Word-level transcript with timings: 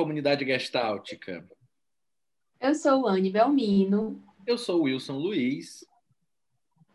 comunidade 0.00 0.46
gestáltica. 0.46 1.46
Eu 2.58 2.74
sou 2.74 3.06
Anne 3.06 3.30
Belmino. 3.30 4.18
Eu 4.46 4.56
sou 4.56 4.84
Wilson 4.84 5.18
Luiz. 5.18 5.84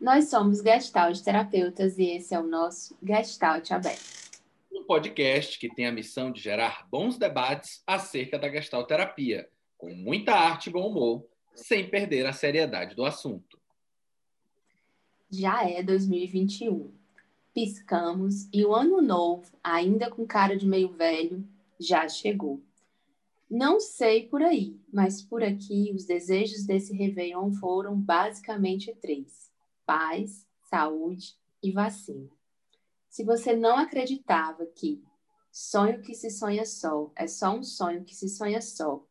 Nós 0.00 0.28
somos 0.28 0.60
Gestalt 0.60 1.20
terapeutas 1.20 2.00
e 2.00 2.16
esse 2.16 2.34
é 2.34 2.40
o 2.40 2.42
nosso 2.42 2.98
Gestalt 3.00 3.70
Aberto. 3.70 4.40
Um 4.72 4.82
podcast 4.82 5.56
que 5.56 5.72
tem 5.72 5.86
a 5.86 5.92
missão 5.92 6.32
de 6.32 6.40
gerar 6.40 6.88
bons 6.90 7.16
debates 7.16 7.80
acerca 7.86 8.40
da 8.40 8.50
Gestalt 8.50 8.88
terapia, 8.88 9.48
com 9.78 9.94
muita 9.94 10.32
arte 10.32 10.68
e 10.68 10.72
bom 10.72 10.88
humor, 10.88 11.24
sem 11.54 11.88
perder 11.88 12.26
a 12.26 12.32
seriedade 12.32 12.96
do 12.96 13.04
assunto. 13.04 13.56
Já 15.30 15.62
é 15.62 15.80
2021. 15.80 16.92
Piscamos 17.54 18.48
e 18.52 18.64
o 18.64 18.74
ano 18.74 19.00
novo, 19.00 19.48
ainda 19.62 20.10
com 20.10 20.26
cara 20.26 20.56
de 20.56 20.66
meio 20.66 20.88
velho, 20.88 21.46
já 21.78 22.08
chegou. 22.08 22.65
Não 23.48 23.78
sei 23.78 24.26
por 24.26 24.42
aí, 24.42 24.76
mas 24.92 25.22
por 25.22 25.42
aqui 25.42 25.92
os 25.94 26.04
desejos 26.04 26.64
desse 26.66 26.92
Réveillon 26.92 27.52
foram 27.52 27.98
basicamente 27.98 28.92
três: 28.96 29.52
paz, 29.84 30.44
saúde 30.62 31.36
e 31.62 31.70
vacina. 31.70 32.28
Se 33.08 33.24
você 33.24 33.54
não 33.54 33.78
acreditava 33.78 34.66
que 34.66 35.02
sonho 35.52 36.02
que 36.02 36.14
se 36.14 36.28
sonha 36.28 36.66
só 36.66 37.10
é 37.14 37.26
só 37.28 37.56
um 37.56 37.62
sonho 37.62 38.04
que 38.04 38.14
se 38.14 38.28
sonha 38.28 38.60
só, 38.60 39.06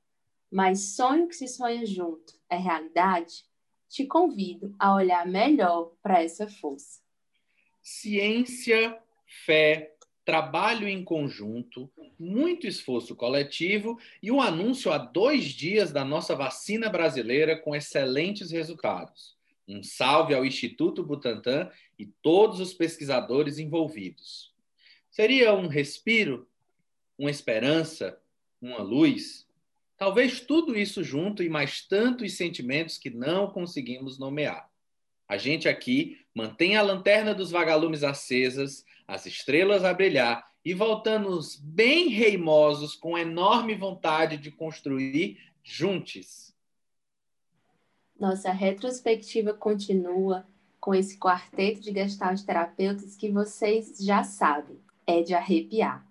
mas 0.52 0.95
sonho 0.95 1.28
que 1.28 1.36
se 1.36 1.47
sonha 1.47 1.86
junto 1.86 2.38
é 2.50 2.58
realidade, 2.58 3.45
te 3.88 4.06
convido 4.06 4.75
a 4.78 4.94
olhar 4.94 5.25
melhor 5.25 5.94
para 6.03 6.22
essa 6.22 6.47
força. 6.47 7.02
Ciência, 7.81 9.02
fé, 9.46 9.94
trabalho 10.25 10.88
em 10.88 11.03
conjunto, 11.03 11.90
muito 12.19 12.66
esforço 12.66 13.16
coletivo 13.16 14.00
e 14.22 14.31
um 14.31 14.41
anúncio 14.41 14.91
há 14.91 14.97
dois 14.97 15.46
dias 15.46 15.91
da 15.91 16.03
nossa 16.03 16.36
vacina 16.36 16.90
brasileira 16.90 17.56
com 17.56 17.75
excelentes 17.75 18.50
resultados. 18.52 19.35
Um 19.68 19.84
salve 19.84 20.34
ao 20.34 20.46
Instituto 20.46 21.03
Butantan 21.03 21.69
e 21.97 22.06
todos 22.06 22.59
os 22.59 22.74
pesquisadores 22.74 23.59
envolvidos. 23.59 24.52
Seria 25.12 25.53
um 25.53 25.68
respiro, 25.68 26.47
uma 27.18 27.30
esperança, 27.30 28.19
uma 28.62 28.81
luz? 28.81 29.47
Talvez 29.97 30.40
tudo 30.40 30.78
isso 30.78 31.03
junto 31.03 31.44
e 31.44 31.50
mais 31.50 31.81
tantos 31.81 32.34
sentimentos 32.34 32.97
que 32.97 33.09
não 33.09 33.47
conseguimos 33.47 34.18
nomear. 34.18 34.69
A 35.28 35.38
gente 35.38 35.68
aqui 35.68 36.19
mantém 36.34 36.75
a 36.75 36.81
lanterna 36.81 37.34
dos 37.34 37.50
vagalumes 37.50 38.03
acesas, 38.03 38.85
as 39.07 39.25
estrelas 39.25 39.83
a 39.83 39.93
brilhar 39.93 40.43
e 40.63 40.73
voltamos 40.73 41.55
bem 41.57 42.09
reimosos 42.09 42.95
com 42.95 43.17
enorme 43.17 43.75
vontade 43.75 44.38
de 44.38 44.51
construir 44.51 45.38
juntos. 45.63 46.53
Nossa 48.19 48.51
retrospectiva 48.51 49.53
continua 49.53 50.47
com 50.79 50.93
esse 50.93 51.19
quarteto 51.19 51.81
de 51.81 51.91
gestalt 51.91 52.41
terapeutas 52.43 53.16
que 53.16 53.31
vocês 53.31 53.97
já 53.99 54.23
sabem, 54.23 54.79
é 55.05 55.22
de 55.22 55.33
arrepiar. 55.33 56.07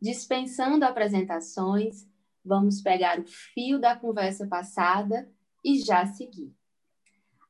Dispensando 0.00 0.84
apresentações, 0.84 2.08
vamos 2.44 2.80
pegar 2.80 3.20
o 3.20 3.24
fio 3.24 3.78
da 3.78 3.94
conversa 3.94 4.46
passada 4.46 5.30
e 5.64 5.78
já 5.78 6.06
seguir. 6.06 6.52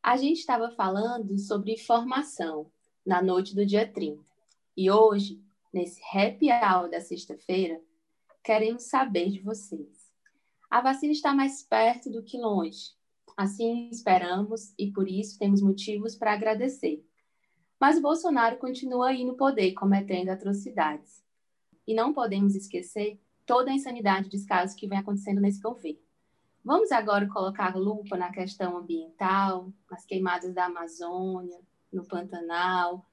A 0.02 0.16
gente 0.16 0.38
estava 0.38 0.70
falando 0.70 1.38
sobre 1.38 1.78
formação 1.78 2.70
na 3.06 3.22
noite 3.22 3.54
do 3.54 3.64
dia 3.64 3.86
30. 3.86 4.31
E 4.76 4.90
hoje, 4.90 5.42
nesse 5.72 6.00
happy 6.02 6.48
hour 6.50 6.88
da 6.88 7.00
sexta-feira, 7.00 7.80
queremos 8.42 8.84
saber 8.84 9.30
de 9.30 9.40
vocês. 9.40 10.10
A 10.70 10.80
vacina 10.80 11.12
está 11.12 11.34
mais 11.34 11.62
perto 11.62 12.10
do 12.10 12.22
que 12.22 12.38
longe. 12.38 12.94
Assim 13.36 13.90
esperamos 13.90 14.72
e 14.78 14.90
por 14.90 15.08
isso 15.08 15.38
temos 15.38 15.60
motivos 15.60 16.16
para 16.16 16.32
agradecer. 16.32 17.04
Mas 17.78 17.98
o 17.98 18.02
Bolsonaro 18.02 18.56
continua 18.56 19.08
aí 19.08 19.24
no 19.24 19.36
poder, 19.36 19.72
cometendo 19.72 20.30
atrocidades. 20.30 21.22
E 21.86 21.94
não 21.94 22.12
podemos 22.12 22.54
esquecer 22.54 23.20
toda 23.44 23.70
a 23.70 23.74
insanidade 23.74 24.30
dos 24.30 24.44
casos 24.44 24.74
que 24.74 24.86
vem 24.86 24.98
acontecendo 24.98 25.40
nesse 25.40 25.60
governo. 25.60 26.00
Vamos 26.64 26.92
agora 26.92 27.28
colocar 27.28 27.76
lupa 27.76 28.16
na 28.16 28.30
questão 28.30 28.76
ambiental, 28.78 29.72
nas 29.90 30.06
queimadas 30.06 30.54
da 30.54 30.66
Amazônia, 30.66 31.60
no 31.92 32.06
Pantanal, 32.06 33.04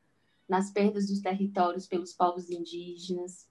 nas 0.50 0.72
perdas 0.72 1.08
dos 1.08 1.22
territórios 1.22 1.88
pelos 1.88 2.12
povos 2.12 2.50
indígenas, 2.50 3.48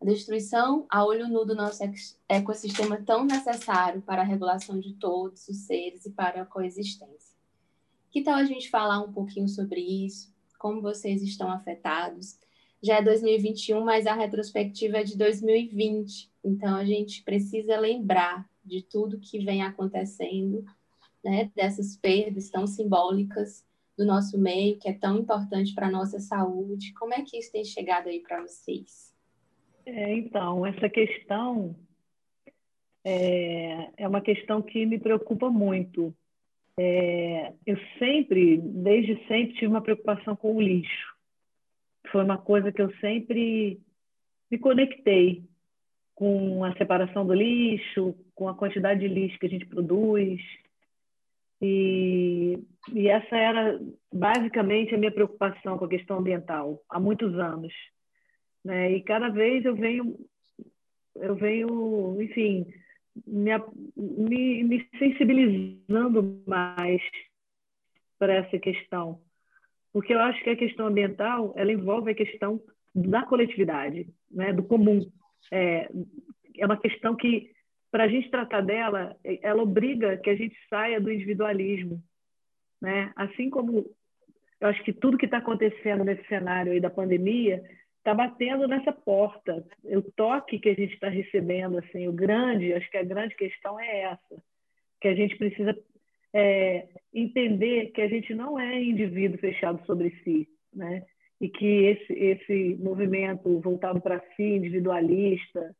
a 0.00 0.04
destruição 0.04 0.86
a 0.88 1.04
olho 1.04 1.26
nu 1.26 1.44
do 1.44 1.54
nosso 1.54 1.82
ecossistema 2.28 3.02
tão 3.02 3.24
necessário 3.24 4.02
para 4.02 4.22
a 4.22 4.24
regulação 4.24 4.78
de 4.78 4.94
todos 4.94 5.48
os 5.48 5.58
seres 5.66 6.06
e 6.06 6.10
para 6.10 6.42
a 6.42 6.46
coexistência. 6.46 7.34
Que 8.10 8.22
tal 8.22 8.34
a 8.34 8.44
gente 8.44 8.70
falar 8.70 9.00
um 9.00 9.12
pouquinho 9.12 9.48
sobre 9.48 9.80
isso? 9.80 10.32
Como 10.58 10.80
vocês 10.80 11.22
estão 11.22 11.50
afetados? 11.50 12.38
Já 12.82 12.96
é 12.98 13.02
2021, 13.02 13.82
mas 13.82 14.06
a 14.06 14.14
retrospectiva 14.14 14.98
é 14.98 15.04
de 15.04 15.16
2020, 15.16 16.30
então 16.44 16.76
a 16.76 16.84
gente 16.84 17.22
precisa 17.22 17.78
lembrar 17.78 18.48
de 18.64 18.82
tudo 18.82 19.18
que 19.18 19.44
vem 19.44 19.62
acontecendo, 19.62 20.64
né, 21.24 21.50
dessas 21.54 21.96
perdas 21.96 22.50
tão 22.50 22.66
simbólicas 22.66 23.64
do 23.96 24.04
nosso 24.04 24.38
meio, 24.38 24.78
que 24.78 24.88
é 24.88 24.92
tão 24.92 25.18
importante 25.18 25.74
para 25.74 25.86
a 25.86 25.90
nossa 25.90 26.20
saúde. 26.20 26.92
Como 26.94 27.14
é 27.14 27.22
que 27.22 27.38
isso 27.38 27.50
tem 27.50 27.64
chegado 27.64 28.08
aí 28.08 28.20
para 28.20 28.42
vocês? 28.42 29.14
É, 29.86 30.12
então, 30.14 30.66
essa 30.66 30.88
questão 30.88 31.74
é, 33.04 33.88
é, 33.96 34.08
uma 34.08 34.20
questão 34.20 34.60
que 34.60 34.84
me 34.84 34.98
preocupa 34.98 35.48
muito. 35.48 36.12
É, 36.76 37.52
eu 37.64 37.78
sempre, 37.98 38.58
desde 38.58 39.16
sempre, 39.28 39.54
tive 39.54 39.68
uma 39.68 39.80
preocupação 39.80 40.34
com 40.34 40.56
o 40.56 40.60
lixo. 40.60 41.14
Foi 42.10 42.24
uma 42.24 42.36
coisa 42.36 42.72
que 42.72 42.82
eu 42.82 42.92
sempre 42.96 43.80
me 44.50 44.58
conectei 44.58 45.44
com 46.16 46.64
a 46.64 46.76
separação 46.76 47.24
do 47.24 47.32
lixo, 47.32 48.14
com 48.34 48.48
a 48.48 48.54
quantidade 48.54 49.00
de 49.00 49.08
lixo 49.08 49.38
que 49.38 49.46
a 49.46 49.50
gente 49.50 49.66
produz. 49.66 50.42
E, 51.60 52.58
e 52.92 53.08
essa 53.08 53.36
era 53.36 53.80
basicamente 54.12 54.94
a 54.94 54.98
minha 54.98 55.10
preocupação 55.10 55.78
com 55.78 55.84
a 55.84 55.88
questão 55.88 56.18
ambiental 56.18 56.82
há 56.88 57.00
muitos 57.00 57.38
anos. 57.38 57.72
Né? 58.64 58.92
E 58.92 59.02
cada 59.02 59.28
vez 59.28 59.64
eu 59.64 59.74
venho, 59.74 60.16
eu 61.16 61.34
venho, 61.34 62.20
enfim, 62.20 62.66
me, 63.26 63.50
me, 63.96 64.64
me 64.64 64.88
sensibilizando 64.98 66.42
mais 66.46 67.00
para 68.18 68.34
essa 68.34 68.58
questão, 68.58 69.20
porque 69.92 70.12
eu 70.12 70.20
acho 70.20 70.42
que 70.42 70.50
a 70.50 70.56
questão 70.56 70.86
ambiental 70.86 71.54
ela 71.56 71.72
envolve 71.72 72.10
a 72.10 72.14
questão 72.14 72.60
da 72.94 73.22
coletividade, 73.24 74.08
né? 74.30 74.52
do 74.52 74.62
comum. 74.62 75.00
É, 75.50 75.88
é 76.58 76.66
uma 76.66 76.78
questão 76.78 77.14
que, 77.14 77.52
para 77.96 78.04
a 78.04 78.08
gente 78.08 78.30
tratar 78.30 78.60
dela, 78.60 79.16
ela 79.40 79.62
obriga 79.62 80.18
que 80.18 80.28
a 80.28 80.36
gente 80.36 80.54
saia 80.68 81.00
do 81.00 81.10
individualismo. 81.10 81.98
Né? 82.78 83.10
Assim 83.16 83.48
como 83.48 83.86
eu 84.60 84.68
acho 84.68 84.84
que 84.84 84.92
tudo 84.92 85.16
que 85.16 85.24
está 85.24 85.38
acontecendo 85.38 86.04
nesse 86.04 86.22
cenário 86.28 86.72
aí 86.72 86.78
da 86.78 86.90
pandemia 86.90 87.62
está 87.96 88.12
batendo 88.12 88.68
nessa 88.68 88.92
porta. 88.92 89.64
O 89.82 90.02
toque 90.02 90.58
que 90.58 90.68
a 90.68 90.74
gente 90.74 90.92
está 90.92 91.08
recebendo, 91.08 91.78
assim, 91.78 92.06
o 92.06 92.12
grande, 92.12 92.74
acho 92.74 92.90
que 92.90 92.98
a 92.98 93.02
grande 93.02 93.34
questão 93.34 93.80
é 93.80 94.00
essa, 94.00 94.42
que 95.00 95.08
a 95.08 95.14
gente 95.14 95.34
precisa 95.38 95.74
é, 96.34 96.86
entender 97.14 97.92
que 97.92 98.02
a 98.02 98.08
gente 98.08 98.34
não 98.34 98.60
é 98.60 98.78
indivíduo 98.78 99.38
fechado 99.38 99.82
sobre 99.86 100.10
si, 100.22 100.46
né? 100.70 101.02
E 101.40 101.48
que 101.48 101.66
esse 101.66 102.12
esse 102.12 102.76
movimento 102.78 103.58
voltado 103.60 104.02
para 104.02 104.20
si, 104.36 104.42
individualista, 104.42 105.74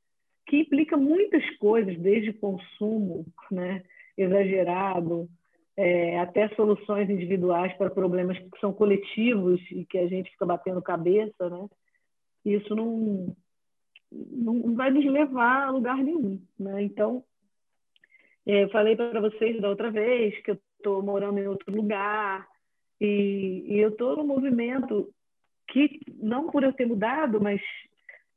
que 0.46 0.60
implica 0.60 0.96
muitas 0.96 1.44
coisas, 1.56 1.98
desde 1.98 2.32
consumo 2.32 3.26
né, 3.50 3.82
exagerado, 4.16 5.28
é, 5.76 6.18
até 6.20 6.48
soluções 6.50 7.10
individuais 7.10 7.72
para 7.76 7.90
problemas 7.90 8.38
que 8.38 8.60
são 8.60 8.72
coletivos 8.72 9.60
e 9.70 9.84
que 9.84 9.98
a 9.98 10.06
gente 10.06 10.30
fica 10.30 10.46
batendo 10.46 10.80
cabeça, 10.80 11.50
né? 11.50 11.68
Isso 12.44 12.74
não, 12.74 13.36
não 14.10 14.74
vai 14.74 14.90
nos 14.90 15.04
levar 15.04 15.66
a 15.66 15.70
lugar 15.70 15.98
nenhum, 15.98 16.40
né? 16.58 16.82
Então, 16.82 17.22
é, 18.46 18.62
eu 18.64 18.70
falei 18.70 18.96
para 18.96 19.20
vocês 19.20 19.60
da 19.60 19.68
outra 19.68 19.90
vez 19.90 20.40
que 20.42 20.52
eu 20.52 20.58
estou 20.78 21.02
morando 21.02 21.38
em 21.40 21.48
outro 21.48 21.74
lugar 21.74 22.46
e, 23.00 23.64
e 23.66 23.78
eu 23.78 23.90
estou 23.90 24.16
no 24.16 24.24
movimento 24.24 25.12
que, 25.68 26.00
não 26.22 26.48
por 26.48 26.62
eu 26.62 26.72
ter 26.72 26.86
mudado, 26.86 27.40
mas 27.40 27.60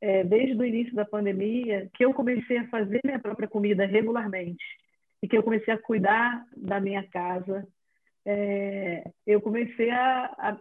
é, 0.00 0.24
desde 0.24 0.56
o 0.56 0.64
início 0.64 0.94
da 0.94 1.04
pandemia, 1.04 1.90
que 1.94 2.04
eu 2.04 2.14
comecei 2.14 2.58
a 2.58 2.68
fazer 2.68 3.00
minha 3.04 3.18
própria 3.18 3.48
comida 3.48 3.84
regularmente 3.84 4.64
e 5.22 5.28
que 5.28 5.36
eu 5.36 5.42
comecei 5.42 5.72
a 5.72 5.78
cuidar 5.78 6.44
da 6.56 6.80
minha 6.80 7.06
casa, 7.08 7.66
é, 8.24 9.04
eu 9.26 9.40
comecei 9.40 9.90
a, 9.90 10.24
a, 10.38 10.58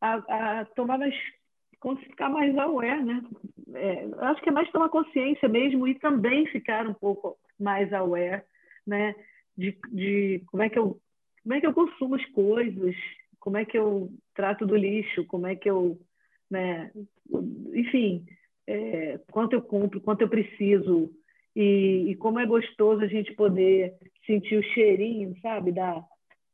a, 0.00 0.60
a, 0.60 0.64
tomar 0.66 0.98
mais, 0.98 1.14
ficar 2.00 2.28
mais 2.28 2.56
aware, 2.56 3.04
né? 3.04 3.22
É, 3.74 4.08
acho 4.26 4.42
que 4.42 4.48
é 4.48 4.52
mais 4.52 4.70
tomar 4.70 4.88
consciência 4.88 5.48
mesmo 5.48 5.86
e 5.86 5.94
também 5.98 6.46
ficar 6.46 6.86
um 6.86 6.94
pouco 6.94 7.36
mais 7.58 7.92
aware, 7.92 8.42
né? 8.86 9.14
De, 9.56 9.76
de 9.90 10.42
como 10.46 10.62
é 10.62 10.68
que 10.68 10.78
eu 10.78 11.00
como 11.42 11.54
é 11.54 11.60
que 11.60 11.66
eu 11.66 11.72
consumo 11.72 12.16
as 12.16 12.24
coisas, 12.30 12.96
como 13.38 13.56
é 13.56 13.64
que 13.64 13.78
eu 13.78 14.10
trato 14.34 14.66
do 14.66 14.74
lixo, 14.74 15.24
como 15.26 15.46
é 15.46 15.54
que 15.54 15.70
eu, 15.70 15.96
né? 16.50 16.90
Enfim, 17.72 18.26
é, 18.66 19.18
quanto 19.30 19.54
eu 19.54 19.62
compro, 19.62 20.00
quanto 20.00 20.22
eu 20.22 20.28
preciso, 20.28 21.10
e, 21.54 22.10
e, 22.10 22.16
como 22.16 22.38
é 22.38 22.46
gostoso 22.46 23.02
a 23.02 23.06
gente 23.06 23.32
poder 23.34 23.94
sentir 24.26 24.58
o 24.58 24.74
cheirinho, 24.74 25.34
sabe, 25.40 25.72
da, 25.72 26.04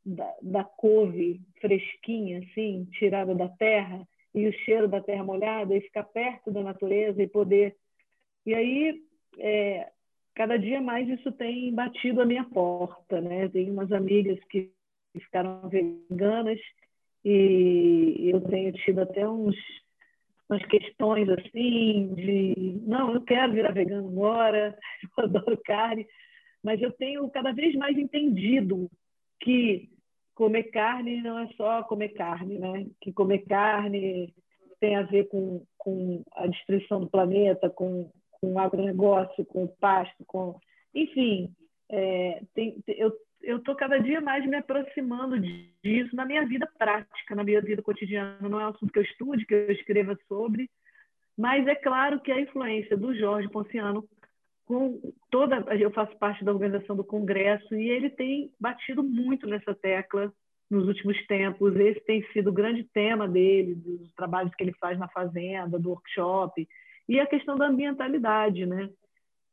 da, 0.05 0.33
da 0.41 0.63
couve 0.63 1.41
fresquinha, 1.59 2.39
assim, 2.39 2.87
tirada 2.93 3.35
da 3.35 3.49
terra, 3.49 4.07
e 4.33 4.47
o 4.47 4.53
cheiro 4.59 4.87
da 4.87 5.01
terra 5.01 5.23
molhada, 5.23 5.75
e 5.75 5.81
ficar 5.81 6.03
perto 6.03 6.51
da 6.51 6.63
natureza 6.63 7.21
e 7.21 7.27
poder. 7.27 7.75
E 8.45 8.53
aí, 8.53 9.01
é, 9.39 9.89
cada 10.33 10.57
dia 10.57 10.81
mais 10.81 11.07
isso 11.07 11.31
tem 11.33 11.73
batido 11.73 12.21
a 12.21 12.25
minha 12.25 12.43
porta, 12.45 13.21
né? 13.21 13.47
Tem 13.49 13.69
umas 13.69 13.91
amigas 13.91 14.39
que 14.49 14.71
ficaram 15.13 15.69
veganas 15.69 16.59
e 17.23 18.29
eu 18.33 18.41
tenho 18.41 18.71
tido 18.73 18.99
até 18.99 19.27
uns 19.27 19.55
umas 20.53 20.65
questões 20.67 21.27
assim 21.29 22.13
de 22.15 22.81
não, 22.85 23.13
eu 23.13 23.21
quero 23.21 23.53
virar 23.53 23.71
vegano 23.71 24.07
agora, 24.07 24.77
eu 25.17 25.23
adoro 25.23 25.59
carne, 25.65 26.07
mas 26.63 26.81
eu 26.81 26.91
tenho 26.91 27.29
cada 27.29 27.51
vez 27.51 27.75
mais 27.75 27.97
entendido 27.97 28.89
que 29.39 29.89
comer 30.35 30.63
carne 30.63 31.21
não 31.21 31.39
é 31.39 31.47
só 31.57 31.83
comer 31.83 32.09
carne, 32.09 32.57
né? 32.57 32.85
Que 33.01 33.11
comer 33.11 33.39
carne 33.39 34.33
tem 34.79 34.95
a 34.95 35.03
ver 35.03 35.27
com, 35.27 35.63
com 35.77 36.23
a 36.35 36.47
destruição 36.47 37.01
do 37.01 37.09
planeta, 37.09 37.69
com, 37.69 38.11
com 38.31 38.53
o 38.53 38.59
agronegócio, 38.59 39.45
com 39.45 39.65
o 39.65 39.75
pasto, 39.79 40.23
com 40.25 40.59
enfim, 40.93 41.51
é, 41.89 42.41
tem, 42.53 42.81
eu 42.87 43.11
eu 43.43 43.57
estou 43.57 43.75
cada 43.75 43.99
dia 43.99 44.21
mais 44.21 44.45
me 44.45 44.55
aproximando 44.55 45.39
disso 45.39 46.15
na 46.15 46.25
minha 46.25 46.45
vida 46.47 46.67
prática, 46.77 47.35
na 47.35 47.43
minha 47.43 47.61
vida 47.61 47.81
cotidiana. 47.81 48.37
Não 48.41 48.59
é 48.59 48.65
um 48.65 48.69
assunto 48.69 48.91
que 48.91 48.99
eu 48.99 49.03
estude, 49.03 49.45
que 49.45 49.53
eu 49.53 49.71
escreva 49.71 50.17
sobre, 50.27 50.69
mas 51.37 51.67
é 51.67 51.75
claro 51.75 52.21
que 52.21 52.31
a 52.31 52.39
influência 52.39 52.95
do 52.95 53.13
Jorge 53.13 53.49
Ponciano 53.49 54.07
com 54.65 54.99
toda 55.29 55.57
eu 55.75 55.91
faço 55.91 56.17
parte 56.17 56.43
da 56.45 56.53
organização 56.53 56.95
do 56.95 57.03
congresso 57.03 57.75
e 57.75 57.89
ele 57.89 58.09
tem 58.09 58.49
batido 58.57 59.03
muito 59.03 59.45
nessa 59.45 59.75
tecla 59.75 60.31
nos 60.69 60.87
últimos 60.87 61.21
tempos 61.27 61.75
esse 61.75 61.99
tem 62.05 62.23
sido 62.31 62.49
o 62.49 62.53
grande 62.53 62.83
tema 62.85 63.27
dele 63.27 63.75
dos 63.75 64.13
trabalhos 64.13 64.55
que 64.55 64.63
ele 64.63 64.73
faz 64.79 64.97
na 64.97 65.09
fazenda 65.09 65.77
do 65.77 65.89
workshop 65.89 66.65
e 67.09 67.19
a 67.19 67.27
questão 67.27 67.57
da 67.57 67.67
ambientalidade 67.67 68.65
né 68.65 68.89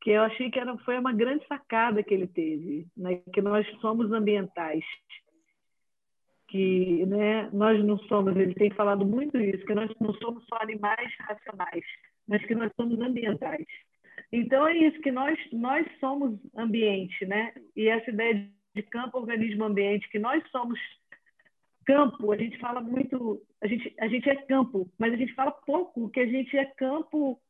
que 0.00 0.10
eu 0.10 0.22
achei 0.22 0.50
que 0.50 0.58
era, 0.58 0.76
foi 0.78 0.98
uma 0.98 1.12
grande 1.12 1.46
sacada 1.46 2.02
que 2.02 2.14
ele 2.14 2.26
teve, 2.26 2.86
né? 2.96 3.20
que 3.32 3.42
nós 3.42 3.66
somos 3.80 4.10
ambientais, 4.12 4.84
que 6.48 7.04
né, 7.06 7.48
nós 7.52 7.84
não 7.84 7.98
somos, 8.00 8.34
ele 8.36 8.54
tem 8.54 8.70
falado 8.70 9.04
muito 9.04 9.38
isso, 9.38 9.64
que 9.64 9.74
nós 9.74 9.90
não 10.00 10.12
somos 10.14 10.44
só 10.46 10.56
animais 10.60 11.14
racionais, 11.20 11.84
mas 12.26 12.44
que 12.44 12.54
nós 12.54 12.72
somos 12.74 12.98
ambientais. 13.00 13.66
Então 14.32 14.66
é 14.66 14.76
isso, 14.76 15.00
que 15.00 15.12
nós, 15.12 15.38
nós 15.52 15.86
somos 15.98 16.38
ambiente, 16.56 17.26
né? 17.26 17.52
E 17.76 17.88
essa 17.88 18.10
ideia 18.10 18.48
de 18.74 18.82
campo, 18.82 19.18
organismo, 19.18 19.64
ambiente, 19.64 20.08
que 20.08 20.18
nós 20.18 20.42
somos 20.50 20.78
campo, 21.84 22.30
a 22.32 22.36
gente 22.36 22.58
fala 22.58 22.80
muito, 22.80 23.42
a 23.60 23.66
gente, 23.66 23.94
a 23.98 24.06
gente 24.06 24.28
é 24.28 24.36
campo, 24.36 24.88
mas 24.98 25.12
a 25.12 25.16
gente 25.16 25.34
fala 25.34 25.50
pouco 25.50 26.08
que 26.10 26.20
a 26.20 26.26
gente 26.26 26.56
é 26.56 26.64
campo 26.64 27.40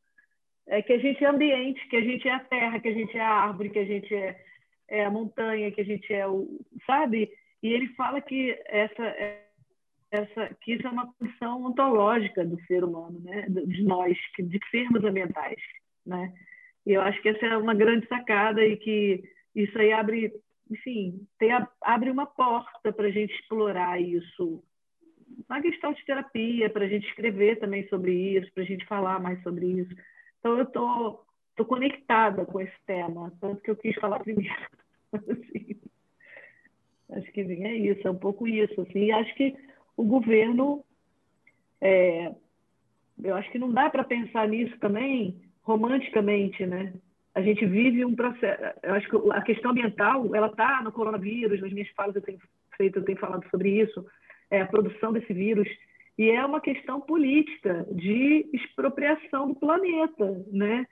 é 0.67 0.81
que 0.81 0.93
a 0.93 0.97
gente 0.97 1.23
é 1.23 1.27
ambiente, 1.27 1.87
que 1.87 1.97
a 1.97 2.01
gente 2.01 2.27
é 2.27 2.33
a 2.33 2.39
terra, 2.39 2.79
que 2.79 2.87
a 2.87 2.93
gente 2.93 3.17
é 3.17 3.21
a 3.21 3.29
árvore, 3.29 3.69
que 3.69 3.79
a 3.79 3.85
gente 3.85 4.13
é, 4.13 4.39
é 4.87 5.05
a 5.05 5.11
montanha, 5.11 5.71
que 5.71 5.81
a 5.81 5.85
gente 5.85 6.13
é 6.13 6.27
o, 6.27 6.59
sabe? 6.85 7.31
E 7.61 7.67
ele 7.67 7.87
fala 7.89 8.21
que 8.21 8.57
essa 8.65 9.03
essa 10.11 10.53
que 10.61 10.73
isso 10.73 10.85
é 10.85 10.89
uma 10.89 11.11
condição 11.13 11.63
ontológica 11.63 12.43
do 12.43 12.59
ser 12.65 12.83
humano, 12.83 13.19
né? 13.21 13.47
De 13.49 13.83
nós, 13.83 14.17
de 14.37 14.59
sermos 14.69 15.03
ambientais, 15.03 15.61
né? 16.05 16.33
E 16.85 16.93
eu 16.93 17.01
acho 17.01 17.21
que 17.21 17.29
essa 17.29 17.45
é 17.45 17.57
uma 17.57 17.73
grande 17.73 18.07
sacada 18.07 18.65
e 18.65 18.75
que 18.77 19.23
isso 19.55 19.77
aí 19.77 19.93
abre, 19.93 20.31
enfim, 20.69 21.25
tem, 21.39 21.51
abre 21.81 22.09
uma 22.09 22.25
porta 22.25 22.91
para 22.91 23.07
a 23.07 23.11
gente 23.11 23.33
explorar 23.35 24.01
isso 24.01 24.63
na 25.47 25.61
questão 25.61 25.93
de 25.93 26.03
terapia, 26.05 26.69
para 26.69 26.85
a 26.85 26.87
gente 26.87 27.07
escrever 27.07 27.59
também 27.59 27.87
sobre 27.87 28.13
isso, 28.13 28.51
para 28.53 28.63
a 28.63 28.65
gente 28.65 28.85
falar 28.85 29.19
mais 29.19 29.41
sobre 29.43 29.65
isso. 29.65 29.95
Então, 30.41 30.57
eu 30.57 30.65
tô, 30.65 31.23
tô 31.55 31.63
conectada 31.65 32.45
com 32.45 32.59
esse 32.59 32.75
tema, 32.87 33.31
tanto 33.39 33.61
que 33.61 33.69
eu 33.69 33.75
quis 33.75 33.95
falar 33.95 34.19
primeiro. 34.19 34.67
assim, 35.13 35.79
acho 37.11 37.31
que 37.31 37.41
é 37.41 37.75
isso, 37.75 38.07
é 38.07 38.11
um 38.11 38.17
pouco 38.17 38.47
isso. 38.47 38.81
Assim, 38.81 39.05
e 39.05 39.11
acho 39.11 39.33
que 39.35 39.55
o 39.95 40.03
governo, 40.03 40.83
é, 41.79 42.33
eu 43.23 43.35
acho 43.35 43.51
que 43.51 43.59
não 43.59 43.71
dá 43.71 43.87
para 43.87 44.03
pensar 44.03 44.47
nisso 44.47 44.75
também 44.79 45.39
romanticamente, 45.61 46.65
né? 46.65 46.91
A 47.35 47.41
gente 47.41 47.63
vive 47.65 48.03
um 48.03 48.15
processo. 48.15 48.61
Eu 48.81 48.95
acho 48.95 49.07
que 49.07 49.31
a 49.31 49.41
questão 49.43 49.71
ambiental, 49.71 50.35
ela 50.35 50.47
está 50.47 50.81
no 50.81 50.91
coronavírus. 50.91 51.61
Nas 51.61 51.71
minhas 51.71 51.89
falas 51.89 52.15
eu 52.15 52.21
tenho 52.21 52.39
feito, 52.75 52.97
eu 52.97 53.05
tenho 53.05 53.19
falado 53.19 53.47
sobre 53.51 53.69
isso. 53.79 54.03
É, 54.49 54.61
a 54.61 54.67
produção 54.67 55.13
desse 55.13 55.31
vírus 55.31 55.69
e 56.21 56.29
é 56.29 56.45
uma 56.45 56.61
questão 56.61 57.01
política 57.01 57.83
de 57.91 58.47
expropriação 58.53 59.47
do 59.47 59.55
planeta, 59.55 60.45
né? 60.51 60.85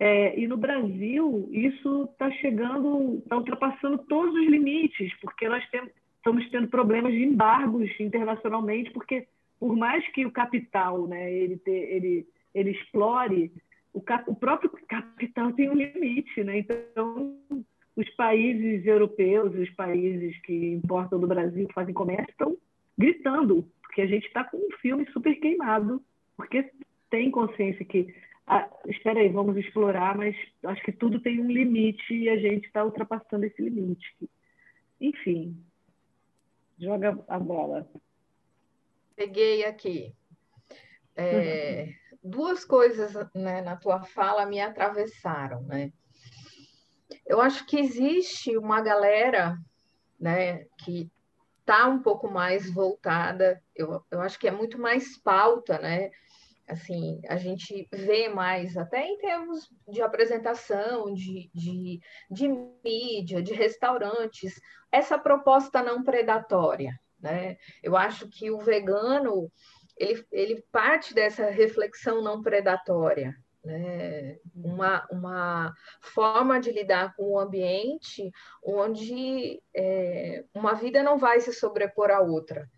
É, 0.00 0.40
e 0.40 0.48
no 0.48 0.56
Brasil 0.56 1.50
isso 1.52 2.08
está 2.10 2.30
chegando, 2.30 3.18
está 3.18 3.36
ultrapassando 3.36 3.98
todos 4.08 4.34
os 4.34 4.46
limites, 4.46 5.12
porque 5.20 5.46
nós 5.50 5.62
temos, 5.68 5.90
estamos 6.16 6.48
tendo 6.48 6.68
problemas 6.68 7.12
de 7.12 7.22
embargos 7.22 7.90
internacionalmente, 8.00 8.90
porque 8.92 9.26
por 9.60 9.76
mais 9.76 10.02
que 10.12 10.24
o 10.24 10.32
capital, 10.32 11.06
né, 11.06 11.30
ele, 11.30 11.58
ter, 11.58 11.92
ele, 11.94 12.26
ele 12.54 12.70
explore, 12.70 13.52
o, 13.92 14.00
cap, 14.00 14.24
o 14.26 14.34
próprio 14.34 14.70
capital 14.88 15.52
tem 15.52 15.68
um 15.68 15.74
limite, 15.74 16.42
né? 16.42 16.60
Então 16.60 17.36
os 17.94 18.08
países 18.16 18.86
europeus, 18.86 19.54
os 19.54 19.68
países 19.74 20.40
que 20.40 20.72
importam 20.72 21.20
do 21.20 21.26
Brasil, 21.26 21.68
que 21.68 21.74
fazem 21.74 21.92
comércio, 21.92 22.30
estão 22.30 22.56
gritando 22.96 23.68
porque 23.94 24.02
a 24.02 24.06
gente 24.08 24.26
está 24.26 24.42
com 24.42 24.56
um 24.56 24.76
filme 24.80 25.08
super 25.12 25.32
queimado, 25.36 26.04
porque 26.36 26.68
tem 27.08 27.30
consciência 27.30 27.84
que, 27.84 28.12
ah, 28.44 28.68
espera 28.86 29.20
aí, 29.20 29.28
vamos 29.28 29.56
explorar, 29.56 30.18
mas 30.18 30.34
acho 30.64 30.82
que 30.82 30.90
tudo 30.90 31.20
tem 31.20 31.40
um 31.40 31.46
limite 31.46 32.12
e 32.12 32.28
a 32.28 32.36
gente 32.36 32.66
está 32.66 32.84
ultrapassando 32.84 33.44
esse 33.44 33.62
limite. 33.62 34.16
Enfim, 35.00 35.56
joga 36.76 37.16
a 37.28 37.38
bola. 37.38 37.88
Peguei 39.14 39.64
aqui. 39.64 40.12
É, 41.14 41.94
duas 42.20 42.64
coisas 42.64 43.14
né, 43.32 43.62
na 43.62 43.76
tua 43.76 44.02
fala 44.02 44.44
me 44.44 44.60
atravessaram, 44.60 45.62
né? 45.62 45.92
Eu 47.24 47.40
acho 47.40 47.64
que 47.64 47.78
existe 47.78 48.56
uma 48.56 48.80
galera 48.80 49.56
né, 50.18 50.64
que 50.78 51.08
está 51.64 51.88
um 51.88 52.00
pouco 52.02 52.30
mais 52.30 52.70
voltada, 52.70 53.60
eu, 53.74 54.04
eu 54.10 54.20
acho 54.20 54.38
que 54.38 54.46
é 54.46 54.50
muito 54.50 54.78
mais 54.78 55.18
pauta, 55.18 55.78
né? 55.78 56.10
Assim, 56.68 57.20
a 57.28 57.36
gente 57.36 57.88
vê 57.92 58.28
mais, 58.28 58.76
até 58.76 59.06
em 59.06 59.18
termos 59.18 59.68
de 59.88 60.00
apresentação, 60.02 61.12
de, 61.12 61.50
de, 61.54 62.00
de 62.30 62.48
mídia, 62.84 63.42
de 63.42 63.54
restaurantes, 63.54 64.60
essa 64.92 65.18
proposta 65.18 65.82
não 65.82 66.04
predatória, 66.04 66.92
né? 67.18 67.56
Eu 67.82 67.96
acho 67.96 68.28
que 68.28 68.50
o 68.50 68.58
vegano, 68.58 69.50
ele, 69.96 70.24
ele 70.30 70.64
parte 70.70 71.14
dessa 71.14 71.50
reflexão 71.50 72.22
não 72.22 72.42
predatória, 72.42 73.34
né? 73.64 74.38
uma, 74.54 75.06
uma 75.10 75.74
forma 76.00 76.60
de 76.60 76.70
lidar 76.70 77.14
com 77.16 77.32
o 77.32 77.38
ambiente 77.38 78.30
onde 78.62 79.62
é, 79.74 80.44
uma 80.54 80.74
vida 80.74 81.02
não 81.02 81.18
vai 81.18 81.40
se 81.40 81.52
sobrepor 81.52 82.10
à 82.10 82.20
outra. 82.20 82.68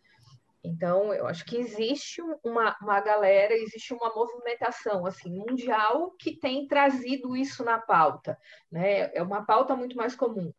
Então, 0.66 1.14
eu 1.14 1.28
acho 1.28 1.44
que 1.44 1.56
existe 1.56 2.20
uma, 2.42 2.76
uma 2.82 3.00
galera, 3.00 3.54
existe 3.54 3.94
uma 3.94 4.12
movimentação 4.12 5.06
assim 5.06 5.30
mundial 5.30 6.10
que 6.18 6.36
tem 6.36 6.66
trazido 6.66 7.36
isso 7.36 7.64
na 7.64 7.78
pauta. 7.78 8.36
Né? 8.70 9.14
É 9.14 9.22
uma 9.22 9.44
pauta 9.44 9.76
muito 9.76 9.96
mais 9.96 10.16
comum. 10.16 10.52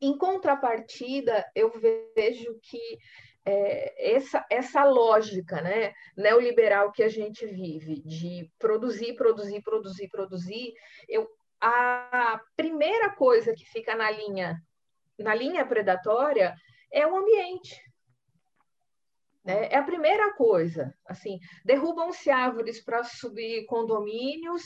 Em 0.00 0.16
contrapartida, 0.16 1.46
eu 1.54 1.70
vejo 1.70 2.58
que 2.62 2.98
é, 3.44 4.14
essa, 4.14 4.44
essa 4.50 4.84
lógica 4.84 5.60
né, 5.60 5.92
neoliberal 6.16 6.92
que 6.92 7.02
a 7.02 7.08
gente 7.08 7.46
vive, 7.46 8.00
de 8.02 8.50
produzir, 8.58 9.14
produzir, 9.14 9.62
produzir, 9.62 10.08
produzir, 10.08 10.72
eu, 11.08 11.28
a 11.60 12.40
primeira 12.56 13.10
coisa 13.10 13.54
que 13.54 13.64
fica 13.64 13.94
na 13.94 14.10
linha, 14.10 14.60
na 15.18 15.34
linha 15.34 15.64
predatória 15.64 16.54
é 16.92 17.06
o 17.06 17.16
ambiente 17.16 17.80
né? 19.44 19.68
É 19.70 19.76
a 19.76 19.82
primeira 19.82 20.32
coisa. 20.34 20.94
Assim, 21.06 21.38
derrubam-se 21.64 22.30
árvores 22.30 22.82
para 22.82 23.04
subir 23.04 23.66
condomínios, 23.66 24.62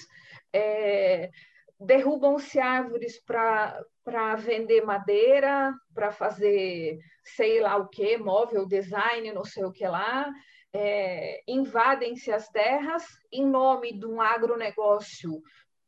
é, 0.53 1.31
derrubam-se 1.79 2.59
árvores 2.59 3.21
para 3.25 4.37
vender 4.37 4.85
madeira, 4.85 5.75
para 5.95 6.11
fazer 6.11 6.99
sei 7.23 7.61
lá 7.61 7.77
o 7.77 7.89
que, 7.89 8.17
móvel, 8.17 8.67
design, 8.67 9.33
não 9.33 9.45
sei 9.45 9.65
o 9.65 9.73
que 9.73 9.87
lá. 9.87 10.31
É, 10.73 11.43
invadem-se 11.49 12.31
as 12.31 12.49
terras 12.49 13.05
em 13.33 13.47
nome 13.47 13.99
de 13.99 14.07
um 14.07 14.21
agronegócio 14.21 15.41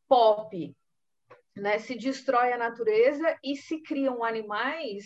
pop, 0.07 0.75
né? 1.55 1.77
se 1.77 1.95
destrói 1.95 2.53
a 2.53 2.57
natureza 2.57 3.37
e 3.43 3.55
se 3.55 3.81
criam 3.81 4.23
animais 4.23 5.05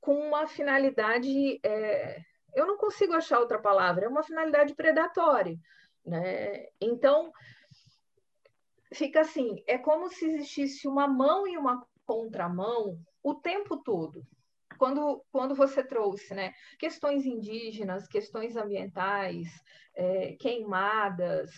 com 0.00 0.14
uma 0.14 0.46
finalidade 0.46 1.60
é, 1.62 2.18
eu 2.54 2.66
não 2.66 2.76
consigo 2.76 3.14
achar 3.14 3.38
outra 3.38 3.58
palavra, 3.58 4.04
é 4.04 4.08
uma 4.08 4.22
finalidade 4.22 4.74
predatória. 4.74 5.56
Né? 6.04 6.66
Então, 6.80 7.32
fica 8.92 9.20
assim: 9.20 9.62
é 9.66 9.78
como 9.78 10.08
se 10.08 10.24
existisse 10.24 10.86
uma 10.88 11.06
mão 11.06 11.46
e 11.46 11.56
uma 11.56 11.86
contramão 12.04 12.98
o 13.22 13.34
tempo 13.34 13.76
todo. 13.76 14.26
Quando, 14.78 15.22
quando 15.30 15.54
você 15.54 15.84
trouxe 15.84 16.34
né, 16.34 16.54
questões 16.78 17.26
indígenas, 17.26 18.08
questões 18.08 18.56
ambientais, 18.56 19.46
é, 19.94 20.32
queimadas. 20.36 21.50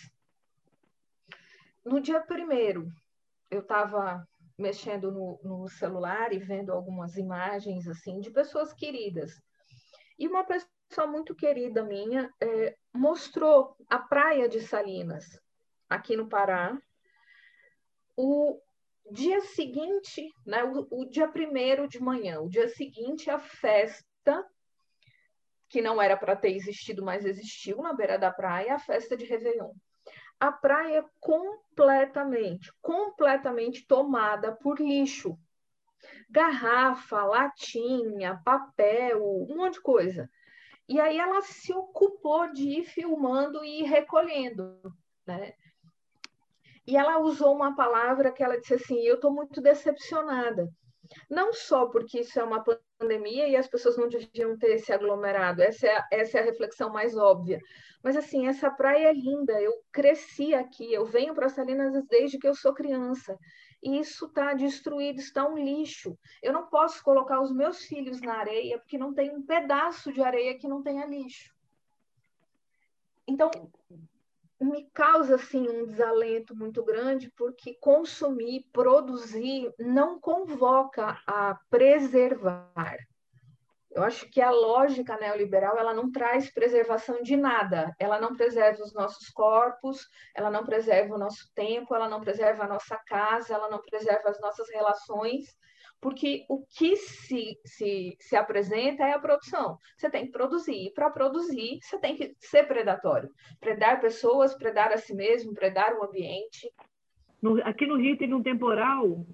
No 1.85 2.01
dia 2.01 2.21
primeiro, 2.21 2.89
eu 3.51 3.61
estava 3.61 4.27
mexendo 4.59 5.11
no, 5.11 5.41
no 5.43 5.69
celular 5.69 6.33
e 6.33 6.39
vendo 6.39 6.73
algumas 6.73 7.17
imagens 7.17 7.87
assim 7.87 8.21
de 8.21 8.31
pessoas 8.31 8.73
queridas. 8.73 9.41
E 10.19 10.27
uma 10.27 10.45
pessoa 10.45 11.07
muito 11.07 11.35
querida 11.35 11.83
minha 11.85 12.33
é, 12.41 12.77
mostrou 12.93 13.77
a 13.89 13.99
praia 13.99 14.49
de 14.49 14.61
Salinas, 14.61 15.41
aqui 15.89 16.17
no 16.17 16.29
Pará. 16.29 16.77
O 18.25 18.57
dia 19.11 19.41
seguinte, 19.41 20.33
né, 20.47 20.63
o, 20.63 20.87
o 20.93 21.05
dia 21.05 21.27
primeiro 21.27 21.89
de 21.89 22.01
manhã, 22.01 22.41
o 22.41 22.49
dia 22.49 22.69
seguinte, 22.69 23.29
a 23.29 23.41
festa, 23.41 24.47
que 25.69 25.83
não 25.83 26.01
era 26.01 26.17
para 26.17 26.37
ter 26.37 26.55
existido, 26.55 27.05
mas 27.05 27.25
existiu 27.25 27.79
na 27.79 27.93
beira 27.93 28.17
da 28.17 28.31
praia, 28.31 28.77
a 28.77 28.79
festa 28.79 29.17
de 29.17 29.25
Réveillon. 29.25 29.73
A 30.39 30.53
praia 30.53 31.05
completamente, 31.19 32.73
completamente 32.81 33.85
tomada 33.89 34.53
por 34.53 34.79
lixo. 34.79 35.37
Garrafa, 36.31 37.25
latinha, 37.25 38.41
papel, 38.45 39.21
um 39.21 39.57
monte 39.57 39.75
de 39.75 39.81
coisa. 39.81 40.31
E 40.89 41.01
aí 41.01 41.19
ela 41.19 41.43
se 41.43 41.73
ocupou 41.73 42.53
de 42.53 42.69
ir 42.69 42.85
filmando 42.85 43.65
e 43.65 43.81
ir 43.81 43.85
recolhendo, 43.85 44.81
né? 45.27 45.55
E 46.87 46.97
ela 46.97 47.19
usou 47.19 47.55
uma 47.55 47.77
palavra 47.77 48.33
que 48.33 48.43
ela 48.43 48.59
disse 48.59 48.75
assim: 48.75 49.01
eu 49.01 49.17
estou 49.17 49.33
muito 49.33 49.61
decepcionada. 49.61 50.69
Não 51.29 51.53
só 51.53 51.87
porque 51.87 52.21
isso 52.21 52.39
é 52.41 52.45
uma 52.45 52.65
pandemia 52.99 53.47
e 53.49 53.57
as 53.57 53.69
pessoas 53.69 53.97
não 53.97 54.09
deviam 54.09 54.57
ter 54.57 54.79
se 54.79 54.93
aglomerado, 54.93 55.61
essa 55.61 55.87
é, 55.87 55.97
a, 55.97 56.09
essa 56.11 56.39
é 56.39 56.41
a 56.41 56.45
reflexão 56.45 56.91
mais 56.91 57.17
óbvia. 57.17 57.61
Mas, 58.03 58.17
assim, 58.17 58.47
essa 58.49 58.71
praia 58.71 59.09
é 59.09 59.13
linda, 59.13 59.61
eu 59.61 59.73
cresci 59.93 60.55
aqui, 60.55 60.93
eu 60.93 61.05
venho 61.05 61.35
para 61.35 61.49
Salinas 61.49 61.93
desde 62.09 62.39
que 62.39 62.49
eu 62.49 62.55
sou 62.55 62.73
criança 62.73 63.39
e 63.83 63.99
isso 63.99 64.27
está 64.27 64.55
destruído, 64.55 65.19
está 65.19 65.47
um 65.47 65.59
lixo. 65.59 66.17
Eu 66.41 66.53
não 66.53 66.69
posso 66.69 67.03
colocar 67.03 67.41
os 67.41 67.53
meus 67.53 67.85
filhos 67.85 68.21
na 68.21 68.35
areia 68.35 68.79
porque 68.79 68.97
não 68.97 69.13
tem 69.13 69.35
um 69.35 69.43
pedaço 69.43 70.13
de 70.13 70.23
areia 70.23 70.57
que 70.57 70.69
não 70.69 70.83
tenha 70.83 71.05
lixo. 71.05 71.53
Então, 73.27 73.51
me 74.65 74.89
causa 74.93 75.35
assim 75.37 75.69
um 75.69 75.87
desalento 75.87 76.55
muito 76.57 76.85
grande 76.85 77.31
porque 77.37 77.75
consumir, 77.81 78.67
produzir 78.73 79.73
não 79.79 80.21
convoca 80.21 81.19
a 81.27 81.59
preservar. 81.71 82.99
Eu 83.95 84.03
acho 84.03 84.31
que 84.31 84.41
a 84.41 84.51
lógica 84.51 85.19
neoliberal 85.19 85.77
ela 85.77 85.93
não 85.93 86.11
traz 86.11 86.51
preservação 86.51 87.23
de 87.23 87.37
nada. 87.37 87.95
Ela 87.99 88.19
não 88.19 88.35
preserva 88.35 88.83
os 88.83 88.95
nossos 88.95 89.29
corpos, 89.29 90.07
ela 90.35 90.51
não 90.51 90.65
preserva 90.65 91.15
o 91.15 91.19
nosso 91.19 91.53
tempo, 91.55 91.95
ela 91.95 92.09
não 92.09 92.21
preserva 92.21 92.65
a 92.65 92.69
nossa 92.69 92.97
casa, 93.07 93.53
ela 93.55 93.69
não 93.69 93.83
preserva 93.83 94.31
as 94.31 94.41
nossas 94.41 94.71
relações, 94.71 95.45
porque 96.03 96.45
o 96.49 96.67
que 96.67 96.97
se, 96.97 97.57
se, 97.65 98.17
se 98.19 98.35
apresenta 98.35 99.05
é 99.05 99.13
a 99.13 99.21
produção. 99.21 99.79
Você 99.97 100.11
tem 100.11 100.27
que 100.27 100.33
produzir. 100.33 100.89
E 100.89 100.91
para 100.91 101.09
produzir, 101.09 101.79
você 101.81 101.97
tem 101.97 102.17
que 102.17 102.35
ser 102.41 102.65
predatório. 102.65 103.31
Predar 103.61 104.01
pessoas, 104.01 104.53
predar 104.53 104.91
a 104.91 104.99
si 104.99 105.15
mesmo, 105.15 105.55
predar 105.55 105.95
o 105.97 106.05
ambiente. 106.05 106.69
No, 107.41 107.63
aqui 107.63 107.87
no 107.87 107.97
Rio 107.97 108.19
teve 108.19 108.35
um 108.35 108.43
temporal 108.43 109.25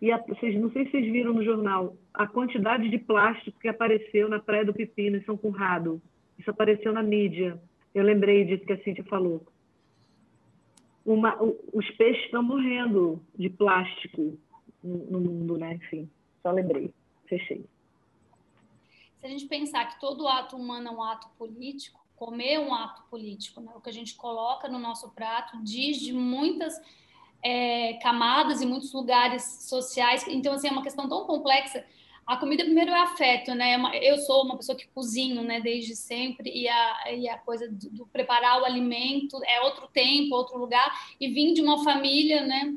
e 0.00 0.12
a, 0.12 0.18
vocês, 0.18 0.54
não 0.54 0.70
sei 0.70 0.84
se 0.84 0.92
vocês 0.92 1.12
viram 1.12 1.32
no 1.34 1.44
jornal 1.44 1.96
a 2.12 2.28
quantidade 2.28 2.88
de 2.88 2.98
plástico 2.98 3.58
que 3.58 3.68
apareceu 3.68 4.28
na 4.28 4.38
Praia 4.38 4.64
do 4.64 4.72
Pepino, 4.72 5.16
em 5.16 5.24
São 5.24 5.36
Conrado. 5.36 6.00
Isso 6.38 6.48
apareceu 6.48 6.92
na 6.92 7.02
mídia. 7.02 7.60
Eu 7.92 8.04
lembrei 8.04 8.44
disso 8.44 8.64
que 8.64 8.72
a 8.72 8.82
Cíntia 8.84 9.02
falou. 9.04 9.44
Uma, 11.04 11.36
os 11.42 11.90
peixes 11.92 12.24
estão 12.24 12.42
morrendo 12.42 13.20
de 13.36 13.50
plástico 13.50 14.38
no, 14.84 15.20
mundo, 15.20 15.56
né? 15.56 15.74
Enfim, 15.74 16.08
só 16.42 16.50
lembrei. 16.50 16.92
Fechei. 17.26 17.64
Se 19.20 19.26
a 19.26 19.28
gente 19.28 19.46
pensar 19.46 19.86
que 19.86 19.98
todo 19.98 20.28
ato 20.28 20.56
humano 20.56 20.88
é 20.88 20.90
um 20.90 21.02
ato 21.02 21.28
político, 21.38 22.04
comer 22.16 22.54
é 22.54 22.60
um 22.60 22.74
ato 22.74 23.02
político, 23.10 23.60
né? 23.60 23.72
O 23.74 23.80
que 23.80 23.88
a 23.88 23.92
gente 23.92 24.14
coloca 24.14 24.68
no 24.68 24.78
nosso 24.78 25.10
prato 25.10 25.62
diz 25.62 25.98
de 25.98 26.12
muitas 26.12 26.80
é, 27.42 27.94
camadas 28.02 28.60
e 28.60 28.66
muitos 28.66 28.92
lugares 28.92 29.66
sociais. 29.68 30.26
Então, 30.28 30.54
assim, 30.54 30.68
é 30.68 30.70
uma 30.70 30.82
questão 30.82 31.08
tão 31.08 31.24
complexa. 31.26 31.84
A 32.26 32.38
comida, 32.38 32.64
primeiro, 32.64 32.90
é 32.90 33.02
afeto, 33.02 33.54
né? 33.54 33.74
É 33.92 34.12
eu 34.12 34.16
sou 34.18 34.44
uma 34.44 34.56
pessoa 34.56 34.76
que 34.76 34.88
cozinho, 34.88 35.42
né, 35.42 35.60
desde 35.60 35.94
sempre, 35.94 36.50
e 36.50 36.66
a, 36.66 37.12
e 37.12 37.28
a 37.28 37.36
coisa 37.36 37.70
do, 37.70 37.90
do, 37.90 38.06
preparar 38.06 38.62
o 38.62 38.64
alimento 38.64 39.38
é 39.44 39.60
outro 39.60 39.86
tempo, 39.88 40.34
outro 40.34 40.58
lugar, 40.58 40.90
e 41.20 41.28
vim 41.28 41.52
de 41.52 41.60
uma 41.60 41.84
família, 41.84 42.46
né, 42.46 42.74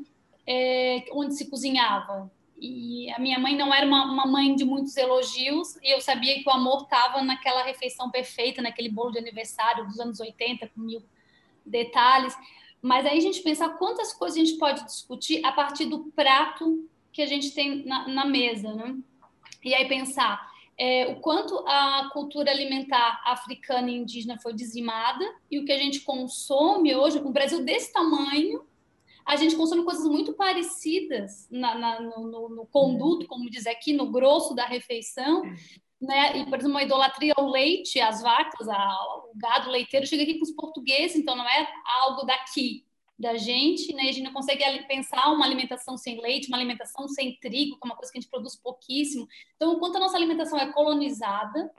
é, 0.48 1.04
onde 1.12 1.34
se 1.34 1.50
cozinhava. 1.50 2.32
E 2.58 3.10
a 3.12 3.18
minha 3.18 3.38
mãe 3.38 3.54
não 3.54 3.72
era 3.72 3.86
uma, 3.86 4.10
uma, 4.10 4.26
mãe 4.26 4.56
de 4.56 4.64
muitos 4.64 4.96
elogios, 4.96 5.76
e 5.76 5.94
eu 5.94 6.00
sabia 6.00 6.42
que 6.42 6.48
o 6.48 6.52
amor 6.52 6.84
estava 6.84 7.22
naquela 7.22 7.62
refeição 7.62 8.10
perfeita, 8.10 8.62
naquele 8.62 8.88
bolo 8.88 9.12
de 9.12 9.18
aniversário 9.18 9.86
dos 9.86 10.00
anos 10.00 10.18
80, 10.18 10.66
com 10.68 10.80
mil 10.80 11.02
detalhes. 11.64 12.34
Mas 12.80 13.04
aí 13.04 13.18
a 13.18 13.20
gente 13.20 13.42
pensa 13.42 13.68
quantas 13.68 14.12
coisas 14.14 14.38
a 14.38 14.44
gente 14.44 14.58
pode 14.58 14.84
discutir 14.86 15.44
a 15.44 15.52
partir 15.52 15.84
do 15.84 16.04
prato 16.16 16.88
que 17.12 17.20
a 17.20 17.26
gente 17.26 17.52
tem 17.52 17.84
na, 17.84 18.08
na 18.08 18.24
mesa, 18.24 18.74
né? 18.74 18.96
E 19.62 19.74
aí 19.74 19.86
pensar 19.86 20.48
é, 20.78 21.08
o 21.08 21.16
quanto 21.16 21.58
a 21.66 22.08
cultura 22.12 22.50
alimentar 22.50 23.20
africana 23.26 23.90
e 23.90 23.96
indígena 23.96 24.38
foi 24.38 24.54
dizimada 24.54 25.24
e 25.50 25.58
o 25.58 25.64
que 25.64 25.72
a 25.72 25.78
gente 25.78 26.00
consome 26.00 26.94
hoje, 26.94 27.18
o 27.18 27.30
Brasil 27.30 27.64
desse 27.64 27.92
tamanho, 27.92 28.64
a 29.28 29.36
gente 29.36 29.56
consome 29.56 29.84
coisas 29.84 30.06
muito 30.06 30.32
parecidas 30.32 31.46
na, 31.50 31.74
na, 31.74 32.00
no, 32.00 32.48
no, 32.48 32.66
conduto, 32.66 33.26
como 33.26 33.50
diz 33.50 33.66
aqui, 33.66 33.92
no 33.92 34.10
grosso 34.10 34.54
da 34.54 34.64
refeição, 34.64 35.42
né? 36.00 36.38
E, 36.38 36.46
por 36.46 36.58
exemplo, 36.58 36.70
uma 36.70 36.82
idolatria 36.82 37.34
ao 37.36 37.50
leite, 37.50 38.00
às 38.00 38.22
vacas, 38.22 38.66
ao 38.66 39.30
gado 39.36 39.70
leiteiro, 39.70 40.06
chega 40.06 40.22
aqui 40.22 40.38
com 40.38 40.44
os 40.44 40.52
portugueses, 40.52 41.18
então 41.18 41.36
não 41.36 41.46
é 41.46 41.68
algo 42.00 42.24
daqui, 42.24 42.86
da 43.18 43.36
gente, 43.36 43.92
né? 43.92 44.04
A 44.04 44.12
gente 44.12 44.22
não 44.22 44.32
consegue 44.32 44.64
pensar 44.86 45.30
uma 45.30 45.44
alimentação 45.44 45.98
sem 45.98 46.18
leite, 46.22 46.48
uma 46.48 46.56
alimentação 46.56 47.06
sem 47.06 47.38
trigo, 47.38 47.76
que 47.76 47.80
é 47.84 47.86
uma 47.86 47.96
coisa 47.96 48.10
que 48.10 48.16
a 48.16 48.20
gente 48.22 48.30
produz 48.30 48.56
pouquíssimo. 48.56 49.28
Então, 49.56 49.74
enquanto 49.74 49.96
a 49.96 50.00
nossa 50.00 50.16
alimentação 50.16 50.58
é 50.58 50.72
colonizada, 50.72 51.70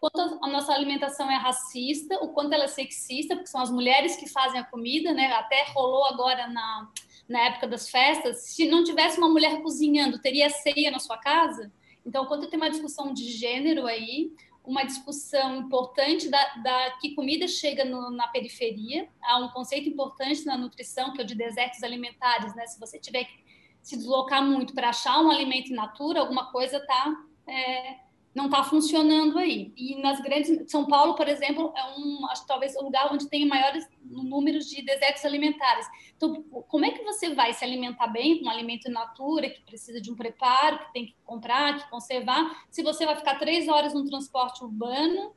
quanto 0.00 0.38
a 0.42 0.48
nossa 0.48 0.72
alimentação 0.72 1.30
é 1.30 1.36
racista, 1.36 2.16
o 2.22 2.28
quanto 2.28 2.52
ela 2.52 2.64
é 2.64 2.68
sexista, 2.68 3.34
porque 3.34 3.48
são 3.48 3.60
as 3.60 3.70
mulheres 3.70 4.16
que 4.16 4.28
fazem 4.28 4.60
a 4.60 4.64
comida, 4.64 5.12
né? 5.12 5.32
Até 5.32 5.64
rolou 5.72 6.06
agora 6.06 6.46
na, 6.48 6.90
na 7.28 7.40
época 7.40 7.66
das 7.66 7.88
festas. 7.88 8.48
Se 8.48 8.68
não 8.68 8.84
tivesse 8.84 9.18
uma 9.18 9.28
mulher 9.28 9.60
cozinhando, 9.62 10.20
teria 10.20 10.50
ceia 10.50 10.90
na 10.90 10.98
sua 10.98 11.16
casa? 11.18 11.72
Então, 12.04 12.26
quando 12.26 12.48
tem 12.48 12.58
uma 12.58 12.70
discussão 12.70 13.12
de 13.12 13.30
gênero 13.30 13.86
aí, 13.86 14.32
uma 14.64 14.84
discussão 14.84 15.56
importante 15.56 16.28
da, 16.28 16.54
da 16.56 16.90
que 17.00 17.14
comida 17.14 17.46
chega 17.46 17.84
no, 17.84 18.10
na 18.10 18.28
periferia, 18.28 19.08
há 19.22 19.38
um 19.38 19.48
conceito 19.48 19.88
importante 19.88 20.44
na 20.44 20.56
nutrição, 20.56 21.12
que 21.12 21.20
é 21.20 21.24
o 21.24 21.26
de 21.26 21.34
desertos 21.34 21.82
alimentares, 21.82 22.54
né? 22.54 22.66
Se 22.66 22.78
você 22.78 22.98
tiver 22.98 23.24
que 23.24 23.44
se 23.82 23.96
deslocar 23.96 24.44
muito 24.44 24.74
para 24.74 24.88
achar 24.88 25.20
um 25.20 25.30
alimento 25.30 25.70
in 25.70 25.74
natura, 25.74 26.20
alguma 26.20 26.50
coisa 26.50 26.78
está 26.78 27.16
é, 27.46 28.05
não 28.36 28.44
está 28.44 28.62
funcionando 28.62 29.38
aí. 29.38 29.72
E 29.76 29.96
nas 30.02 30.20
grandes. 30.20 30.70
São 30.70 30.86
Paulo, 30.86 31.14
por 31.14 31.26
exemplo, 31.26 31.72
é 31.74 31.98
um, 31.98 32.26
acho 32.30 32.46
talvez 32.46 32.76
o 32.76 32.82
lugar 32.82 33.10
onde 33.10 33.28
tem 33.28 33.46
maiores 33.46 33.88
números 34.04 34.68
de 34.68 34.82
desertos 34.82 35.24
alimentares. 35.24 35.86
Então, 36.14 36.42
como 36.68 36.84
é 36.84 36.90
que 36.90 37.02
você 37.02 37.34
vai 37.34 37.54
se 37.54 37.64
alimentar 37.64 38.08
bem 38.08 38.38
com 38.38 38.46
um 38.46 38.50
alimento 38.50 38.88
in 38.88 38.92
natura, 38.92 39.48
que 39.48 39.62
precisa 39.62 40.02
de 40.02 40.12
um 40.12 40.14
preparo, 40.14 40.78
que 40.80 40.92
tem 40.92 41.06
que 41.06 41.16
comprar, 41.24 41.78
que 41.78 41.90
conservar, 41.90 42.66
se 42.70 42.82
você 42.82 43.06
vai 43.06 43.16
ficar 43.16 43.38
três 43.38 43.68
horas 43.68 43.94
no 43.94 44.04
transporte 44.04 44.62
urbano 44.62 45.34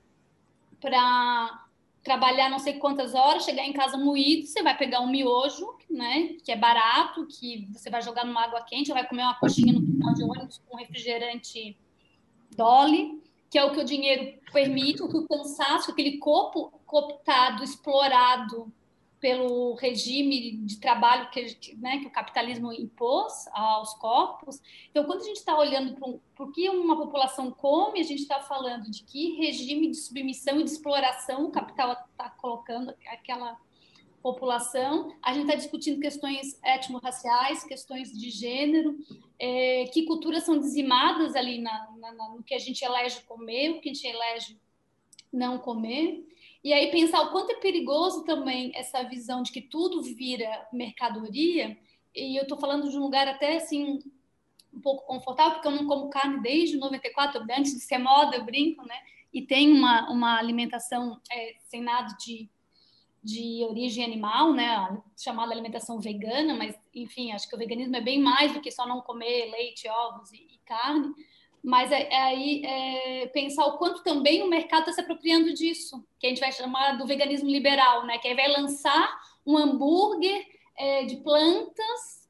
para 0.82 1.68
trabalhar 2.04 2.50
não 2.50 2.60
sei 2.60 2.74
quantas 2.74 3.14
horas, 3.14 3.46
chegar 3.46 3.64
em 3.64 3.74
casa 3.74 3.98
moído, 3.98 4.46
você 4.46 4.62
vai 4.62 4.76
pegar 4.78 5.00
um 5.00 5.10
miojo, 5.10 5.74
né, 5.90 6.36
que 6.44 6.52
é 6.52 6.56
barato, 6.56 7.28
que 7.28 7.68
você 7.72 7.90
vai 7.90 8.02
jogar 8.02 8.26
numa 8.26 8.44
água 8.44 8.62
quente, 8.62 8.92
vai 8.92 9.08
comer 9.08 9.24
uma 9.24 9.40
coxinha 9.40 9.74
no 9.74 9.86
final 9.86 10.14
de 10.14 10.24
ônibus 10.24 10.62
com 10.68 10.78
refrigerante 10.78 11.78
Dolly, 12.60 13.24
que 13.50 13.58
é 13.58 13.64
o 13.64 13.72
que 13.72 13.80
o 13.80 13.86
dinheiro 13.86 14.38
permite, 14.52 15.02
o 15.02 15.08
que 15.08 15.16
o 15.16 15.26
cansaço, 15.26 15.92
aquele 15.92 16.18
corpo 16.18 16.74
cooptado, 16.86 17.64
explorado 17.64 18.70
pelo 19.18 19.76
regime 19.76 20.58
de 20.58 20.78
trabalho 20.78 21.30
que, 21.30 21.76
né, 21.78 22.00
que 22.00 22.08
o 22.08 22.12
capitalismo 22.12 22.72
impôs 22.74 23.48
aos 23.54 23.94
corpos. 23.94 24.62
Então, 24.90 25.06
quando 25.06 25.22
a 25.22 25.26
gente 25.26 25.38
está 25.38 25.58
olhando 25.58 26.20
para 26.36 26.46
o 26.46 26.52
que 26.52 26.70
uma 26.70 26.98
população 26.98 27.50
come, 27.50 28.02
a 28.02 28.04
gente 28.04 28.22
está 28.22 28.42
falando 28.42 28.90
de 28.92 29.04
que 29.04 29.36
regime 29.38 29.88
de 29.88 29.98
submissão 29.98 30.60
e 30.60 30.64
de 30.64 30.70
exploração 30.70 31.46
o 31.46 31.52
capital 31.52 31.94
está 32.12 32.30
colocando 32.30 32.94
aquela 33.08 33.58
população, 34.22 35.16
a 35.22 35.34
gente 35.34 35.44
está 35.44 35.56
discutindo 35.56 36.00
questões 36.00 36.60
étnico-raciais, 36.64 37.64
questões 37.64 38.12
de 38.12 38.30
gênero, 38.30 38.98
é, 39.40 39.86
que 39.94 40.04
culturas 40.04 40.44
são 40.44 40.60
dizimadas 40.60 41.36
ali 41.36 41.60
na, 41.62 41.90
na, 41.98 42.12
no 42.30 42.44
que 42.44 42.54
a 42.54 42.60
gente 42.60 42.84
elege 42.84 43.22
comer, 43.24 43.72
o 43.72 43.82
que 43.82 43.90
a 43.90 43.94
gente 43.94 44.08
elege 44.08 44.60
não 45.32 45.58
comer. 45.58 46.26
E 46.64 46.74
aí 46.74 46.92
pensar 46.92 47.22
o 47.22 47.32
quanto 47.32 47.52
é 47.52 47.56
perigoso 47.56 48.26
também 48.26 48.72
essa 48.76 49.04
visão 49.04 49.42
de 49.42 49.52
que 49.52 49.62
tudo 49.62 50.02
vira 50.02 50.68
mercadoria, 50.74 51.78
e 52.14 52.36
eu 52.36 52.44
estou 52.44 52.58
falando 52.58 52.90
de 52.90 52.98
um 52.98 53.02
lugar 53.02 53.28
até 53.28 53.58
assim 53.58 54.00
um 54.74 54.82
pouco 54.82 55.06
confortável, 55.06 55.54
porque 55.54 55.68
eu 55.68 55.72
não 55.72 55.88
como 55.88 56.10
carne 56.10 56.42
desde 56.42 56.78
94, 56.78 57.42
antes 57.50 57.74
de 57.74 57.80
ser 57.80 57.98
moda, 57.98 58.36
eu 58.36 58.46
brinco, 58.46 58.86
né? 58.86 58.96
E 59.34 59.42
tem 59.42 59.72
uma, 59.72 60.10
uma 60.12 60.38
alimentação 60.38 61.20
é, 61.32 61.56
sem 61.68 61.82
nada 61.82 62.16
de 62.18 62.50
de 63.24 63.64
origem 63.66 64.04
animal, 64.04 64.54
né, 64.54 64.98
chamada 65.18 65.52
alimentação 65.52 66.00
vegana, 66.00 66.54
mas 66.54 66.76
enfim, 66.94 67.32
acho 67.32 67.48
que 67.50 67.56
o 67.56 67.60
veganismo 67.60 67.96
é 67.96 68.02
bem 68.02 68.20
mais 68.20 68.54
do 68.54 68.62
que 68.62 68.72
só 68.72 68.88
não 68.88 69.02
comer 69.02 69.52
leite, 69.52 69.90
ovos 69.90 70.32
e, 70.32 70.38
e 70.38 70.60
carne. 70.66 71.14
Mas 71.62 71.92
é, 71.92 72.08
é 72.10 72.22
aí 72.22 72.66
é, 72.66 73.28
pensar 73.28 73.66
o 73.66 73.78
quanto 73.78 74.02
também 74.04 74.42
o 74.42 74.48
mercado 74.48 74.82
está 74.82 74.94
se 74.94 75.02
apropriando 75.02 75.54
disso, 75.54 76.02
que 76.18 76.26
a 76.26 76.30
gente 76.30 76.40
vai 76.40 76.52
chamar 76.54 76.98
do 76.98 77.06
veganismo 77.06 77.50
liberal, 77.50 78.06
né, 78.06 78.18
que 78.18 78.28
aí 78.28 78.36
vai 78.36 78.48
lançar 78.48 79.20
um 79.46 79.58
hambúrguer 79.58 80.46
é, 80.78 81.04
de 81.04 81.18
plantas 81.18 82.30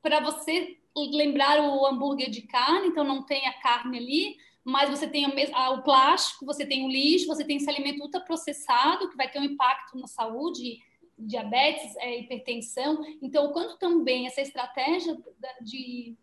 para 0.00 0.20
você 0.20 0.78
lembrar 0.94 1.60
o 1.60 1.86
hambúrguer 1.86 2.30
de 2.30 2.42
carne, 2.42 2.88
então 2.88 3.02
não 3.02 3.24
tem 3.24 3.46
a 3.48 3.54
carne 3.54 3.98
ali, 3.98 4.36
mas 4.64 4.88
você 4.88 5.06
tem 5.06 5.26
o 5.26 5.82
plástico, 5.82 6.46
você 6.46 6.64
tem 6.64 6.86
o 6.86 6.88
lixo, 6.88 7.26
você 7.26 7.44
tem 7.44 7.58
esse 7.58 7.68
alimento 7.68 8.00
ultraprocessado 8.00 9.10
que 9.10 9.16
vai 9.16 9.30
ter 9.30 9.38
um 9.38 9.44
impacto 9.44 9.98
na 9.98 10.06
saúde, 10.06 10.82
diabetes, 11.18 11.94
é, 11.96 12.18
hipertensão. 12.20 13.04
Então, 13.20 13.52
quanto 13.52 13.76
também 13.76 14.26
essa 14.26 14.40
estratégia 14.40 15.16
de, 15.60 16.16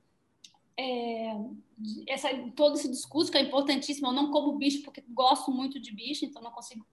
é, 0.76 1.36
de 1.78 2.04
essa, 2.08 2.30
todo 2.56 2.76
esse 2.76 2.90
discurso 2.90 3.32
que 3.32 3.38
é 3.38 3.42
importantíssimo, 3.42 4.08
eu 4.08 4.12
não 4.12 4.32
como 4.32 4.58
bicho 4.58 4.82
porque 4.82 5.04
gosto 5.10 5.52
muito 5.52 5.80
de 5.80 5.94
bicho, 5.94 6.26
então 6.26 6.42
não 6.42 6.52
consigo 6.52 6.84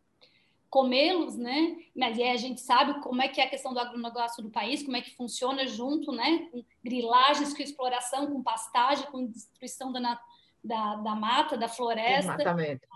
comê-los, 0.68 1.34
né? 1.34 1.78
Mas 1.96 2.18
é, 2.18 2.30
a 2.30 2.37
gente 2.37 2.61
sabe 2.61 3.00
como 3.00 3.22
é 3.22 3.28
que 3.28 3.40
é 3.40 3.44
a 3.44 3.48
questão 3.50 3.72
do 3.72 3.80
agronegócio 3.80 4.42
do 4.42 4.50
país, 4.50 4.82
como 4.82 4.98
é 4.98 5.00
que 5.00 5.16
funciona 5.16 5.66
junto, 5.66 6.12
né? 6.12 6.46
Com 6.52 6.62
grilagens, 6.84 7.54
com 7.54 7.62
exploração, 7.62 8.26
com 8.26 8.42
pastagem, 8.42 9.06
com 9.11 9.26
destruição 9.26 9.90
da 9.90 9.98
natureza 9.98 10.38
da, 10.62 10.97
da 10.97 11.14
mata, 11.14 11.57
da 11.57 11.68
floresta. 11.68 12.35
Exatamente. 12.35 12.87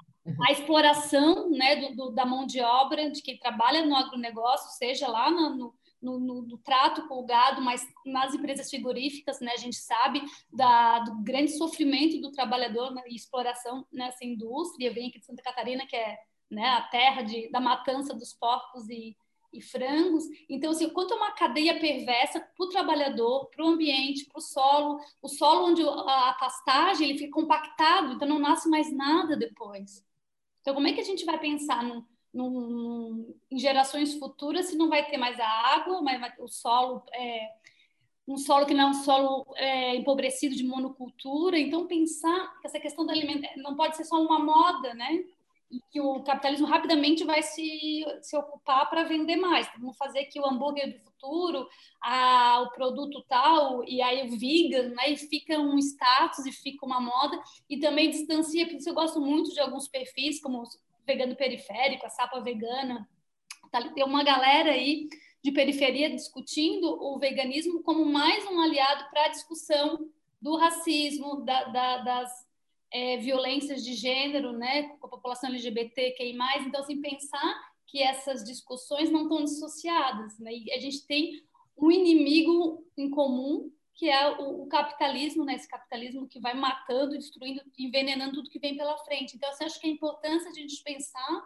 A 0.48 0.52
exploração 0.52 1.50
né, 1.50 1.76
do, 1.76 1.96
do, 1.96 2.10
da 2.10 2.24
mão 2.24 2.46
de 2.46 2.60
obra 2.60 3.10
de 3.10 3.20
quem 3.22 3.38
trabalha 3.38 3.84
no 3.84 3.96
agronegócio, 3.96 4.70
seja 4.78 5.08
lá 5.08 5.30
no, 5.30 5.56
no, 5.56 5.74
no, 6.00 6.42
no, 6.42 6.58
trato 6.58 7.08
com 7.08 7.14
o 7.14 7.26
gado, 7.26 7.60
mas 7.60 7.84
nas 8.06 8.32
empresas 8.32 8.70
frigoríficas, 8.70 9.40
né, 9.40 9.52
a 9.52 9.56
gente 9.56 9.76
sabe 9.76 10.22
da, 10.52 11.00
do 11.00 11.22
grande 11.22 11.56
sofrimento 11.56 12.20
do 12.20 12.30
trabalhador 12.30 12.92
né, 12.92 13.02
e 13.08 13.16
exploração 13.16 13.84
nessa 13.92 14.24
indústria. 14.24 14.88
Eu 14.88 14.94
venho 14.94 15.08
aqui 15.08 15.18
de 15.18 15.26
Santa 15.26 15.42
Catarina, 15.42 15.86
que 15.86 15.96
é 15.96 16.18
né, 16.50 16.68
a 16.68 16.82
terra 16.82 17.22
de, 17.22 17.50
da 17.50 17.60
matança 17.60 18.14
dos 18.14 18.32
porcos 18.32 18.88
e, 18.88 19.16
e 19.52 19.60
frangos. 19.60 20.24
Então, 20.48 20.70
assim, 20.70 20.88
quanto 20.88 21.14
é 21.14 21.16
uma 21.16 21.32
cadeia 21.32 21.78
perversa 21.78 22.40
para 22.40 22.64
o 22.64 22.68
trabalhador, 22.68 23.48
para 23.50 23.64
o 23.64 23.68
ambiente, 23.68 24.26
para 24.26 24.38
o 24.38 24.42
solo, 24.42 25.00
o 25.20 25.28
solo 25.28 25.66
onde 25.66 25.82
a 25.82 26.36
pastagem 26.38 27.10
ele 27.10 27.18
fica 27.18 27.32
compactado, 27.32 28.12
então 28.12 28.28
não 28.28 28.38
nasce 28.38 28.68
mais 28.68 28.92
nada 28.92 29.36
depois. 29.36 30.04
Então, 30.60 30.74
como 30.74 30.86
é 30.86 30.92
que 30.92 31.00
a 31.00 31.04
gente 31.04 31.24
vai 31.24 31.38
pensar 31.38 31.82
no, 31.84 33.36
em 33.50 33.58
gerações 33.58 34.14
futuras 34.14 34.66
se 34.66 34.76
não 34.76 34.88
vai 34.88 35.04
ter 35.08 35.16
mais 35.16 35.38
a 35.38 35.46
água, 35.46 36.00
mas 36.00 36.32
o 36.38 36.48
solo 36.48 37.02
é 37.12 37.50
um 38.26 38.36
solo 38.36 38.66
que 38.66 38.74
não 38.74 38.84
é 38.84 38.90
um 38.90 38.94
solo 38.94 39.44
é, 39.56 39.96
empobrecido 39.96 40.54
de 40.54 40.64
monocultura. 40.64 41.58
Então, 41.58 41.86
pensar 41.86 42.60
que 42.60 42.66
essa 42.66 42.80
questão 42.80 43.04
da 43.04 43.12
alimentação 43.12 43.62
não 43.62 43.74
pode 43.74 43.96
ser 43.96 44.04
só 44.04 44.22
uma 44.22 44.38
moda, 44.38 44.94
né? 44.94 45.24
E 45.72 45.80
que 45.90 46.00
o 46.02 46.22
capitalismo 46.22 46.66
rapidamente 46.66 47.24
vai 47.24 47.42
se, 47.42 48.04
se 48.20 48.36
ocupar 48.36 48.90
para 48.90 49.04
vender 49.04 49.36
mais. 49.36 49.66
Vamos 49.78 49.96
fazer 49.96 50.26
que 50.26 50.38
o 50.38 50.46
hambúrguer 50.46 50.92
do 50.92 51.00
futuro, 51.00 51.66
a, 52.02 52.60
o 52.60 52.70
produto 52.72 53.24
tal, 53.26 53.82
e 53.88 54.02
aí 54.02 54.28
o 54.28 54.38
vegan, 54.38 54.90
né, 54.90 55.10
e 55.10 55.16
fica 55.16 55.58
um 55.58 55.78
status 55.78 56.44
e 56.44 56.52
fica 56.52 56.84
uma 56.84 57.00
moda, 57.00 57.42
e 57.70 57.78
também 57.78 58.10
distancia, 58.10 58.68
porque 58.68 58.86
eu 58.86 58.94
gosto 58.94 59.18
muito 59.18 59.50
de 59.50 59.60
alguns 59.60 59.88
perfis, 59.88 60.42
como 60.42 60.62
o 60.62 60.64
vegano 61.06 61.34
periférico, 61.34 62.04
a 62.04 62.10
sapa 62.10 62.38
vegana, 62.40 63.08
tá, 63.70 63.82
tem 63.88 64.04
uma 64.04 64.22
galera 64.22 64.72
aí 64.72 65.08
de 65.42 65.50
periferia 65.52 66.10
discutindo 66.10 66.86
o 66.86 67.18
veganismo 67.18 67.82
como 67.82 68.04
mais 68.04 68.46
um 68.46 68.60
aliado 68.60 69.08
para 69.10 69.24
a 69.24 69.28
discussão 69.28 70.06
do 70.40 70.56
racismo, 70.56 71.40
da, 71.44 71.64
da, 71.64 71.96
das 71.98 72.51
é, 72.92 73.16
violências 73.16 73.82
de 73.82 73.94
gênero, 73.94 74.52
né, 74.52 74.84
com 74.98 75.06
a 75.06 75.10
população 75.10 75.48
LGBT, 75.50 76.12
que 76.12 76.32
mais. 76.34 76.66
Então, 76.66 76.80
assim, 76.80 77.00
pensar 77.00 77.72
que 77.86 78.02
essas 78.02 78.44
discussões 78.44 79.10
não 79.10 79.24
estão 79.24 79.44
dissociadas, 79.44 80.38
né? 80.38 80.52
E 80.52 80.72
a 80.72 80.78
gente 80.78 81.06
tem 81.06 81.42
um 81.76 81.90
inimigo 81.90 82.84
em 82.96 83.10
comum 83.10 83.70
que 83.94 84.08
é 84.08 84.38
o, 84.38 84.62
o, 84.62 84.66
capitalismo, 84.66 85.44
né? 85.44 85.54
Esse 85.54 85.68
capitalismo 85.68 86.26
que 86.26 86.40
vai 86.40 86.54
matando, 86.54 87.16
destruindo, 87.18 87.60
envenenando 87.78 88.34
tudo 88.34 88.50
que 88.50 88.58
vem 88.58 88.76
pela 88.76 88.96
frente. 88.98 89.36
Então, 89.36 89.48
assim, 89.50 89.64
acho 89.64 89.78
que 89.78 89.86
é 89.86 89.90
importante 89.90 90.48
a 90.48 90.52
gente 90.52 90.82
pensar 90.82 91.42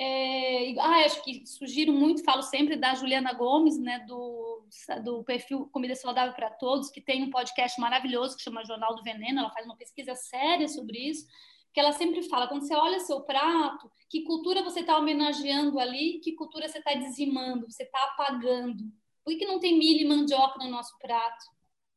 é, 0.00 0.78
ah, 0.78 1.04
acho 1.04 1.24
que 1.24 1.44
sugiro 1.44 1.92
muito, 1.92 2.22
falo 2.22 2.40
sempre 2.40 2.76
da 2.76 2.94
Juliana 2.94 3.32
Gomes, 3.32 3.76
né, 3.80 3.98
do, 4.06 4.64
do 5.02 5.24
perfil 5.24 5.68
Comida 5.72 5.96
Saudável 5.96 6.34
para 6.34 6.50
Todos, 6.50 6.88
que 6.88 7.00
tem 7.00 7.24
um 7.24 7.30
podcast 7.30 7.80
maravilhoso 7.80 8.36
que 8.36 8.42
chama 8.44 8.64
Jornal 8.64 8.94
do 8.94 9.02
Veneno, 9.02 9.40
ela 9.40 9.50
faz 9.50 9.66
uma 9.66 9.76
pesquisa 9.76 10.14
séria 10.14 10.68
sobre 10.68 10.98
isso, 10.98 11.26
que 11.74 11.80
ela 11.80 11.90
sempre 11.90 12.22
fala, 12.22 12.46
quando 12.46 12.64
você 12.64 12.76
olha 12.76 13.00
seu 13.00 13.22
prato, 13.22 13.90
que 14.08 14.22
cultura 14.22 14.62
você 14.62 14.80
está 14.80 14.96
homenageando 14.96 15.80
ali, 15.80 16.20
que 16.20 16.32
cultura 16.32 16.68
você 16.68 16.78
está 16.78 16.94
dizimando, 16.94 17.68
você 17.68 17.82
está 17.82 18.02
apagando. 18.04 18.84
Por 19.24 19.32
que, 19.32 19.38
que 19.38 19.46
não 19.46 19.58
tem 19.58 19.76
milho 19.76 20.02
e 20.02 20.08
mandioca 20.08 20.58
no 20.58 20.70
nosso 20.70 20.96
prato? 20.98 21.44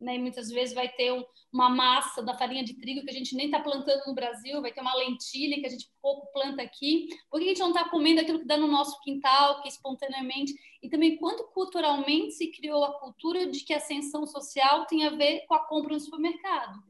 Né? 0.02 0.16
E 0.16 0.20
muitas 0.20 0.50
vezes 0.50 0.74
vai 0.74 0.90
ter 0.90 1.14
um, 1.14 1.24
uma 1.54 1.70
massa 1.70 2.22
da 2.24 2.34
farinha 2.34 2.64
de 2.64 2.74
trigo 2.74 3.04
que 3.06 3.12
a 3.12 3.14
gente 3.14 3.36
nem 3.36 3.46
está 3.46 3.60
plantando 3.60 4.06
no 4.08 4.16
Brasil, 4.16 4.62
vai 4.62 4.74
ter 4.74 4.82
uma 4.82 4.96
lentilha 4.96 5.60
que 5.60 5.66
a 5.68 5.70
gente 5.70 5.90
pouco 6.02 6.32
planta 6.34 6.62
aqui. 6.62 7.08
Por 7.30 7.40
que 7.40 7.46
a 7.46 7.50
gente 7.50 7.60
não 7.60 7.70
está 7.70 7.88
comendo 7.88 8.20
aquilo 8.20 8.40
que 8.40 8.46
dá 8.46 8.58
no 8.58 8.68
nosso 8.68 9.00
quintal, 9.02 9.62
que 9.62 9.70
espontaneamente? 9.70 10.54
E 10.82 10.90
também 10.90 11.18
quanto 11.18 11.44
culturalmente 11.54 12.32
se 12.32 12.48
criou 12.48 12.84
a 12.84 13.00
cultura 13.00 13.46
de 13.46 13.64
que 13.64 13.74
a 13.74 13.78
ascensão 13.78 14.26
social 14.26 14.86
tem 14.88 15.06
a 15.06 15.12
ver 15.12 15.46
com 15.48 15.54
a 15.54 15.60
compra 15.68 15.94
no 15.94 16.00
supermercado. 16.00 16.82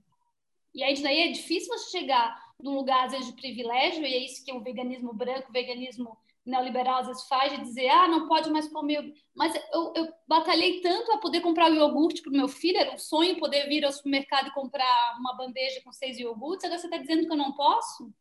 E 0.73 0.83
aí 0.83 1.01
daí 1.01 1.19
é 1.19 1.31
difícil 1.31 1.67
você 1.67 1.99
chegar 1.99 2.51
de 2.57 2.69
um 2.69 2.75
lugar, 2.75 3.05
às 3.05 3.11
vezes, 3.11 3.27
de 3.27 3.33
privilégio, 3.33 4.05
e 4.05 4.13
é 4.13 4.25
isso 4.25 4.45
que 4.45 4.53
o 4.53 4.61
veganismo 4.61 5.13
branco, 5.13 5.49
o 5.49 5.51
veganismo 5.51 6.17
neoliberal 6.45 6.99
às 6.99 7.07
vezes 7.07 7.27
faz, 7.27 7.51
de 7.51 7.61
dizer, 7.61 7.87
ah, 7.89 8.07
não 8.07 8.27
pode 8.27 8.49
mais 8.49 8.67
comer. 8.67 9.13
Mas 9.35 9.53
eu, 9.73 9.93
eu 9.95 10.13
batalhei 10.27 10.81
tanto 10.81 11.11
a 11.11 11.17
poder 11.19 11.41
comprar 11.41 11.71
o 11.71 11.75
iogurte 11.75 12.21
para 12.21 12.31
o 12.31 12.35
meu 12.35 12.47
filho, 12.47 12.77
era 12.77 12.93
um 12.93 12.97
sonho 12.97 13.39
poder 13.39 13.67
vir 13.67 13.85
ao 13.85 13.91
supermercado 13.91 14.47
e 14.47 14.53
comprar 14.53 15.17
uma 15.19 15.35
bandeja 15.35 15.81
com 15.83 15.91
seis 15.91 16.17
iogurtes, 16.17 16.65
agora 16.65 16.79
você 16.79 16.87
está 16.87 16.97
dizendo 16.97 17.25
que 17.25 17.31
eu 17.31 17.37
não 17.37 17.53
posso? 17.53 18.11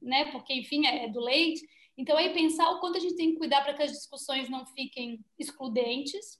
Né? 0.00 0.30
Porque, 0.32 0.54
enfim, 0.54 0.86
é, 0.86 1.04
é 1.04 1.08
do 1.08 1.20
leite. 1.20 1.66
Então, 1.96 2.16
aí 2.16 2.32
pensar 2.34 2.70
o 2.70 2.80
quanto 2.80 2.98
a 2.98 3.00
gente 3.00 3.16
tem 3.16 3.32
que 3.32 3.38
cuidar 3.38 3.62
para 3.62 3.74
que 3.74 3.82
as 3.82 3.92
discussões 3.92 4.50
não 4.50 4.66
fiquem 4.66 5.24
excludentes, 5.38 6.38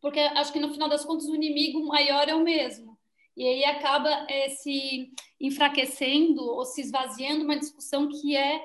porque 0.00 0.18
acho 0.18 0.52
que 0.52 0.60
no 0.60 0.72
final 0.72 0.88
das 0.88 1.04
contas 1.04 1.26
o 1.26 1.34
inimigo 1.34 1.86
maior 1.86 2.28
é 2.28 2.34
o 2.34 2.42
mesmo. 2.42 2.98
E 3.36 3.46
aí 3.46 3.64
acaba 3.64 4.26
é, 4.28 4.48
se 4.48 5.12
enfraquecendo 5.40 6.42
ou 6.42 6.64
se 6.64 6.80
esvaziando 6.80 7.44
uma 7.44 7.58
discussão 7.58 8.08
que 8.08 8.36
é 8.36 8.62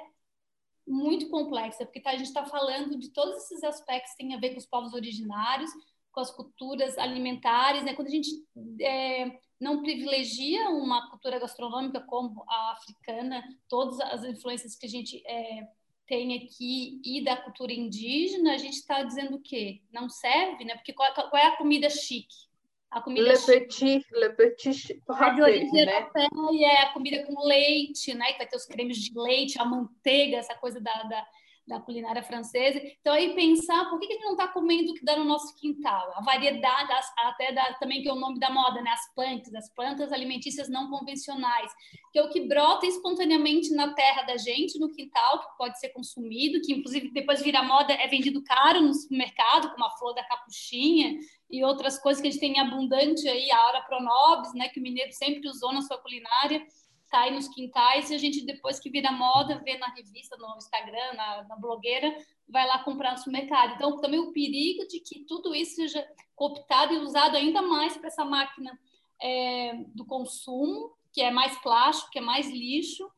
muito 0.88 1.30
complexa, 1.30 1.86
porque 1.86 2.00
tá, 2.00 2.12
a 2.12 2.18
gente 2.18 2.28
está 2.28 2.46
falando 2.46 2.98
de 2.98 3.10
todos 3.10 3.38
esses 3.38 3.64
aspectos 3.64 4.12
que 4.12 4.18
têm 4.18 4.36
a 4.36 4.40
ver 4.40 4.52
com 4.52 4.58
os 4.58 4.66
povos 4.66 4.94
originários, 4.94 5.70
com 6.12 6.20
as 6.20 6.32
culturas 6.32 6.98
alimentares, 6.98 7.84
né? 7.84 7.94
Quando 7.94 8.08
a 8.08 8.12
gente 8.12 8.30
é, 8.80 9.40
não 9.60 9.82
privilegia 9.82 10.70
uma 10.70 11.10
cultura 11.10 11.40
gastronômica 11.40 12.00
como 12.02 12.44
a 12.48 12.72
africana, 12.74 13.44
todas 13.68 14.00
as 14.00 14.24
influências 14.24 14.76
que 14.76 14.86
a 14.86 14.90
gente 14.90 15.22
é, 15.28 15.68
tem 16.08 16.36
aqui 16.36 17.02
e 17.04 17.24
da 17.24 17.36
cultura 17.36 17.74
indígena, 17.74 18.54
a 18.54 18.58
gente 18.58 18.76
está 18.76 19.04
dizendo 19.04 19.38
o 19.38 19.42
quê? 19.42 19.82
Não 19.92 20.08
serve, 20.08 20.64
né? 20.64 20.76
Porque 20.76 20.94
qual, 20.94 21.12
qual 21.14 21.38
é 21.38 21.48
a 21.48 21.58
comida 21.58 21.90
chique? 21.90 22.46
A 22.92 23.02
comida 23.02 23.34
le 23.34 23.38
petit, 23.46 24.06
le 24.12 24.30
petit 24.30 24.94
é 24.94 25.34
de 25.34 25.42
origem 25.42 25.86
né? 25.86 26.08
e 26.54 26.64
é 26.64 26.82
a 26.84 26.94
comida 26.94 27.26
com 27.26 27.46
leite, 27.46 28.14
né? 28.14 28.32
Que 28.32 28.38
vai 28.38 28.48
ter 28.48 28.56
os 28.56 28.66
cremes 28.66 28.98
de 28.98 29.12
leite, 29.20 29.60
a 29.60 29.66
manteiga, 29.66 30.38
essa 30.38 30.56
coisa 30.56 30.80
da, 30.80 31.04
da 31.04 31.26
da 31.68 31.80
culinária 31.80 32.22
francesa. 32.22 32.80
Então, 33.00 33.14
aí 33.14 33.34
pensar 33.34 33.90
por 33.90 34.00
que, 34.00 34.06
a 34.06 34.10
gente 34.10 34.24
não 34.24 34.34
está 34.34 34.48
comendo 34.48 34.92
o 34.92 34.94
que 34.94 35.04
dá 35.04 35.16
no 35.16 35.24
nosso 35.24 35.56
quintal? 35.56 36.14
A 36.16 36.22
variedade, 36.22 36.92
até 37.18 37.52
da, 37.52 37.74
também 37.74 38.02
que 38.02 38.10
é 38.10 38.14
o 38.14 38.20
nome 38.20 38.40
da 38.40 38.52
moda, 38.52 38.82
né? 38.82 38.92
As 38.92 39.14
plantas, 39.16 39.54
as 39.54 39.74
plantas 39.74 40.12
alimentícias 40.12 40.70
não 40.70 40.90
convencionais, 40.90 41.72
que 42.12 42.20
é 42.20 42.24
o 42.24 42.30
que 42.30 42.48
brota 42.48 42.86
espontaneamente 42.86 43.74
na 43.74 43.94
terra 43.94 44.24
da 44.24 44.38
gente, 44.38 44.80
no 44.80 44.92
quintal, 44.92 45.40
que 45.40 45.58
pode 45.58 45.80
ser 45.80 45.90
consumido, 45.90 46.62
que 46.62 46.74
inclusive 46.74 47.12
depois 47.12 47.42
vira 47.42 47.64
moda, 47.64 47.94
é 47.94 48.08
vendido 48.08 48.44
caro 48.44 48.82
no 48.82 48.94
supermercado, 48.94 49.72
como 49.72 49.86
a 49.86 49.92
flor 49.98 50.14
da 50.14 50.24
capuchinha 50.24 51.18
e 51.50 51.64
outras 51.64 52.00
coisas 52.00 52.22
que 52.22 52.28
a 52.28 52.32
gente 52.32 52.40
tem 52.40 52.60
abundante 52.60 53.28
aí, 53.28 53.52
a 53.52 53.68
hora 53.68 53.82
pronobis, 53.82 54.54
né? 54.54 54.70
Que 54.70 54.80
o 54.80 54.84
mineiro 54.84 55.12
sempre 55.14 55.50
usou 55.50 55.74
na 55.74 55.82
sua 55.82 55.98
culinária 55.98 56.66
cai 57.16 57.32
nos 57.32 57.48
quintais 57.48 58.10
e 58.10 58.16
a 58.16 58.18
gente, 58.18 58.46
depois 58.46 58.78
que 58.78 58.90
vira 58.90 59.10
moda, 59.10 59.62
vê 59.64 59.78
na 59.78 59.88
revista, 59.88 60.36
no 60.36 60.58
Instagram, 60.58 61.14
na, 61.14 61.44
na 61.46 61.56
blogueira, 61.56 62.14
vai 62.50 62.68
lá 62.68 62.80
comprar 62.80 63.14
no 63.14 63.18
supermercado. 63.20 63.76
Então, 63.76 64.02
também 64.02 64.20
o 64.20 64.34
perigo 64.34 64.86
de 64.86 65.00
que 65.00 65.22
tudo 65.22 65.56
isso 65.56 65.76
seja 65.76 66.06
cooptado 66.36 66.94
e 66.94 66.98
usado 66.98 67.38
ainda 67.38 67.62
mais 67.62 67.96
para 67.96 68.08
essa 68.08 68.26
máquina 68.26 68.78
é, 69.22 69.76
do 69.96 70.06
consumo, 70.06 70.92
que 71.14 71.22
é 71.22 71.32
mais 71.32 71.58
plástico, 71.60 72.12
que 72.12 72.20
é 72.20 72.22
mais 72.22 72.50
lixo. 72.50 73.10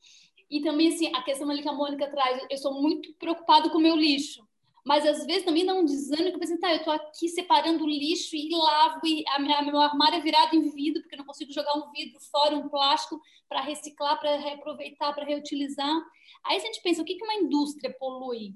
E 0.48 0.62
também, 0.62 0.90
assim, 0.90 1.08
a 1.16 1.24
questão 1.24 1.50
ali 1.50 1.64
que 1.64 1.70
a 1.70 1.74
Mônica 1.74 2.08
traz, 2.08 2.46
eu 2.52 2.58
sou 2.60 2.80
muito 2.80 3.12
preocupado 3.16 3.72
com 3.72 3.80
o 3.80 3.82
meu 3.82 3.96
lixo 3.96 4.47
mas 4.88 5.06
às 5.06 5.26
vezes 5.26 5.44
também 5.44 5.66
dá 5.66 5.74
um 5.74 5.84
desânimo, 5.84 6.30
que 6.30 6.36
eu 6.36 6.40
penso, 6.40 6.58
tá, 6.62 6.74
eu 6.74 6.82
tô 6.82 6.92
aqui 6.92 7.28
separando 7.28 7.86
lixo 7.86 8.38
e 8.38 8.48
lavo, 8.56 9.06
e 9.06 9.22
a 9.28 9.38
minha, 9.38 9.62
meu 9.62 9.82
armário 9.82 10.18
é 10.18 10.22
virado 10.22 10.56
em 10.56 10.70
vidro, 10.70 11.02
porque 11.02 11.16
eu 11.16 11.18
não 11.18 11.26
consigo 11.26 11.52
jogar 11.52 11.74
um 11.74 11.92
vidro 11.92 12.18
fora, 12.32 12.56
um 12.56 12.70
plástico, 12.70 13.20
para 13.50 13.60
reciclar, 13.60 14.18
para 14.18 14.38
reaproveitar, 14.38 15.14
para 15.14 15.26
reutilizar. 15.26 16.02
Aí 16.46 16.56
a 16.56 16.60
gente 16.62 16.82
pensa, 16.82 17.02
o 17.02 17.06
que, 17.06 17.16
que 17.16 17.24
uma 17.26 17.34
indústria 17.34 17.94
polui 18.00 18.56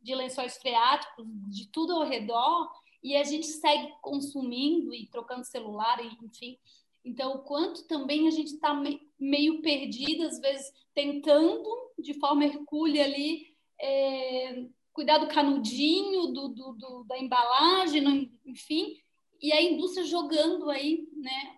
de 0.00 0.14
lençóis 0.14 0.56
freáticos, 0.56 1.26
de 1.48 1.68
tudo 1.68 1.92
ao 1.92 2.08
redor, 2.08 2.70
e 3.02 3.14
a 3.14 3.22
gente 3.22 3.46
segue 3.46 3.92
consumindo 4.00 4.94
e 4.94 5.06
trocando 5.08 5.44
celular, 5.44 6.02
enfim. 6.22 6.58
Então, 7.04 7.34
o 7.34 7.38
quanto 7.40 7.86
também 7.86 8.26
a 8.26 8.30
gente 8.30 8.54
está 8.54 8.72
meio 9.20 9.60
perdido, 9.60 10.24
às 10.24 10.40
vezes 10.40 10.72
tentando, 10.94 11.68
de 11.98 12.14
forma 12.14 12.46
hercúlea 12.46 13.04
ali, 13.04 13.54
é, 13.78 14.64
cuidar 14.98 15.18
do 15.18 15.28
canudinho, 15.28 16.32
do, 16.32 16.48
do, 16.48 16.72
do, 16.72 17.04
da 17.04 17.16
embalagem, 17.16 18.32
enfim, 18.44 18.96
e 19.40 19.52
a 19.52 19.62
indústria 19.62 20.04
jogando 20.04 20.68
aí, 20.68 21.06
né, 21.14 21.56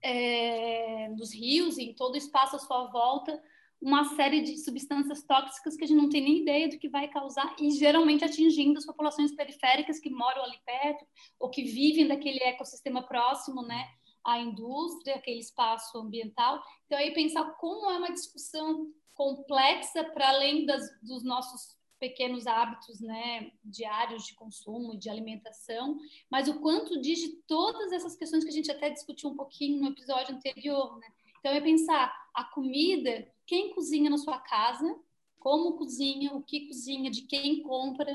é, 0.00 1.08
nos 1.08 1.34
rios, 1.34 1.76
em 1.76 1.92
todo 1.92 2.14
o 2.14 2.16
espaço 2.16 2.54
à 2.54 2.60
sua 2.60 2.86
volta, 2.86 3.42
uma 3.80 4.04
série 4.14 4.42
de 4.42 4.58
substâncias 4.58 5.24
tóxicas 5.24 5.76
que 5.76 5.82
a 5.82 5.88
gente 5.88 6.00
não 6.00 6.08
tem 6.08 6.20
nem 6.20 6.42
ideia 6.42 6.68
do 6.68 6.78
que 6.78 6.88
vai 6.88 7.08
causar 7.08 7.52
e 7.58 7.68
geralmente 7.72 8.24
atingindo 8.24 8.78
as 8.78 8.86
populações 8.86 9.34
periféricas 9.34 9.98
que 9.98 10.08
moram 10.08 10.44
ali 10.44 10.60
perto 10.64 11.04
ou 11.40 11.50
que 11.50 11.64
vivem 11.64 12.06
daquele 12.06 12.38
ecossistema 12.44 13.02
próximo, 13.02 13.62
né, 13.62 13.88
à 14.24 14.38
indústria, 14.38 15.16
aquele 15.16 15.40
espaço 15.40 15.98
ambiental. 15.98 16.62
Então 16.86 16.96
aí 16.96 17.12
pensar 17.12 17.44
como 17.56 17.90
é 17.90 17.98
uma 17.98 18.12
discussão 18.12 18.86
complexa 19.14 20.04
para 20.04 20.28
além 20.28 20.64
das, 20.64 20.84
dos 21.02 21.24
nossos 21.24 21.81
pequenos 22.02 22.48
hábitos 22.48 23.00
né, 23.00 23.52
diários 23.64 24.26
de 24.26 24.34
consumo, 24.34 24.98
de 24.98 25.08
alimentação, 25.08 26.00
mas 26.28 26.48
o 26.48 26.58
quanto 26.58 27.00
diz 27.00 27.20
de 27.20 27.28
todas 27.46 27.92
essas 27.92 28.16
questões 28.16 28.42
que 28.42 28.50
a 28.50 28.52
gente 28.52 28.72
até 28.72 28.90
discutiu 28.90 29.30
um 29.30 29.36
pouquinho 29.36 29.80
no 29.80 29.90
episódio 29.90 30.34
anterior. 30.34 30.98
Né? 30.98 31.06
Então, 31.38 31.52
é 31.52 31.60
pensar 31.60 32.12
a 32.34 32.42
comida, 32.42 33.32
quem 33.46 33.72
cozinha 33.72 34.10
na 34.10 34.18
sua 34.18 34.40
casa, 34.40 34.98
como 35.38 35.76
cozinha, 35.76 36.32
o 36.34 36.42
que 36.42 36.66
cozinha, 36.66 37.08
de 37.08 37.22
quem 37.22 37.62
compra, 37.62 38.12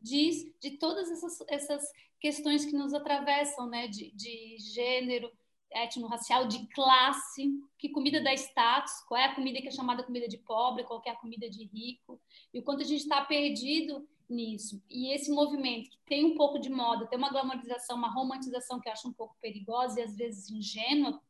diz 0.00 0.46
de 0.60 0.78
todas 0.78 1.10
essas, 1.10 1.40
essas 1.48 1.90
questões 2.20 2.64
que 2.64 2.76
nos 2.76 2.94
atravessam, 2.94 3.66
né, 3.68 3.88
de, 3.88 4.12
de 4.12 4.58
gênero, 4.60 5.28
étnico-racial, 5.74 6.46
de 6.46 6.66
classe, 6.68 7.52
que 7.76 7.88
comida 7.88 8.22
dá 8.22 8.32
status, 8.32 8.92
qual 9.08 9.20
é 9.20 9.24
a 9.24 9.34
comida 9.34 9.60
que 9.60 9.68
é 9.68 9.70
chamada 9.70 10.02
comida 10.02 10.28
de 10.28 10.38
pobre, 10.38 10.84
qual 10.84 11.02
é 11.04 11.10
a 11.10 11.16
comida 11.16 11.50
de 11.50 11.64
rico, 11.64 12.20
e 12.52 12.60
o 12.60 12.62
quanto 12.62 12.82
a 12.82 12.86
gente 12.86 13.00
está 13.00 13.24
perdido 13.24 14.06
nisso. 14.28 14.82
E 14.88 15.12
esse 15.12 15.30
movimento 15.30 15.90
que 15.90 15.98
tem 16.06 16.24
um 16.24 16.34
pouco 16.34 16.58
de 16.58 16.70
moda, 16.70 17.06
tem 17.06 17.18
uma 17.18 17.30
glamorização, 17.30 17.96
uma 17.96 18.12
romantização 18.12 18.80
que 18.80 18.88
eu 18.88 18.92
acho 18.92 19.08
um 19.08 19.12
pouco 19.12 19.36
perigosa 19.40 20.00
e 20.00 20.02
às 20.02 20.16
vezes 20.16 20.50
ingênua, 20.50 21.20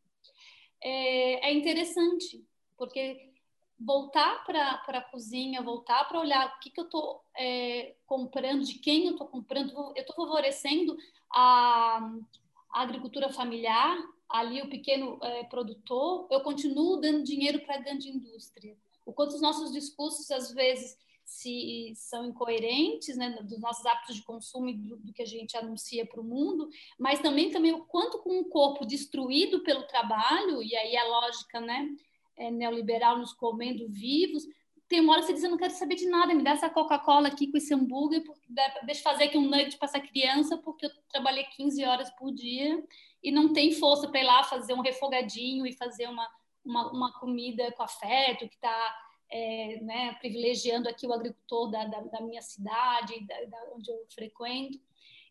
é, 0.80 1.48
é 1.48 1.52
interessante, 1.52 2.44
porque 2.76 3.32
voltar 3.78 4.44
para 4.44 4.80
a 4.86 5.00
cozinha, 5.00 5.62
voltar 5.62 6.06
para 6.06 6.20
olhar 6.20 6.46
o 6.46 6.60
que, 6.60 6.70
que 6.70 6.80
eu 6.80 6.84
estou 6.84 7.22
é, 7.36 7.94
comprando, 8.06 8.64
de 8.64 8.74
quem 8.78 9.06
eu 9.06 9.12
estou 9.12 9.26
comprando, 9.26 9.72
eu 9.96 10.02
estou 10.02 10.14
favorecendo 10.14 10.96
a, 11.32 12.10
a 12.72 12.82
agricultura 12.82 13.32
familiar, 13.32 13.96
ali 14.34 14.60
o 14.60 14.68
pequeno 14.68 15.16
é, 15.22 15.44
produtor, 15.44 16.26
eu 16.28 16.40
continuo 16.40 16.96
dando 16.96 17.22
dinheiro 17.22 17.60
para 17.60 17.76
a 17.76 17.78
grande 17.78 18.08
indústria. 18.08 18.76
O 19.06 19.12
quanto 19.12 19.36
os 19.36 19.40
nossos 19.40 19.70
discursos, 19.72 20.28
às 20.28 20.52
vezes, 20.52 20.98
se 21.24 21.92
são 21.94 22.26
incoerentes 22.26 23.16
né, 23.16 23.30
dos 23.42 23.60
nossos 23.60 23.86
hábitos 23.86 24.16
de 24.16 24.24
consumo 24.24 24.68
e 24.68 24.74
do, 24.74 24.96
do 24.96 25.12
que 25.12 25.22
a 25.22 25.26
gente 25.26 25.56
anuncia 25.56 26.04
para 26.04 26.20
o 26.20 26.24
mundo, 26.24 26.68
mas 26.98 27.20
também, 27.20 27.52
também 27.52 27.72
o 27.74 27.84
quanto 27.84 28.18
com 28.18 28.40
um 28.40 28.42
corpo 28.42 28.84
destruído 28.84 29.62
pelo 29.62 29.84
trabalho, 29.84 30.60
e 30.60 30.74
aí 30.74 30.96
a 30.96 31.06
lógica 31.06 31.60
né, 31.60 31.88
é, 32.36 32.50
neoliberal 32.50 33.16
nos 33.16 33.32
comendo 33.32 33.88
vivos, 33.88 34.42
tem 34.88 35.00
uma 35.00 35.12
hora 35.12 35.20
que 35.20 35.28
você 35.28 35.34
diz, 35.34 35.44
eu 35.44 35.50
não 35.50 35.56
quero 35.56 35.72
saber 35.74 35.94
de 35.94 36.06
nada, 36.06 36.34
me 36.34 36.42
dá 36.42 36.50
essa 36.50 36.68
Coca-Cola 36.68 37.28
aqui 37.28 37.46
com 37.46 37.56
esse 37.56 37.72
hambúrguer, 37.72 38.24
porque, 38.24 38.52
deixa 38.84 39.00
eu 39.00 39.04
fazer 39.04 39.24
aqui 39.24 39.38
um 39.38 39.48
nugget 39.48 39.78
para 39.78 39.86
essa 39.86 40.00
criança, 40.00 40.58
porque 40.58 40.86
eu 40.86 40.90
trabalhei 41.08 41.44
15 41.44 41.84
horas 41.84 42.10
por 42.10 42.32
dia 42.32 42.82
e 43.24 43.32
não 43.32 43.52
tem 43.54 43.72
força 43.72 44.06
para 44.06 44.20
ir 44.20 44.24
lá 44.24 44.44
fazer 44.44 44.74
um 44.74 44.82
refogadinho 44.82 45.66
e 45.66 45.72
fazer 45.72 46.06
uma, 46.06 46.28
uma, 46.62 46.92
uma 46.92 47.10
comida 47.18 47.72
com 47.72 47.82
afeto, 47.82 48.46
que 48.46 48.54
está 48.54 48.96
é, 49.30 49.80
né, 49.80 50.12
privilegiando 50.20 50.90
aqui 50.90 51.06
o 51.06 51.12
agricultor 51.12 51.70
da, 51.70 51.86
da, 51.86 52.02
da 52.02 52.20
minha 52.20 52.42
cidade, 52.42 53.26
da, 53.26 53.44
da, 53.46 53.72
onde 53.74 53.90
eu 53.90 54.06
frequento. 54.14 54.78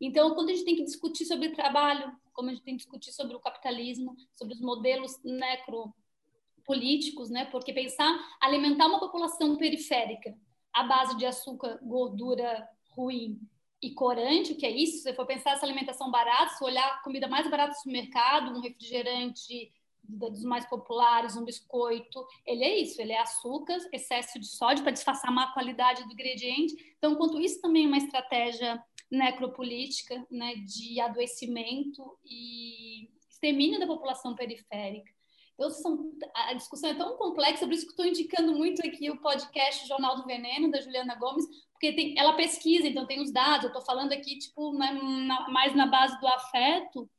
Então, 0.01 0.33
quando 0.33 0.49
a 0.49 0.53
gente 0.53 0.65
tem 0.65 0.75
que 0.75 0.83
discutir 0.83 1.25
sobre 1.25 1.49
trabalho, 1.49 2.11
como 2.33 2.49
a 2.49 2.53
gente 2.53 2.63
tem 2.63 2.73
que 2.73 2.81
discutir 2.81 3.11
sobre 3.11 3.35
o 3.35 3.39
capitalismo, 3.39 4.17
sobre 4.33 4.55
os 4.55 4.59
modelos 4.59 5.21
necropolíticos, 5.23 7.29
né, 7.29 7.45
porque 7.45 7.71
pensar 7.71 8.11
alimentar 8.41 8.87
uma 8.87 8.99
população 8.99 9.55
periférica 9.55 10.35
à 10.73 10.81
base 10.81 11.15
de 11.15 11.27
açúcar, 11.27 11.77
gordura 11.83 12.67
ruim 12.89 13.39
e 13.83 13.93
corante, 13.93 14.55
que 14.55 14.65
é 14.65 14.71
isso, 14.71 14.97
se 14.97 15.03
você 15.03 15.13
for 15.13 15.25
pensar 15.25 15.51
essa 15.51 15.65
alimentação 15.65 16.09
barata, 16.09 16.55
se 16.55 16.63
olhar 16.63 16.87
a 16.87 16.97
comida 17.03 17.27
mais 17.27 17.49
barata 17.49 17.71
do 17.73 17.77
supermercado, 17.77 18.55
um 18.55 18.61
refrigerante 18.61 19.71
dos 20.03 20.43
mais 20.43 20.65
populares, 20.65 21.35
um 21.35 21.45
biscoito, 21.45 22.25
ele 22.45 22.63
é 22.63 22.79
isso, 22.79 23.01
ele 23.01 23.13
é 23.13 23.19
açúcar, 23.19 23.77
excesso 23.91 24.39
de 24.39 24.47
sódio 24.47 24.83
para 24.83 24.91
disfarçar 24.91 25.29
a 25.29 25.33
má 25.33 25.53
qualidade 25.53 26.03
do 26.05 26.13
ingrediente. 26.13 26.75
Então, 26.97 27.13
enquanto 27.13 27.39
isso 27.39 27.61
também 27.61 27.85
é 27.85 27.87
uma 27.87 27.97
estratégia 27.97 28.83
necropolítica, 29.09 30.25
né, 30.29 30.55
de 30.55 30.99
adoecimento 30.99 32.17
e 32.25 33.09
extermínio 33.29 33.79
da 33.79 33.87
população 33.87 34.35
periférica. 34.35 35.11
Então, 35.53 35.69
são, 35.69 36.11
a 36.33 36.53
discussão 36.53 36.89
é 36.89 36.95
tão 36.95 37.15
complexa, 37.15 37.65
por 37.65 37.73
isso 37.73 37.85
que 37.85 37.91
estou 37.91 38.05
indicando 38.05 38.53
muito 38.53 38.85
aqui 38.85 39.09
o 39.11 39.21
podcast 39.21 39.87
Jornal 39.87 40.15
do 40.15 40.25
Veneno, 40.25 40.71
da 40.71 40.81
Juliana 40.81 41.15
Gomes, 41.15 41.45
porque 41.83 41.91
tem, 41.91 42.17
ela 42.17 42.31
pesquisa, 42.31 42.87
então 42.87 43.05
tem 43.05 43.19
os 43.19 43.29
dados, 43.29 43.63
eu 43.63 43.67
estou 43.67 43.81
falando 43.81 44.13
aqui, 44.13 44.37
tipo, 44.37 44.71
na, 44.71 44.93
na, 44.93 45.49
mais 45.49 45.75
na 45.75 45.85
base 45.85 46.17
do 46.21 46.27
afeto 46.27 47.09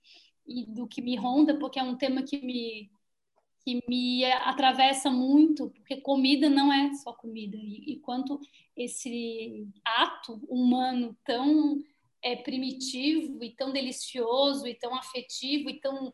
e 0.46 0.64
do 0.64 0.88
que 0.88 1.02
me 1.02 1.16
ronda, 1.16 1.58
porque 1.58 1.78
é 1.78 1.82
um 1.82 1.96
tema 1.96 2.22
que 2.22 2.40
me, 2.40 2.90
que 3.62 3.82
me 3.86 4.24
atravessa 4.24 5.10
muito, 5.10 5.68
porque 5.68 6.00
comida 6.00 6.48
não 6.48 6.72
é 6.72 6.94
só 6.94 7.12
comida, 7.12 7.58
e, 7.58 7.92
e 7.92 7.96
quanto 7.98 8.40
esse 8.74 9.68
ato 9.84 10.42
humano 10.48 11.14
tão 11.24 11.84
é, 12.22 12.34
primitivo 12.34 13.44
e 13.44 13.50
tão 13.50 13.70
delicioso 13.70 14.66
e 14.66 14.74
tão 14.74 14.94
afetivo 14.94 15.68
e 15.68 15.78
tão 15.78 16.10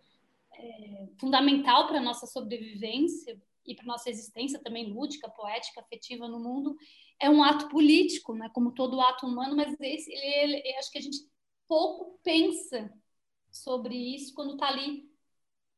é, 0.57 1.07
fundamental 1.21 1.87
para 1.87 1.99
a 1.99 2.03
nossa 2.03 2.27
sobrevivência 2.27 3.41
e 3.65 3.77
para 3.77 3.87
nossa 3.87 4.11
existência 4.11 4.59
também 4.59 4.93
lúdica, 4.93 5.31
poética, 5.31 5.81
afetiva 5.81 6.27
no 6.27 6.41
mundo, 6.41 6.77
é 7.21 7.29
um 7.29 7.43
ato 7.45 7.69
político, 7.69 8.35
né? 8.35 8.49
como 8.53 8.73
todo 8.73 9.01
ato 9.01 9.27
humano, 9.27 9.55
mas 9.55 9.75
esse, 9.79 10.11
ele, 10.11 10.57
ele, 10.57 10.77
acho 10.77 10.91
que 10.91 10.99
a 10.99 11.03
gente 11.03 11.19
pouco 11.69 12.19
pensa 12.23 12.93
sobre 13.51 13.95
isso 13.95 14.33
quando 14.35 14.55
está 14.55 14.69
ali 14.69 15.09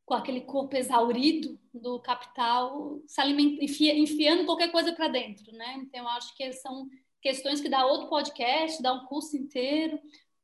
com 0.05 0.15
aquele 0.15 0.43
corpo 0.43 0.77
exaurido 0.77 1.59
do 1.73 2.01
capital, 2.01 3.01
se 3.07 3.21
alimenta, 3.21 3.65
enfia, 3.65 3.97
enfiando 3.97 4.45
qualquer 4.45 4.71
coisa 4.71 4.93
para 4.93 5.09
dentro, 5.09 5.53
né? 5.53 5.75
Então, 5.79 6.07
acho 6.09 6.35
que 6.37 6.53
são 6.53 6.89
questões 7.21 7.61
que 7.61 7.69
dá 7.69 7.87
outro 7.87 8.09
podcast, 8.09 8.83
dá 8.83 8.93
um 8.93 9.07
curso 9.07 9.37
inteiro, 9.37 9.99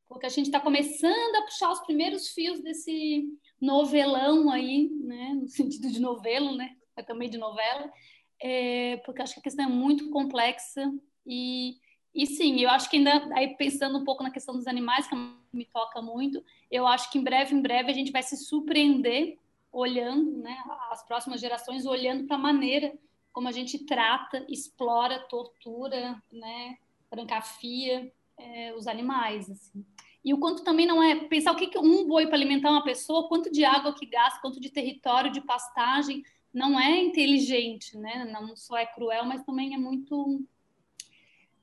porque 0.08 0.26
a 0.26 0.30
gente 0.30 0.46
está 0.46 0.60
começando 0.60 1.34
a 1.36 1.42
puxar 1.42 1.70
os 1.70 1.80
primeiros 1.80 2.28
fios 2.28 2.60
desse 2.60 3.26
novelão 3.60 4.50
aí, 4.50 4.88
né? 5.02 5.34
No 5.34 5.48
sentido 5.48 5.90
de 5.90 6.00
novelo, 6.00 6.56
né? 6.56 6.76
Mas 6.96 7.06
também 7.06 7.28
de 7.28 7.36
novela, 7.36 7.92
é, 8.40 8.96
porque 9.04 9.22
acho 9.22 9.34
que 9.34 9.40
a 9.40 9.42
questão 9.42 9.64
é 9.64 9.68
muito 9.68 10.10
complexa 10.10 10.92
e 11.26 11.78
e 12.14 12.26
sim, 12.26 12.60
eu 12.60 12.70
acho 12.70 12.90
que 12.90 12.96
ainda, 12.96 13.28
aí 13.32 13.54
pensando 13.54 13.98
um 13.98 14.04
pouco 14.04 14.24
na 14.24 14.30
questão 14.30 14.56
dos 14.56 14.66
animais, 14.66 15.06
que 15.06 15.14
me 15.52 15.64
toca 15.66 16.02
muito, 16.02 16.42
eu 16.68 16.84
acho 16.84 17.12
que 17.12 17.18
em 17.18 17.22
breve, 17.22 17.54
em 17.54 17.60
breve, 17.60 17.92
a 17.92 17.94
gente 17.94 18.10
vai 18.10 18.24
se 18.24 18.36
surpreender 18.36 19.38
olhando, 19.70 20.38
né, 20.38 20.56
as 20.90 21.04
próximas 21.04 21.40
gerações 21.40 21.86
olhando 21.86 22.26
para 22.26 22.36
a 22.36 22.40
maneira 22.40 22.92
como 23.32 23.46
a 23.46 23.52
gente 23.52 23.84
trata, 23.84 24.44
explora, 24.48 25.20
tortura, 25.28 26.20
né, 26.32 26.78
trancafia 27.08 28.12
é, 28.36 28.74
os 28.74 28.88
animais, 28.88 29.48
assim. 29.48 29.84
E 30.24 30.34
o 30.34 30.38
quanto 30.38 30.64
também 30.64 30.86
não 30.86 31.00
é 31.00 31.14
pensar 31.14 31.52
o 31.52 31.56
que, 31.56 31.68
que 31.68 31.78
um 31.78 32.04
boi 32.04 32.26
para 32.26 32.34
alimentar 32.34 32.70
uma 32.70 32.82
pessoa, 32.82 33.28
quanto 33.28 33.48
de 33.52 33.64
água 33.64 33.94
que 33.94 34.06
gasta, 34.06 34.40
quanto 34.40 34.60
de 34.60 34.70
território, 34.70 35.30
de 35.30 35.40
pastagem, 35.40 36.24
não 36.52 36.78
é 36.78 36.98
inteligente, 36.98 37.96
né? 37.96 38.24
Não 38.32 38.56
só 38.56 38.76
é 38.76 38.86
cruel, 38.86 39.24
mas 39.24 39.42
também 39.44 39.74
é 39.74 39.78
muito 39.78 40.42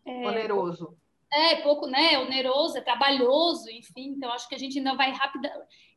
é, 0.05 0.27
oneroso. 0.27 0.97
É, 1.31 1.57
pouco, 1.57 1.87
né? 1.87 2.19
Oneroso, 2.19 2.77
é 2.77 2.81
trabalhoso, 2.81 3.69
enfim. 3.69 4.09
Então, 4.09 4.31
acho 4.31 4.47
que 4.47 4.55
a 4.55 4.59
gente 4.59 4.77
ainda 4.77 4.95
vai 4.95 5.11
rápido. 5.11 5.49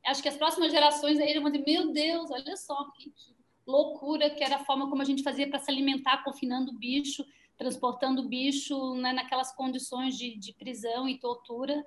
Acho 0.07 0.22
que 0.22 0.29
as 0.29 0.37
próximas 0.37 0.72
gerações 0.72 1.18
aí 1.18 1.38
vão 1.38 1.51
dizer: 1.51 1.64
meu 1.64 1.92
Deus, 1.92 2.31
olha 2.31 2.57
só 2.57 2.90
que, 2.92 3.11
que 3.11 3.37
loucura 3.66 4.31
que 4.31 4.42
era 4.42 4.57
a 4.57 4.64
forma 4.64 4.88
como 4.88 5.03
a 5.03 5.05
gente 5.05 5.22
fazia 5.22 5.48
para 5.48 5.59
se 5.59 5.70
alimentar, 5.70 6.24
confinando 6.24 6.72
o 6.72 6.79
bicho, 6.79 7.24
transportando 7.57 8.22
o 8.22 8.29
bicho 8.29 8.94
né, 8.94 9.12
naquelas 9.12 9.55
condições 9.55 10.16
de, 10.16 10.37
de 10.37 10.55
prisão 10.55 11.07
e 11.07 11.18
tortura. 11.18 11.85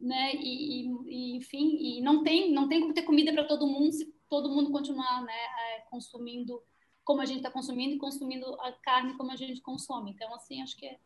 Né? 0.00 0.34
E, 0.34 0.88
e, 1.06 1.36
enfim, 1.36 1.76
e 1.78 2.00
não 2.00 2.24
tem, 2.24 2.50
não 2.50 2.68
tem 2.68 2.80
como 2.80 2.94
ter 2.94 3.02
comida 3.02 3.32
para 3.32 3.44
todo 3.44 3.68
mundo 3.68 3.92
se 3.92 4.12
todo 4.32 4.48
mundo 4.48 4.72
continuar 4.72 5.20
né, 5.20 5.34
é, 5.34 5.80
consumindo 5.90 6.62
como 7.04 7.20
a 7.20 7.26
gente 7.26 7.38
está 7.38 7.50
consumindo 7.50 7.96
e 7.96 7.98
consumindo 7.98 8.46
a 8.62 8.72
carne 8.72 9.14
como 9.18 9.30
a 9.30 9.36
gente 9.36 9.60
consome. 9.60 10.12
Então, 10.12 10.34
assim, 10.34 10.62
acho 10.62 10.74
que 10.74 10.86
é, 10.86 10.98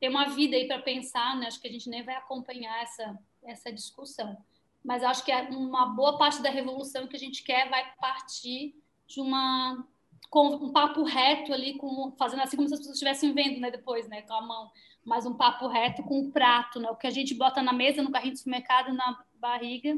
tem 0.00 0.10
uma 0.10 0.30
vida 0.30 0.56
aí 0.56 0.66
para 0.66 0.82
pensar, 0.82 1.36
né? 1.36 1.46
Acho 1.46 1.60
que 1.60 1.68
a 1.68 1.70
gente 1.70 1.88
nem 1.88 2.02
vai 2.02 2.16
acompanhar 2.16 2.82
essa, 2.82 3.16
essa 3.44 3.72
discussão. 3.72 4.36
Mas 4.82 5.04
acho 5.04 5.24
que 5.24 5.30
é 5.30 5.42
uma 5.42 5.86
boa 5.86 6.18
parte 6.18 6.42
da 6.42 6.50
revolução 6.50 7.06
que 7.06 7.14
a 7.14 7.18
gente 7.20 7.44
quer 7.44 7.70
vai 7.70 7.88
partir 8.00 8.74
de 9.06 9.20
uma 9.20 9.86
com 10.28 10.48
um 10.48 10.72
papo 10.72 11.04
reto 11.04 11.52
ali, 11.52 11.74
com, 11.74 12.10
fazendo 12.18 12.42
assim 12.42 12.56
como 12.56 12.66
se 12.66 12.74
as 12.74 12.80
pessoas 12.80 12.96
estivessem 12.96 13.32
vendo, 13.32 13.60
né, 13.60 13.70
depois, 13.70 14.08
né, 14.08 14.22
com 14.22 14.32
a 14.32 14.40
mão, 14.40 14.70
mas 15.04 15.26
um 15.26 15.34
papo 15.34 15.68
reto 15.68 16.02
com 16.04 16.20
um 16.20 16.30
prato, 16.30 16.80
né, 16.80 16.90
o 16.90 16.96
que 16.96 17.06
a 17.06 17.10
gente 17.10 17.34
bota 17.34 17.62
na 17.62 17.72
mesa, 17.72 18.02
no 18.02 18.10
carrinho 18.10 18.32
do 18.32 18.38
supermercado, 18.38 18.94
na 18.94 19.22
barriga, 19.34 19.94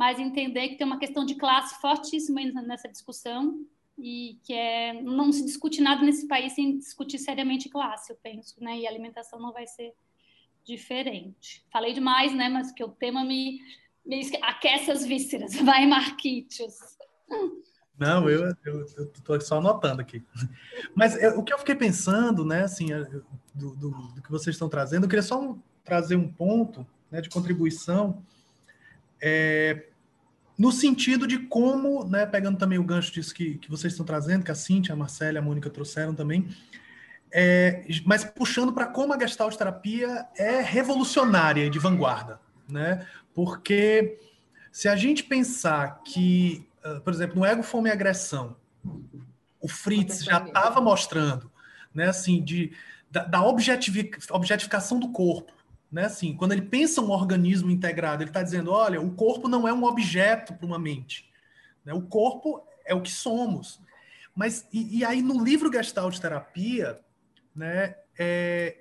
mas 0.00 0.18
entender 0.18 0.70
que 0.70 0.76
tem 0.76 0.86
uma 0.86 0.98
questão 0.98 1.26
de 1.26 1.34
classe 1.34 1.78
fortíssima 1.78 2.40
nessa 2.62 2.88
discussão 2.88 3.66
e 3.98 4.38
que 4.42 4.54
é 4.54 4.94
não 4.94 5.30
se 5.30 5.44
discute 5.44 5.82
nada 5.82 6.00
nesse 6.02 6.26
país 6.26 6.54
sem 6.54 6.78
discutir 6.78 7.18
seriamente 7.18 7.68
classe, 7.68 8.10
eu 8.10 8.16
penso, 8.22 8.54
né? 8.64 8.78
E 8.78 8.86
alimentação 8.86 9.38
não 9.38 9.52
vai 9.52 9.66
ser 9.66 9.92
diferente. 10.64 11.62
Falei 11.70 11.92
demais, 11.92 12.34
né? 12.34 12.48
Mas 12.48 12.72
que 12.72 12.82
o 12.82 12.88
tema 12.88 13.22
me, 13.22 13.60
me 14.02 14.22
aquece 14.40 14.90
as 14.90 15.04
vísceras. 15.04 15.54
Vai, 15.60 15.86
Marquitos. 15.86 16.78
Não, 17.98 18.26
eu 18.26 18.48
estou 18.48 19.38
só 19.42 19.58
anotando 19.58 20.00
aqui. 20.00 20.24
Mas 20.94 21.14
eu, 21.22 21.40
o 21.40 21.44
que 21.44 21.52
eu 21.52 21.58
fiquei 21.58 21.74
pensando, 21.74 22.42
né, 22.42 22.62
assim, 22.62 22.86
do, 23.54 23.76
do, 23.76 23.90
do, 24.14 24.22
que 24.22 24.30
vocês 24.30 24.56
estão 24.56 24.70
trazendo, 24.70 25.04
eu 25.04 25.10
queria 25.10 25.22
só 25.22 25.54
trazer 25.84 26.16
um 26.16 26.26
ponto 26.26 26.86
né, 27.10 27.20
de 27.20 27.28
contribuição. 27.28 28.24
É, 29.20 29.89
no 30.60 30.70
sentido 30.70 31.26
de 31.26 31.38
como, 31.38 32.04
né, 32.04 32.26
pegando 32.26 32.58
também 32.58 32.78
o 32.78 32.84
gancho 32.84 33.10
disso 33.10 33.32
que, 33.32 33.54
que 33.54 33.70
vocês 33.70 33.94
estão 33.94 34.04
trazendo, 34.04 34.44
que 34.44 34.50
a 34.50 34.54
Cintia, 34.54 34.92
a 34.92 34.96
Marcela 34.96 35.32
e 35.32 35.38
a 35.38 35.42
Mônica 35.42 35.70
trouxeram 35.70 36.14
também, 36.14 36.54
é, 37.32 37.82
mas 38.04 38.24
puxando 38.26 38.70
para 38.70 38.84
como 38.84 39.14
a 39.14 39.18
gestalt 39.18 39.56
terapia 39.56 40.26
é 40.36 40.60
revolucionária 40.60 41.64
e 41.64 41.70
de 41.70 41.78
vanguarda, 41.78 42.38
né? 42.68 43.06
Porque 43.32 44.18
se 44.70 44.86
a 44.86 44.94
gente 44.96 45.24
pensar 45.24 46.02
que, 46.04 46.68
uh, 46.84 47.00
por 47.00 47.14
exemplo, 47.14 47.38
no 47.38 47.46
ego, 47.46 47.62
fome 47.62 47.88
e 47.88 47.92
agressão, 47.92 48.54
o 49.62 49.66
Fritz 49.66 50.22
já 50.22 50.44
estava 50.44 50.78
mostrando, 50.78 51.50
né, 51.94 52.08
assim, 52.08 52.44
de, 52.44 52.70
da, 53.10 53.24
da 53.24 53.42
objetificação 53.42 55.00
do 55.00 55.08
corpo, 55.08 55.54
né? 55.90 56.04
Assim, 56.04 56.34
quando 56.36 56.52
ele 56.52 56.62
pensa 56.62 57.00
um 57.00 57.10
organismo 57.10 57.70
integrado, 57.70 58.22
ele 58.22 58.30
está 58.30 58.42
dizendo: 58.42 58.70
olha, 58.70 59.00
o 59.00 59.10
corpo 59.12 59.48
não 59.48 59.66
é 59.66 59.72
um 59.72 59.84
objeto 59.84 60.54
para 60.54 60.66
uma 60.66 60.78
mente. 60.78 61.28
Né? 61.84 61.92
O 61.92 62.02
corpo 62.02 62.62
é 62.84 62.94
o 62.94 63.00
que 63.00 63.10
somos. 63.10 63.80
Mas, 64.34 64.66
e, 64.72 64.98
e 64.98 65.04
aí 65.04 65.22
no 65.22 65.42
livro 65.42 65.72
Gestalt 65.72 66.18
Terapia, 66.18 67.00
né, 67.54 67.96
é, 68.18 68.78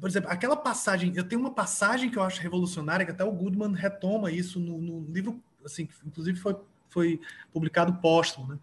por 0.00 0.08
exemplo, 0.08 0.30
aquela 0.30 0.56
passagem, 0.56 1.12
eu 1.14 1.24
tenho 1.24 1.40
uma 1.40 1.52
passagem 1.52 2.10
que 2.10 2.18
eu 2.18 2.22
acho 2.22 2.40
revolucionária, 2.40 3.04
que 3.04 3.12
até 3.12 3.24
o 3.24 3.32
Goodman 3.32 3.72
retoma 3.72 4.30
isso 4.30 4.58
no, 4.58 4.78
no 4.78 5.12
livro, 5.12 5.42
assim, 5.64 5.88
inclusive 6.04 6.38
foi, 6.38 6.56
foi 6.88 7.20
publicado 7.52 7.94
póstumo, 7.94 8.48
né? 8.48 8.58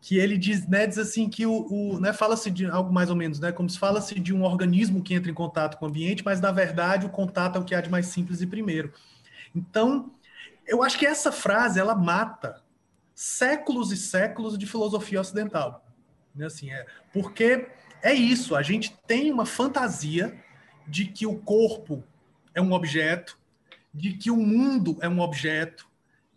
Que 0.00 0.18
ele 0.18 0.36
diz, 0.36 0.66
né, 0.66 0.86
diz 0.86 0.98
assim 0.98 1.28
que 1.28 1.46
o, 1.46 1.66
o 1.68 2.00
né, 2.00 2.12
fala-se 2.12 2.50
de 2.50 2.66
algo 2.66 2.92
mais 2.92 3.10
ou 3.10 3.16
menos, 3.16 3.40
né, 3.40 3.50
como 3.50 3.68
se 3.68 3.78
fala-se 3.78 4.20
de 4.20 4.32
um 4.32 4.44
organismo 4.44 5.02
que 5.02 5.14
entra 5.14 5.30
em 5.30 5.34
contato 5.34 5.76
com 5.78 5.86
o 5.86 5.88
ambiente, 5.88 6.24
mas 6.24 6.40
na 6.40 6.52
verdade 6.52 7.06
o 7.06 7.10
contato 7.10 7.56
é 7.56 7.60
o 7.60 7.64
que 7.64 7.74
há 7.74 7.80
de 7.80 7.90
mais 7.90 8.06
simples 8.06 8.40
e 8.40 8.46
primeiro. 8.46 8.92
Então, 9.54 10.12
eu 10.66 10.82
acho 10.82 10.98
que 10.98 11.06
essa 11.06 11.32
frase 11.32 11.80
ela 11.80 11.94
mata 11.94 12.62
séculos 13.14 13.90
e 13.90 13.96
séculos 13.96 14.58
de 14.58 14.66
filosofia 14.66 15.20
ocidental, 15.20 15.84
né, 16.34 16.46
assim, 16.46 16.70
é, 16.70 16.86
porque 17.12 17.68
é 18.02 18.12
isso, 18.12 18.54
a 18.54 18.62
gente 18.62 18.96
tem 19.06 19.32
uma 19.32 19.46
fantasia 19.46 20.36
de 20.86 21.06
que 21.06 21.26
o 21.26 21.36
corpo 21.38 22.04
é 22.54 22.60
um 22.60 22.72
objeto, 22.72 23.38
de 23.92 24.12
que 24.12 24.30
o 24.30 24.36
mundo 24.36 24.96
é 25.00 25.08
um 25.08 25.20
objeto, 25.20 25.88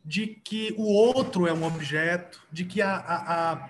de 0.09 0.25
que 0.25 0.73
o 0.75 0.91
outro 0.91 1.45
é 1.45 1.53
um 1.53 1.63
objeto, 1.63 2.41
de 2.51 2.65
que 2.65 2.81
a, 2.81 2.95
a, 2.95 3.69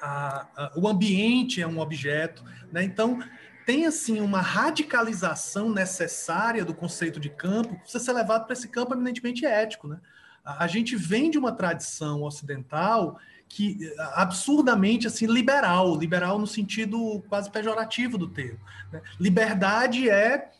a, 0.00 0.72
o 0.74 0.88
ambiente 0.88 1.60
é 1.60 1.66
um 1.66 1.80
objeto. 1.80 2.42
Né? 2.72 2.82
Então, 2.82 3.22
tem 3.66 3.84
assim 3.84 4.22
uma 4.22 4.40
radicalização 4.40 5.68
necessária 5.68 6.64
do 6.64 6.72
conceito 6.72 7.20
de 7.20 7.28
campo 7.28 7.78
precisa 7.80 8.02
ser 8.02 8.14
levado 8.14 8.46
para 8.46 8.54
esse 8.54 8.68
campo 8.68 8.94
eminentemente 8.94 9.44
ético. 9.44 9.86
Né? 9.86 10.00
A, 10.42 10.66
gente 10.66 10.96
vem 10.96 11.30
de 11.30 11.36
uma 11.36 11.52
tradição 11.52 12.22
ocidental 12.22 13.20
que 13.46 13.92
absurdamente 14.14 15.06
assim 15.06 15.26
liberal, 15.26 15.94
liberal 15.94 16.38
no 16.38 16.46
sentido 16.46 17.22
quase 17.28 17.50
pejorativo 17.50 18.16
do 18.16 18.28
termo. 18.28 18.60
Né? 18.90 19.02
Liberdade 19.20 20.08
é 20.08 20.50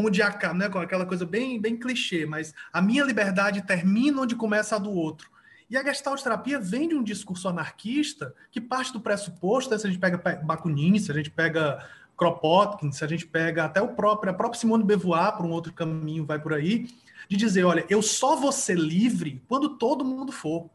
onde 0.00 0.22
acaba, 0.22 0.54
né, 0.54 0.68
com 0.68 0.78
aquela 0.78 1.04
coisa 1.04 1.26
bem, 1.26 1.60
bem 1.60 1.76
clichê, 1.76 2.24
mas 2.24 2.54
a 2.72 2.80
minha 2.80 3.02
liberdade 3.02 3.62
termina 3.62 4.22
onde 4.22 4.36
começa 4.36 4.76
a 4.76 4.78
do 4.78 4.92
outro. 4.92 5.28
E 5.68 5.76
a 5.76 5.82
Gestalt 5.82 6.22
terapia 6.22 6.60
vem 6.60 6.88
de 6.88 6.94
um 6.94 7.02
discurso 7.02 7.48
anarquista 7.48 8.32
que 8.52 8.60
parte 8.60 8.92
do 8.92 9.00
pressuposto, 9.00 9.72
né, 9.72 9.76
se 9.76 9.88
a 9.88 9.90
gente 9.90 9.98
pega 9.98 10.16
Bakunin, 10.44 11.00
se 11.00 11.10
a 11.10 11.14
gente 11.14 11.32
pega 11.32 11.84
Kropotkin, 12.16 12.92
se 12.92 13.04
a 13.04 13.08
gente 13.08 13.26
pega 13.26 13.64
até 13.64 13.82
o 13.82 13.88
próprio, 13.88 14.30
a 14.30 14.34
própria 14.34 14.60
Simone 14.60 14.84
de 14.84 14.86
Beauvoir, 14.86 15.36
por 15.36 15.44
um 15.44 15.50
outro 15.50 15.72
caminho, 15.72 16.24
vai 16.24 16.38
por 16.38 16.54
aí, 16.54 16.88
de 17.28 17.36
dizer, 17.36 17.64
olha, 17.64 17.84
eu 17.90 18.00
só 18.00 18.36
vou 18.36 18.52
ser 18.52 18.78
livre 18.78 19.42
quando 19.48 19.70
todo 19.78 20.04
mundo 20.04 20.30
for. 20.30 20.70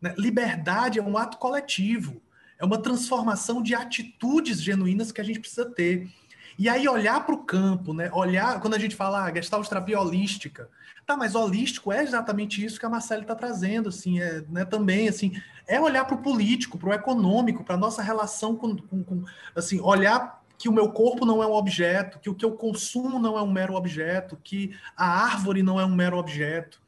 Né? 0.00 0.12
Liberdade 0.18 0.98
é 0.98 1.02
um 1.02 1.16
ato 1.16 1.38
coletivo, 1.38 2.20
é 2.58 2.64
uma 2.64 2.78
transformação 2.78 3.62
de 3.62 3.76
atitudes 3.76 4.60
genuínas 4.60 5.12
que 5.12 5.20
a 5.20 5.24
gente 5.24 5.38
precisa 5.38 5.64
ter. 5.70 6.10
E 6.58 6.68
aí 6.68 6.88
olhar 6.88 7.24
para 7.24 7.34
o 7.34 7.44
campo, 7.44 7.92
né? 7.92 8.10
Olhar, 8.12 8.60
quando 8.60 8.74
a 8.74 8.78
gente 8.78 8.94
fala 8.94 9.24
ah, 9.24 9.34
gestalt 9.34 9.68
holística, 9.96 10.68
tá, 11.06 11.16
mas 11.16 11.34
holístico 11.34 11.92
é 11.92 12.02
exatamente 12.02 12.64
isso 12.64 12.78
que 12.78 12.86
a 12.86 12.90
Marcela 12.90 13.22
está 13.22 13.34
trazendo, 13.34 13.88
assim, 13.88 14.20
é, 14.20 14.42
né, 14.48 14.64
também, 14.64 15.08
assim, 15.08 15.32
é 15.66 15.80
olhar 15.80 16.04
para 16.04 16.16
o 16.16 16.22
político, 16.22 16.78
para 16.78 16.88
o 16.88 16.92
econômico, 16.92 17.64
para 17.64 17.74
a 17.74 17.78
nossa 17.78 18.02
relação 18.02 18.56
com, 18.56 18.76
com, 18.76 19.02
com, 19.02 19.24
assim, 19.54 19.80
olhar 19.80 20.42
que 20.56 20.68
o 20.68 20.72
meu 20.72 20.90
corpo 20.90 21.26
não 21.26 21.42
é 21.42 21.46
um 21.46 21.52
objeto, 21.52 22.18
que 22.20 22.30
o 22.30 22.34
que 22.34 22.44
eu 22.44 22.52
consumo 22.52 23.18
não 23.18 23.36
é 23.36 23.42
um 23.42 23.50
mero 23.50 23.74
objeto, 23.74 24.38
que 24.42 24.76
a 24.96 25.06
árvore 25.06 25.62
não 25.62 25.78
é 25.80 25.84
um 25.84 25.94
mero 25.94 26.16
objeto, 26.16 26.80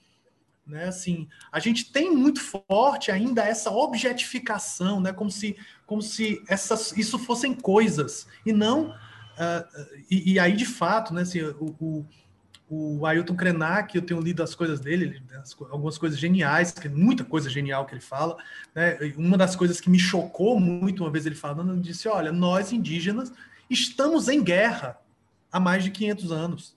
né? 0.66 0.84
Assim, 0.84 1.28
a 1.52 1.58
gente 1.58 1.92
tem 1.92 2.10
muito 2.10 2.40
forte 2.40 3.10
ainda 3.10 3.42
essa 3.42 3.70
objetificação, 3.70 5.00
né? 5.00 5.12
Como 5.12 5.30
se, 5.30 5.56
como 5.84 6.02
se 6.02 6.42
essas, 6.48 6.96
isso 6.96 7.18
fossem 7.18 7.54
coisas 7.54 8.26
e 8.44 8.52
não 8.52 8.94
uh, 9.38 9.86
e, 10.10 10.32
e, 10.32 10.38
aí 10.38 10.54
de 10.54 10.66
fato, 10.66 11.14
né? 11.14 11.22
Assim, 11.22 11.42
o, 11.42 11.76
o, 11.80 12.06
o 12.68 13.06
Ailton 13.06 13.36
Krenak, 13.36 13.94
eu 13.94 14.02
tenho 14.02 14.20
lido 14.20 14.42
as 14.42 14.54
coisas 14.54 14.80
dele, 14.80 15.22
algumas 15.70 15.96
coisas 15.96 16.18
geniais, 16.18 16.74
muita 16.92 17.24
coisa 17.24 17.48
genial 17.48 17.86
que 17.86 17.94
ele 17.94 18.00
fala. 18.00 18.36
Né? 18.74 18.98
Uma 19.16 19.38
das 19.38 19.54
coisas 19.54 19.80
que 19.80 19.88
me 19.88 19.98
chocou 19.98 20.58
muito 20.58 21.04
uma 21.04 21.10
vez 21.10 21.26
ele 21.26 21.34
falando, 21.34 21.72
ele 21.72 21.80
disse: 21.80 22.08
olha, 22.08 22.32
nós 22.32 22.72
indígenas 22.72 23.32
estamos 23.70 24.28
em 24.28 24.42
guerra 24.42 24.98
há 25.50 25.60
mais 25.60 25.84
de 25.84 25.90
500 25.90 26.32
anos. 26.32 26.76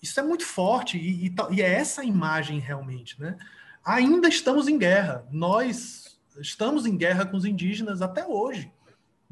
Isso 0.00 0.18
é 0.20 0.22
muito 0.22 0.44
forte 0.44 0.96
e, 0.96 1.26
e, 1.26 1.34
e, 1.50 1.62
é 1.62 1.72
essa 1.74 2.02
a 2.02 2.04
imagem 2.04 2.58
realmente, 2.60 3.20
né? 3.20 3.36
Ainda 3.84 4.28
estamos 4.28 4.68
em 4.68 4.78
guerra. 4.78 5.26
Nós 5.30 6.16
estamos 6.40 6.86
em 6.86 6.96
guerra 6.96 7.26
com 7.26 7.36
os 7.36 7.44
indígenas 7.44 8.00
até 8.00 8.24
hoje, 8.24 8.70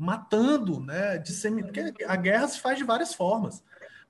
matando, 0.01 0.81
né? 0.81 1.19
Dissemi... 1.19 1.63
Porque 1.63 1.95
a 2.07 2.17
guerra 2.17 2.49
se 2.49 2.59
faz 2.59 2.79
de 2.79 2.85
várias 2.85 3.13
formas, 3.13 3.63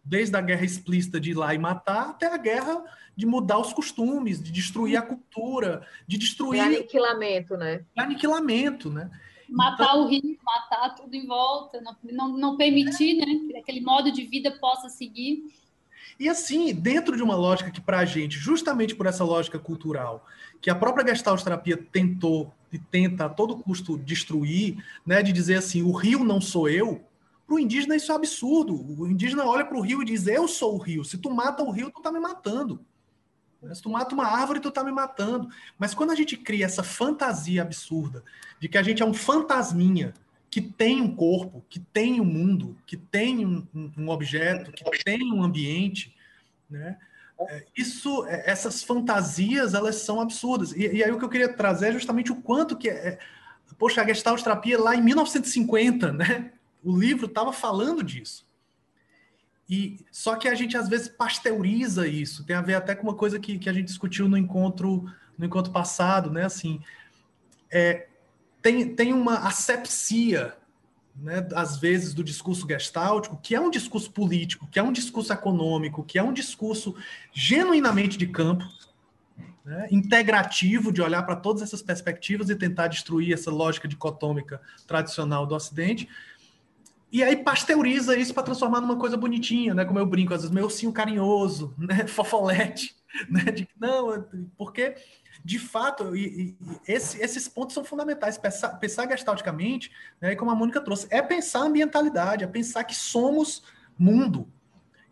desde 0.04 0.36
a 0.36 0.40
guerra 0.40 0.64
explícita 0.64 1.20
de 1.20 1.32
ir 1.32 1.34
lá 1.34 1.52
e 1.52 1.58
matar 1.58 2.10
até 2.10 2.32
a 2.32 2.36
guerra 2.36 2.84
de 3.16 3.26
mudar 3.26 3.58
os 3.58 3.72
costumes, 3.72 4.40
de 4.40 4.52
destruir 4.52 4.96
a 4.96 5.02
cultura, 5.02 5.84
de 6.06 6.16
destruir. 6.16 6.62
De 6.62 6.76
aniquilamento, 6.76 7.56
né? 7.56 7.84
De 7.94 8.02
aniquilamento, 8.02 8.88
né? 8.88 9.10
Matar 9.48 9.82
então... 9.82 10.04
o 10.04 10.08
rio, 10.08 10.38
matar 10.44 10.94
tudo 10.94 11.12
em 11.12 11.26
volta, 11.26 11.80
não, 11.80 11.96
não, 12.04 12.28
não 12.38 12.56
permitir 12.56 13.16
né, 13.16 13.26
que 13.26 13.56
aquele 13.56 13.80
modo 13.80 14.12
de 14.12 14.24
vida 14.24 14.52
possa 14.60 14.88
seguir. 14.88 15.42
E 16.20 16.28
assim, 16.28 16.74
dentro 16.74 17.16
de 17.16 17.22
uma 17.22 17.34
lógica 17.34 17.70
que, 17.70 17.80
para 17.80 18.00
a 18.00 18.04
gente, 18.04 18.38
justamente 18.38 18.94
por 18.94 19.06
essa 19.06 19.24
lógica 19.24 19.58
cultural, 19.58 20.26
que 20.60 20.68
a 20.68 20.74
própria 20.74 21.06
Gestalt 21.06 21.42
terapia 21.42 21.78
tentou 21.78 22.52
e 22.70 22.78
tenta 22.78 23.24
a 23.24 23.28
todo 23.30 23.56
custo 23.56 23.96
destruir, 23.96 24.84
né, 25.04 25.22
de 25.22 25.32
dizer 25.32 25.54
assim, 25.54 25.82
o 25.82 25.92
rio 25.92 26.22
não 26.22 26.38
sou 26.38 26.68
eu, 26.68 27.02
para 27.46 27.54
o 27.54 27.58
indígena 27.58 27.96
isso 27.96 28.12
é 28.12 28.14
absurdo. 28.14 28.74
O 29.00 29.08
indígena 29.08 29.46
olha 29.46 29.64
para 29.64 29.78
o 29.78 29.80
rio 29.80 30.02
e 30.02 30.04
diz, 30.04 30.26
eu 30.26 30.46
sou 30.46 30.74
o 30.74 30.78
rio. 30.78 31.02
Se 31.06 31.16
tu 31.16 31.30
mata 31.30 31.62
o 31.62 31.70
rio, 31.70 31.90
tu 31.90 32.02
tá 32.02 32.12
me 32.12 32.20
matando. 32.20 32.84
Se 33.72 33.80
tu 33.80 33.88
mata 33.88 34.14
uma 34.14 34.26
árvore, 34.26 34.60
tu 34.60 34.70
tá 34.70 34.84
me 34.84 34.92
matando. 34.92 35.48
Mas 35.78 35.94
quando 35.94 36.10
a 36.10 36.14
gente 36.14 36.36
cria 36.36 36.66
essa 36.66 36.82
fantasia 36.82 37.62
absurda 37.62 38.22
de 38.60 38.68
que 38.68 38.76
a 38.76 38.82
gente 38.82 39.02
é 39.02 39.06
um 39.06 39.14
fantasminha, 39.14 40.12
que 40.50 40.60
tem 40.60 41.00
um 41.00 41.14
corpo, 41.14 41.64
que 41.68 41.78
tem 41.78 42.20
um 42.20 42.24
mundo, 42.24 42.76
que 42.84 42.96
tem 42.96 43.46
um, 43.46 43.66
um 43.96 44.08
objeto, 44.08 44.72
que 44.72 45.04
tem 45.04 45.32
um 45.32 45.42
ambiente, 45.42 46.14
né? 46.68 46.98
É, 47.38 47.64
isso, 47.76 48.26
é, 48.26 48.50
essas 48.50 48.82
fantasias, 48.82 49.72
elas 49.72 49.96
são 49.96 50.20
absurdas. 50.20 50.72
E, 50.72 50.80
e, 50.80 51.04
aí 51.04 51.10
o 51.10 51.18
que 51.18 51.24
eu 51.24 51.28
queria 51.28 51.50
trazer 51.50 51.88
é 51.88 51.92
justamente 51.92 52.32
o 52.32 52.36
quanto 52.36 52.76
que 52.76 52.90
é, 52.90 53.18
poxa, 53.78 54.02
a 54.02 54.06
Gestalt 54.06 54.42
terapia 54.42 54.78
lá 54.78 54.94
em 54.94 55.02
1950, 55.02 56.12
né? 56.12 56.52
O 56.82 56.94
livro 56.98 57.26
estava 57.26 57.52
falando 57.52 58.02
disso. 58.02 58.46
E 59.68 60.04
só 60.10 60.34
que 60.34 60.48
a 60.48 60.54
gente 60.54 60.76
às 60.76 60.88
vezes 60.88 61.08
pasteuriza 61.08 62.06
isso. 62.06 62.44
Tem 62.44 62.56
a 62.56 62.60
ver 62.60 62.74
até 62.74 62.94
com 62.94 63.04
uma 63.04 63.14
coisa 63.14 63.38
que, 63.38 63.58
que 63.58 63.70
a 63.70 63.72
gente 63.72 63.86
discutiu 63.86 64.28
no 64.28 64.36
encontro 64.36 65.06
no 65.38 65.46
encontro 65.46 65.72
passado, 65.72 66.30
né? 66.30 66.44
Assim, 66.44 66.82
é, 67.70 68.08
tem, 68.62 68.94
tem 68.94 69.12
uma 69.12 69.46
asepsia, 69.46 70.54
né, 71.16 71.46
às 71.54 71.76
vezes, 71.76 72.14
do 72.14 72.24
discurso 72.24 72.66
gestáltico, 72.68 73.38
que 73.42 73.54
é 73.54 73.60
um 73.60 73.70
discurso 73.70 74.10
político, 74.10 74.66
que 74.70 74.78
é 74.78 74.82
um 74.82 74.92
discurso 74.92 75.32
econômico, 75.32 76.04
que 76.04 76.18
é 76.18 76.22
um 76.22 76.32
discurso 76.32 76.94
genuinamente 77.32 78.16
de 78.16 78.26
campo, 78.26 78.64
né, 79.64 79.88
integrativo, 79.90 80.92
de 80.92 81.02
olhar 81.02 81.22
para 81.22 81.36
todas 81.36 81.62
essas 81.62 81.82
perspectivas 81.82 82.48
e 82.48 82.56
tentar 82.56 82.88
destruir 82.88 83.32
essa 83.32 83.50
lógica 83.50 83.86
dicotômica 83.86 84.60
tradicional 84.86 85.46
do 85.46 85.54
Ocidente. 85.54 86.08
E 87.12 87.24
aí 87.24 87.36
pasteuriza 87.36 88.16
isso 88.16 88.32
para 88.32 88.44
transformar 88.44 88.80
numa 88.80 88.96
coisa 88.96 89.16
bonitinha, 89.16 89.74
né? 89.74 89.84
Como 89.84 89.98
eu 89.98 90.06
brinco, 90.06 90.32
às 90.32 90.42
vezes, 90.42 90.54
meu 90.54 90.64
ursinho 90.64 90.92
carinhoso, 90.92 91.74
né? 91.76 92.06
Fofolete, 92.08 92.94
né? 93.28 93.44
De, 93.50 93.68
não, 93.78 94.24
porque 94.56 94.94
de 95.44 95.58
fato, 95.58 96.14
e, 96.14 96.50
e 96.50 96.56
esse, 96.86 97.20
esses 97.22 97.48
pontos 97.48 97.74
são 97.74 97.84
fundamentais. 97.84 98.36
Pensar, 98.36 98.70
pensar 98.78 99.08
gestalticamente, 99.08 99.90
né, 100.20 100.36
como 100.36 100.50
a 100.50 100.54
Mônica 100.54 100.80
trouxe, 100.80 101.06
é 101.10 101.22
pensar 101.22 101.60
ambientalidade, 101.60 102.44
é 102.44 102.46
pensar 102.46 102.84
que 102.84 102.94
somos 102.94 103.62
mundo. 103.98 104.48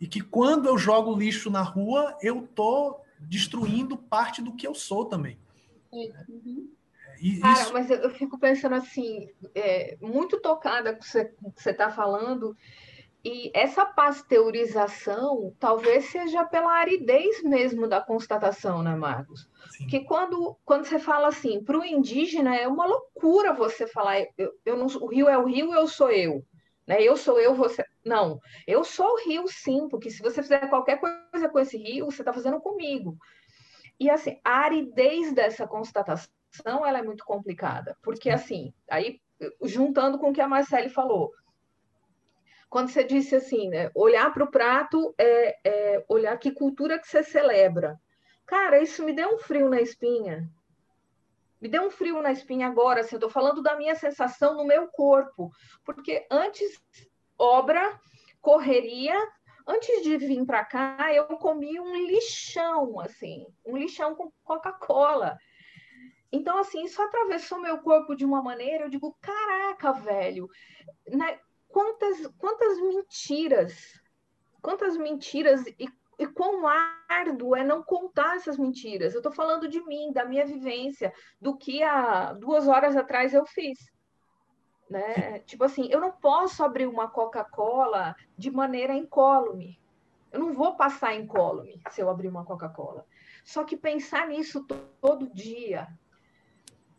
E 0.00 0.06
que 0.06 0.20
quando 0.20 0.68
eu 0.68 0.78
jogo 0.78 1.16
lixo 1.16 1.50
na 1.50 1.62
rua, 1.62 2.16
eu 2.22 2.44
estou 2.44 3.04
destruindo 3.20 3.96
parte 3.96 4.40
do 4.40 4.54
que 4.54 4.66
eu 4.66 4.74
sou 4.74 5.06
também. 5.06 5.38
Uhum. 5.92 6.70
E, 7.20 7.40
Cara, 7.40 7.72
mas 7.72 7.90
eu, 7.90 7.96
eu, 7.96 8.10
fico 8.10 8.38
pensando 8.38 8.76
assim, 8.76 9.28
é, 9.54 9.96
muito 10.00 10.40
tocada 10.40 10.92
com 10.94 11.00
o 11.48 11.52
que 11.52 11.62
você 11.62 11.70
está 11.70 11.90
falando, 11.90 12.56
e 13.24 13.50
essa 13.52 13.84
pasteurização 13.84 15.52
talvez 15.58 16.06
seja 16.06 16.44
pela 16.44 16.72
aridez 16.72 17.42
mesmo 17.42 17.88
da 17.88 18.00
constatação, 18.00 18.82
né, 18.82 18.94
Marcos? 18.94 19.48
Que 19.90 20.00
quando, 20.04 20.56
quando 20.64 20.84
você 20.84 20.98
fala 20.98 21.28
assim, 21.28 21.62
para 21.62 21.78
o 21.78 21.84
indígena 21.84 22.56
é 22.56 22.68
uma 22.68 22.86
loucura 22.86 23.52
você 23.52 23.86
falar, 23.86 24.20
eu, 24.36 24.52
eu 24.64 24.76
não, 24.76 24.86
o 24.86 25.06
rio 25.06 25.28
é 25.28 25.36
o 25.36 25.46
rio, 25.46 25.74
eu 25.74 25.86
sou 25.88 26.10
eu. 26.10 26.44
Né? 26.86 27.02
Eu 27.02 27.16
sou 27.16 27.38
eu, 27.40 27.54
você. 27.54 27.84
Não, 28.04 28.40
eu 28.66 28.82
sou 28.84 29.14
o 29.14 29.28
rio, 29.28 29.44
sim, 29.46 29.88
porque 29.88 30.10
se 30.10 30.22
você 30.22 30.40
fizer 30.40 30.68
qualquer 30.70 30.98
coisa 30.98 31.48
com 31.48 31.58
esse 31.58 31.76
rio, 31.76 32.06
você 32.06 32.22
está 32.22 32.32
fazendo 32.32 32.60
comigo. 32.60 33.16
E 34.00 34.08
assim, 34.08 34.40
a 34.44 34.60
aridez 34.60 35.34
dessa 35.34 35.66
constatação 35.66 36.28
ela 36.64 36.98
é 36.98 37.02
muito 37.02 37.24
complicada, 37.24 37.96
porque 38.02 38.30
assim, 38.30 38.72
aí 38.88 39.20
juntando 39.62 40.18
com 40.18 40.30
o 40.30 40.32
que 40.32 40.40
a 40.40 40.48
Marcele 40.48 40.88
falou, 40.88 41.30
quando 42.68 42.90
você 42.90 43.02
disse 43.02 43.34
assim, 43.34 43.68
né, 43.68 43.90
olhar 43.94 44.32
para 44.32 44.44
o 44.44 44.50
prato 44.50 45.14
é, 45.18 45.58
é 45.64 46.04
olhar 46.08 46.36
que 46.38 46.50
cultura 46.50 46.98
que 46.98 47.08
você 47.08 47.22
celebra. 47.22 47.98
Cara, 48.46 48.80
isso 48.82 49.04
me 49.04 49.12
deu 49.12 49.34
um 49.34 49.38
frio 49.38 49.68
na 49.68 49.80
espinha. 49.80 50.48
Me 51.60 51.68
deu 51.68 51.82
um 51.82 51.90
frio 51.90 52.22
na 52.22 52.30
espinha 52.30 52.66
agora, 52.66 53.00
assim, 53.00 53.16
eu 53.16 53.18
estou 53.18 53.30
falando 53.30 53.62
da 53.62 53.76
minha 53.76 53.94
sensação 53.94 54.54
no 54.54 54.64
meu 54.64 54.88
corpo. 54.88 55.50
Porque 55.84 56.26
antes, 56.30 56.80
obra, 57.36 57.98
correria, 58.40 59.16
antes 59.66 60.02
de 60.02 60.16
vir 60.16 60.44
para 60.46 60.64
cá, 60.64 61.12
eu 61.12 61.24
comi 61.38 61.80
um 61.80 61.94
lixão, 62.06 63.00
assim, 63.00 63.46
um 63.66 63.76
lixão 63.76 64.14
com 64.14 64.32
Coca-Cola. 64.44 65.36
Então, 66.30 66.58
assim, 66.58 66.84
isso 66.84 67.00
atravessou 67.02 67.58
meu 67.60 67.78
corpo 67.78 68.14
de 68.14 68.24
uma 68.24 68.42
maneira, 68.42 68.84
eu 68.84 68.90
digo, 68.90 69.16
caraca, 69.20 69.92
velho, 69.92 70.48
né? 71.08 71.38
Quantas, 71.68 72.26
quantas 72.38 72.80
mentiras, 72.80 74.00
quantas 74.60 74.96
mentiras 74.96 75.64
e 75.78 75.88
e 76.18 76.26
quão 76.26 76.66
árduo 77.08 77.54
é 77.54 77.62
não 77.62 77.82
contar 77.82 78.36
essas 78.36 78.58
mentiras. 78.58 79.14
Eu 79.14 79.20
estou 79.20 79.32
falando 79.32 79.68
de 79.68 79.80
mim, 79.84 80.12
da 80.12 80.24
minha 80.24 80.44
vivência, 80.44 81.12
do 81.40 81.56
que 81.56 81.82
há 81.82 82.32
duas 82.32 82.66
horas 82.66 82.96
atrás 82.96 83.32
eu 83.32 83.46
fiz. 83.46 83.78
Né? 84.90 85.38
Tipo 85.40 85.64
assim, 85.64 85.88
eu 85.90 86.00
não 86.00 86.10
posso 86.10 86.64
abrir 86.64 86.86
uma 86.86 87.08
Coca-Cola 87.08 88.16
de 88.36 88.50
maneira 88.50 88.94
incólume. 88.94 89.78
Eu 90.32 90.40
não 90.40 90.52
vou 90.52 90.76
passar 90.76 91.14
incólume 91.14 91.80
se 91.90 92.00
eu 92.00 92.10
abrir 92.10 92.28
uma 92.28 92.44
Coca-Cola. 92.44 93.06
Só 93.44 93.62
que 93.62 93.76
pensar 93.76 94.26
nisso 94.26 94.66
todo 95.00 95.32
dia, 95.32 95.86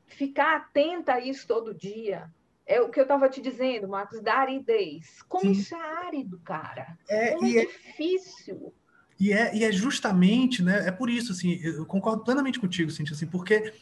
ficar 0.08 0.56
atenta 0.56 1.16
a 1.16 1.20
isso 1.20 1.46
todo 1.46 1.74
dia, 1.74 2.32
é 2.70 2.80
o 2.80 2.90
que 2.90 3.00
eu 3.00 3.04
estava 3.04 3.28
te 3.28 3.42
dizendo, 3.42 3.88
Marcos, 3.88 4.22
da 4.22 4.36
aridez. 4.36 5.24
Como 5.28 5.44
Sim. 5.46 5.60
isso 5.60 5.76
é 5.76 6.06
árido, 6.06 6.40
cara. 6.46 6.96
É, 7.10 7.32
Como 7.32 7.48
é, 7.48 7.64
é 7.64 7.66
difícil. 7.66 8.72
E 9.20 9.34
é, 9.34 9.54
e 9.56 9.64
é 9.64 9.72
justamente, 9.72 10.62
né? 10.62 10.88
É 10.88 10.92
por 10.92 11.10
isso, 11.10 11.32
assim, 11.32 11.60
eu 11.64 11.84
concordo 11.88 12.24
plenamente 12.24 12.60
contigo, 12.60 12.92
Cintia, 12.92 13.16
assim, 13.16 13.26
porque 13.26 13.74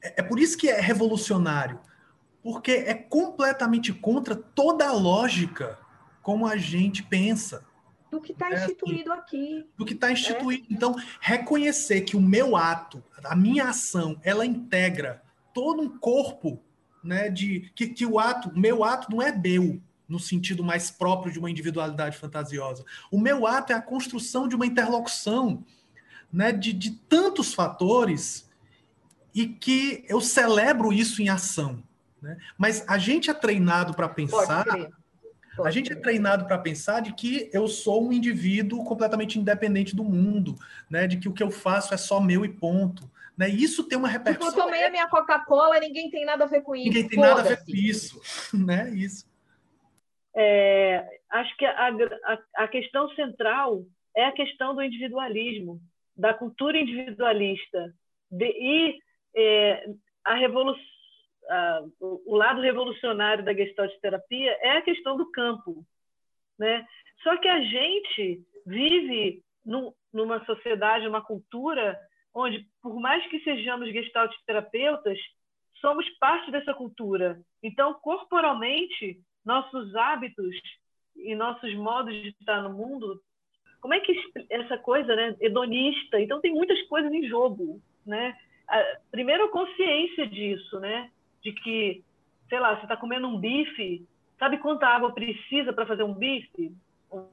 é, 0.00 0.20
é 0.20 0.22
por 0.22 0.38
isso 0.38 0.56
que 0.56 0.68
é 0.70 0.80
revolucionário, 0.80 1.80
porque 2.40 2.70
é 2.70 2.94
completamente 2.94 3.92
contra 3.92 4.36
toda 4.36 4.86
a 4.86 4.92
lógica 4.92 5.76
como 6.22 6.46
a 6.46 6.56
gente 6.56 7.02
pensa. 7.02 7.66
Do 8.12 8.20
que 8.20 8.30
está 8.30 8.48
né, 8.48 8.56
assim, 8.56 8.66
instituído 8.66 9.12
aqui. 9.12 9.66
Do 9.76 9.84
que 9.84 9.94
está 9.94 10.12
instituído. 10.12 10.66
É. 10.70 10.72
Então, 10.72 10.94
reconhecer 11.20 12.02
que 12.02 12.16
o 12.16 12.20
meu 12.20 12.56
ato, 12.56 13.02
a 13.24 13.34
minha 13.34 13.68
ação, 13.68 14.20
ela 14.22 14.46
integra 14.46 15.20
todo 15.52 15.82
um 15.82 15.98
corpo, 15.98 16.62
né, 17.02 17.28
de 17.28 17.70
que, 17.74 17.88
que 17.88 18.06
o 18.06 18.18
ato, 18.18 18.52
meu 18.58 18.84
ato 18.84 19.10
não 19.10 19.22
é 19.22 19.32
meu 19.32 19.80
no 20.08 20.18
sentido 20.18 20.64
mais 20.64 20.90
próprio 20.90 21.32
de 21.32 21.38
uma 21.38 21.50
individualidade 21.50 22.16
fantasiosa. 22.16 22.84
O 23.10 23.20
meu 23.20 23.46
ato 23.46 23.72
é 23.72 23.76
a 23.76 23.82
construção 23.82 24.48
de 24.48 24.56
uma 24.56 24.66
interlocução, 24.66 25.64
né, 26.32 26.50
de, 26.50 26.72
de 26.72 26.90
tantos 26.90 27.54
fatores 27.54 28.50
e 29.34 29.46
que 29.46 30.04
eu 30.08 30.20
celebro 30.20 30.92
isso 30.92 31.22
em 31.22 31.28
ação. 31.28 31.82
Né? 32.20 32.36
Mas 32.58 32.84
a 32.88 32.98
gente 32.98 33.30
é 33.30 33.34
treinado 33.34 33.94
para 33.94 34.08
pensar. 34.08 34.66
A 35.64 35.70
gente 35.70 35.92
é 35.92 35.96
treinado 35.96 36.46
para 36.46 36.58
pensar 36.58 37.00
de 37.00 37.12
que 37.12 37.50
eu 37.52 37.68
sou 37.68 38.08
um 38.08 38.12
indivíduo 38.12 38.84
completamente 38.84 39.38
independente 39.38 39.94
do 39.94 40.04
mundo, 40.04 40.56
né? 40.88 41.06
De 41.06 41.18
que 41.18 41.28
o 41.28 41.32
que 41.32 41.42
eu 41.42 41.50
faço 41.50 41.92
é 41.92 41.96
só 41.96 42.20
meu 42.20 42.44
e 42.44 42.48
ponto. 42.48 43.10
Né? 43.40 43.48
E 43.48 43.64
isso 43.64 43.88
tem 43.88 43.96
uma 43.96 44.06
repercussão. 44.06 44.50
Tipo, 44.50 44.60
eu 44.60 44.64
tomei 44.66 44.84
a 44.84 44.90
minha 44.90 45.08
Coca-Cola, 45.08 45.80
ninguém 45.80 46.10
tem 46.10 46.26
nada 46.26 46.44
a 46.44 46.46
ver 46.46 46.60
com 46.60 46.76
isso. 46.76 46.88
Ninguém 46.88 47.08
tem 47.08 47.18
nada 47.18 47.40
a 47.40 47.44
ver 47.44 47.64
com 47.64 47.72
isso, 47.74 48.20
né? 48.54 48.90
Isso. 48.90 49.26
É, 50.36 51.20
acho 51.30 51.56
que 51.56 51.64
a, 51.64 51.88
a, 51.88 52.64
a 52.64 52.68
questão 52.68 53.08
central 53.14 53.82
é 54.14 54.26
a 54.26 54.32
questão 54.32 54.74
do 54.74 54.82
individualismo, 54.82 55.80
da 56.14 56.34
cultura 56.34 56.76
individualista. 56.76 57.94
De, 58.30 58.44
e 58.44 58.98
é, 59.34 59.86
a 60.22 60.34
revolução, 60.34 60.84
o 61.98 62.36
lado 62.36 62.60
revolucionário 62.60 63.42
da 63.42 63.54
Gestalt 63.54 63.90
terapia 64.02 64.50
é 64.60 64.72
a 64.72 64.82
questão 64.82 65.16
do 65.16 65.30
campo, 65.30 65.82
né? 66.58 66.86
Só 67.22 67.38
que 67.38 67.48
a 67.48 67.62
gente 67.62 68.42
vive 68.66 69.42
num, 69.64 69.94
numa 70.12 70.44
sociedade, 70.44 71.08
uma 71.08 71.24
cultura 71.24 71.98
onde, 72.34 72.66
por 72.82 72.98
mais 73.00 73.26
que 73.28 73.40
sejamos 73.40 73.92
Gestalt 73.92 74.32
terapeutas, 74.46 75.18
somos 75.80 76.08
parte 76.18 76.50
dessa 76.50 76.74
cultura. 76.74 77.40
Então, 77.62 77.94
corporalmente, 77.94 79.20
nossos 79.44 79.94
hábitos 79.94 80.56
e 81.16 81.34
nossos 81.34 81.74
modos 81.74 82.14
de 82.14 82.28
estar 82.28 82.62
no 82.62 82.72
mundo, 82.72 83.20
como 83.80 83.94
é 83.94 84.00
que 84.00 84.14
essa 84.50 84.76
coisa, 84.78 85.14
né, 85.16 85.36
hedonista? 85.40 86.20
Então, 86.20 86.40
tem 86.40 86.52
muitas 86.52 86.80
coisas 86.82 87.12
em 87.12 87.26
jogo, 87.26 87.80
né? 88.04 88.36
primeiro 89.10 89.46
a 89.46 89.50
consciência 89.50 90.26
disso, 90.26 90.78
né? 90.78 91.10
De 91.42 91.52
que, 91.52 92.04
sei 92.48 92.60
lá, 92.60 92.76
você 92.76 92.82
está 92.82 92.96
comendo 92.96 93.26
um 93.26 93.38
bife, 93.38 94.06
sabe 94.38 94.58
quanta 94.58 94.86
água 94.86 95.12
precisa 95.12 95.72
para 95.72 95.86
fazer 95.86 96.04
um 96.04 96.14
bife? 96.14 96.72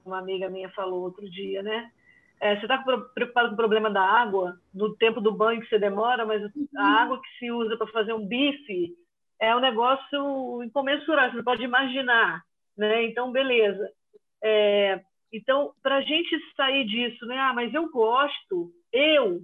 Uma 0.04 0.18
amiga 0.18 0.50
minha 0.50 0.70
falou 0.70 1.04
outro 1.04 1.30
dia, 1.30 1.62
né? 1.62 1.91
É, 2.40 2.56
você 2.56 2.62
está 2.64 2.78
preocupado 3.14 3.50
com 3.50 3.54
o 3.54 3.58
problema 3.58 3.90
da 3.90 4.02
água, 4.02 4.60
do 4.74 4.96
tempo 4.96 5.20
do 5.20 5.32
banho 5.32 5.60
que 5.62 5.68
você 5.68 5.80
demora, 5.80 6.26
mas 6.26 6.44
a 6.44 6.48
uhum. 6.48 6.82
água 6.82 7.22
que 7.22 7.40
se 7.40 7.52
usa 7.52 7.76
para 7.76 7.88
fazer 7.88 8.14
um 8.14 8.28
bife 8.28 8.96
é 9.40 9.56
um 9.56 9.60
negócio 9.60 10.64
incomensurável, 10.64 11.34
você 11.34 11.44
pode 11.44 11.64
imaginar, 11.64 12.44
né? 12.78 13.04
Então, 13.06 13.32
beleza. 13.32 13.92
É, 14.44 15.02
então, 15.32 15.74
para 15.82 15.98
a 15.98 16.02
gente 16.02 16.40
sair 16.56 16.86
disso, 16.86 17.26
né? 17.26 17.38
Ah, 17.40 17.54
mas 17.54 17.74
eu 17.74 17.90
gosto, 17.90 18.72
eu, 18.92 19.42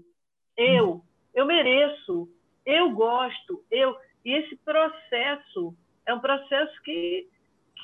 eu, 0.56 1.02
eu 1.34 1.46
mereço, 1.46 2.30
eu 2.66 2.92
gosto, 2.92 3.64
eu. 3.72 3.96
E 4.24 4.34
esse 4.34 4.56
processo 4.58 5.76
é 6.06 6.14
um 6.14 6.20
processo 6.20 6.82
que, 6.84 7.28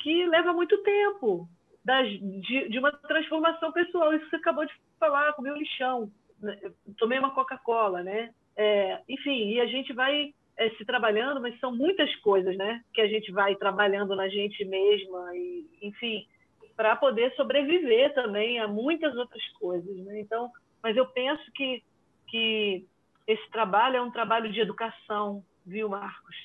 que 0.02 0.26
leva 0.28 0.54
muito 0.54 0.78
tempo 0.84 1.48
das, 1.84 2.08
de, 2.08 2.70
de 2.70 2.80
uma 2.80 2.92
transformação 2.92 3.72
pessoal. 3.72 4.14
Isso 4.14 4.26
que 4.26 4.30
você 4.32 4.36
acabou 4.38 4.66
de 4.66 4.74
falar, 5.00 5.34
comer 5.34 5.54
um 5.54 5.58
lixão, 5.58 6.12
né? 6.40 6.58
tomei 6.98 7.18
uma 7.18 7.34
Coca-Cola, 7.34 8.04
né? 8.04 8.32
É, 8.56 9.00
enfim, 9.08 9.52
e 9.52 9.62
a 9.62 9.66
gente 9.66 9.94
vai 9.94 10.34
é, 10.58 10.70
se 10.72 10.86
trabalhando, 10.86 11.42
mas 11.42 11.58
são 11.60 11.76
muitas 11.76 12.14
coisas, 12.18 12.56
né? 12.58 12.84
Que 12.94 13.02
a 13.02 13.08
gente 13.08 13.32
vai 13.32 13.56
trabalhando 13.56 14.16
na 14.16 14.28
gente 14.28 14.64
mesma 14.66 15.36
e, 15.36 15.66
enfim, 15.82 16.28
para 16.76 16.96
poder 16.96 17.34
sobreviver 17.36 18.14
também 18.14 18.60
a 18.60 18.68
muitas 18.68 19.16
outras 19.16 19.46
coisas, 19.60 19.98
né? 20.06 20.20
Então, 20.20 20.52
mas 20.84 20.96
eu 20.96 21.06
penso 21.08 21.52
que 21.54 21.84
que 22.30 22.86
esse 23.28 23.50
trabalho 23.52 23.98
é 23.98 24.02
um 24.02 24.12
trabalho 24.12 24.52
de 24.52 24.60
educação, 24.60 25.44
viu, 25.66 25.90
Marcos? 25.90 26.36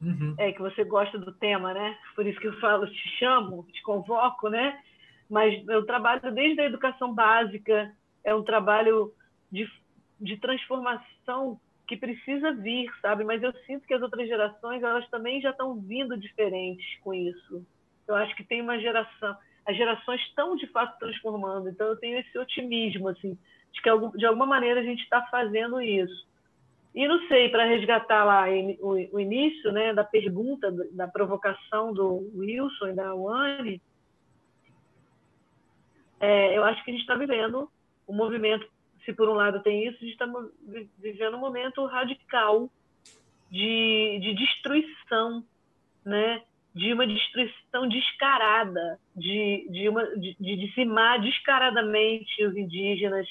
Uhum. 0.00 0.34
É 0.38 0.52
que 0.52 0.60
você 0.60 0.84
gosta 0.84 1.18
do 1.18 1.32
tema, 1.32 1.74
né? 1.74 1.98
Por 2.14 2.26
isso 2.26 2.40
que 2.40 2.48
eu 2.48 2.58
falo, 2.60 2.86
te 2.86 3.08
chamo, 3.18 3.66
te 3.72 3.82
convoco, 3.82 4.48
né? 4.48 4.78
Mas 5.28 5.66
eu 5.68 5.84
trabalho 5.84 6.32
desde 6.32 6.60
a 6.60 6.66
educação 6.66 7.14
básica, 7.14 7.92
é 8.24 8.34
um 8.34 8.42
trabalho 8.42 9.12
de, 9.50 9.70
de 10.20 10.36
transformação 10.36 11.60
que 11.86 11.96
precisa 11.96 12.52
vir, 12.52 12.88
sabe? 13.02 13.24
Mas 13.24 13.42
eu 13.42 13.52
sinto 13.66 13.86
que 13.86 13.94
as 13.94 14.02
outras 14.02 14.28
gerações, 14.28 14.82
elas 14.82 15.08
também 15.10 15.40
já 15.40 15.50
estão 15.50 15.74
vindo 15.80 16.16
diferentes 16.16 16.86
com 17.00 17.12
isso. 17.12 17.66
Eu 18.06 18.14
acho 18.14 18.34
que 18.36 18.44
tem 18.44 18.62
uma 18.62 18.78
geração, 18.78 19.36
as 19.66 19.76
gerações 19.76 20.20
estão 20.22 20.56
de 20.56 20.66
fato 20.68 20.98
transformando, 20.98 21.68
então 21.68 21.88
eu 21.88 21.96
tenho 21.96 22.18
esse 22.18 22.38
otimismo, 22.38 23.08
assim, 23.08 23.36
de 23.72 23.82
que 23.82 23.90
de 24.18 24.26
alguma 24.26 24.46
maneira 24.46 24.80
a 24.80 24.84
gente 24.84 25.02
está 25.02 25.22
fazendo 25.26 25.80
isso. 25.80 26.28
E 26.94 27.06
não 27.06 27.26
sei, 27.28 27.48
para 27.48 27.64
resgatar 27.64 28.24
lá 28.24 28.46
o, 28.80 29.20
início 29.20 29.70
né, 29.70 29.94
da 29.94 30.02
pergunta, 30.02 30.72
da 30.92 31.06
provocação 31.06 31.92
do 31.92 32.30
Wilson 32.34 32.88
e 32.88 32.92
da 32.94 33.14
Wani, 33.14 33.80
é, 36.18 36.56
eu 36.56 36.64
acho 36.64 36.84
que 36.84 36.90
a 36.90 36.94
gente 36.94 37.02
está 37.02 37.14
vivendo 37.14 37.70
um 38.10 38.14
movimento, 38.14 38.66
se 39.04 39.12
por 39.12 39.28
um 39.28 39.34
lado 39.34 39.62
tem 39.62 39.86
isso, 39.86 39.96
a 39.96 40.00
gente 40.00 40.12
está 40.12 40.26
vivendo 40.98 41.36
um 41.36 41.40
momento 41.40 41.84
radical 41.86 42.68
de, 43.50 44.18
de 44.20 44.34
destruição, 44.34 45.44
né? 46.04 46.42
de 46.74 46.92
uma 46.92 47.06
destruição 47.06 47.88
descarada, 47.88 48.98
de, 49.16 49.66
de, 49.70 49.88
uma, 49.88 50.04
de, 50.16 50.36
de 50.38 50.56
dizimar 50.56 51.20
descaradamente 51.20 52.44
os 52.44 52.56
indígenas, 52.56 53.26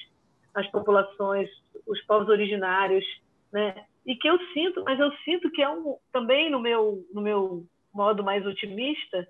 as 0.54 0.68
populações, 0.68 1.50
os 1.88 2.02
povos 2.02 2.28
originários, 2.28 3.06
né? 3.52 3.86
E 4.06 4.16
que 4.16 4.28
eu 4.28 4.38
sinto, 4.54 4.84
mas 4.84 5.00
eu 5.00 5.12
sinto 5.24 5.50
que 5.52 5.62
é 5.62 5.70
um 5.70 5.96
também 6.12 6.50
no 6.50 6.60
meu 6.60 7.06
no 7.14 7.22
meu 7.22 7.66
modo 7.94 8.24
mais 8.24 8.46
otimista 8.46 9.28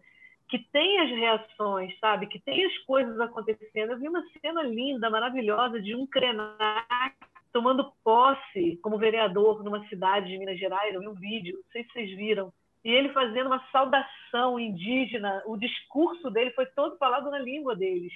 que 0.49 0.57
tem 0.57 0.99
as 0.99 1.09
reações, 1.11 1.97
sabe? 1.99 2.27
Que 2.27 2.39
tem 2.39 2.65
as 2.65 2.77
coisas 2.79 3.19
acontecendo. 3.19 3.91
Eu 3.91 3.99
vi 3.99 4.09
uma 4.09 4.23
cena 4.41 4.63
linda, 4.63 5.09
maravilhosa 5.09 5.79
de 5.79 5.95
um 5.95 6.07
Krenak 6.07 7.15
tomando 7.53 7.93
posse 8.03 8.77
como 8.81 8.97
vereador 8.97 9.63
numa 9.63 9.87
cidade 9.87 10.27
de 10.27 10.37
Minas 10.37 10.59
Gerais. 10.59 10.93
Eu 10.93 11.01
vi 11.01 11.07
um 11.07 11.13
vídeo, 11.13 11.55
não 11.55 11.71
sei 11.71 11.83
se 11.83 11.91
vocês 11.91 12.17
viram. 12.17 12.51
E 12.83 12.89
ele 12.89 13.09
fazendo 13.09 13.47
uma 13.47 13.63
saudação 13.71 14.59
indígena. 14.59 15.43
O 15.45 15.55
discurso 15.55 16.31
dele 16.31 16.51
foi 16.51 16.65
todo 16.65 16.97
falado 16.97 17.29
na 17.29 17.37
língua 17.37 17.75
deles. 17.75 18.13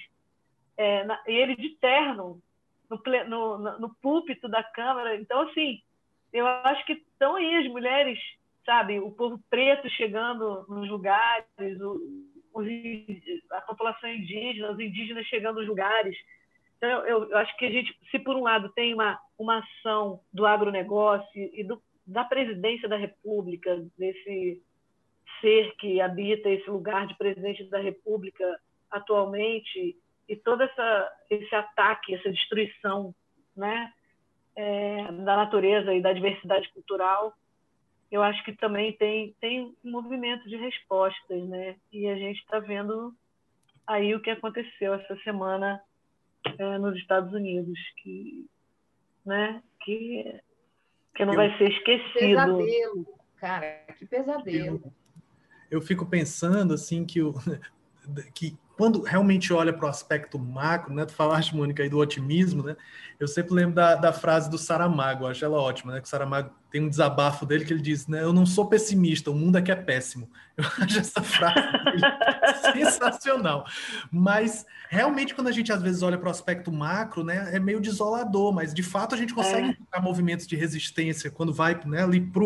É, 0.76 1.04
na, 1.04 1.20
e 1.28 1.32
ele 1.32 1.54
de 1.54 1.70
terno, 1.76 2.40
no, 2.90 3.58
no, 3.58 3.78
no 3.78 3.94
púlpito 4.02 4.48
da 4.48 4.62
Câmara. 4.62 5.16
Então, 5.16 5.42
assim, 5.42 5.80
eu 6.32 6.46
acho 6.46 6.84
que 6.84 6.94
estão 6.94 7.36
aí 7.36 7.56
as 7.56 7.66
mulheres, 7.68 8.18
sabe, 8.64 8.98
o 8.98 9.10
povo 9.10 9.38
preto 9.50 9.88
chegando 9.90 10.64
nos 10.68 10.88
lugares, 10.88 11.46
o, 11.80 12.00
os, 12.54 12.66
a 13.52 13.60
população 13.62 14.10
indígena, 14.10 14.72
os 14.72 14.80
indígenas 14.80 15.26
chegando 15.26 15.60
nos 15.60 15.68
lugares. 15.68 16.16
Então, 16.76 17.06
eu, 17.06 17.30
eu, 17.30 17.38
acho 17.38 17.56
que 17.56 17.66
a 17.66 17.70
gente, 17.70 17.96
se 18.10 18.18
por 18.18 18.36
um 18.36 18.42
lado 18.42 18.70
tem 18.70 18.94
uma, 18.94 19.18
uma 19.38 19.58
ação 19.58 20.20
do 20.32 20.46
agronegócio 20.46 21.28
e 21.34 21.64
do, 21.64 21.82
da 22.06 22.24
presidência 22.24 22.88
da 22.88 22.96
República, 22.96 23.84
desse 23.98 24.62
ser 25.40 25.74
que 25.76 26.00
habita 26.00 26.48
esse 26.48 26.68
lugar 26.68 27.06
de 27.06 27.16
presidente 27.16 27.64
da 27.64 27.78
República 27.78 28.44
atualmente, 28.90 29.96
e 30.28 30.36
todo 30.36 30.62
essa, 30.62 31.12
esse 31.28 31.54
ataque, 31.54 32.14
essa 32.14 32.30
destruição 32.30 33.14
né, 33.56 33.92
é, 34.56 35.12
da 35.12 35.36
natureza 35.36 35.92
e 35.92 36.00
da 36.00 36.12
diversidade 36.12 36.70
cultural, 36.72 37.34
eu 38.14 38.22
acho 38.22 38.44
que 38.44 38.52
também 38.52 38.92
tem, 38.92 39.34
tem 39.40 39.74
um 39.84 39.90
movimento 39.90 40.48
de 40.48 40.54
respostas, 40.54 41.48
né? 41.48 41.74
E 41.92 42.06
a 42.06 42.14
gente 42.14 42.38
está 42.38 42.60
vendo 42.60 43.12
aí 43.84 44.14
o 44.14 44.22
que 44.22 44.30
aconteceu 44.30 44.94
essa 44.94 45.16
semana 45.24 45.82
é, 46.56 46.78
nos 46.78 46.96
Estados 46.96 47.34
Unidos, 47.34 47.76
que, 48.00 48.46
né, 49.26 49.60
que, 49.80 50.40
que 51.16 51.24
não 51.24 51.32
eu, 51.32 51.38
vai 51.38 51.58
ser 51.58 51.72
esquecido. 51.72 52.20
Pesadelo, 52.20 53.06
cara, 53.36 53.84
que 53.98 54.06
pesadelo. 54.06 54.80
Eu, 54.84 54.92
eu 55.72 55.80
fico 55.80 56.06
pensando 56.06 56.72
assim 56.72 57.04
que, 57.04 57.20
o, 57.20 57.34
que 58.32 58.56
quando 58.76 59.02
realmente 59.02 59.52
olha 59.52 59.72
para 59.72 59.86
o 59.86 59.88
aspecto 59.88 60.38
macro, 60.38 60.92
né? 60.92 61.04
Tu 61.04 61.12
falaste, 61.12 61.54
Mônica, 61.54 61.82
aí 61.82 61.88
do 61.88 61.98
otimismo, 61.98 62.62
né? 62.62 62.76
Eu 63.20 63.28
sempre 63.28 63.54
lembro 63.54 63.74
da, 63.74 63.94
da 63.94 64.12
frase 64.12 64.50
do 64.50 64.58
Saramago, 64.58 65.26
acho 65.26 65.44
ela 65.44 65.60
ótima, 65.60 65.92
né? 65.92 66.00
Que 66.00 66.06
o 66.06 66.10
Saramago 66.10 66.50
tem 66.70 66.82
um 66.82 66.88
desabafo 66.88 67.46
dele 67.46 67.64
que 67.64 67.72
ele 67.72 67.80
diz, 67.80 68.08
né? 68.08 68.22
Eu 68.22 68.32
não 68.32 68.44
sou 68.44 68.66
pessimista, 68.66 69.30
o 69.30 69.34
mundo 69.34 69.56
aqui 69.56 69.70
é 69.70 69.76
péssimo. 69.76 70.28
Eu 70.56 70.64
acho 70.64 70.98
essa 70.98 71.22
frase 71.22 71.54
sensacional. 72.74 73.64
Mas 74.10 74.66
realmente, 74.88 75.34
quando 75.34 75.48
a 75.48 75.52
gente 75.52 75.72
às 75.72 75.80
vezes 75.80 76.02
olha 76.02 76.18
para 76.18 76.28
o 76.28 76.30
aspecto 76.30 76.72
macro, 76.72 77.22
né? 77.22 77.54
É 77.54 77.60
meio 77.60 77.80
desolador, 77.80 78.52
mas 78.52 78.74
de 78.74 78.82
fato 78.82 79.14
a 79.14 79.18
gente 79.18 79.32
consegue 79.32 79.68
é. 79.68 79.70
encontrar 79.70 80.00
movimentos 80.00 80.46
de 80.46 80.56
resistência 80.56 81.30
quando 81.30 81.52
vai 81.52 81.80
né, 81.86 82.02
ali 82.02 82.20
para 82.20 82.42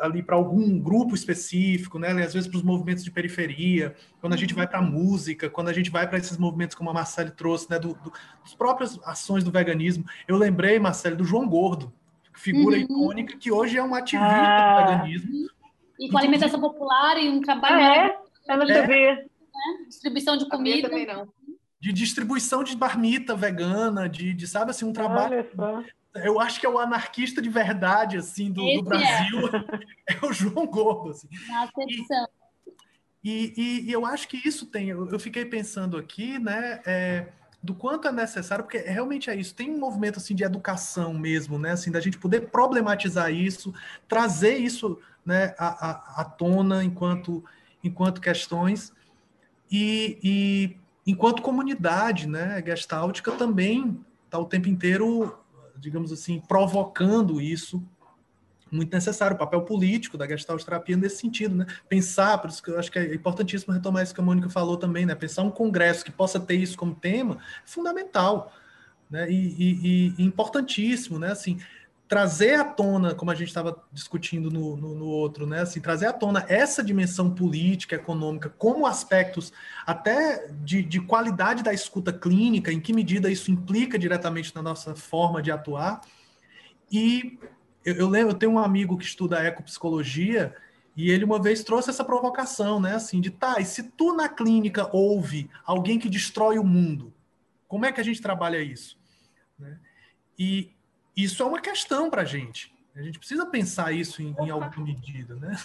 ali 0.00 0.22
para 0.22 0.36
algum 0.36 0.78
grupo 0.78 1.14
específico, 1.14 1.98
né? 1.98 2.10
Às 2.22 2.34
vezes 2.34 2.48
para 2.48 2.56
os 2.56 2.62
movimentos 2.62 3.02
de 3.02 3.10
periferia, 3.10 3.94
quando 4.20 4.34
a 4.34 4.36
gente 4.36 4.54
vai 4.54 4.66
para 4.66 4.78
a 4.78 4.82
música, 4.82 5.50
quando 5.50 5.68
a 5.68 5.72
gente 5.72 5.90
vai 5.90 6.08
para 6.08 6.18
esses 6.18 6.38
movimentos 6.38 6.76
como 6.76 6.90
a 6.90 6.94
Marcele 6.94 7.30
trouxe, 7.30 7.70
né? 7.70 7.78
Do, 7.78 7.94
do, 7.94 8.12
dos 8.42 8.54
próprias 8.54 8.98
ações 9.04 9.42
do 9.42 9.50
veganismo. 9.50 10.04
Eu 10.28 10.36
lembrei, 10.36 10.78
Marcele, 10.78 11.16
do 11.16 11.24
João 11.24 11.48
Gordo, 11.48 11.92
figura 12.32 12.76
uhum. 12.76 12.82
icônica 12.82 13.36
que 13.36 13.50
hoje 13.50 13.76
é 13.76 13.82
um 13.82 13.94
ativista 13.94 14.28
ah. 14.28 14.82
do 14.82 14.92
veganismo. 14.92 15.48
E 15.98 16.10
com 16.10 16.18
alimentação 16.18 16.60
popular 16.60 17.16
e 17.18 17.28
um 17.28 17.40
trabalho. 17.40 17.76
Ah, 17.76 17.96
é? 17.96 18.18
Ela 18.48 18.72
é. 18.72 19.14
Né? 19.14 19.26
Distribuição 19.88 20.36
de 20.36 20.48
comida. 20.48 20.88
Também 20.88 21.06
não. 21.06 21.28
De 21.80 21.92
distribuição 21.92 22.62
de 22.62 22.76
marmita 22.76 23.34
vegana, 23.34 24.08
de, 24.08 24.32
de 24.32 24.46
sabe 24.46 24.70
assim, 24.70 24.84
um 24.84 24.92
trabalho 24.92 25.46
eu 26.24 26.40
acho 26.40 26.60
que 26.60 26.66
é 26.66 26.68
o 26.68 26.78
anarquista 26.78 27.40
de 27.40 27.48
verdade, 27.48 28.16
assim, 28.16 28.50
do, 28.50 28.62
do 28.62 28.82
Brasil, 28.82 29.48
é. 29.48 30.14
é. 30.14 30.26
o 30.26 30.32
João 30.32 30.66
Gordo, 30.66 31.10
assim. 31.10 31.28
Na 31.48 31.68
E, 33.22 33.54
e, 33.56 33.88
e, 33.88 33.92
eu 33.92 34.06
acho 34.06 34.28
que 34.28 34.36
isso 34.46 34.66
tem, 34.66 34.88
eu, 34.88 35.08
eu 35.08 35.18
fiquei 35.18 35.44
pensando 35.44 35.96
aqui, 35.96 36.38
né, 36.38 36.80
é, 36.86 37.28
do 37.62 37.74
quanto 37.74 38.06
é 38.06 38.12
necessário, 38.12 38.64
porque 38.64 38.78
realmente 38.78 39.28
é 39.28 39.34
isso, 39.34 39.54
tem 39.54 39.70
um 39.70 39.78
movimento, 39.78 40.18
assim, 40.18 40.34
de 40.34 40.44
educação 40.44 41.12
mesmo, 41.12 41.58
né, 41.58 41.72
assim, 41.72 41.90
da 41.90 42.00
gente 42.00 42.18
poder 42.18 42.48
problematizar 42.50 43.32
isso, 43.32 43.74
trazer 44.08 44.56
isso, 44.56 44.98
né, 45.24 45.54
à, 45.58 45.90
à, 45.90 46.20
à 46.20 46.24
tona 46.24 46.84
enquanto, 46.84 47.44
enquanto 47.82 48.20
questões, 48.20 48.92
e, 49.70 50.18
e 50.22 50.76
enquanto 51.06 51.42
comunidade, 51.42 52.28
né, 52.28 52.62
gestáltica 52.64 53.32
também 53.32 53.98
está 54.24 54.38
o 54.38 54.44
tempo 54.44 54.68
inteiro 54.68 55.38
digamos 55.78 56.12
assim, 56.12 56.40
provocando 56.46 57.40
isso 57.40 57.82
muito 58.70 58.92
necessário, 58.92 59.36
o 59.36 59.38
papel 59.38 59.62
político 59.62 60.18
da 60.18 60.26
gestalt 60.26 60.62
terapia 60.64 60.96
nesse 60.96 61.18
sentido, 61.18 61.54
né? 61.54 61.66
Pensar, 61.88 62.38
por 62.38 62.50
isso 62.50 62.62
que 62.62 62.70
eu 62.70 62.78
acho 62.78 62.90
que 62.90 62.98
é 62.98 63.14
importantíssimo 63.14 63.72
retomar 63.72 64.02
isso 64.02 64.14
que 64.14 64.20
a 64.20 64.24
Mônica 64.24 64.48
falou 64.50 64.76
também, 64.76 65.06
né? 65.06 65.14
Pensar 65.14 65.42
um 65.42 65.50
congresso 65.50 66.04
que 66.04 66.10
possa 66.10 66.40
ter 66.40 66.56
isso 66.56 66.76
como 66.76 66.94
tema 66.94 67.36
é 67.36 67.38
fundamental, 67.64 68.52
né? 69.08 69.30
E, 69.30 69.54
e, 69.56 70.14
e 70.18 70.24
importantíssimo, 70.24 71.18
né? 71.18 71.30
Assim, 71.30 71.58
trazer 72.08 72.54
à 72.54 72.64
tona, 72.64 73.14
como 73.14 73.30
a 73.30 73.34
gente 73.34 73.48
estava 73.48 73.82
discutindo 73.92 74.50
no, 74.50 74.76
no, 74.76 74.94
no, 74.94 75.06
outro, 75.06 75.46
né? 75.46 75.60
Assim, 75.60 75.80
trazer 75.80 76.06
à 76.06 76.12
tona 76.12 76.44
essa 76.48 76.82
dimensão 76.82 77.34
política, 77.34 77.96
econômica, 77.96 78.48
como 78.48 78.86
aspectos 78.86 79.52
até 79.84 80.48
de, 80.62 80.82
de 80.82 81.00
qualidade 81.00 81.62
da 81.62 81.72
escuta 81.72 82.12
clínica, 82.12 82.72
em 82.72 82.80
que 82.80 82.92
medida 82.92 83.30
isso 83.30 83.50
implica 83.50 83.98
diretamente 83.98 84.54
na 84.54 84.62
nossa 84.62 84.94
forma 84.94 85.42
de 85.42 85.50
atuar. 85.50 86.00
E 86.90 87.38
eu, 87.84 87.94
eu 87.96 88.08
lembro, 88.08 88.32
eu 88.34 88.38
tenho 88.38 88.52
um 88.52 88.58
amigo 88.58 88.96
que 88.96 89.04
estuda 89.04 89.44
ecopsicologia 89.44 90.54
e 90.96 91.10
ele 91.10 91.24
uma 91.24 91.42
vez 91.42 91.64
trouxe 91.64 91.90
essa 91.90 92.04
provocação, 92.04 92.80
né? 92.80 92.94
Assim, 92.94 93.20
de 93.20 93.30
tá, 93.30 93.60
e 93.60 93.64
se 93.64 93.82
tu 93.82 94.14
na 94.14 94.28
clínica 94.28 94.88
ouve 94.96 95.50
alguém 95.64 95.98
que 95.98 96.08
destrói 96.08 96.56
o 96.58 96.64
mundo, 96.64 97.12
como 97.66 97.84
é 97.84 97.90
que 97.90 98.00
a 98.00 98.04
gente 98.04 98.22
trabalha 98.22 98.62
isso? 98.62 98.96
Né? 99.58 99.78
E 100.38 100.75
isso 101.16 101.42
é 101.42 101.46
uma 101.46 101.60
questão 101.60 102.10
para 102.10 102.22
a 102.22 102.24
gente. 102.24 102.74
A 102.94 103.02
gente 103.02 103.18
precisa 103.18 103.46
pensar 103.46 103.92
isso 103.92 104.22
em, 104.22 104.34
em 104.40 104.50
alguma 104.50 104.84
medida, 104.84 105.34
né? 105.36 105.56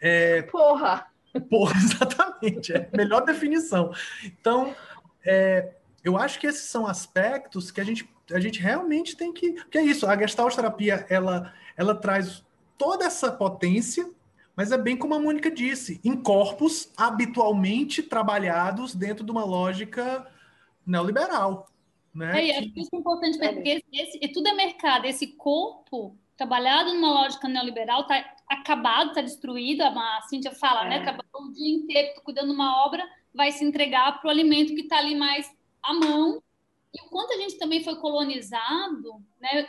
É, 0.00 0.42
porra! 0.42 1.06
Porra, 1.50 1.74
exatamente. 1.78 2.72
É 2.72 2.88
a 2.92 2.96
melhor 2.96 3.24
definição. 3.24 3.92
Então, 4.24 4.74
é, 5.24 5.74
eu 6.02 6.16
acho 6.16 6.38
que 6.38 6.46
esses 6.46 6.62
são 6.62 6.86
aspectos 6.86 7.70
que 7.70 7.80
a 7.80 7.84
gente, 7.84 8.08
a 8.32 8.40
gente 8.40 8.60
realmente 8.60 9.16
tem 9.16 9.32
que... 9.32 9.52
Porque 9.52 9.78
é 9.78 9.82
isso, 9.82 10.06
a 10.06 10.16
gestalt 10.16 10.54
terapia, 10.54 11.06
ela, 11.08 11.52
ela 11.76 11.94
traz 11.94 12.44
toda 12.78 13.04
essa 13.04 13.30
potência, 13.30 14.08
mas 14.54 14.72
é 14.72 14.78
bem 14.78 14.96
como 14.96 15.14
a 15.14 15.18
Mônica 15.18 15.50
disse, 15.50 16.00
em 16.04 16.16
corpos 16.16 16.90
habitualmente 16.96 18.02
trabalhados 18.02 18.94
dentro 18.94 19.24
de 19.24 19.30
uma 19.30 19.44
lógica 19.44 20.26
neoliberal. 20.86 21.68
Né? 22.16 22.40
É, 22.40 22.46
e 22.46 22.52
acho 22.52 22.72
que 22.72 22.80
isso 22.80 22.90
é 22.94 22.96
importante, 22.96 23.38
porque 23.38 23.68
esse, 23.68 23.84
esse, 23.92 24.28
tudo 24.32 24.48
é 24.48 24.52
mercado. 24.54 25.04
Esse 25.04 25.26
corpo 25.26 26.16
trabalhado 26.36 26.94
numa 26.94 27.12
lógica 27.12 27.46
neoliberal 27.46 28.02
está 28.02 28.34
acabado, 28.48 29.08
está 29.08 29.20
destruído. 29.20 29.82
A 29.82 30.22
Cíntia 30.22 30.52
fala, 30.52 30.84
né? 30.84 30.96
é. 30.96 30.98
né? 30.98 31.04
Trabalhou 31.04 31.50
o 31.50 31.52
dia 31.52 31.76
inteiro 31.76 32.20
cuidando 32.22 32.48
de 32.48 32.54
uma 32.54 32.84
obra, 32.84 33.06
vai 33.34 33.52
se 33.52 33.64
entregar 33.64 34.18
para 34.18 34.28
o 34.28 34.30
alimento 34.30 34.74
que 34.74 34.80
está 34.82 34.98
ali 34.98 35.14
mais 35.14 35.50
à 35.82 35.92
mão. 35.92 36.42
E 36.94 37.00
o 37.02 37.10
quanto 37.10 37.34
a 37.34 37.36
gente 37.36 37.58
também 37.58 37.84
foi 37.84 37.96
colonizado, 37.96 39.22
né? 39.38 39.68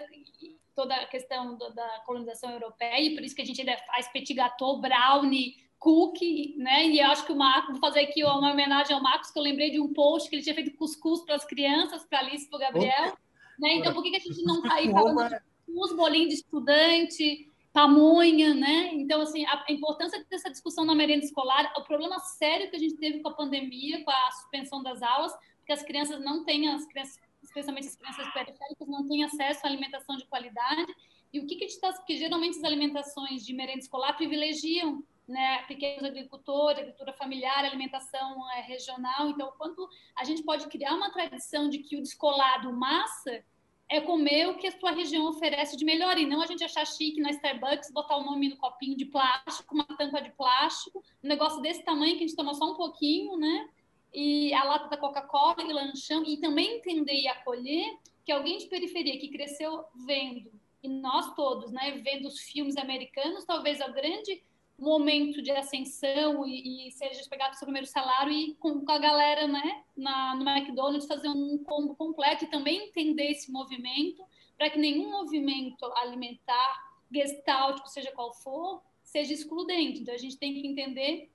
Toda 0.74 0.96
a 0.96 1.08
questão 1.08 1.58
do, 1.58 1.74
da 1.74 2.02
colonização 2.06 2.52
europeia, 2.52 3.02
e 3.02 3.16
por 3.16 3.24
isso 3.24 3.36
que 3.36 3.42
a 3.42 3.46
gente 3.46 3.60
ainda 3.60 3.78
faz 3.88 4.08
petit 4.08 4.34
gâteau, 4.34 4.80
brownie, 4.80 5.56
cookie, 5.80 6.56
né? 6.58 6.88
E 6.88 7.00
eu 7.00 7.08
acho 7.08 7.26
que 7.26 7.32
o 7.32 7.36
Marcos, 7.36 7.72
vou 7.72 7.80
fazer 7.80 8.02
aqui 8.02 8.24
uma 8.24 8.52
homenagem 8.52 8.96
ao 8.96 9.02
Marcos, 9.02 9.32
que 9.32 9.38
eu 9.38 9.44
lembrei 9.44 9.70
de 9.72 9.80
um 9.80 9.94
post 9.94 10.30
que 10.30 10.36
ele 10.36 10.44
tinha 10.44 10.56
feito 10.56 10.76
cuscuz 10.78 11.22
para 11.22 11.36
as 11.36 11.46
crianças, 11.46 12.06
para 12.06 12.20
a 12.20 12.22
Alice 12.22 12.46
e 12.46 12.50
para 12.50 12.58
o 12.58 12.60
Gabriel. 12.60 13.18
Né? 13.60 13.76
Então, 13.76 13.94
por 13.94 14.04
que, 14.04 14.12
que 14.12 14.18
a 14.18 14.20
gente 14.20 14.44
não 14.44 14.62
está 14.62 14.76
aí 14.76 14.92
falando 14.92 15.30
de 15.30 15.40
cuscuz, 15.66 15.96
bolinho 15.96 16.28
de 16.28 16.36
estudante, 16.36 17.52
pamonha, 17.72 18.54
né? 18.56 18.92
Então, 18.94 19.22
assim, 19.22 19.46
a 19.46 19.66
importância 19.70 20.26
dessa 20.30 20.50
discussão 20.50 20.84
na 20.84 20.96
merenda 20.96 21.24
escolar, 21.24 21.72
o 21.78 21.84
problema 21.84 22.20
sério 22.20 22.70
que 22.70 22.76
a 22.76 22.80
gente 22.80 22.96
teve 22.98 23.20
com 23.20 23.30
a 23.30 23.34
pandemia, 23.34 24.04
com 24.04 24.10
a 24.10 24.32
suspensão 24.32 24.82
das 24.82 25.02
aulas, 25.04 25.32
porque 25.58 25.74
as 25.74 25.84
crianças 25.84 26.20
não 26.20 26.44
têm, 26.44 26.68
as 26.70 26.86
crianças, 26.88 27.20
especialmente 27.44 27.88
as 27.88 27.96
crianças 27.96 28.34
periféricas, 28.34 28.88
não 28.88 29.08
têm 29.08 29.24
acesso 29.24 29.66
à 29.66 29.70
alimentação 29.70 30.18
de 30.18 30.26
qualidade. 30.26 30.92
E 31.32 31.40
o 31.40 31.46
que, 31.46 31.56
que 31.56 31.66
a 31.66 31.68
gente 31.68 31.76
está... 31.76 31.94
Porque 31.94 32.18
geralmente 32.18 32.58
as 32.58 32.64
alimentações 32.64 33.46
de 33.46 33.54
merenda 33.54 33.80
escolar 33.80 34.14
privilegiam 34.14 35.04
né, 35.28 35.64
pequenos 35.68 36.04
agricultores, 36.04 36.80
agricultura 36.80 37.14
familiar, 37.14 37.66
alimentação 37.66 38.50
é, 38.52 38.62
regional. 38.62 39.30
Então, 39.30 39.52
quanto 39.58 39.88
a 40.16 40.24
gente 40.24 40.44
pode 40.44 40.68
criar 40.68 40.94
uma 40.94 41.12
tradição 41.12 41.70
de 41.70 41.80
que 41.80 41.98
o 41.98 42.02
descolado 42.02 42.72
massa 42.72 43.44
é 43.90 44.02
comer 44.02 44.48
o 44.48 44.58
que 44.58 44.68
a 44.68 44.80
sua 44.80 44.92
região 44.92 45.28
oferece 45.28 45.78
de 45.78 45.86
melhor, 45.86 46.18
e 46.18 46.26
não 46.26 46.42
a 46.42 46.46
gente 46.46 46.64
achar 46.64 46.86
chique 46.86 47.22
na 47.22 47.32
Starbucks, 47.32 47.92
botar 47.92 48.18
o 48.18 48.24
nome 48.24 48.50
no 48.50 48.58
copinho 48.58 48.98
de 48.98 49.06
plástico, 49.06 49.74
uma 49.74 49.86
tampa 49.86 50.22
de 50.22 50.30
plástico, 50.32 51.04
um 51.24 51.28
negócio 51.28 51.62
desse 51.62 51.84
tamanho 51.84 52.18
que 52.18 52.24
a 52.24 52.28
gente 52.28 52.36
toma 52.36 52.54
só 52.54 52.72
um 52.72 52.76
pouquinho, 52.76 53.38
né? 53.38 53.70
E 54.14 54.54
a 54.54 54.64
lata 54.64 54.90
da 54.90 54.98
Coca-Cola 54.98 55.62
e 55.62 55.72
lanchão, 55.72 56.24
e 56.26 56.38
também 56.38 56.78
entender 56.78 57.14
e 57.14 57.28
acolher 57.28 57.98
que 58.26 58.32
alguém 58.32 58.58
de 58.58 58.68
periferia 58.68 59.18
que 59.20 59.30
cresceu 59.30 59.86
vendo, 60.06 60.52
e 60.84 60.90
nós 60.90 61.34
todos, 61.34 61.72
né, 61.72 61.92
vendo 62.04 62.28
os 62.28 62.40
filmes 62.40 62.76
americanos, 62.78 63.46
talvez 63.46 63.80
a 63.80 63.88
grande 63.88 64.44
momento 64.80 65.42
de 65.42 65.52
ascensão 65.52 66.46
e, 66.46 66.88
e 66.88 66.92
seja 66.92 67.28
pegar 67.30 67.50
o 67.50 67.54
seu 67.56 67.66
primeiro 67.66 67.88
salário 67.88 68.32
e 68.32 68.54
com, 68.56 68.86
com 68.86 68.92
a 68.92 69.00
galera 69.00 69.48
né, 69.48 69.84
na, 69.96 70.36
no 70.36 70.48
McDonald's 70.48 71.08
fazer 71.08 71.30
um 71.30 71.58
combo 71.64 71.96
completo 71.96 72.46
e 72.46 72.50
também 72.50 72.88
entender 72.88 73.32
esse 73.32 73.52
movimento 73.52 74.24
para 74.58 74.70
que 74.70 74.78
nenhum 74.78 75.10
movimento 75.10 75.86
alimentar, 75.98 76.92
gestáltico, 77.12 77.88
seja 77.90 78.12
qual 78.12 78.34
for, 78.34 78.82
seja 79.04 79.34
excludente. 79.34 80.02
Então 80.02 80.14
a 80.14 80.18
gente 80.18 80.38
tem 80.38 80.54
que 80.54 80.68
entender 80.68 81.32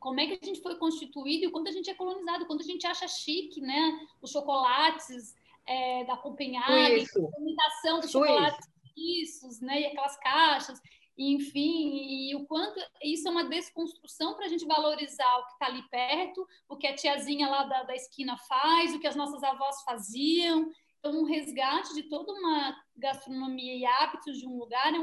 como 0.00 0.20
é 0.20 0.26
que 0.26 0.38
a 0.42 0.46
gente 0.46 0.60
foi 0.60 0.76
constituído 0.76 1.46
e 1.46 1.50
quando 1.50 1.68
a 1.68 1.72
gente 1.72 1.88
é 1.88 1.94
colonizado, 1.94 2.46
quando 2.46 2.60
a 2.60 2.64
gente 2.64 2.86
acha 2.86 3.06
chique, 3.06 3.60
né, 3.60 4.06
os 4.20 4.32
chocolates 4.32 5.36
é, 5.64 6.04
da 6.04 6.16
Copenhague, 6.16 7.06
a 7.06 7.40
imitação 7.40 8.00
dos 8.00 8.10
chocolates 8.10 8.68
suíços, 8.92 9.60
né, 9.60 9.82
e 9.82 9.86
aquelas 9.86 10.16
caixas 10.18 10.80
enfim, 11.16 12.30
e 12.30 12.34
o 12.34 12.46
quanto 12.46 12.80
isso 13.02 13.28
é 13.28 13.30
uma 13.30 13.44
desconstrução 13.44 14.34
para 14.34 14.46
a 14.46 14.48
gente 14.48 14.64
valorizar 14.64 15.38
o 15.38 15.46
que 15.46 15.52
está 15.52 15.66
ali 15.66 15.82
perto, 15.88 16.46
o 16.68 16.76
que 16.76 16.86
a 16.86 16.94
tiazinha 16.94 17.48
lá 17.48 17.64
da, 17.64 17.82
da 17.82 17.94
esquina 17.94 18.36
faz, 18.38 18.94
o 18.94 18.98
que 18.98 19.06
as 19.06 19.16
nossas 19.16 19.42
avós 19.42 19.82
faziam. 19.82 20.70
Então, 20.98 21.20
um 21.20 21.24
resgate 21.24 21.94
de 21.94 22.04
toda 22.04 22.32
uma 22.32 22.76
gastronomia 22.96 23.74
e 23.74 23.84
hábitos 23.84 24.38
de 24.38 24.46
um 24.46 24.56
lugar 24.56 24.94
é 24.94 24.98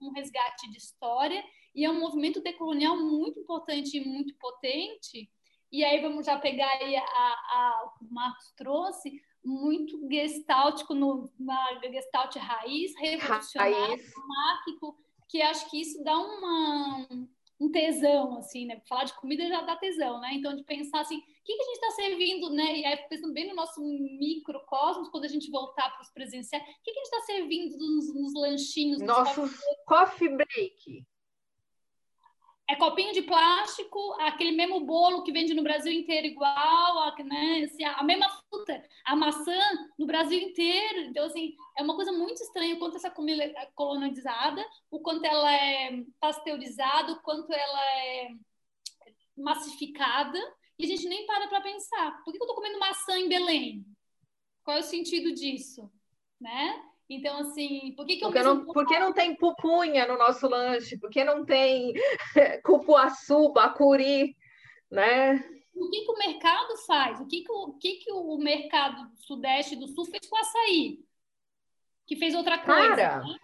um, 0.00 0.10
resgate 0.10 0.70
de 0.70 0.78
história 0.78 1.44
e 1.74 1.84
é 1.84 1.90
um 1.90 2.00
movimento 2.00 2.40
decolonial 2.40 2.96
muito 2.96 3.38
importante 3.38 3.96
e 3.96 4.04
muito 4.04 4.34
potente. 4.36 5.30
E 5.70 5.84
aí 5.84 6.00
vamos 6.00 6.26
já 6.26 6.38
pegar 6.38 6.68
aí 6.68 6.96
a, 6.96 7.02
a, 7.02 7.84
o 7.86 7.98
que 7.98 8.04
o 8.04 8.14
Marcos 8.14 8.50
trouxe, 8.56 9.22
muito 9.44 10.08
gestáltico 10.10 10.94
no, 10.94 11.30
na 11.38 11.80
gestalt 11.82 12.34
raiz, 12.36 12.94
revolucionário, 12.96 13.76
raiz. 13.76 14.12
Que 15.32 15.40
acho 15.40 15.70
que 15.70 15.80
isso 15.80 16.04
dá 16.04 16.14
uma, 16.14 17.08
um 17.58 17.70
tesão, 17.70 18.36
assim, 18.36 18.66
né? 18.66 18.82
Falar 18.86 19.04
de 19.04 19.14
comida 19.14 19.48
já 19.48 19.62
dá 19.62 19.74
tesão, 19.76 20.20
né? 20.20 20.34
Então, 20.34 20.54
de 20.54 20.62
pensar 20.62 21.00
assim, 21.00 21.16
o 21.16 21.22
que, 21.42 21.56
que 21.56 21.62
a 21.62 21.64
gente 21.64 21.74
está 21.74 21.90
servindo, 21.92 22.50
né? 22.50 22.78
E 22.78 22.84
aí, 22.84 22.96
pensando 23.08 23.32
bem 23.32 23.48
no 23.48 23.54
nosso 23.54 23.80
microcosmos, 23.80 25.08
quando 25.08 25.24
a 25.24 25.28
gente 25.28 25.50
voltar 25.50 25.90
para 25.90 26.02
os 26.02 26.10
presenciais, 26.10 26.62
o 26.62 26.66
que, 26.66 26.92
que 26.92 27.00
a 27.00 27.04
gente 27.04 27.14
está 27.14 27.20
servindo 27.22 27.78
nos, 27.78 28.14
nos 28.14 28.34
lanchinhos? 28.34 29.00
Nossos 29.00 29.50
coffee 29.86 30.28
break. 30.28 31.06
É 32.68 32.76
copinho 32.76 33.12
de 33.12 33.22
plástico, 33.22 33.98
aquele 34.20 34.52
mesmo 34.52 34.80
bolo 34.80 35.22
que 35.22 35.32
vende 35.32 35.52
no 35.52 35.62
Brasil 35.62 35.92
inteiro 35.92 36.26
igual, 36.26 37.14
né? 37.24 37.64
Assim, 37.64 37.84
a 37.84 38.02
mesma 38.02 38.28
fruta, 38.28 38.82
a 39.04 39.16
maçã 39.16 39.58
no 39.98 40.06
Brasil 40.06 40.40
inteiro. 40.40 41.00
Então, 41.00 41.26
assim, 41.26 41.54
é 41.76 41.82
uma 41.82 41.94
coisa 41.94 42.12
muito 42.12 42.42
estranha 42.42 42.74
o 42.74 42.78
quanto 42.78 42.96
essa 42.96 43.10
comida 43.10 43.42
é 43.42 43.68
colonizada, 43.74 44.64
o 44.90 45.00
quanto 45.00 45.24
ela 45.24 45.52
é 45.52 46.02
pasteurizada, 46.20 47.12
o 47.12 47.20
quanto 47.20 47.52
ela 47.52 47.84
é 47.96 48.28
massificada, 49.36 50.38
e 50.78 50.84
a 50.84 50.88
gente 50.88 51.08
nem 51.08 51.26
para 51.26 51.48
para 51.48 51.60
pensar. 51.60 52.22
Por 52.24 52.32
que 52.32 52.38
eu 52.38 52.42
estou 52.42 52.54
comendo 52.54 52.78
maçã 52.78 53.18
em 53.18 53.28
Belém? 53.28 53.84
Qual 54.64 54.76
é 54.76 54.80
o 54.80 54.84
sentido 54.84 55.34
disso? 55.34 55.90
Né? 56.40 56.91
Então, 57.14 57.38
assim, 57.40 57.92
por 57.94 58.06
que, 58.06 58.16
que 58.16 58.24
eu 58.24 58.28
porque 58.28 58.42
não, 58.42 58.64
por 58.64 58.86
que 58.86 58.98
não 58.98 59.12
tem 59.12 59.34
pupunha 59.36 60.06
no 60.06 60.16
nosso 60.16 60.48
lanche? 60.48 60.98
Por 60.98 61.10
que 61.10 61.22
não 61.22 61.44
tem 61.44 61.92
cupuaçu, 62.64 63.52
bacuri, 63.52 64.34
né? 64.90 65.34
O 65.74 65.90
que, 65.90 66.04
que 66.04 66.10
o 66.10 66.18
mercado 66.18 66.76
faz? 66.86 67.20
O 67.20 67.26
que, 67.26 67.42
que, 67.42 67.52
o, 67.52 67.72
que, 67.74 67.94
que 67.96 68.12
o 68.12 68.36
mercado 68.38 69.10
sudeste 69.16 69.76
do 69.76 69.88
sul 69.88 70.06
fez 70.06 70.26
com 70.28 70.36
o 70.36 70.40
açaí? 70.40 71.00
Que 72.06 72.16
fez 72.16 72.34
outra 72.34 72.58
coisa. 72.58 72.96
Cara, 72.96 73.24
né? 73.24 73.38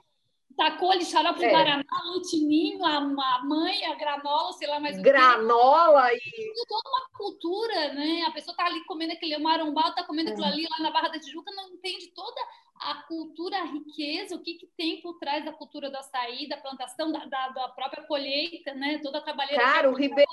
Tacou 0.59 0.90
ali 0.90 1.04
xarope 1.04 1.38
de 1.38 1.44
é. 1.44 1.50
guaraná, 1.50 1.84
leitinho, 2.11 2.84
a, 2.84 2.96
a 2.96 3.44
mãe, 3.44 3.86
a 3.86 3.94
granola, 3.94 4.52
sei 4.54 4.66
lá 4.66 4.80
mais 4.80 5.00
Granola 5.00 6.12
e... 6.12 6.52
Toda 6.68 6.88
uma 6.88 7.09
cultura, 7.16 7.94
né? 7.94 8.24
A 8.26 8.32
pessoa 8.32 8.56
tá 8.56 8.66
ali 8.66 8.84
comendo 8.84 9.12
aquele 9.12 9.38
marombado, 9.38 9.94
tá 9.94 10.02
comendo 10.02 10.30
é. 10.30 10.32
aquilo 10.32 10.46
ali 10.48 10.66
lá 10.68 10.80
na 10.80 10.90
Barra 10.90 11.11
da 11.11 11.20
Tijuca, 11.20 11.52
não 11.54 11.68
entende 11.68 12.09
toda 12.12 12.40
a 12.80 13.02
cultura, 13.06 13.59
a 13.59 13.64
riqueza, 13.66 14.34
o 14.34 14.42
que, 14.42 14.54
que 14.54 14.66
tem 14.76 15.00
por 15.00 15.18
trás 15.18 15.44
da 15.44 15.52
cultura 15.52 15.90
do 15.90 15.96
açaí, 15.96 16.48
da 16.48 16.56
plantação, 16.56 17.12
da, 17.12 17.24
da, 17.24 17.48
da 17.50 17.68
própria 17.68 18.04
colheita, 18.04 18.74
né? 18.74 18.98
Toda 19.00 19.18
a 19.18 19.22
trabalheira. 19.22 19.62
Cara, 19.62 19.90
o 19.90 19.94
Ribeiro 19.94 20.30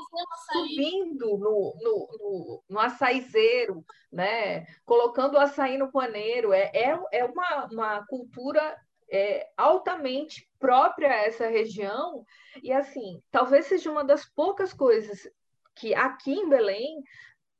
subindo 0.51 1.38
no, 1.38 1.76
no, 1.82 2.07
no, 2.19 2.63
no 2.67 2.80
açaizeiro, 2.80 3.86
né? 4.11 4.65
Colocando 4.86 5.36
o 5.36 5.39
açaí 5.39 5.78
no 5.78 5.91
paneiro. 5.91 6.51
É, 6.51 6.71
é, 6.73 6.99
é 7.11 7.26
uma, 7.26 7.65
uma 7.71 8.07
cultura 8.07 8.76
é, 9.16 9.47
altamente 9.55 10.45
própria 10.59 11.09
a 11.09 11.26
essa 11.26 11.47
região, 11.47 12.26
e 12.61 12.70
assim, 12.74 13.22
talvez 13.32 13.66
seja 13.66 13.89
uma 13.89 14.03
das 14.03 14.26
poucas 14.26 14.74
coisas 14.74 15.26
que 15.74 15.95
aqui 15.95 16.34
em 16.34 16.49
Belém 16.49 17.01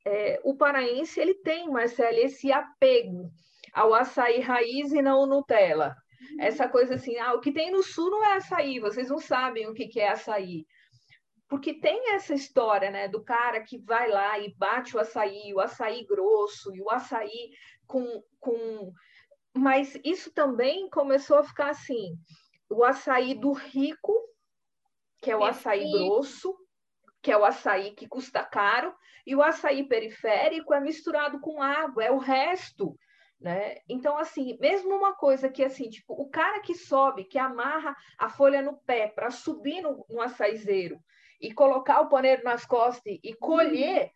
é, 0.06 0.42
o 0.44 0.56
paraense 0.58 1.18
ele 1.18 1.34
tem, 1.36 1.70
Marcelo, 1.70 2.18
esse 2.18 2.52
apego 2.52 3.32
ao 3.74 3.94
açaí 3.94 4.42
raiz 4.42 4.92
e 4.92 5.02
não 5.02 5.26
Nutella. 5.26 5.96
Uhum. 6.22 6.38
Essa 6.42 6.68
coisa 6.68 6.96
assim, 6.96 7.18
ah, 7.18 7.34
o 7.34 7.40
que 7.40 7.54
tem 7.54 7.72
no 7.72 7.82
sul 7.82 8.12
não 8.12 8.24
é 8.26 8.34
açaí, 8.34 8.80
vocês 8.80 9.10
não 9.10 9.20
sabem 9.20 9.68
o 9.68 9.74
que, 9.74 9.88
que 9.88 10.02
é 10.02 10.10
açaí. 10.10 10.68
Porque 11.48 11.74
tem 11.74 12.14
essa 12.14 12.34
história, 12.34 12.92
né, 12.92 13.08
do 13.08 13.24
cara 13.24 13.62
que 13.62 13.78
vai 13.78 14.10
lá 14.10 14.38
e 14.40 14.54
bate 14.56 14.98
o 14.98 15.00
açaí, 15.00 15.54
o 15.54 15.62
açaí 15.62 16.06
grosso 16.06 16.76
e 16.76 16.82
o 16.82 16.90
açaí 16.90 17.52
com, 17.88 18.22
com 18.40 18.92
mas 19.56 19.98
isso 20.04 20.32
também 20.32 20.90
começou 20.90 21.38
a 21.38 21.44
ficar 21.44 21.70
assim: 21.70 22.18
o 22.70 22.84
açaí 22.84 23.34
do 23.34 23.54
rico, 23.54 24.14
que 25.22 25.32
é 25.32 25.38
o 25.38 25.44
açaí 25.44 25.90
grosso, 25.90 26.56
que 27.22 27.32
é 27.32 27.38
o 27.38 27.46
açaí 27.46 27.92
que 27.92 28.08
custa 28.08 28.44
caro, 28.44 28.94
e 29.26 29.34
o 29.34 29.42
açaí 29.42 29.88
periférico 29.88 30.74
é 30.74 30.82
misturado 30.82 31.40
com 31.40 31.62
água, 31.62 32.04
é 32.04 32.12
o 32.12 32.18
resto. 32.18 32.98
Né? 33.40 33.78
Então, 33.88 34.18
assim, 34.18 34.58
mesmo 34.60 34.96
uma 34.96 35.14
coisa 35.14 35.50
que, 35.50 35.64
assim, 35.64 35.90
tipo, 35.90 36.14
o 36.14 36.30
cara 36.30 36.60
que 36.62 36.74
sobe, 36.74 37.26
que 37.26 37.38
amarra 37.38 37.96
a 38.18 38.30
folha 38.30 38.62
no 38.62 38.78
pé 38.78 39.08
para 39.08 39.30
subir 39.30 39.82
no, 39.82 40.06
no 40.10 40.22
açaizeiro 40.22 41.00
e 41.40 41.54
colocar 41.54 42.02
o 42.02 42.10
paneiro 42.10 42.44
nas 42.44 42.66
costas 42.66 43.18
e 43.24 43.34
colher, 43.36 44.06
uhum. 44.06 44.10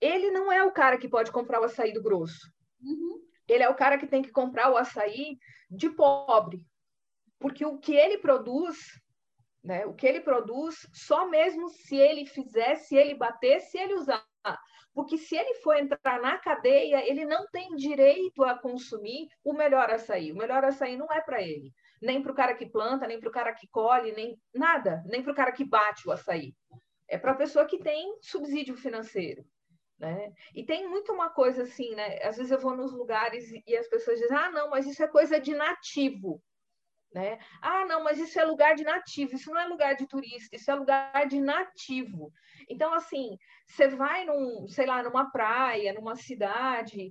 ele 0.00 0.30
não 0.30 0.52
é 0.52 0.62
o 0.62 0.72
cara 0.72 0.98
que 0.98 1.08
pode 1.08 1.32
comprar 1.32 1.60
o 1.60 1.64
açaí 1.64 1.92
do 1.92 2.02
grosso. 2.02 2.52
Uhum 2.80 3.27
ele 3.48 3.62
é 3.62 3.68
o 3.68 3.74
cara 3.74 3.98
que 3.98 4.06
tem 4.06 4.22
que 4.22 4.30
comprar 4.30 4.70
o 4.70 4.76
açaí 4.76 5.38
de 5.70 5.90
pobre. 5.90 6.66
Porque 7.38 7.64
o 7.64 7.78
que 7.78 7.94
ele 7.94 8.18
produz, 8.18 8.76
né, 9.62 9.86
o 9.86 9.94
que 9.94 10.06
ele 10.06 10.20
produz, 10.20 10.86
só 10.92 11.28
mesmo 11.28 11.68
se 11.68 11.96
ele 11.96 12.26
fizer, 12.26 12.76
se 12.76 12.96
ele 12.96 13.14
bater, 13.14 13.60
se 13.60 13.78
ele 13.78 13.94
usar. 13.94 14.24
Porque 14.94 15.16
se 15.16 15.36
ele 15.36 15.54
for 15.56 15.76
entrar 15.76 16.20
na 16.20 16.38
cadeia, 16.38 17.08
ele 17.08 17.24
não 17.24 17.46
tem 17.52 17.68
direito 17.76 18.42
a 18.42 18.58
consumir 18.58 19.28
o 19.44 19.52
melhor 19.52 19.88
açaí. 19.90 20.32
O 20.32 20.36
melhor 20.36 20.64
açaí 20.64 20.96
não 20.96 21.06
é 21.12 21.20
para 21.20 21.40
ele. 21.40 21.72
Nem 22.02 22.20
para 22.20 22.32
o 22.32 22.34
cara 22.34 22.54
que 22.54 22.66
planta, 22.66 23.06
nem 23.06 23.20
para 23.20 23.28
o 23.28 23.32
cara 23.32 23.52
que 23.54 23.68
colhe, 23.68 24.12
nem 24.12 24.36
nada. 24.52 25.04
Nem 25.06 25.22
para 25.22 25.32
o 25.32 25.36
cara 25.36 25.52
que 25.52 25.64
bate 25.64 26.08
o 26.08 26.10
açaí. 26.10 26.52
É 27.06 27.16
para 27.16 27.30
a 27.30 27.36
pessoa 27.36 27.64
que 27.64 27.78
tem 27.78 28.18
subsídio 28.20 28.76
financeiro. 28.76 29.44
Né? 29.98 30.32
E 30.54 30.64
tem 30.64 30.88
muito 30.88 31.12
uma 31.12 31.28
coisa 31.28 31.64
assim, 31.64 31.94
né? 31.94 32.22
Às 32.22 32.36
vezes 32.36 32.52
eu 32.52 32.60
vou 32.60 32.76
nos 32.76 32.92
lugares 32.92 33.50
e 33.66 33.76
as 33.76 33.88
pessoas 33.88 34.20
dizem: 34.20 34.36
ah, 34.36 34.50
não, 34.50 34.70
mas 34.70 34.86
isso 34.86 35.02
é 35.02 35.08
coisa 35.08 35.40
de 35.40 35.54
nativo. 35.54 36.40
Né? 37.12 37.38
Ah, 37.62 37.86
não, 37.86 38.04
mas 38.04 38.18
isso 38.18 38.38
é 38.38 38.44
lugar 38.44 38.74
de 38.74 38.84
nativo, 38.84 39.34
isso 39.34 39.50
não 39.50 39.58
é 39.58 39.66
lugar 39.66 39.96
de 39.96 40.06
turista, 40.06 40.54
isso 40.54 40.70
é 40.70 40.74
lugar 40.74 41.26
de 41.26 41.40
nativo. 41.40 42.30
Então, 42.68 42.92
assim, 42.92 43.36
você 43.66 43.88
vai 43.88 44.26
num, 44.26 44.68
sei 44.68 44.86
lá, 44.86 45.02
numa 45.02 45.30
praia, 45.30 45.94
numa 45.94 46.14
cidade, 46.16 47.10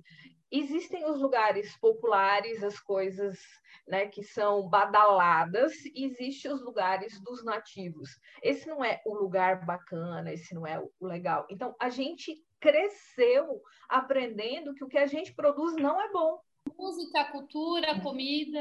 existem 0.50 1.04
os 1.04 1.20
lugares 1.20 1.76
populares, 1.78 2.62
as 2.62 2.78
coisas 2.78 3.38
né, 3.88 4.06
que 4.06 4.22
são 4.22 4.68
badaladas, 4.68 5.74
e 5.86 6.04
existem 6.04 6.52
os 6.52 6.62
lugares 6.62 7.20
dos 7.20 7.44
nativos. 7.44 8.10
Esse 8.40 8.68
não 8.68 8.84
é 8.84 9.02
o 9.04 9.14
lugar 9.14 9.66
bacana, 9.66 10.32
esse 10.32 10.54
não 10.54 10.66
é 10.66 10.78
o 10.78 11.06
legal. 11.06 11.44
Então, 11.50 11.74
a 11.80 11.88
gente 11.88 12.36
cresceu 12.60 13.62
aprendendo 13.88 14.74
que 14.74 14.84
o 14.84 14.88
que 14.88 14.98
a 14.98 15.06
gente 15.06 15.34
produz 15.34 15.76
não 15.76 16.00
é 16.00 16.10
bom. 16.10 16.40
Música, 16.76 17.24
cultura, 17.32 18.00
comida, 18.00 18.60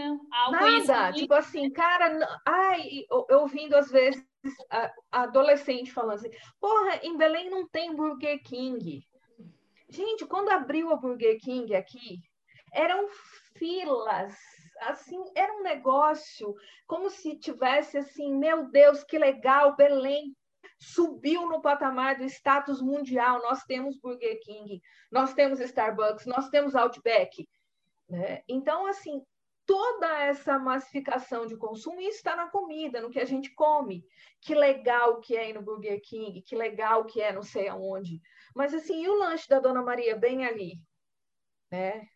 Nada, 0.88 1.14
tipo 1.14 1.34
assim, 1.34 1.70
cara, 1.70 2.18
ai, 2.46 3.06
ouvindo 3.30 3.76
às 3.76 3.92
vezes 3.92 4.26
adolescente 5.12 5.92
falando 5.92 6.16
assim, 6.16 6.32
porra, 6.60 7.02
em 7.04 7.18
Belém 7.18 7.50
não 7.50 7.68
tem 7.68 7.96
Burger 7.96 8.42
King. 8.44 9.06
Gente, 9.90 10.26
quando 10.26 10.50
abriu 10.50 10.92
a 10.92 10.96
Burger 10.96 11.38
King 11.40 11.76
aqui, 11.76 12.20
eram 12.74 13.08
filas, 13.58 14.38
assim, 14.82 15.22
era 15.36 15.54
um 15.54 15.64
negócio 15.64 16.56
como 16.86 17.10
se 17.10 17.38
tivesse 17.38 17.98
assim, 17.98 18.34
meu 18.34 18.70
Deus, 18.70 19.04
que 19.04 19.18
legal, 19.18 19.76
Belém 19.76 20.36
subiu 20.80 21.48
no 21.48 21.62
patamar 21.62 22.18
do 22.18 22.24
status 22.26 22.82
mundial. 22.82 23.42
Nós 23.42 23.64
temos 23.64 23.98
Burger 23.98 24.40
King, 24.42 24.82
nós 25.12 25.34
temos 25.34 25.60
Starbucks, 25.60 26.26
nós 26.26 26.50
temos 26.50 26.76
Outback. 26.76 27.48
Né? 28.10 28.44
Então, 28.48 28.86
assim, 28.86 29.22
toda 29.66 30.08
essa 30.24 30.58
massificação 30.58 31.46
de 31.46 31.58
consumo 31.58 32.00
está 32.02 32.36
na 32.36 32.48
comida, 32.48 33.02
no 33.02 33.10
que 33.10 33.20
a 33.20 33.26
gente 33.26 33.54
come. 33.54 34.06
Que 34.40 34.56
legal 34.56 35.20
que 35.20 35.36
é 35.36 35.50
ir 35.50 35.54
no 35.54 35.62
Burger 35.62 36.02
King, 36.02 36.42
que 36.42 36.56
legal 36.56 37.06
que 37.06 37.22
é 37.22 37.34
não 37.34 37.44
sei 37.44 37.68
aonde. 37.68 38.22
Mas, 38.56 38.74
assim, 38.74 39.04
e 39.04 39.10
o 39.10 39.16
lanche 39.16 39.48
da 39.50 39.60
Dona 39.60 39.82
Maria 39.82 40.16
bem 40.16 40.46
ali? 40.46 40.80
Né? 41.72 42.08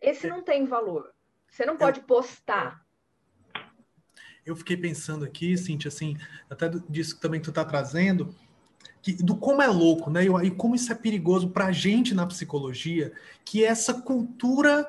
Esse 0.00 0.28
não 0.28 0.42
tem 0.42 0.64
valor. 0.66 1.12
Você 1.48 1.64
não 1.64 1.76
pode 1.76 2.00
postar 2.02 2.83
eu 4.46 4.54
fiquei 4.56 4.76
pensando 4.76 5.24
aqui, 5.24 5.56
Cintia, 5.56 5.88
assim, 5.88 6.16
até 6.48 6.70
disso 6.88 7.18
também 7.18 7.40
que 7.40 7.46
tu 7.46 7.52
tá 7.52 7.64
trazendo, 7.64 8.34
que, 9.02 9.12
do 9.14 9.36
como 9.36 9.62
é 9.62 9.66
louco, 9.66 10.10
né? 10.10 10.24
E, 10.24 10.50
como 10.50 10.74
isso 10.74 10.90
é 10.90 10.94
perigoso 10.94 11.50
para 11.50 11.66
a 11.66 11.72
gente 11.72 12.14
na 12.14 12.26
psicologia, 12.26 13.12
que 13.44 13.64
essa 13.64 13.94
cultura 13.94 14.88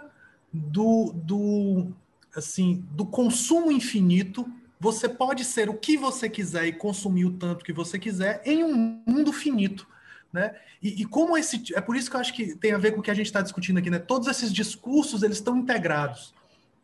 do, 0.52 1.12
do, 1.14 1.88
assim, 2.36 2.86
do 2.92 3.06
consumo 3.06 3.72
infinito, 3.72 4.50
você 4.80 5.10
pode 5.10 5.44
ser 5.44 5.70
o 5.70 5.74
que 5.74 5.98
você 5.98 6.30
quiser 6.30 6.66
e 6.66 6.74
consumir 6.74 7.26
o 7.26 7.34
tanto 7.34 7.66
que 7.66 7.74
você 7.74 8.00
quiser 8.00 8.42
em 8.46 8.64
um 8.64 9.02
mundo 9.06 9.34
finito. 9.34 9.88
Né? 10.32 10.54
E, 10.82 11.02
e, 11.02 11.06
como 11.06 11.38
esse 11.38 11.74
é 11.74 11.82
por 11.82 11.96
isso 11.96 12.10
que 12.10 12.16
eu 12.16 12.20
acho 12.20 12.34
que 12.34 12.56
tem 12.56 12.74
a 12.74 12.78
ver 12.78 12.92
com 12.92 13.00
o 13.00 13.04
que 13.04 13.12
a 13.12 13.16
gente 13.16 13.28
está 13.28 13.42
discutindo 13.42 13.80
aqui, 13.80 13.90
né? 13.90 14.00
Todos 14.00 14.28
esses 14.28 14.52
discursos 14.52 15.24
eles 15.24 15.38
estão 15.38 15.58
integrados. 15.58 16.34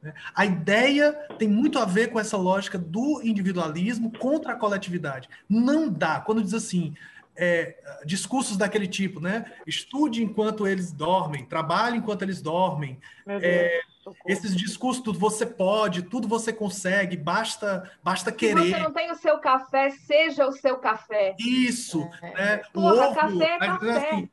Né? 0.02 0.14
A 0.34 0.46
ideia 0.46 1.14
tem 1.38 1.48
muito 1.48 1.78
a 1.80 1.86
ver 1.86 2.08
com 2.08 2.20
essa 2.20 2.38
lógica 2.38 2.78
do 2.78 3.22
individualismo 3.24 4.12
contra 4.18 4.54
a 4.54 4.56
coletividade. 4.56 5.30
Não 5.48 5.90
dá. 5.90 6.20
Quando 6.20 6.42
diz 6.44 6.54
assim, 6.54 6.96
é, 7.36 7.76
discursos 8.06 8.58
daquele 8.58 8.88
tipo, 8.88 9.20
né? 9.20 9.46
Estude 9.66 10.24
enquanto 10.24 10.68
eles 10.68 10.92
dormem, 10.92 11.46
trabalhe 11.46 11.98
enquanto 11.98 12.22
eles 12.24 12.42
dormem. 12.42 13.00
É, 13.28 13.82
esses 14.26 14.56
discursos, 14.56 15.04
tudo 15.04 15.20
você 15.20 15.46
pode, 15.46 16.04
tudo 16.04 16.28
você 16.28 16.52
consegue, 16.52 17.16
basta, 17.16 17.90
basta 18.04 18.32
querer. 18.32 18.64
Se 18.64 18.72
você 18.72 18.80
não 18.80 18.92
tem 18.92 19.12
o 19.12 19.16
seu 19.16 19.38
café, 19.38 19.92
seja 19.92 20.48
o 20.48 20.52
seu 20.52 20.78
café. 20.78 21.36
Isso. 21.40 22.08
É. 22.22 22.34
Né? 22.34 22.58
Porra, 22.74 23.08
ovo, 23.08 23.16
café 23.16 23.46
é 23.46 23.60
café. 23.60 24.10
Assim, 24.10 24.30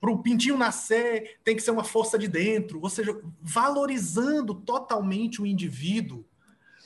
para 0.00 0.10
o 0.10 0.22
pintinho 0.22 0.56
nascer 0.56 1.38
tem 1.44 1.56
que 1.56 1.62
ser 1.62 1.70
uma 1.70 1.84
força 1.84 2.18
de 2.18 2.28
dentro, 2.28 2.80
ou 2.82 2.90
seja, 2.90 3.18
valorizando 3.40 4.54
totalmente 4.54 5.40
o 5.40 5.46
indivíduo, 5.46 6.24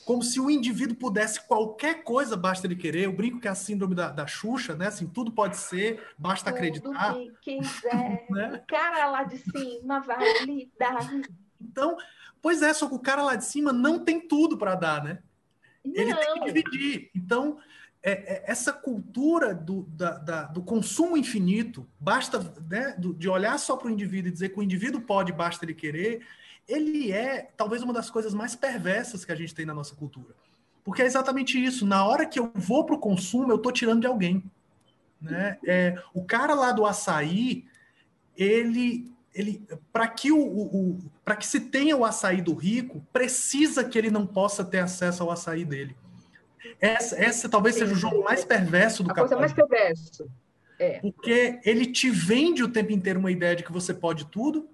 como 0.05 0.23
se 0.23 0.39
o 0.39 0.49
indivíduo 0.49 0.95
pudesse 0.95 1.45
qualquer 1.47 2.03
coisa, 2.03 2.35
basta 2.35 2.65
ele 2.65 2.75
querer. 2.75 3.05
Eu 3.05 3.13
brinco 3.13 3.39
que 3.39 3.47
é 3.47 3.51
a 3.51 3.55
síndrome 3.55 3.93
da, 3.93 4.09
da 4.09 4.25
Xuxa, 4.25 4.75
né? 4.75 4.87
Assim, 4.87 5.07
tudo 5.07 5.31
pode 5.31 5.57
ser, 5.57 6.03
basta 6.17 6.49
Tudo 6.49 6.55
acreditar. 6.57 7.13
que 7.13 7.59
quiser, 7.59 8.25
Né? 8.31 8.53
o 8.55 8.67
cara 8.67 9.05
lá 9.07 9.23
de 9.23 9.37
cima 9.37 9.99
vai 9.99 10.43
lhe 10.45 10.71
dar. 10.77 11.07
Então, 11.61 11.95
pois 12.41 12.61
é, 12.61 12.73
só 12.73 12.87
que 12.89 12.95
o 12.95 12.99
cara 12.99 13.21
lá 13.23 13.35
de 13.35 13.45
cima 13.45 13.71
não 13.71 14.03
tem 14.03 14.19
tudo 14.27 14.57
para 14.57 14.73
dar, 14.75 15.03
né? 15.03 15.19
Ele 15.85 16.13
tem 16.15 16.33
que 16.33 16.39
Não, 16.39 16.45
dividir. 16.45 17.11
Então, 17.15 17.57
é- 18.03 18.11
é- 18.11 18.43
essa 18.47 18.73
cultura 18.73 19.53
do, 19.53 19.83
da- 19.83 20.17
da- 20.17 20.43
do 20.43 20.61
consumo 20.61 21.15
infinito, 21.15 21.87
basta 21.99 22.39
né, 22.69 22.95
do- 22.97 23.13
de 23.13 23.29
olhar 23.29 23.57
só 23.59 23.75
para 23.77 23.87
o 23.87 23.91
indivíduo 23.91 24.29
e 24.29 24.31
dizer 24.31 24.49
que 24.49 24.59
o 24.59 24.63
indivíduo 24.63 25.01
pode, 25.01 25.31
basta 25.31 25.63
ele 25.63 25.73
querer, 25.73 26.21
ele 26.67 27.11
é 27.11 27.49
talvez 27.55 27.83
uma 27.83 27.93
das 27.93 28.09
coisas 28.09 28.33
mais 28.33 28.55
perversas 28.55 29.25
que 29.25 29.31
a 29.31 29.35
gente 29.35 29.53
tem 29.53 29.65
na 29.65 29.73
nossa 29.73 29.95
cultura. 29.95 30.33
Porque 30.83 31.01
é 31.01 31.05
exatamente 31.05 31.63
isso. 31.63 31.85
Na 31.85 32.05
hora 32.05 32.25
que 32.25 32.39
eu 32.39 32.51
vou 32.55 32.85
para 32.85 32.95
o 32.95 32.99
consumo, 32.99 33.51
eu 33.51 33.57
estou 33.57 33.71
tirando 33.71 34.01
de 34.01 34.07
alguém. 34.07 34.43
Né? 35.21 35.59
É, 35.65 36.01
o 36.13 36.23
cara 36.23 36.55
lá 36.55 36.71
do 36.71 36.85
açaí, 36.85 37.65
ele, 38.35 39.11
ele 39.35 39.63
para 39.93 40.07
que 40.07 40.31
o, 40.31 40.39
o, 40.39 40.97
para 41.23 41.35
que 41.35 41.45
se 41.45 41.59
tenha 41.59 41.95
o 41.95 42.03
açaí 42.03 42.41
do 42.41 42.55
rico, 42.55 43.05
precisa 43.13 43.83
que 43.83 43.97
ele 43.97 44.09
não 44.09 44.25
possa 44.25 44.63
ter 44.65 44.79
acesso 44.79 45.21
ao 45.21 45.29
açaí 45.29 45.63
dele. 45.63 45.95
Essa, 46.79 47.15
essa 47.17 47.49
talvez 47.49 47.75
seja 47.75 47.93
o 47.93 47.97
jogo 47.97 48.23
mais 48.23 48.45
perverso 48.45 49.03
do 49.03 49.11
a 49.11 49.15
coisa 49.15 49.35
mais 49.35 49.53
capitalismo, 49.53 50.27
perversa. 50.77 51.01
porque 51.01 51.59
ele 51.63 51.85
te 51.85 52.09
vende 52.09 52.63
o 52.63 52.67
tempo 52.67 52.91
inteiro 52.91 53.19
uma 53.19 53.31
ideia 53.31 53.55
de 53.55 53.63
que 53.63 53.71
você 53.71 53.93
pode 53.93 54.25
tudo 54.25 54.69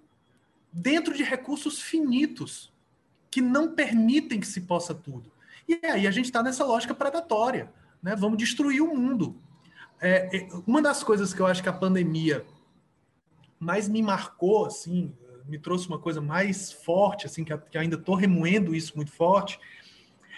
dentro 0.71 1.13
de 1.13 1.23
recursos 1.23 1.81
finitos 1.81 2.71
que 3.29 3.41
não 3.41 3.73
permitem 3.73 4.39
que 4.39 4.47
se 4.47 4.61
possa 4.61 4.93
tudo. 4.93 5.31
E 5.67 5.79
aí 5.83 6.07
a 6.07 6.11
gente 6.11 6.25
está 6.25 6.41
nessa 6.41 6.63
lógica 6.63 6.93
predatória, 6.93 7.71
né? 8.01 8.15
Vamos 8.15 8.37
destruir 8.37 8.81
o 8.81 8.95
mundo. 8.95 9.35
É, 9.99 10.37
é, 10.37 10.47
uma 10.65 10.81
das 10.81 11.03
coisas 11.03 11.33
que 11.33 11.39
eu 11.41 11.47
acho 11.47 11.61
que 11.61 11.69
a 11.69 11.73
pandemia 11.73 12.45
mais 13.59 13.89
me 13.89 14.01
marcou, 14.01 14.65
assim, 14.65 15.13
me 15.47 15.57
trouxe 15.57 15.87
uma 15.87 15.99
coisa 15.99 16.21
mais 16.21 16.71
forte, 16.71 17.25
assim, 17.25 17.43
que, 17.43 17.57
que 17.57 17.77
ainda 17.77 17.95
estou 17.95 18.15
remoendo 18.15 18.75
isso 18.75 18.93
muito 18.95 19.11
forte, 19.11 19.59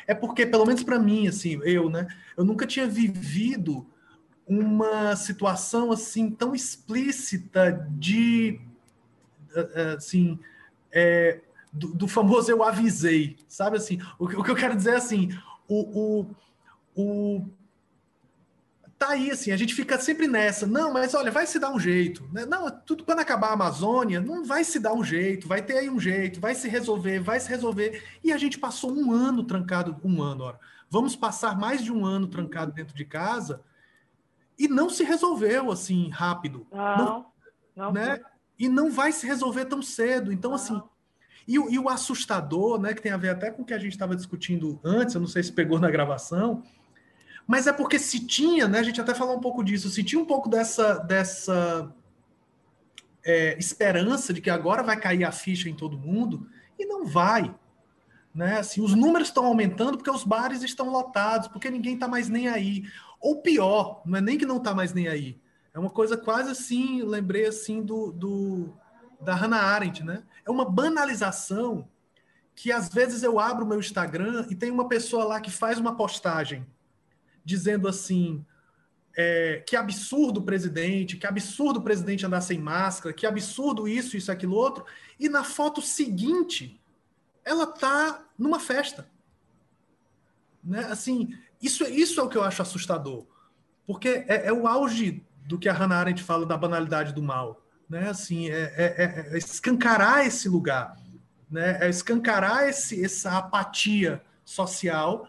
é 0.09 0.15
porque, 0.15 0.43
pelo 0.43 0.65
menos 0.65 0.81
para 0.81 0.97
mim, 0.97 1.27
assim, 1.27 1.61
eu, 1.63 1.87
né, 1.87 2.07
eu 2.35 2.43
nunca 2.43 2.65
tinha 2.65 2.87
vivido 2.87 3.85
uma 4.47 5.15
situação 5.15 5.91
assim 5.91 6.31
tão 6.31 6.55
explícita 6.55 7.87
de, 7.91 8.59
assim, 9.95 10.39
é, 10.91 11.41
do, 11.71 11.93
do, 11.93 12.07
famoso 12.07 12.49
eu 12.49 12.63
avisei, 12.63 13.37
sabe 13.47 13.77
assim? 13.77 13.99
O, 14.17 14.25
o, 14.25 14.43
que 14.43 14.49
eu 14.49 14.55
quero 14.55 14.75
dizer 14.75 14.93
é 14.93 14.95
assim, 14.95 15.29
o, 15.67 16.25
o, 16.25 16.35
o 16.95 17.45
tá 18.99 19.11
aí, 19.11 19.31
assim, 19.31 19.53
a 19.53 19.57
gente 19.57 19.73
fica 19.73 19.97
sempre 19.97 20.27
nessa, 20.27 20.67
não, 20.67 20.91
mas 20.91 21.13
olha, 21.13 21.31
vai 21.31 21.47
se 21.47 21.57
dar 21.57 21.71
um 21.71 21.79
jeito, 21.79 22.29
né? 22.33 22.45
não, 22.45 22.69
tudo 22.69 23.05
quando 23.05 23.19
acabar 23.19 23.47
a 23.47 23.53
Amazônia, 23.53 24.19
não 24.19 24.43
vai 24.43 24.65
se 24.65 24.77
dar 24.77 24.93
um 24.93 25.03
jeito, 25.03 25.47
vai 25.47 25.61
ter 25.61 25.77
aí 25.77 25.89
um 25.89 25.99
jeito, 25.99 26.41
vai 26.41 26.53
se 26.53 26.67
resolver, 26.67 27.21
vai 27.21 27.39
se 27.39 27.47
resolver, 27.47 28.03
e 28.21 28.33
a 28.33 28.37
gente 28.37 28.59
passou 28.59 28.91
um 28.91 29.13
ano 29.13 29.45
trancado, 29.45 29.95
um 30.03 30.21
ano, 30.21 30.43
ora, 30.43 30.59
vamos 30.89 31.15
passar 31.15 31.57
mais 31.57 31.81
de 31.81 31.93
um 31.93 32.05
ano 32.05 32.27
trancado 32.27 32.73
dentro 32.73 32.93
de 32.93 33.05
casa, 33.05 33.63
e 34.57 34.67
não 34.67 34.89
se 34.89 35.05
resolveu, 35.05 35.71
assim, 35.71 36.09
rápido. 36.09 36.67
Não, 36.69 36.97
não, 36.97 37.25
não 37.77 37.93
né? 37.93 38.19
E 38.59 38.67
não 38.67 38.91
vai 38.91 39.13
se 39.13 39.25
resolver 39.25 39.63
tão 39.63 39.81
cedo, 39.81 40.33
então, 40.33 40.51
não. 40.51 40.55
assim, 40.55 40.81
e, 41.47 41.53
e 41.53 41.79
o 41.79 41.87
assustador, 41.87 42.77
né, 42.77 42.93
que 42.93 43.01
tem 43.01 43.13
a 43.13 43.17
ver 43.17 43.29
até 43.29 43.49
com 43.49 43.61
o 43.61 43.65
que 43.65 43.73
a 43.73 43.79
gente 43.79 43.93
estava 43.93 44.13
discutindo 44.13 44.77
antes, 44.83 45.15
eu 45.15 45.21
não 45.21 45.27
sei 45.27 45.41
se 45.41 45.53
pegou 45.53 45.79
na 45.79 45.89
gravação, 45.89 46.61
mas 47.49 47.65
é 47.65 47.73
porque 47.73 47.97
se 47.97 48.19
tinha, 48.19 48.67
né? 48.67 48.77
A 48.77 48.83
gente 48.83 49.01
até 49.01 49.15
falou 49.15 49.35
um 49.35 49.39
pouco 49.39 49.63
disso, 49.63 49.89
se 49.89 50.03
tinha 50.03 50.21
um 50.21 50.25
pouco 50.25 50.47
dessa, 50.47 50.99
dessa 50.99 51.91
é, 53.25 53.57
esperança 53.57 54.31
de 54.31 54.39
que 54.39 54.51
agora 54.51 54.83
vai 54.83 54.95
cair 54.99 55.23
a 55.23 55.31
ficha 55.31 55.67
em 55.67 55.73
todo 55.73 55.97
mundo, 55.97 56.47
e 56.77 56.85
não 56.85 57.07
vai. 57.07 57.51
Né? 58.35 58.59
Assim, 58.59 58.81
os 58.81 58.93
números 58.93 59.29
estão 59.29 59.47
aumentando 59.47 59.97
porque 59.97 60.11
os 60.11 60.23
bares 60.23 60.61
estão 60.61 60.91
lotados, 60.91 61.47
porque 61.47 61.71
ninguém 61.71 61.95
está 61.95 62.07
mais 62.07 62.29
nem 62.29 62.47
aí. 62.47 62.83
Ou 63.19 63.41
pior, 63.41 64.03
não 64.05 64.19
é 64.19 64.21
nem 64.21 64.37
que 64.37 64.45
não 64.45 64.57
está 64.57 64.75
mais 64.75 64.93
nem 64.93 65.07
aí. 65.07 65.41
É 65.73 65.79
uma 65.79 65.89
coisa 65.89 66.15
quase 66.15 66.51
assim, 66.51 67.01
lembrei 67.01 67.47
assim 67.47 67.81
do, 67.81 68.11
do 68.11 68.73
da 69.19 69.33
Hannah 69.33 69.63
Arendt, 69.63 70.03
né? 70.03 70.21
É 70.45 70.51
uma 70.51 70.65
banalização 70.65 71.89
que 72.53 72.71
às 72.71 72.89
vezes 72.89 73.23
eu 73.23 73.39
abro 73.39 73.65
o 73.65 73.67
meu 73.67 73.79
Instagram 73.79 74.45
e 74.51 74.55
tem 74.55 74.69
uma 74.69 74.87
pessoa 74.87 75.23
lá 75.23 75.41
que 75.41 75.49
faz 75.49 75.79
uma 75.79 75.97
postagem 75.97 76.63
dizendo 77.49 77.87
assim: 77.87 78.45
é, 79.17 79.63
que 79.65 79.75
absurdo 79.75 80.39
o 80.39 80.43
presidente, 80.43 81.17
que 81.17 81.25
absurdo 81.25 81.79
o 81.79 81.83
presidente 81.83 82.25
andar 82.25 82.41
sem 82.41 82.59
máscara, 82.59 83.13
que 83.13 83.25
absurdo 83.25 83.87
isso, 83.87 84.15
isso, 84.15 84.31
aquilo 84.31 84.55
outro. 84.55 84.85
E 85.19 85.27
na 85.27 85.43
foto 85.43 85.81
seguinte, 85.81 86.79
ela 87.43 87.65
tá 87.65 88.23
numa 88.37 88.59
festa. 88.59 89.09
Né? 90.63 90.85
Assim, 90.85 91.35
isso, 91.61 91.83
isso 91.85 92.19
é 92.19 92.23
o 92.23 92.29
que 92.29 92.37
eu 92.37 92.43
acho 92.43 92.61
assustador. 92.61 93.25
Porque 93.87 94.23
é, 94.27 94.47
é 94.47 94.53
o 94.53 94.67
auge 94.67 95.25
do 95.45 95.57
que 95.57 95.67
a 95.67 95.73
Hannah 95.73 95.97
Arendt 95.97 96.21
fala 96.21 96.45
da 96.45 96.55
banalidade 96.55 97.11
do 97.11 97.23
mal. 97.23 97.65
Né? 97.89 98.07
Assim, 98.09 98.49
é, 98.49 98.73
é, 98.77 99.33
é 99.33 99.37
escancarar 99.37 100.25
esse 100.25 100.47
lugar. 100.47 100.95
Né? 101.49 101.79
É 101.81 101.89
escancarar 101.89 102.69
esse, 102.69 103.03
essa 103.03 103.37
apatia 103.37 104.21
social 104.45 105.27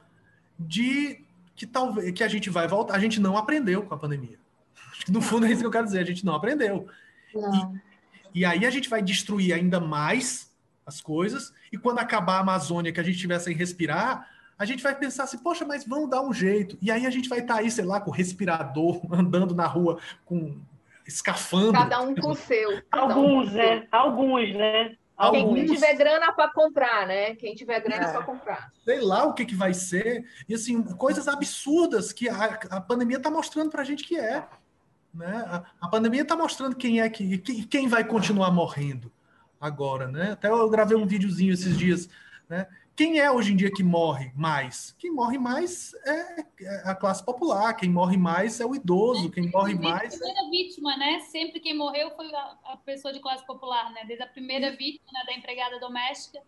de 0.58 1.24
que 1.60 1.66
talvez 1.66 2.10
que 2.12 2.24
a 2.24 2.28
gente 2.28 2.48
vai 2.48 2.66
voltar. 2.66 2.94
A 2.94 2.98
gente 2.98 3.20
não 3.20 3.36
aprendeu 3.36 3.82
com 3.82 3.92
a 3.92 3.98
pandemia. 3.98 4.38
No 5.06 5.20
fundo 5.20 5.44
é 5.44 5.50
isso 5.50 5.60
que 5.60 5.66
eu 5.66 5.70
quero 5.70 5.84
dizer. 5.84 5.98
A 5.98 6.06
gente 6.06 6.24
não 6.24 6.34
aprendeu. 6.34 6.88
Não. 7.34 7.74
E, 8.34 8.40
e 8.40 8.44
aí 8.46 8.64
a 8.64 8.70
gente 8.70 8.88
vai 8.88 9.02
destruir 9.02 9.52
ainda 9.52 9.78
mais 9.78 10.50
as 10.86 11.02
coisas. 11.02 11.52
E 11.70 11.76
quando 11.76 11.98
acabar 11.98 12.36
a 12.36 12.40
Amazônia, 12.40 12.90
que 12.90 12.98
a 12.98 13.02
gente 13.02 13.18
tiver 13.18 13.38
sem 13.40 13.54
respirar, 13.54 14.26
a 14.58 14.64
gente 14.64 14.82
vai 14.82 14.94
pensar 14.98 15.24
assim, 15.24 15.36
poxa, 15.36 15.66
mas 15.66 15.84
vamos 15.84 16.08
dar 16.08 16.22
um 16.22 16.32
jeito. 16.32 16.78
E 16.80 16.90
aí 16.90 17.04
a 17.04 17.10
gente 17.10 17.28
vai 17.28 17.40
estar 17.40 17.56
tá 17.56 17.60
aí, 17.60 17.70
sei 17.70 17.84
lá, 17.84 18.00
com 18.00 18.10
respirador, 18.10 19.02
andando 19.12 19.54
na 19.54 19.66
rua 19.66 19.98
com 20.24 20.58
escafandro. 21.06 21.74
Cada 21.74 22.00
um 22.00 22.14
com 22.14 22.30
o 22.30 22.36
seu. 22.36 22.80
Alguns, 22.90 23.50
um 23.50 23.52
né? 23.52 23.86
Alguns, 23.92 24.54
né? 24.54 24.96
Quem 25.30 25.42
Alguns. 25.42 25.70
tiver 25.70 25.94
grana 25.94 26.32
para 26.32 26.50
comprar, 26.50 27.06
né? 27.06 27.34
Quem 27.34 27.54
tiver 27.54 27.78
grana 27.80 28.06
é. 28.06 28.12
para 28.12 28.22
comprar. 28.22 28.72
Sei 28.82 29.00
lá 29.00 29.24
o 29.24 29.34
que, 29.34 29.44
que 29.44 29.54
vai 29.54 29.74
ser. 29.74 30.24
E 30.48 30.54
assim, 30.54 30.82
coisas 30.82 31.28
absurdas 31.28 32.10
que 32.10 32.26
a, 32.26 32.58
a 32.70 32.80
pandemia 32.80 33.18
está 33.18 33.30
mostrando 33.30 33.70
para 33.70 33.82
a 33.82 33.84
gente 33.84 34.02
que 34.02 34.18
é. 34.18 34.46
Né? 35.12 35.44
A, 35.46 35.64
a 35.80 35.88
pandemia 35.88 36.22
está 36.22 36.34
mostrando 36.34 36.74
quem 36.74 37.02
é 37.02 37.10
que, 37.10 37.36
que, 37.36 37.66
quem 37.66 37.86
vai 37.86 38.02
continuar 38.02 38.50
morrendo 38.50 39.12
agora, 39.60 40.08
né? 40.08 40.32
Até 40.32 40.48
eu 40.48 40.70
gravei 40.70 40.96
um 40.96 41.06
videozinho 41.06 41.52
esses 41.52 41.76
dias, 41.76 42.08
né? 42.48 42.66
Quem 43.00 43.18
é 43.18 43.30
hoje 43.30 43.54
em 43.54 43.56
dia 43.56 43.72
que 43.72 43.82
morre 43.82 44.30
mais? 44.36 44.94
Quem 44.98 45.10
morre 45.10 45.38
mais 45.38 45.94
é 46.04 46.44
a 46.84 46.94
classe 46.94 47.24
popular, 47.24 47.72
quem 47.72 47.88
morre 47.88 48.18
mais 48.18 48.60
é 48.60 48.66
o 48.66 48.74
idoso, 48.74 49.30
quem 49.30 49.50
morre 49.50 49.72
mais. 49.72 50.12
A 50.12 50.18
primeira 50.18 50.50
vítima, 50.50 50.96
né? 50.98 51.20
Sempre 51.20 51.60
quem 51.60 51.74
morreu 51.74 52.10
foi 52.10 52.26
a, 52.34 52.78
pessoa 52.84 53.10
de 53.10 53.18
classe 53.20 53.46
popular, 53.46 53.90
né? 53.92 54.04
Desde 54.06 54.22
a 54.22 54.26
primeira 54.26 54.76
vítima 54.76 55.10
né, 55.14 55.22
da 55.24 55.32
empregada 55.32 55.80
doméstica, 55.80 56.42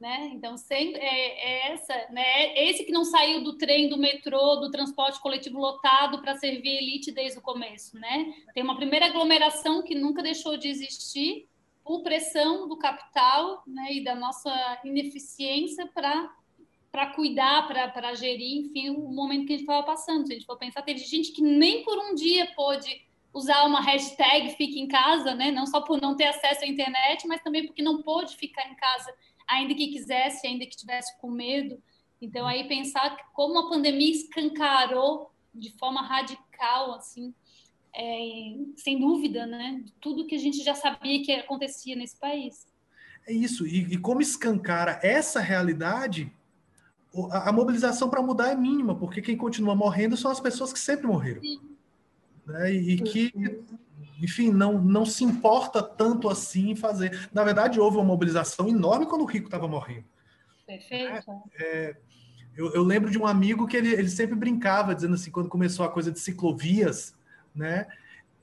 né? 0.00 0.30
Então 0.32 0.56
sempre 0.56 0.98
é, 0.98 1.66
é 1.68 1.72
essa, 1.72 1.94
né? 2.10 2.56
É 2.56 2.70
esse 2.70 2.84
que 2.84 2.90
não 2.90 3.04
saiu 3.04 3.44
do 3.44 3.58
trem, 3.58 3.90
do 3.90 3.98
metrô, 3.98 4.56
do 4.56 4.70
transporte 4.70 5.20
coletivo 5.20 5.58
lotado 5.58 6.22
para 6.22 6.36
servir 6.36 6.78
elite 6.78 7.12
desde 7.12 7.38
o 7.38 7.42
começo, 7.42 7.98
né? 7.98 8.32
Tem 8.54 8.62
uma 8.62 8.76
primeira 8.76 9.04
aglomeração 9.04 9.82
que 9.82 9.94
nunca 9.94 10.22
deixou 10.22 10.56
de 10.56 10.68
existir 10.68 11.46
por 11.88 12.02
pressão 12.02 12.68
do 12.68 12.76
capital 12.76 13.62
né, 13.66 13.94
e 13.94 14.04
da 14.04 14.14
nossa 14.14 14.52
ineficiência 14.84 15.86
para 15.86 16.30
para 16.90 17.14
cuidar, 17.14 17.68
para 17.68 18.14
gerir, 18.14 18.64
enfim, 18.64 18.88
o 18.90 19.12
momento 19.12 19.46
que 19.46 19.52
a 19.52 19.56
gente 19.56 19.68
estava 19.68 19.84
passando. 19.84 20.26
Se 20.26 20.32
a 20.32 20.36
gente 20.36 20.46
for 20.46 20.56
pensar, 20.56 20.80
teve 20.80 20.98
gente 21.00 21.32
que 21.32 21.42
nem 21.42 21.84
por 21.84 21.98
um 21.98 22.14
dia 22.14 22.50
pôde 22.56 23.06
usar 23.32 23.64
uma 23.64 23.80
hashtag 23.82 24.56
fique 24.56 24.80
em 24.80 24.88
casa, 24.88 25.34
né? 25.34 25.50
Não 25.50 25.66
só 25.66 25.82
por 25.82 26.00
não 26.00 26.16
ter 26.16 26.24
acesso 26.24 26.64
à 26.64 26.66
internet, 26.66 27.26
mas 27.26 27.42
também 27.42 27.66
porque 27.66 27.82
não 27.82 28.02
pôde 28.02 28.36
ficar 28.36 28.68
em 28.70 28.74
casa, 28.74 29.14
ainda 29.46 29.74
que 29.74 29.88
quisesse, 29.88 30.46
ainda 30.46 30.64
que 30.64 30.76
tivesse 30.76 31.16
com 31.20 31.30
medo. 31.30 31.80
Então 32.20 32.46
aí 32.46 32.66
pensar 32.66 33.16
como 33.34 33.58
a 33.58 33.68
pandemia 33.68 34.10
escancarou 34.10 35.30
de 35.54 35.70
forma 35.78 36.00
radical, 36.00 36.94
assim, 36.94 37.34
é, 37.94 38.56
sem 38.76 38.98
dúvida, 38.98 39.46
né? 39.46 39.84
Tudo 40.00 40.26
que 40.26 40.34
a 40.34 40.38
gente 40.38 40.62
já 40.62 40.74
sabia 40.74 41.22
que 41.22 41.32
acontecia 41.32 41.96
nesse 41.96 42.16
país. 42.16 42.66
É 43.26 43.32
isso. 43.32 43.66
E, 43.66 43.94
e 43.94 43.98
como 43.98 44.22
escancara 44.22 44.98
essa 45.02 45.40
realidade, 45.40 46.32
a, 47.30 47.50
a 47.50 47.52
mobilização 47.52 48.08
para 48.08 48.22
mudar 48.22 48.50
é 48.50 48.56
mínima, 48.56 48.94
porque 48.94 49.20
quem 49.20 49.36
continua 49.36 49.74
morrendo 49.74 50.16
são 50.16 50.30
as 50.30 50.40
pessoas 50.40 50.72
que 50.72 50.78
sempre 50.78 51.06
morreram. 51.06 51.42
Né? 52.46 52.72
E, 52.72 52.92
e, 52.92 53.00
que, 53.02 53.32
enfim, 54.22 54.50
não, 54.50 54.80
não 54.80 55.04
se 55.04 55.24
importa 55.24 55.82
tanto 55.82 56.28
assim 56.28 56.70
em 56.70 56.76
fazer. 56.76 57.28
Na 57.32 57.44
verdade, 57.44 57.80
houve 57.80 57.96
uma 57.96 58.04
mobilização 58.04 58.68
enorme 58.68 59.06
quando 59.06 59.22
o 59.22 59.26
rico 59.26 59.46
estava 59.46 59.68
morrendo. 59.68 60.04
Perfeito. 60.66 61.30
É, 61.58 61.96
Eu, 62.56 62.74
eu, 62.74 62.82
lembro 62.82 63.10
de 63.10 63.18
um 63.18 63.26
amigo 63.26 63.66
que 63.66 63.76
ele, 63.76 63.92
ele 63.92 64.08
sempre 64.08 64.34
brincava, 64.34 64.94
dizendo 64.94 65.14
assim, 65.14 65.30
quando 65.30 65.48
começou 65.48 65.84
a 65.86 65.90
coisa 65.90 66.10
de 66.10 66.18
ciclovias, 66.18 67.14
né? 67.58 67.86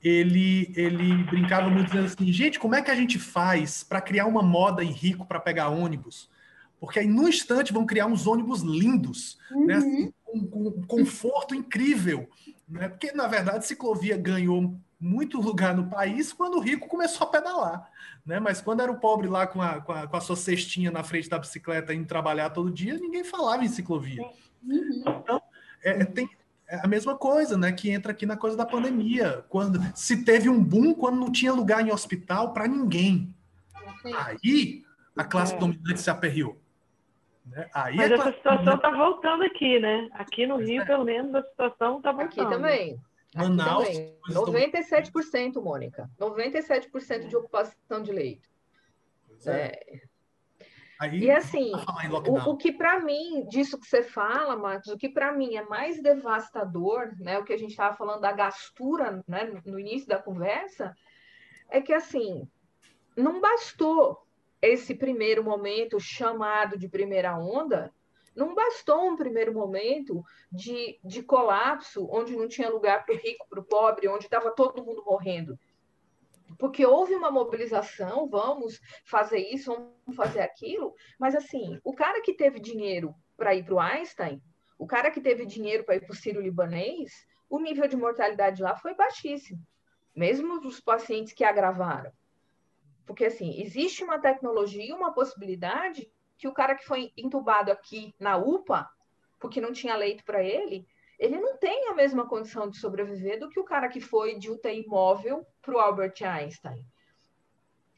Ele, 0.02 0.72
ele 0.76 1.24
brincava 1.24 1.68
muito 1.68 1.86
dizendo 1.86 2.06
assim, 2.06 2.32
gente, 2.32 2.60
como 2.60 2.74
é 2.74 2.82
que 2.82 2.90
a 2.90 2.94
gente 2.94 3.18
faz 3.18 3.82
para 3.82 4.00
criar 4.00 4.26
uma 4.26 4.42
moda 4.42 4.84
em 4.84 4.92
rico 4.92 5.26
para 5.26 5.40
pegar 5.40 5.70
ônibus? 5.70 6.30
Porque 6.78 7.00
aí, 7.00 7.06
no 7.06 7.28
instante, 7.28 7.72
vão 7.72 7.86
criar 7.86 8.06
uns 8.06 8.26
ônibus 8.26 8.60
lindos, 8.60 9.38
né? 9.50 9.56
uhum. 9.56 9.66
né? 9.66 9.74
Assim, 9.74 10.12
com, 10.22 10.44
com 10.46 10.68
um 10.68 10.82
conforto 10.82 11.54
incrível. 11.54 12.28
Né? 12.68 12.88
Porque, 12.88 13.12
na 13.12 13.26
verdade, 13.26 13.66
ciclovia 13.66 14.16
ganhou 14.16 14.78
muito 15.00 15.40
lugar 15.40 15.74
no 15.74 15.88
país 15.88 16.32
quando 16.32 16.56
o 16.56 16.60
rico 16.60 16.88
começou 16.88 17.26
a 17.26 17.30
pedalar. 17.30 17.90
Né? 18.24 18.38
Mas 18.38 18.60
quando 18.60 18.82
era 18.82 18.92
o 18.92 19.00
pobre 19.00 19.28
lá 19.28 19.46
com 19.46 19.62
a, 19.62 19.80
com 19.80 19.92
a, 19.92 20.06
com 20.06 20.16
a 20.16 20.20
sua 20.20 20.36
cestinha 20.36 20.90
na 20.90 21.02
frente 21.02 21.28
da 21.28 21.38
bicicleta 21.38 21.94
indo 21.94 22.06
trabalhar 22.06 22.50
todo 22.50 22.70
dia, 22.70 22.98
ninguém 22.98 23.24
falava 23.24 23.64
em 23.64 23.68
ciclovia. 23.68 24.22
Uhum. 24.62 25.04
Então, 25.06 25.42
é 25.82 26.04
tem 26.04 26.28
é 26.68 26.80
a 26.82 26.86
mesma 26.86 27.16
coisa, 27.16 27.56
né? 27.56 27.72
Que 27.72 27.90
entra 27.90 28.12
aqui 28.12 28.26
na 28.26 28.36
coisa 28.36 28.56
da 28.56 28.66
pandemia. 28.66 29.44
Quando 29.48 29.80
se 29.94 30.24
teve 30.24 30.48
um 30.48 30.62
boom 30.62 30.94
quando 30.94 31.18
não 31.18 31.30
tinha 31.30 31.52
lugar 31.52 31.86
em 31.86 31.92
hospital 31.92 32.52
para 32.52 32.66
ninguém. 32.66 33.34
Aí 34.04 34.84
a 35.16 35.24
classe 35.24 35.54
é. 35.54 35.58
dominante 35.58 36.00
se 36.00 36.10
aperreou. 36.10 36.60
Né? 37.46 37.68
Aí 37.72 37.96
Mas 37.96 38.10
essa 38.10 38.32
situação 38.32 38.74
está 38.74 38.90
voltando 38.90 39.44
aqui, 39.44 39.78
né? 39.78 40.08
Aqui 40.12 40.46
no 40.46 40.56
Rio, 40.56 40.82
é. 40.82 40.84
pelo 40.84 41.04
menos, 41.04 41.34
a 41.34 41.42
situação 41.42 41.98
está 41.98 42.12
voltando. 42.12 42.46
Aqui 42.46 42.54
também. 42.54 43.00
Manaus. 43.34 43.88
97%, 44.28 45.62
Mônica. 45.62 46.10
97% 46.18 47.28
de 47.28 47.36
ocupação 47.36 48.02
de 48.02 48.12
leito. 48.12 48.48
É. 49.46 50.00
Aí, 50.98 51.24
e 51.24 51.30
assim, 51.30 51.72
o, 52.28 52.50
o, 52.50 52.56
que 52.56 52.72
para 52.72 53.00
mim, 53.00 53.46
disso 53.48 53.78
que 53.78 53.86
você 53.86 54.02
fala, 54.02 54.56
Marcos, 54.56 54.88
o 54.88 54.96
que 54.96 55.08
para 55.08 55.32
mim 55.32 55.56
é 55.56 55.62
mais 55.62 56.02
devastador, 56.02 57.12
né, 57.18 57.38
o 57.38 57.44
que 57.44 57.52
a 57.52 57.58
gente 57.58 57.70
estava 57.70 57.94
falando 57.94 58.22
da 58.22 58.32
gastura 58.32 59.22
né, 59.28 59.60
no 59.66 59.78
início 59.78 60.08
da 60.08 60.18
conversa, 60.18 60.96
é 61.68 61.80
que 61.80 61.92
assim, 61.92 62.48
não 63.14 63.40
bastou 63.40 64.26
esse 64.62 64.94
primeiro 64.94 65.44
momento 65.44 66.00
chamado 66.00 66.78
de 66.78 66.88
primeira 66.88 67.38
onda 67.38 67.92
não 68.36 68.54
bastou 68.54 69.08
um 69.08 69.16
primeiro 69.16 69.52
momento 69.54 70.22
de, 70.52 71.00
de 71.02 71.22
colapso, 71.22 72.06
onde 72.12 72.36
não 72.36 72.46
tinha 72.46 72.68
lugar 72.68 73.04
para 73.04 73.14
o 73.14 73.18
rico, 73.18 73.46
para 73.48 73.60
o 73.60 73.64
pobre, 73.64 74.08
onde 74.08 74.26
estava 74.26 74.50
todo 74.50 74.84
mundo 74.84 75.02
morrendo. 75.04 75.58
Porque 76.58 76.86
houve 76.86 77.14
uma 77.14 77.30
mobilização, 77.30 78.28
vamos 78.28 78.80
fazer 79.04 79.38
isso, 79.38 79.72
vamos 79.72 80.16
fazer 80.16 80.40
aquilo, 80.40 80.94
mas 81.18 81.34
assim, 81.34 81.80
o 81.84 81.92
cara 81.92 82.20
que 82.22 82.32
teve 82.32 82.60
dinheiro 82.60 83.14
para 83.36 83.54
ir 83.54 83.64
para 83.64 83.74
o 83.74 83.80
Einstein, 83.80 84.40
o 84.78 84.86
cara 84.86 85.10
que 85.10 85.20
teve 85.20 85.44
dinheiro 85.44 85.84
para 85.84 85.96
ir 85.96 86.00
para 86.00 86.12
o 86.12 86.16
Sírio 86.16 86.40
Libanês, 86.40 87.26
o 87.48 87.58
nível 87.58 87.86
de 87.88 87.96
mortalidade 87.96 88.62
lá 88.62 88.76
foi 88.76 88.94
baixíssimo, 88.94 89.60
mesmo 90.14 90.60
os 90.66 90.80
pacientes 90.80 91.32
que 91.32 91.44
agravaram. 91.44 92.12
Porque, 93.06 93.24
assim, 93.24 93.60
existe 93.60 94.02
uma 94.02 94.18
tecnologia, 94.18 94.94
uma 94.94 95.12
possibilidade 95.12 96.10
que 96.36 96.48
o 96.48 96.52
cara 96.52 96.74
que 96.74 96.84
foi 96.84 97.12
entubado 97.16 97.70
aqui 97.70 98.14
na 98.18 98.36
UPA, 98.36 98.88
porque 99.38 99.60
não 99.60 99.72
tinha 99.72 99.96
leito 99.96 100.24
para 100.24 100.42
ele, 100.42 100.86
ele 101.18 101.38
não 101.38 101.56
tem 101.56 101.88
a 101.88 101.94
mesma 101.94 102.26
condição 102.28 102.68
de 102.68 102.78
sobreviver 102.78 103.38
do 103.38 103.48
que 103.48 103.58
o 103.58 103.64
cara 103.64 103.88
que 103.88 104.00
foi 104.00 104.38
de 104.38 104.50
UTI 104.50 104.86
móvel 104.86 105.46
para 105.62 105.74
o 105.74 105.78
Albert 105.78 106.14
Einstein. 106.22 106.84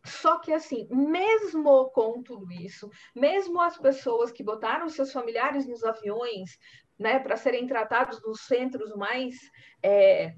Só 0.05 0.39
que, 0.39 0.53
assim, 0.53 0.89
mesmo 0.91 1.91
com 1.91 2.23
tudo 2.23 2.51
isso, 2.53 2.91
mesmo 3.15 3.61
as 3.61 3.77
pessoas 3.77 4.31
que 4.31 4.43
botaram 4.43 4.89
seus 4.89 5.13
familiares 5.13 5.67
nos 5.67 5.85
aviões, 5.85 6.59
né, 6.99 7.19
para 7.19 7.37
serem 7.37 7.67
tratados 7.67 8.21
nos 8.23 8.41
centros 8.43 8.95
mais 8.97 9.37
é, 9.83 10.35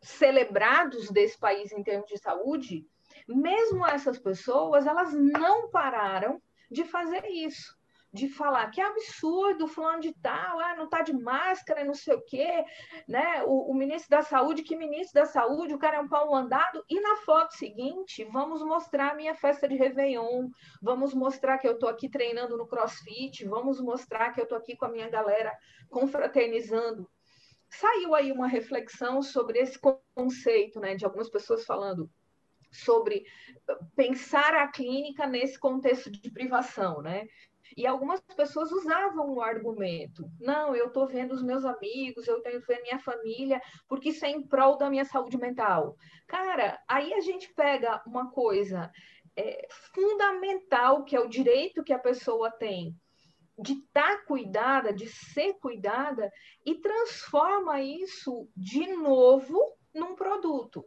celebrados 0.00 1.10
desse 1.10 1.38
país 1.38 1.72
em 1.72 1.82
termos 1.82 2.08
de 2.08 2.18
saúde, 2.18 2.86
mesmo 3.28 3.86
essas 3.86 4.18
pessoas, 4.18 4.86
elas 4.86 5.12
não 5.12 5.70
pararam 5.70 6.40
de 6.70 6.84
fazer 6.84 7.26
isso, 7.26 7.76
de 8.12 8.28
falar 8.28 8.70
que 8.70 8.80
é 8.80 8.84
absurdo, 8.84 9.68
fulano 9.68 10.00
de 10.00 10.12
tal, 10.14 10.58
ah, 10.58 10.74
não 10.74 10.84
está 10.84 11.02
de 11.02 11.12
máscara, 11.12 11.84
não 11.84 11.94
sei 11.94 12.14
o 12.14 12.22
quê, 12.22 12.64
né? 13.06 13.42
O, 13.44 13.70
o, 13.70 13.74
ministro 13.74 14.10
da 14.10 14.22
Saúde, 14.22 14.62
que 14.62 14.76
ministro 14.76 15.20
da 15.20 15.26
Saúde, 15.26 15.74
o 15.74 15.78
cara 15.78 15.98
é 15.98 16.00
um 16.00 16.08
pau 16.08 16.34
andado, 16.34 16.84
e 16.88 17.00
na 17.00 17.16
foto 17.18 17.54
seguinte, 17.54 18.24
vamos 18.24 18.62
mostrar 18.62 19.12
a 19.12 19.14
minha 19.14 19.34
festa 19.34 19.68
de 19.68 19.76
Réveillon, 19.76 20.48
vamos 20.82 21.14
mostrar 21.14 21.58
que 21.58 21.68
eu 21.68 21.72
estou 21.72 21.88
aqui 21.88 22.08
treinando 22.08 22.56
no 22.56 22.66
CrossFit, 22.66 23.44
vamos 23.46 23.80
mostrar 23.80 24.32
que 24.32 24.40
eu 24.40 24.44
estou 24.44 24.58
aqui 24.58 24.76
com 24.76 24.86
a 24.86 24.90
minha 24.90 25.08
galera 25.08 25.56
confraternizando. 25.88 27.08
Saiu 27.68 28.14
aí 28.16 28.32
uma 28.32 28.48
reflexão 28.48 29.22
sobre 29.22 29.60
esse 29.60 29.78
conceito, 30.14 30.80
né, 30.80 30.96
de 30.96 31.04
algumas 31.04 31.30
pessoas 31.30 31.64
falando 31.64 32.10
sobre 32.72 33.24
pensar 33.96 34.54
a 34.54 34.68
clínica 34.68 35.26
nesse 35.26 35.58
contexto 35.58 36.10
de 36.10 36.30
privação, 36.30 37.02
né? 37.02 37.26
E 37.76 37.86
algumas 37.86 38.20
pessoas 38.20 38.70
usavam 38.72 39.34
o 39.34 39.40
argumento: 39.40 40.30
não, 40.40 40.74
eu 40.74 40.86
estou 40.86 41.06
vendo 41.06 41.32
os 41.32 41.42
meus 41.42 41.64
amigos, 41.64 42.26
eu 42.26 42.40
tenho 42.40 42.60
ver 42.60 42.82
minha 42.82 42.98
família, 42.98 43.60
porque 43.88 44.10
isso 44.10 44.24
é 44.24 44.30
em 44.30 44.46
prol 44.46 44.76
da 44.76 44.90
minha 44.90 45.04
saúde 45.04 45.36
mental. 45.36 45.96
Cara, 46.26 46.80
aí 46.88 47.12
a 47.14 47.20
gente 47.20 47.52
pega 47.54 48.02
uma 48.06 48.30
coisa 48.30 48.90
é, 49.36 49.66
fundamental, 49.94 51.04
que 51.04 51.16
é 51.16 51.20
o 51.20 51.28
direito 51.28 51.84
que 51.84 51.92
a 51.92 51.98
pessoa 51.98 52.50
tem 52.50 52.94
de 53.58 53.74
estar 53.74 54.16
tá 54.16 54.24
cuidada, 54.24 54.90
de 54.90 55.06
ser 55.06 55.52
cuidada, 55.60 56.32
e 56.64 56.76
transforma 56.76 57.80
isso 57.82 58.48
de 58.56 58.86
novo 58.94 59.58
num 59.94 60.14
produto 60.14 60.86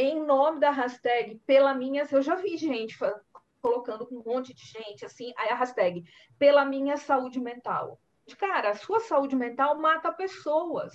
em 0.00 0.24
nome 0.24 0.60
da 0.60 0.70
hashtag 0.70 1.40
pela 1.44 1.74
minha, 1.74 2.06
eu 2.12 2.22
já 2.22 2.36
vi 2.36 2.56
gente 2.56 2.96
colocando 3.60 4.06
com 4.06 4.16
um 4.16 4.24
monte 4.24 4.54
de 4.54 4.64
gente 4.64 5.04
assim, 5.04 5.32
aí 5.36 5.48
a 5.50 5.54
hashtag 5.54 6.04
pela 6.38 6.64
minha 6.64 6.96
saúde 6.96 7.40
mental. 7.40 8.00
Cara, 8.38 8.70
a 8.70 8.74
sua 8.74 9.00
saúde 9.00 9.34
mental 9.34 9.78
mata 9.78 10.12
pessoas. 10.12 10.92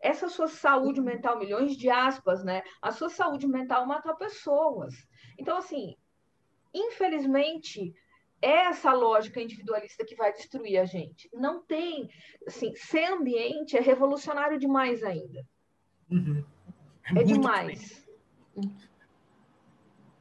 Essa 0.00 0.28
sua 0.28 0.48
saúde 0.48 1.00
mental, 1.00 1.38
milhões 1.38 1.76
de 1.76 1.90
aspas, 1.90 2.42
né? 2.42 2.62
A 2.80 2.90
sua 2.90 3.10
saúde 3.10 3.46
mental 3.46 3.86
mata 3.86 4.14
pessoas. 4.14 4.94
Então, 5.38 5.58
assim, 5.58 5.96
infelizmente, 6.72 7.94
é 8.40 8.66
essa 8.66 8.92
lógica 8.92 9.40
individualista 9.40 10.04
que 10.04 10.14
vai 10.14 10.32
destruir 10.32 10.78
a 10.78 10.84
gente. 10.84 11.28
Não 11.32 11.62
tem, 11.62 12.08
assim, 12.46 12.74
ser 12.74 13.04
ambiente 13.04 13.76
é 13.76 13.80
revolucionário 13.80 14.58
demais 14.58 15.02
ainda. 15.02 15.46
Uhum. 16.10 16.44
É, 17.14 17.20
é 17.20 17.24
demais. 17.24 18.08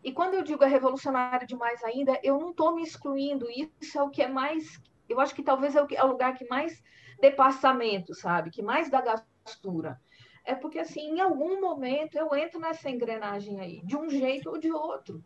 E 0.04 0.12
quando 0.12 0.34
eu 0.34 0.44
digo 0.44 0.64
é 0.64 0.68
revolucionário 0.68 1.46
demais 1.46 1.84
ainda, 1.84 2.20
eu 2.24 2.40
não 2.40 2.52
estou 2.52 2.74
me 2.76 2.84
excluindo. 2.84 3.48
Isso 3.82 4.00
é 4.00 4.04
o 4.04 4.10
que 4.10 4.22
é 4.22 4.28
mais. 4.28 4.82
Eu 5.08 5.20
acho 5.20 5.36
que 5.36 5.44
talvez 5.44 5.76
é 5.76 5.82
o, 5.82 5.88
que, 5.88 5.96
é 5.96 6.04
o 6.04 6.08
lugar 6.08 6.38
que 6.38 6.48
mais 6.48 6.82
dê 7.20 7.32
passamento, 7.32 8.14
sabe? 8.14 8.50
Que 8.50 8.62
mais 8.62 8.90
dá 8.90 9.02
gastura. 9.02 10.00
É 10.46 10.56
porque, 10.56 10.80
assim, 10.80 11.02
em 11.02 11.20
algum 11.20 11.60
momento 11.60 12.18
eu 12.18 12.34
entro 12.34 12.60
nessa 12.60 12.90
engrenagem 12.90 13.60
aí, 13.60 13.82
de 13.84 13.98
um 13.98 14.10
jeito 14.10 14.50
ou 14.50 14.58
de 14.58 14.72
outro. 14.72 15.24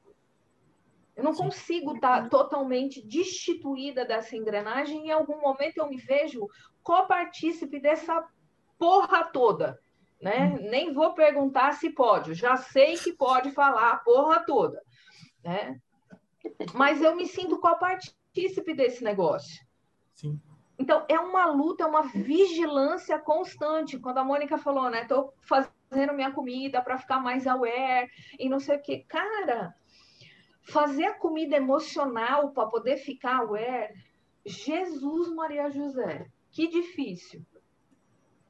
Eu 1.15 1.23
não 1.23 1.33
consigo 1.33 1.95
estar 1.95 2.23
tá 2.23 2.29
totalmente 2.29 3.05
destituída 3.05 4.03
dessa 4.03 4.35
engrenagem. 4.35 5.07
Em 5.07 5.11
algum 5.11 5.39
momento 5.39 5.77
eu 5.77 5.87
me 5.87 5.97
vejo 5.97 6.47
copartícipe 6.81 7.79
dessa 7.79 8.27
porra 8.79 9.23
toda 9.25 9.79
né? 10.21 10.47
Hum. 10.47 10.69
Nem 10.69 10.93
vou 10.93 11.13
perguntar 11.13 11.73
se 11.73 11.89
pode, 11.89 12.33
já 12.33 12.55
sei 12.55 12.97
que 12.97 13.13
pode 13.13 13.51
falar 13.51 13.91
a 13.91 13.97
porra 13.97 14.43
toda, 14.45 14.81
né? 15.43 15.79
Mas 16.73 17.01
eu 17.01 17.15
me 17.15 17.27
sinto 17.27 17.59
copartícipe 17.59 18.73
desse 18.73 19.03
negócio. 19.03 19.65
Sim. 20.13 20.39
Então, 20.77 21.05
é 21.07 21.19
uma 21.19 21.45
luta, 21.45 21.83
é 21.83 21.87
uma 21.87 22.03
vigilância 22.03 23.19
constante. 23.19 23.99
Quando 23.99 24.17
a 24.17 24.23
Mônica 24.23 24.57
falou, 24.57 24.89
né? 24.89 25.05
Tô 25.05 25.33
fazendo 25.41 26.13
minha 26.13 26.31
comida 26.31 26.81
para 26.81 26.97
ficar 26.97 27.19
mais 27.19 27.45
aware 27.45 28.09
e 28.39 28.49
não 28.49 28.59
sei 28.59 28.77
o 28.77 28.81
quê. 28.81 29.05
Cara, 29.07 29.73
fazer 30.63 31.05
a 31.05 31.13
comida 31.13 31.55
emocional 31.55 32.51
para 32.51 32.67
poder 32.67 32.97
ficar 32.97 33.37
aware, 33.37 33.93
Jesus 34.45 35.29
Maria 35.33 35.69
José, 35.69 36.27
que 36.51 36.67
difícil. 36.67 37.45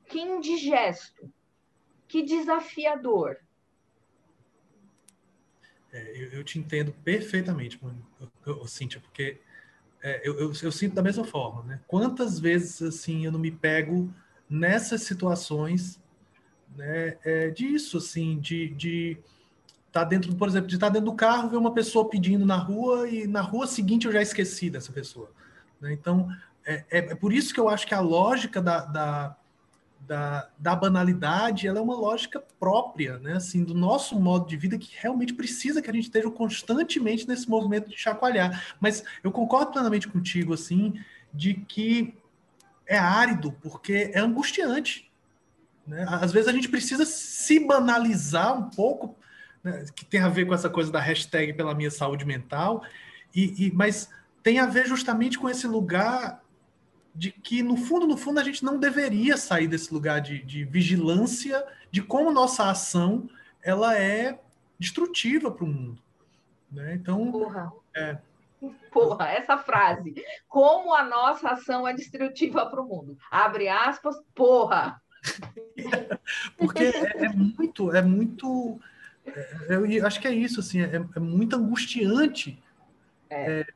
Que 0.08 0.20
indigesto. 0.20 1.32
Que 2.14 2.22
desafiador. 2.22 3.38
É, 5.92 6.12
eu, 6.16 6.30
eu, 6.34 6.44
te 6.44 6.60
entendo 6.60 6.94
perfeitamente, 7.04 7.80
Cíntia, 8.68 9.02
porque 9.02 9.42
é, 10.00 10.22
eu, 10.24 10.40
eu, 10.40 10.54
eu, 10.62 10.72
sinto 10.72 10.94
da 10.94 11.02
mesma 11.02 11.24
forma, 11.24 11.64
né? 11.64 11.80
Quantas 11.88 12.40
vezes, 12.40 12.84
assim, 12.84 13.26
eu 13.26 13.32
não 13.32 13.40
me 13.40 13.50
pego 13.50 14.14
nessas 14.48 15.02
situações, 15.02 16.00
né, 16.78 17.18
é, 17.24 17.50
disso, 17.50 17.98
assim, 17.98 18.40
de, 18.40 18.70
de 18.76 19.18
tá 19.92 20.04
dentro, 20.04 20.36
por 20.36 20.48
exemplo, 20.48 20.68
de 20.68 20.76
estar 20.76 20.90
tá 20.90 20.94
dentro 20.94 21.10
do 21.10 21.18
carro, 21.18 21.50
ver 21.50 21.58
uma 21.58 21.74
pessoa 21.74 22.08
pedindo 22.08 22.46
na 22.46 22.58
rua 22.58 23.10
e 23.10 23.26
na 23.26 23.42
rua 23.42 23.66
seguinte 23.66 24.06
eu 24.06 24.14
já 24.14 24.22
esqueci 24.22 24.70
dessa 24.70 24.94
pessoa. 24.94 25.32
Né? 25.82 25.92
Então, 25.94 26.30
é, 26.64 26.86
é, 26.92 26.98
é, 27.00 27.16
por 27.16 27.34
isso 27.34 27.52
que 27.52 27.60
eu 27.60 27.70
acho 27.70 27.88
que 27.88 27.96
a 27.96 28.02
lógica 28.02 28.62
da, 28.62 28.86
da, 28.86 29.38
da, 30.08 30.50
da, 30.58 30.76
banalidade 30.76 31.68
ela 31.68 31.80
é 31.80 31.82
uma 31.82 31.96
lógica 31.96 32.44
própria, 32.60 33.18
né? 33.20 33.34
Assim, 33.34 33.64
do 33.64 33.74
nosso 33.74 34.20
modo 34.20 34.48
de 34.48 34.58
vida 34.58 34.78
que 34.78 34.92
realmente 35.00 35.34
precisa 35.34 35.82
que 35.82 35.90
a 35.90 35.94
gente 35.94 36.06
esteja 36.06 36.30
constantemente 36.30 37.28
nesse 37.28 37.50
movimento 37.50 37.90
de 37.90 37.98
chacoalhar. 37.98 38.76
Mas 38.80 39.04
eu 39.24 39.32
concordo 39.32 39.72
plenamente 39.72 40.08
contigo, 40.08 40.54
assim, 40.54 40.94
de 41.34 41.54
que 41.54 42.14
é 42.86 42.98
árido, 42.98 43.52
porque 43.62 44.12
é 44.14 44.20
angustiante. 44.20 45.10
Né? 45.88 46.06
Às 46.10 46.32
vezes 46.32 46.50
a 46.50 46.54
gente 46.54 46.70
precisa 46.70 47.06
se 47.06 47.60
banalizar 47.66 48.58
um 48.58 48.70
pouco, 48.70 49.16
né? 49.64 49.86
que 49.96 50.06
tem 50.06 50.20
a 50.20 50.30
ver 50.30 50.46
com 50.46 50.54
essa 50.54 50.70
coisa 50.70 50.92
da 50.92 51.00
hashtag 51.00 51.54
pela 51.54 51.74
minha 51.74 51.92
saúde 51.92 52.26
mental, 52.26 52.84
e, 53.34 53.68
e 53.68 53.72
mas 53.72 54.10
tem 54.44 54.60
a 54.60 54.66
ver 54.66 54.86
justamente 54.86 55.40
com 55.40 55.50
esse 55.50 55.66
lugar 55.66 56.43
de 57.16 57.32
que, 57.32 57.62
no 57.62 57.78
fundo, 57.78 58.08
no 58.08 58.18
fundo, 58.18 58.40
a 58.40 58.44
gente 58.44 58.64
não 58.64 58.80
deveria 58.80 59.38
sair 59.38 59.68
desse 59.68 59.94
lugar 59.94 60.20
de, 60.20 60.44
de 60.44 60.64
vigilância 60.64 61.64
de 61.92 62.02
como 62.02 62.32
nossa 62.32 62.70
ação 62.70 63.30
ela 63.62 63.98
é 63.98 64.40
destrutiva 64.80 65.52
para 65.52 65.64
o 65.64 65.68
mundo. 65.68 66.02
Né? 66.72 66.96
Então, 66.96 67.32
Porra. 67.32 67.72
É... 67.96 68.18
Porra, 68.92 69.28
essa 69.28 69.58
frase. 69.58 70.16
Como 70.48 70.94
a 70.94 71.04
nossa 71.04 71.50
ação 71.50 71.88
é 71.88 71.94
destrutiva 71.94 72.66
para 72.66 72.82
o 72.82 72.88
mundo. 72.88 73.18
Abre 73.30 73.68
aspas, 73.68 74.16
porra. 74.34 75.02
Porque 76.58 76.84
é, 76.84 77.26
é, 77.26 77.30
muito, 77.30 77.94
é 77.94 78.02
muito. 78.02 78.80
É, 79.26 79.76
eu 79.76 80.08
acho 80.08 80.20
que 80.20 80.28
é 80.28 80.34
isso, 80.34 80.60
assim, 80.62 80.82
é, 80.82 80.96
é 80.96 81.20
muito 81.20 81.56
angustiante 81.56 82.62
é. 83.30 83.62
é 83.62 83.68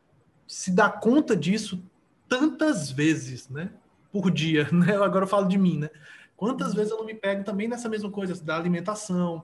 se 0.46 0.72
dar 0.72 1.00
conta 1.00 1.36
disso 1.36 1.84
tantas 2.28 2.92
vezes, 2.92 3.50
né? 3.50 3.72
Por 4.12 4.32
dia, 4.32 4.68
né? 4.74 4.96
Agora 4.96 5.26
eu 5.26 5.30
falo 5.30 5.48
de 5.48 5.58
mim, 5.58 5.80
né? 5.80 5.90
Quantas 6.36 6.74
vezes 6.74 6.92
eu 6.92 6.98
não 6.98 7.06
me 7.06 7.16
pego 7.16 7.44
também 7.44 7.68
nessa 7.68 7.90
mesma 7.90 8.12
coisa 8.12 8.42
da 8.44 8.56
alimentação, 8.56 9.44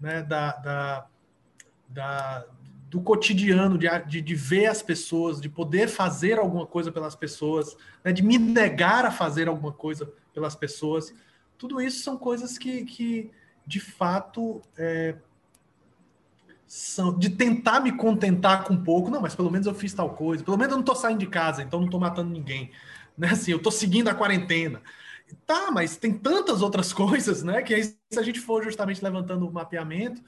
né? 0.00 0.22
Da, 0.22 0.52
da, 0.56 1.06
da 1.88 2.46
do 2.92 3.00
cotidiano, 3.00 3.78
de, 3.78 3.88
de, 4.06 4.20
de, 4.20 4.34
ver 4.34 4.66
as 4.66 4.82
pessoas, 4.82 5.40
de 5.40 5.48
poder 5.48 5.88
fazer 5.88 6.38
alguma 6.38 6.66
coisa 6.66 6.92
pelas 6.92 7.16
pessoas, 7.16 7.74
né? 8.04 8.12
de 8.12 8.22
me 8.22 8.36
negar 8.36 9.06
a 9.06 9.10
fazer 9.10 9.48
alguma 9.48 9.72
coisa 9.72 10.12
pelas 10.34 10.54
pessoas. 10.54 11.14
Tudo 11.56 11.80
isso 11.80 12.02
são 12.02 12.18
coisas 12.18 12.58
que, 12.58 12.84
que 12.84 13.30
de 13.66 13.80
fato, 13.80 14.60
é, 14.76 15.16
são 16.72 17.18
de 17.18 17.28
tentar 17.28 17.80
me 17.80 17.92
contentar 17.92 18.64
com 18.64 18.82
pouco, 18.82 19.10
não, 19.10 19.20
mas 19.20 19.34
pelo 19.34 19.50
menos 19.50 19.66
eu 19.66 19.74
fiz 19.74 19.92
tal 19.92 20.08
coisa, 20.14 20.42
pelo 20.42 20.56
menos 20.56 20.70
eu 20.72 20.78
não 20.78 20.82
estou 20.82 20.96
saindo 20.96 21.18
de 21.18 21.26
casa, 21.26 21.62
então 21.62 21.78
não 21.78 21.84
estou 21.84 22.00
matando 22.00 22.30
ninguém, 22.30 22.70
né? 23.16 23.28
Assim, 23.28 23.50
eu 23.50 23.58
estou 23.58 23.70
seguindo 23.70 24.08
a 24.08 24.14
quarentena. 24.14 24.80
Tá, 25.46 25.70
mas 25.70 25.98
tem 25.98 26.14
tantas 26.14 26.62
outras 26.62 26.90
coisas, 26.94 27.42
né? 27.42 27.60
Que 27.60 27.74
aí, 27.74 27.84
se 27.84 28.18
a 28.18 28.22
gente 28.22 28.40
for 28.40 28.64
justamente 28.64 29.04
levantando 29.04 29.46
o 29.46 29.52
mapeamento, 29.52 30.22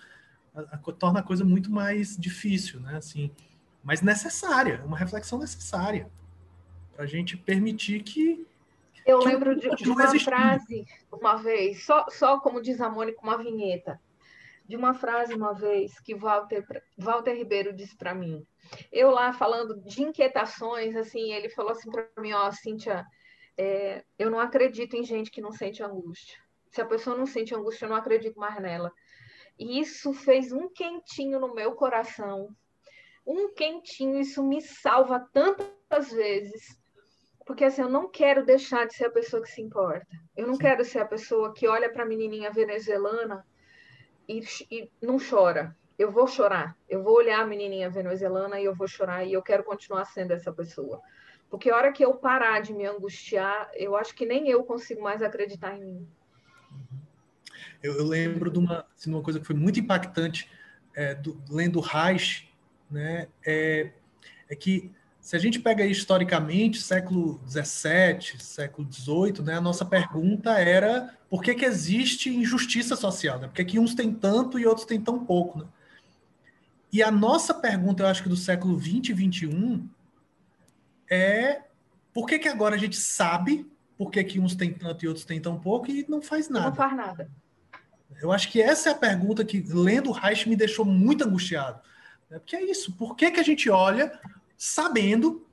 a, 0.55 0.61
a, 0.61 0.78
torna 0.92 1.20
a 1.20 1.22
coisa 1.22 1.47
muito 1.47 1.72
mais 1.72 2.14
difícil, 2.14 2.78
né? 2.78 2.99
Assim, 2.99 3.30
mas 3.82 4.03
necessária, 4.03 4.82
uma 4.84 4.99
reflexão 4.99 5.38
necessária 5.38 6.11
para 6.95 7.05
a 7.05 7.09
gente 7.09 7.38
permitir 7.38 8.03
que 8.03 8.47
eu 9.07 9.20
que 9.20 9.28
lembro 9.28 9.57
de, 9.59 9.74
de 9.76 9.88
uma 9.90 10.05
existindo. 10.05 10.36
frase 10.36 10.86
uma 11.11 11.36
vez, 11.36 11.86
só, 11.86 12.05
só 12.11 12.38
como 12.38 12.61
diz 12.61 12.82
a 12.82 12.90
Mônica, 12.90 13.18
uma 13.22 13.38
vinheta 13.38 13.99
de 14.65 14.77
uma 14.77 14.95
frase 14.95 15.35
uma 15.35 15.53
vez 15.53 16.01
que 16.01 16.15
Walter, 16.15 16.65
Walter 16.97 17.35
Ribeiro 17.35 17.73
disse 17.73 17.97
para 17.97 18.15
mim. 18.15 18.45
Eu 18.91 19.11
lá 19.11 19.33
falando 19.33 19.79
de 19.83 20.03
inquietações, 20.03 20.97
assim, 20.97 21.33
ele 21.33 21.51
falou 21.51 21.73
assim 21.73 21.91
para 21.91 22.09
mim, 22.19 22.33
ó, 22.33 22.51
Cíntia, 22.51 23.05
é, 23.57 24.03
eu 24.19 24.31
não 24.31 24.41
acredito 24.41 24.97
em 24.97 25.05
gente 25.05 25.31
que 25.31 25.43
não 25.43 25.53
sente 25.53 25.83
angústia. 25.83 26.39
Se 26.71 26.81
a 26.81 26.87
pessoa 26.87 27.17
não 27.17 27.27
sente 27.27 27.55
angústia, 27.55 27.85
eu 27.85 27.91
não 27.91 27.97
acredito 27.97 28.39
mais 28.39 28.61
nela. 28.61 28.91
E 29.59 29.79
isso 29.79 30.12
fez 30.12 30.51
um 30.51 30.69
quentinho 30.69 31.39
no 31.39 31.55
meu 31.55 31.73
coração. 31.73 32.49
Um 33.27 33.53
quentinho, 33.55 34.19
isso 34.19 34.43
me 34.43 34.61
salva 34.61 35.21
tantas 35.33 36.11
vezes. 36.11 36.79
Porque 37.47 37.65
assim, 37.65 37.83
eu 37.83 37.89
não 37.89 38.11
quero 38.11 38.45
deixar 38.45 38.87
de 38.87 38.95
ser 38.95 39.07
a 39.07 39.11
pessoa 39.11 39.43
que 39.43 39.51
se 39.51 39.61
importa. 39.61 40.17
Eu 40.35 40.47
não 40.47 40.55
Sim. 40.55 40.61
quero 40.61 40.85
ser 40.85 41.01
a 41.01 41.07
pessoa 41.07 41.53
que 41.53 41.69
olha 41.69 41.93
para 41.93 42.03
a 42.03 42.07
menininha 42.07 42.51
venezuelana 42.51 43.47
e, 44.29 44.43
e 44.70 44.91
não 45.01 45.18
chora. 45.18 45.77
Eu 45.99 46.11
vou 46.11 46.27
chorar. 46.27 46.77
Eu 46.89 47.03
vou 47.03 47.14
olhar 47.14 47.41
a 47.41 47.47
menininha 47.47 47.89
venezuelana 47.89 48.61
e 48.61 48.64
eu 48.64 48.75
vou 48.75 48.89
chorar 48.89 49.25
e 49.25 49.33
eu 49.33 49.43
quero 49.43 49.62
continuar 49.62 50.05
sendo 50.07 50.33
essa 50.33 50.53
pessoa. 50.53 51.01
Porque 51.49 51.70
a 51.70 51.77
hora 51.77 51.93
que 51.93 52.05
eu 52.05 52.14
parar 52.14 52.61
de 52.61 52.72
me 52.72 52.85
angustiar, 52.85 53.70
eu 53.75 53.95
acho 53.95 54.14
que 54.14 54.27
nem 54.27 54.49
eu 54.49 54.64
consigo 54.64 55.03
mais 55.03 55.22
acreditar 55.22 55.77
em 55.77 55.85
mim. 55.85 56.09
Eu, 57.83 57.97
eu 57.99 58.05
lembro 58.05 58.51
de 58.51 58.59
uma, 58.59 58.87
assim, 58.97 59.11
uma 59.11 59.22
coisa 59.22 59.39
que 59.39 59.47
foi 59.47 59.55
muito 59.55 59.79
impactante, 59.79 60.51
é, 60.95 61.14
do, 61.14 61.41
lendo 61.49 61.81
Reich, 61.81 62.53
né, 62.91 63.29
é, 63.47 63.93
é 64.49 64.57
que 64.57 64.93
se 65.25 65.35
a 65.35 65.39
gente 65.39 65.59
pega 65.59 65.87
historicamente, 65.87 66.83
século 66.83 67.41
XVII, 67.49 68.39
século 68.39 68.87
XVIII, 68.93 69.43
né, 69.43 69.55
a 69.55 69.61
nossa 69.61 69.83
pergunta 69.83 70.51
era 70.59 71.16
por 71.31 71.43
que, 71.43 71.55
que 71.55 71.64
existe 71.64 72.29
injustiça 72.29 72.95
social? 72.95 73.41
Né? 73.41 73.47
Por 73.47 73.55
que, 73.55 73.64
que 73.64 73.79
uns 73.79 73.95
têm 73.95 74.12
tanto 74.12 74.59
e 74.59 74.66
outros 74.66 74.87
têm 74.87 75.01
tão 75.01 75.25
pouco? 75.25 75.61
Né? 75.61 75.64
E 76.93 77.03
a 77.03 77.11
nossa 77.11 77.55
pergunta, 77.55 78.03
eu 78.03 78.07
acho 78.07 78.22
que 78.22 78.29
do 78.29 78.37
século 78.37 78.79
XX 78.79 79.09
e 79.09 79.33
XXI, 79.33 79.83
é 81.11 81.62
por 82.12 82.27
que, 82.27 82.39
que 82.39 82.49
agora 82.49 82.75
a 82.75 82.79
gente 82.79 82.97
sabe 82.97 83.66
por 83.97 84.11
que, 84.11 84.22
que 84.25 84.39
uns 84.39 84.55
têm 84.55 84.75
tanto 84.75 85.07
e 85.07 85.09
outros 85.09 85.25
têm 85.25 85.41
tão 85.41 85.59
pouco 85.59 85.91
e 85.91 86.05
não 86.07 86.20
faz 86.20 86.51
nada? 86.51 86.68
Não 86.68 86.77
faz 86.77 86.95
nada. 86.95 87.31
Eu 88.20 88.31
acho 88.31 88.53
que 88.53 88.61
essa 88.61 88.91
é 88.91 88.93
a 88.93 88.97
pergunta 88.97 89.43
que, 89.43 89.64
lendo 89.66 90.12
Reich, 90.12 90.47
me 90.47 90.55
deixou 90.55 90.85
muito 90.85 91.25
angustiado. 91.25 91.81
Né? 92.29 92.39
Porque 92.39 92.57
é 92.57 92.62
isso, 92.70 92.93
por 92.93 93.16
que, 93.16 93.31
que 93.31 93.41
a 93.41 93.45
gente 93.45 93.70
olha 93.70 94.20
sabendo 94.57 95.47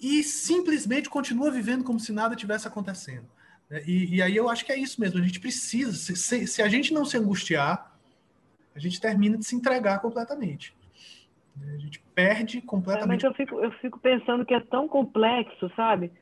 e 0.00 0.22
simplesmente 0.22 1.08
continua 1.08 1.50
vivendo 1.50 1.84
como 1.84 1.98
se 1.98 2.12
nada 2.12 2.36
tivesse 2.36 2.68
acontecendo. 2.68 3.26
Né? 3.70 3.82
E, 3.86 4.16
e, 4.16 4.22
aí 4.22 4.36
eu 4.36 4.48
acho 4.48 4.64
que 4.64 4.72
é 4.72 4.78
isso 4.78 5.00
mesmo. 5.00 5.18
A 5.18 5.22
gente 5.22 5.40
precisa, 5.40 5.92
se, 5.92 6.46
se, 6.46 6.62
a 6.62 6.68
gente 6.68 6.92
não 6.92 7.04
se 7.04 7.16
angustiar, 7.16 7.96
a 8.74 8.78
gente 8.78 9.00
termina 9.00 9.36
de 9.36 9.44
se 9.44 9.54
entregar 9.54 10.00
completamente. 10.00 10.74
Né? 11.56 11.74
A 11.74 11.78
gente 11.78 12.00
perde 12.14 12.60
completamente. 12.60 13.24
É, 13.24 13.28
mas 13.28 13.38
eu 13.38 13.46
fico, 13.46 13.60
eu 13.60 13.70
fico 13.72 13.98
pensando 13.98 14.44
que 14.44 14.54
é 14.54 14.60
tão 14.60 14.88
complexo, 14.88 15.70
sabe? 15.74 16.12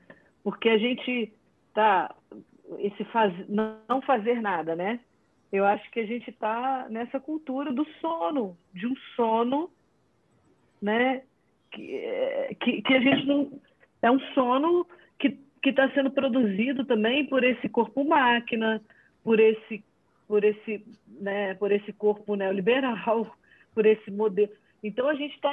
Porque 0.45 0.69
a 0.69 0.79
gente 0.79 1.33
tá 1.75 2.15
esse 2.79 3.05
faz, 3.07 3.35
não 3.49 4.01
fazer 4.03 4.41
nada, 4.41 4.75
né? 4.75 5.01
Eu 5.51 5.67
acho 5.67 5.91
que 5.91 6.01
a 6.01 6.07
gente 6.07 6.31
está 6.31 6.87
nessa 6.89 7.21
cultura 7.21 7.73
do 7.73 7.85
sono, 8.01 8.57
de 8.73 8.87
um 8.87 8.95
sono, 9.15 9.71
né? 10.81 11.23
Que, 11.73 12.57
que, 12.61 12.83
que 12.83 12.95
a 12.95 13.01
gente 13.01 13.27
não. 13.27 13.61
É 14.01 14.11
um 14.11 14.21
sono 14.35 14.87
que 15.63 15.71
está 15.71 15.89
sendo 15.91 16.11
produzido 16.11 16.85
também 16.85 17.25
por 17.25 17.45
esse 17.45 17.69
corpo 17.69 18.05
máquina, 18.05 18.83
por 19.23 19.39
esse, 19.39 19.83
por 20.27 20.43
esse, 20.43 20.85
né, 21.21 21.55
por 21.55 21.71
esse 21.71 21.93
corpo 21.93 22.35
neoliberal, 22.35 23.33
por 23.73 23.87
esse 23.87 24.11
modelo. 24.11 24.51
Então 24.83 25.09
a 25.09 25.15
gente 25.15 25.37
está 25.37 25.53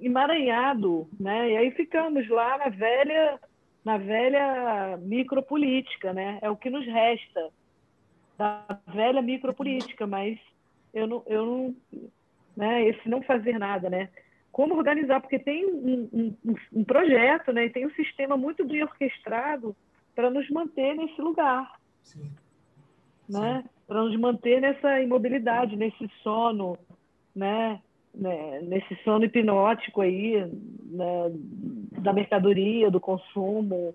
emaranhado, 0.00 1.06
né? 1.20 1.50
E 1.50 1.56
aí 1.58 1.70
ficamos 1.72 2.26
lá 2.30 2.56
na 2.56 2.70
velha, 2.70 3.38
na 3.84 3.98
velha 3.98 4.96
micropolítica, 5.02 6.14
né? 6.14 6.38
É 6.40 6.48
o 6.48 6.56
que 6.56 6.70
nos 6.70 6.86
resta 6.86 7.50
da 8.38 8.64
velha 8.86 9.20
micropolítica, 9.20 10.06
mas 10.06 10.38
eu 10.94 11.06
não, 11.06 11.22
eu 11.26 11.44
não, 11.44 11.76
né? 12.56 12.88
Esse 12.88 13.06
não 13.10 13.20
fazer 13.20 13.58
nada, 13.58 13.90
né? 13.90 14.08
Como 14.52 14.76
organizar, 14.76 15.20
porque 15.20 15.38
tem 15.38 15.66
um, 15.66 16.08
um, 16.44 16.54
um 16.74 16.84
projeto, 16.84 17.52
né, 17.52 17.64
e 17.64 17.70
tem 17.70 17.86
um 17.86 17.90
sistema 17.92 18.36
muito 18.36 18.64
bem 18.64 18.82
orquestrado 18.82 19.74
para 20.14 20.30
nos 20.30 20.48
manter 20.50 20.94
nesse 20.94 21.20
lugar. 21.20 21.80
Sim. 22.02 22.30
Né? 23.28 23.64
Para 23.86 24.02
nos 24.02 24.14
manter 24.20 24.60
nessa 24.60 25.00
imobilidade, 25.00 25.74
nesse 25.74 26.06
sono, 26.22 26.76
né? 27.34 27.80
né? 28.14 28.60
nesse 28.60 28.94
sono 29.02 29.24
hipnótico 29.24 30.02
aí, 30.02 30.44
né? 30.84 31.32
da 31.98 32.12
mercadoria, 32.12 32.90
do 32.90 33.00
consumo. 33.00 33.94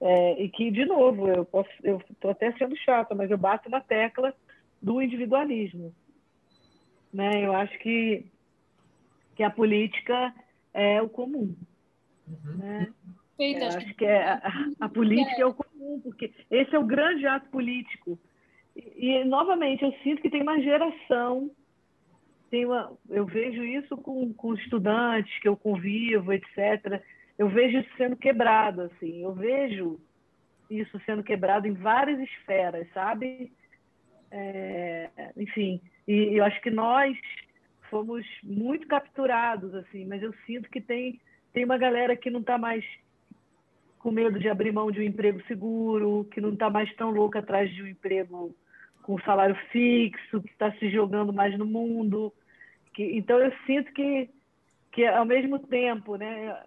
É, 0.00 0.42
e 0.42 0.48
que, 0.48 0.68
de 0.72 0.84
novo, 0.84 1.28
eu 1.28 1.44
posso, 1.44 1.70
eu 1.84 2.02
estou 2.10 2.32
até 2.32 2.50
sendo 2.54 2.76
chata, 2.76 3.14
mas 3.14 3.30
eu 3.30 3.38
bato 3.38 3.70
na 3.70 3.80
tecla 3.80 4.34
do 4.80 5.00
individualismo. 5.00 5.94
Né? 7.14 7.46
Eu 7.46 7.54
acho 7.54 7.78
que 7.78 8.26
que 9.34 9.42
a 9.42 9.50
política 9.50 10.34
é 10.72 11.00
o 11.02 11.08
comum. 11.08 11.54
Uhum. 12.28 12.56
Né? 12.56 12.92
Eu 13.38 13.66
acho 13.66 13.94
que 13.94 14.04
é, 14.04 14.22
a, 14.22 14.70
a 14.80 14.88
política 14.88 15.38
é. 15.38 15.42
é. 15.42 15.46
o 15.46 15.54
comum, 15.54 16.00
porque 16.02 16.32
esse 16.50 16.74
é 16.74 16.78
o 16.78 16.86
grande 16.86 17.26
ato 17.26 17.48
político. 17.48 18.18
E, 18.76 19.08
e 19.08 19.24
novamente, 19.24 19.82
eu 19.82 19.92
sinto 20.02 20.22
que 20.22 20.30
tem 20.30 20.42
uma 20.42 20.60
geração, 20.60 21.50
tem 22.50 22.64
uma, 22.64 22.92
eu 23.08 23.26
vejo 23.26 23.64
isso 23.64 23.96
com, 23.96 24.32
com 24.34 24.54
estudantes 24.54 25.36
que 25.40 25.48
eu 25.48 25.56
convivo, 25.56 26.32
etc. 26.32 27.02
eu 27.38 27.48
vejo 27.48 27.78
isso 27.78 27.90
sendo 27.96 28.16
quebrado, 28.16 28.82
assim, 28.82 29.22
eu 29.22 29.32
vejo 29.32 29.98
isso 30.70 31.00
sendo 31.04 31.22
quebrado 31.22 31.66
em 31.66 31.72
várias 31.72 32.20
esferas, 32.20 32.86
sabe? 32.92 33.52
É, 34.30 35.10
enfim, 35.36 35.80
e 36.06 36.38
eu 36.38 36.44
acho 36.44 36.60
que 36.62 36.70
nós 36.70 37.16
fomos 37.92 38.26
muito 38.42 38.86
capturados, 38.86 39.74
assim, 39.74 40.06
mas 40.06 40.22
eu 40.22 40.32
sinto 40.46 40.70
que 40.70 40.80
tem, 40.80 41.20
tem 41.52 41.62
uma 41.62 41.76
galera 41.76 42.16
que 42.16 42.30
não 42.30 42.40
está 42.40 42.56
mais 42.56 42.82
com 43.98 44.10
medo 44.10 44.40
de 44.40 44.48
abrir 44.48 44.72
mão 44.72 44.90
de 44.90 45.00
um 45.00 45.02
emprego 45.02 45.42
seguro, 45.46 46.26
que 46.32 46.40
não 46.40 46.54
está 46.54 46.70
mais 46.70 46.92
tão 46.96 47.10
louca 47.10 47.40
atrás 47.40 47.70
de 47.70 47.82
um 47.82 47.86
emprego 47.86 48.56
com 49.02 49.20
salário 49.20 49.54
fixo, 49.70 50.40
que 50.40 50.50
está 50.50 50.72
se 50.72 50.88
jogando 50.88 51.34
mais 51.34 51.56
no 51.58 51.66
mundo. 51.66 52.32
Que, 52.94 53.04
então 53.16 53.38
eu 53.38 53.52
sinto 53.66 53.92
que, 53.92 54.30
que 54.90 55.04
ao 55.06 55.26
mesmo 55.26 55.58
tempo, 55.58 56.16
né, 56.16 56.58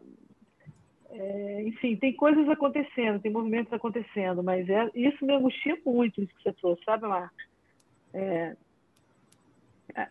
é, 1.09 1.63
enfim, 1.63 1.95
tem 1.95 2.13
coisas 2.13 2.47
acontecendo, 2.47 3.19
tem 3.19 3.31
movimentos 3.31 3.73
acontecendo, 3.73 4.43
mas 4.43 4.69
é, 4.69 4.91
isso 4.93 5.25
me 5.25 5.33
angustia 5.33 5.75
muito, 5.83 6.21
isso 6.21 6.35
que 6.35 6.43
você 6.43 6.53
trouxe, 6.53 6.83
sabe, 6.83 7.07
Marcos? 7.07 7.43
É, 8.13 8.55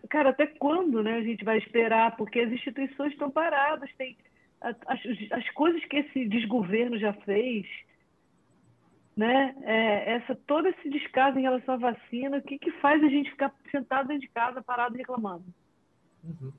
cara, 0.08 0.30
até 0.30 0.46
quando 0.46 1.02
né, 1.02 1.14
a 1.14 1.22
gente 1.22 1.44
vai 1.44 1.58
esperar? 1.58 2.16
Porque 2.16 2.40
as 2.40 2.52
instituições 2.52 3.12
estão 3.12 3.30
paradas, 3.30 3.90
tem 3.96 4.16
as, 4.60 4.76
as 5.30 5.50
coisas 5.50 5.84
que 5.84 5.96
esse 5.96 6.26
desgoverno 6.26 6.98
já 6.98 7.12
fez, 7.12 7.66
né? 9.16 9.54
É, 9.62 10.14
essa, 10.14 10.34
todo 10.34 10.66
esse 10.68 10.88
descaso 10.88 11.38
em 11.38 11.42
relação 11.42 11.74
à 11.74 11.76
vacina, 11.76 12.38
o 12.38 12.42
que, 12.42 12.58
que 12.58 12.70
faz 12.72 13.02
a 13.02 13.08
gente 13.08 13.30
ficar 13.30 13.54
sentado 13.70 14.08
dentro 14.08 14.22
de 14.22 14.28
casa, 14.28 14.62
parado 14.62 14.96
reclamando? 14.96 15.44
Uhum. 16.24 16.52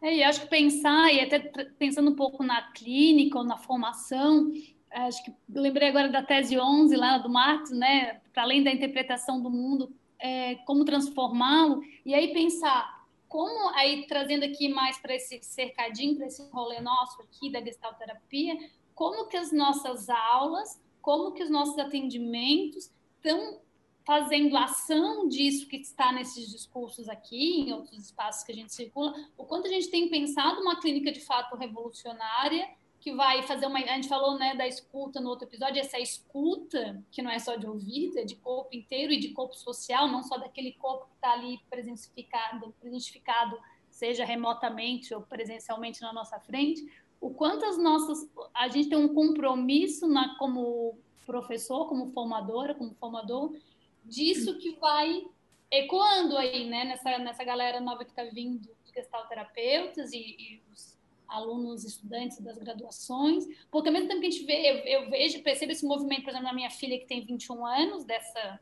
É, 0.00 0.16
e 0.16 0.22
acho 0.22 0.42
que 0.42 0.48
pensar, 0.48 1.12
e 1.12 1.20
até 1.20 1.38
pensando 1.78 2.10
um 2.10 2.16
pouco 2.16 2.42
na 2.42 2.62
clínica 2.72 3.36
ou 3.36 3.44
na 3.44 3.58
formação, 3.58 4.50
acho 4.90 5.22
que 5.24 5.32
lembrei 5.48 5.88
agora 5.88 6.08
da 6.08 6.22
tese 6.22 6.58
11 6.58 6.96
lá 6.96 7.18
do 7.18 7.28
Marx, 7.28 7.70
né? 7.70 8.20
Para 8.32 8.44
além 8.44 8.62
da 8.62 8.70
interpretação 8.70 9.42
do 9.42 9.50
mundo, 9.50 9.92
é, 10.20 10.56
como 10.66 10.84
transformá-lo, 10.84 11.82
e 12.04 12.14
aí 12.14 12.32
pensar 12.32 13.00
como, 13.28 13.70
aí 13.76 14.06
trazendo 14.06 14.44
aqui 14.44 14.68
mais 14.68 14.98
para 14.98 15.14
esse 15.14 15.40
cercadinho, 15.42 16.16
para 16.16 16.26
esse 16.26 16.42
rolê 16.50 16.80
nosso 16.80 17.22
aqui 17.22 17.50
da 17.50 17.60
gestalterapia, 17.60 18.58
como 18.94 19.26
que 19.26 19.36
as 19.36 19.52
nossas 19.52 20.08
aulas, 20.10 20.82
como 21.00 21.32
que 21.32 21.42
os 21.42 21.50
nossos 21.50 21.78
atendimentos 21.78 22.90
estão 23.16 23.60
fazendo 24.04 24.56
ação 24.56 25.28
disso 25.28 25.68
que 25.68 25.76
está 25.76 26.10
nesses 26.12 26.50
discursos 26.50 27.08
aqui, 27.08 27.60
em 27.60 27.72
outros 27.72 27.96
espaços 28.04 28.42
que 28.42 28.50
a 28.50 28.54
gente 28.54 28.74
circula, 28.74 29.14
o 29.38 29.44
quanto 29.44 29.66
a 29.66 29.70
gente 29.70 29.88
tem 29.88 30.08
pensado 30.08 30.60
uma 30.60 30.80
clínica 30.80 31.12
de 31.12 31.20
fato 31.20 31.56
revolucionária 31.56 32.68
que 33.00 33.12
vai 33.14 33.42
fazer 33.42 33.66
uma. 33.66 33.78
A 33.78 33.94
gente 33.94 34.08
falou 34.08 34.38
né, 34.38 34.54
da 34.54 34.68
escuta 34.68 35.20
no 35.20 35.30
outro 35.30 35.48
episódio, 35.48 35.80
essa 35.80 35.98
escuta, 35.98 37.02
que 37.10 37.22
não 37.22 37.30
é 37.30 37.38
só 37.38 37.56
de 37.56 37.66
ouvido, 37.66 38.18
é 38.18 38.24
de 38.24 38.36
corpo 38.36 38.76
inteiro 38.76 39.12
e 39.12 39.18
de 39.18 39.30
corpo 39.30 39.54
social, 39.54 40.06
não 40.06 40.22
só 40.22 40.36
daquele 40.36 40.72
corpo 40.72 41.06
que 41.06 41.14
está 41.14 41.32
ali 41.32 41.58
presentificado, 41.70 42.74
presentificado, 42.78 43.58
seja 43.88 44.24
remotamente 44.24 45.14
ou 45.14 45.22
presencialmente 45.22 46.02
na 46.02 46.12
nossa 46.12 46.38
frente. 46.40 46.86
O 47.18 47.30
quanto 47.30 47.64
as 47.64 47.78
nossas. 47.78 48.30
A 48.54 48.68
gente 48.68 48.90
tem 48.90 48.98
um 48.98 49.14
compromisso 49.14 50.06
na, 50.06 50.36
como 50.36 50.98
professor, 51.24 51.88
como 51.88 52.12
formadora, 52.12 52.74
como 52.74 52.94
formador, 52.94 53.56
disso 54.04 54.58
que 54.58 54.72
vai 54.72 55.24
ecoando 55.70 56.36
aí, 56.36 56.68
né, 56.68 56.84
nessa, 56.84 57.18
nessa 57.18 57.44
galera 57.44 57.80
nova 57.80 58.04
que 58.04 58.10
está 58.10 58.24
vindo 58.24 58.58
de 58.58 58.70
gestalterapeutas 58.92 60.12
e, 60.12 60.18
e 60.18 60.62
os 60.72 60.98
alunos, 61.30 61.84
estudantes 61.84 62.40
das 62.40 62.58
graduações, 62.58 63.46
porque 63.70 63.88
ao 63.88 63.92
mesmo 63.92 64.08
tempo 64.08 64.20
que 64.20 64.26
a 64.26 64.30
gente 64.30 64.44
vê, 64.44 64.70
eu, 64.70 65.02
eu 65.02 65.10
vejo, 65.10 65.42
percebo 65.42 65.72
esse 65.72 65.86
movimento, 65.86 66.22
por 66.22 66.30
exemplo, 66.30 66.46
na 66.46 66.52
minha 66.52 66.70
filha 66.70 66.98
que 66.98 67.06
tem 67.06 67.24
21 67.24 67.64
anos, 67.64 68.04
dessa 68.04 68.60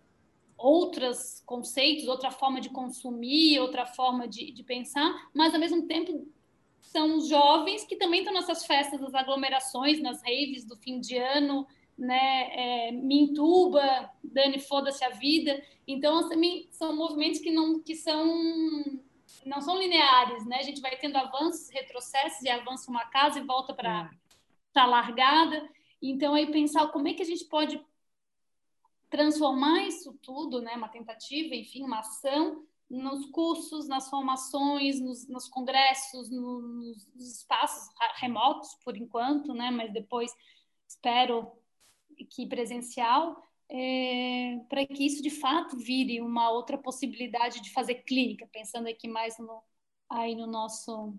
outros 0.57 1.41
conceitos, 1.47 2.09
outra 2.09 2.33
forma 2.33 2.61
de 2.61 2.69
consumir, 2.69 3.61
outra 3.61 3.87
forma 3.87 4.27
de, 4.27 4.51
de 4.51 4.65
pensar, 4.65 5.31
mas 5.33 5.55
ao 5.55 5.61
mesmo 5.61 5.87
tempo 5.87 6.27
são 6.81 7.17
os 7.17 7.29
jovens 7.29 7.85
que 7.85 7.97
também 7.97 8.21
estão 8.21 8.35
nessas 8.35 8.65
festas 8.67 9.01
das 9.01 9.15
aglomerações, 9.15 10.01
nas 10.01 10.21
raves 10.23 10.65
do 10.65 10.77
fim 10.77 11.01
de 11.01 11.17
ano, 11.17 11.67
né, 11.97 12.89
é, 12.89 12.93
me 12.93 13.23
entuba, 13.23 14.11
Dani, 14.23 14.61
foda-se 14.61 15.05
a 15.05 15.11
vida. 15.11 15.61
Então, 15.87 16.29
também 16.29 16.69
são 16.71 16.95
movimentos 16.95 17.41
que 17.41 17.51
não 17.51 17.81
que 17.81 17.97
são 17.97 19.01
não 19.45 19.61
são 19.61 19.79
lineares, 19.79 20.45
né? 20.47 20.59
A 20.59 20.63
gente 20.63 20.81
vai 20.81 20.97
tendo 20.97 21.17
avanços, 21.17 21.69
retrocessos 21.71 22.43
e 22.43 22.49
avança 22.49 22.91
uma 22.91 23.07
casa 23.07 23.39
e 23.39 23.45
volta 23.45 23.75
para 23.75 24.11
a 24.75 24.87
largada. 24.87 25.69
Então, 26.01 26.35
aí 26.35 26.51
pensar 26.51 26.89
como 26.89 27.09
é 27.09 27.15
que 27.15 27.23
a 27.23 27.27
gente 27.27 27.45
pode 27.45 27.81
transformar 29.11 29.85
isso 29.85 30.13
tudo, 30.23 30.61
né? 30.61 30.75
Uma 30.75 30.89
tentativa, 30.89 31.55
enfim, 31.55 31.83
uma 31.83 32.01
ação 32.01 32.65
nos 32.89 33.27
cursos, 33.27 33.87
nas 33.87 34.09
formações, 34.09 35.01
nos, 35.01 35.29
nos 35.29 35.49
congressos, 35.49 36.31
nos, 36.31 37.07
nos 37.15 37.37
espaços 37.39 37.93
remotos, 38.17 38.75
por 38.85 38.97
enquanto, 38.97 39.53
né? 39.53 39.71
Mas 39.71 39.93
depois 39.93 40.35
espero 40.87 41.53
que 42.31 42.47
presencial, 42.47 43.43
é, 43.71 44.61
para 44.69 44.87
que 44.87 45.05
isso 45.05 45.23
de 45.23 45.31
fato 45.31 45.77
vire 45.77 46.21
uma 46.21 46.51
outra 46.51 46.79
possibilidade 46.79 47.61
de 47.61 47.71
fazer 47.71 47.97
clínica, 47.97 48.49
pensando 48.51 48.89
aqui 48.89 49.07
mais 49.07 49.39
no, 49.39 49.63
aí 50.09 50.35
no 50.35 50.47
nosso, 50.47 51.15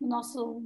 no 0.00 0.08
nosso 0.08 0.62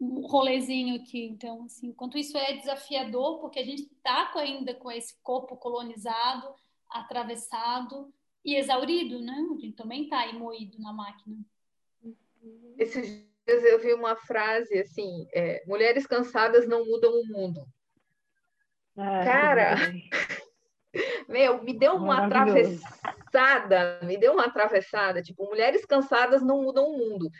rolezinho 0.00 0.96
aqui. 0.96 1.24
Então, 1.24 1.64
assim, 1.64 1.88
enquanto 1.88 2.16
isso 2.16 2.38
é 2.38 2.56
desafiador, 2.56 3.40
porque 3.40 3.58
a 3.58 3.64
gente 3.64 3.82
está 3.82 4.32
ainda 4.36 4.74
com 4.74 4.90
esse 4.90 5.14
corpo 5.22 5.56
colonizado, 5.56 6.54
atravessado 6.88 8.12
e 8.44 8.54
exaurido, 8.54 9.20
né? 9.20 9.46
A 9.56 9.58
gente 9.58 9.76
também 9.76 10.04
está 10.04 10.20
aí 10.20 10.38
moído 10.38 10.78
na 10.78 10.92
máquina. 10.92 11.36
Esses 12.78 13.08
dias 13.44 13.64
eu 13.64 13.80
vi 13.80 13.92
uma 13.92 14.14
frase 14.14 14.78
assim: 14.78 15.26
é, 15.32 15.64
mulheres 15.66 16.06
cansadas 16.06 16.68
não 16.68 16.86
mudam 16.86 17.12
o 17.12 17.26
mundo. 17.26 17.66
Ah, 18.96 19.24
Cara, 19.24 19.74
meu, 21.28 21.62
me 21.62 21.78
deu 21.78 21.96
uma 21.96 22.24
atravessada, 22.24 24.00
me 24.02 24.16
deu 24.16 24.32
uma 24.32 24.46
atravessada, 24.46 25.22
tipo, 25.22 25.44
mulheres 25.44 25.84
cansadas 25.84 26.42
não 26.42 26.62
mudam 26.62 26.86
o 26.86 26.98
mundo. 26.98 27.30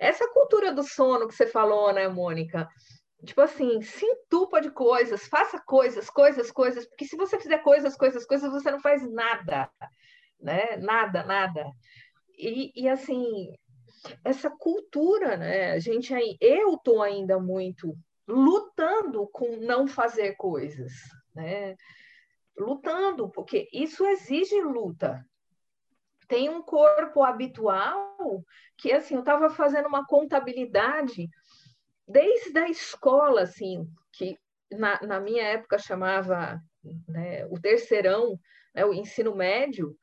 Essa 0.00 0.28
cultura 0.28 0.72
do 0.72 0.82
sono 0.82 1.28
que 1.28 1.34
você 1.34 1.46
falou, 1.46 1.92
né, 1.92 2.08
Mônica? 2.08 2.68
Tipo 3.24 3.40
assim, 3.40 3.80
se 3.80 4.04
entupa 4.04 4.60
de 4.60 4.70
coisas, 4.70 5.26
faça 5.26 5.60
coisas, 5.64 6.10
coisas, 6.10 6.50
coisas, 6.50 6.86
porque 6.86 7.06
se 7.06 7.16
você 7.16 7.38
fizer 7.38 7.58
coisas, 7.58 7.96
coisas, 7.96 8.26
coisas, 8.26 8.52
você 8.52 8.70
não 8.70 8.80
faz 8.80 9.08
nada, 9.10 9.70
né? 10.40 10.76
Nada, 10.76 11.22
nada. 11.24 11.64
E, 12.36 12.72
e 12.74 12.88
assim, 12.88 13.54
essa 14.24 14.50
cultura, 14.50 15.36
né? 15.36 15.72
A 15.72 15.78
gente 15.78 16.12
aí, 16.12 16.36
eu 16.40 16.76
tô 16.76 17.00
ainda 17.00 17.38
muito 17.38 17.96
lutando 18.26 19.28
com 19.28 19.56
não 19.56 19.86
fazer 19.86 20.34
coisas, 20.36 20.92
né? 21.34 21.76
Lutando, 22.56 23.28
porque 23.30 23.68
isso 23.72 24.06
exige 24.06 24.60
luta. 24.60 25.24
Tem 26.26 26.48
um 26.48 26.62
corpo 26.62 27.22
habitual 27.22 28.44
que, 28.78 28.92
assim, 28.92 29.14
eu 29.14 29.20
estava 29.20 29.50
fazendo 29.50 29.88
uma 29.88 30.06
contabilidade 30.06 31.28
desde 32.06 32.58
a 32.58 32.68
escola, 32.68 33.42
assim, 33.42 33.86
que 34.12 34.38
na, 34.70 35.00
na 35.02 35.20
minha 35.20 35.42
época 35.42 35.78
chamava 35.78 36.60
né, 37.08 37.44
o 37.46 37.60
terceirão, 37.60 38.38
né, 38.74 38.84
o 38.84 38.94
ensino 38.94 39.34
médio. 39.34 39.96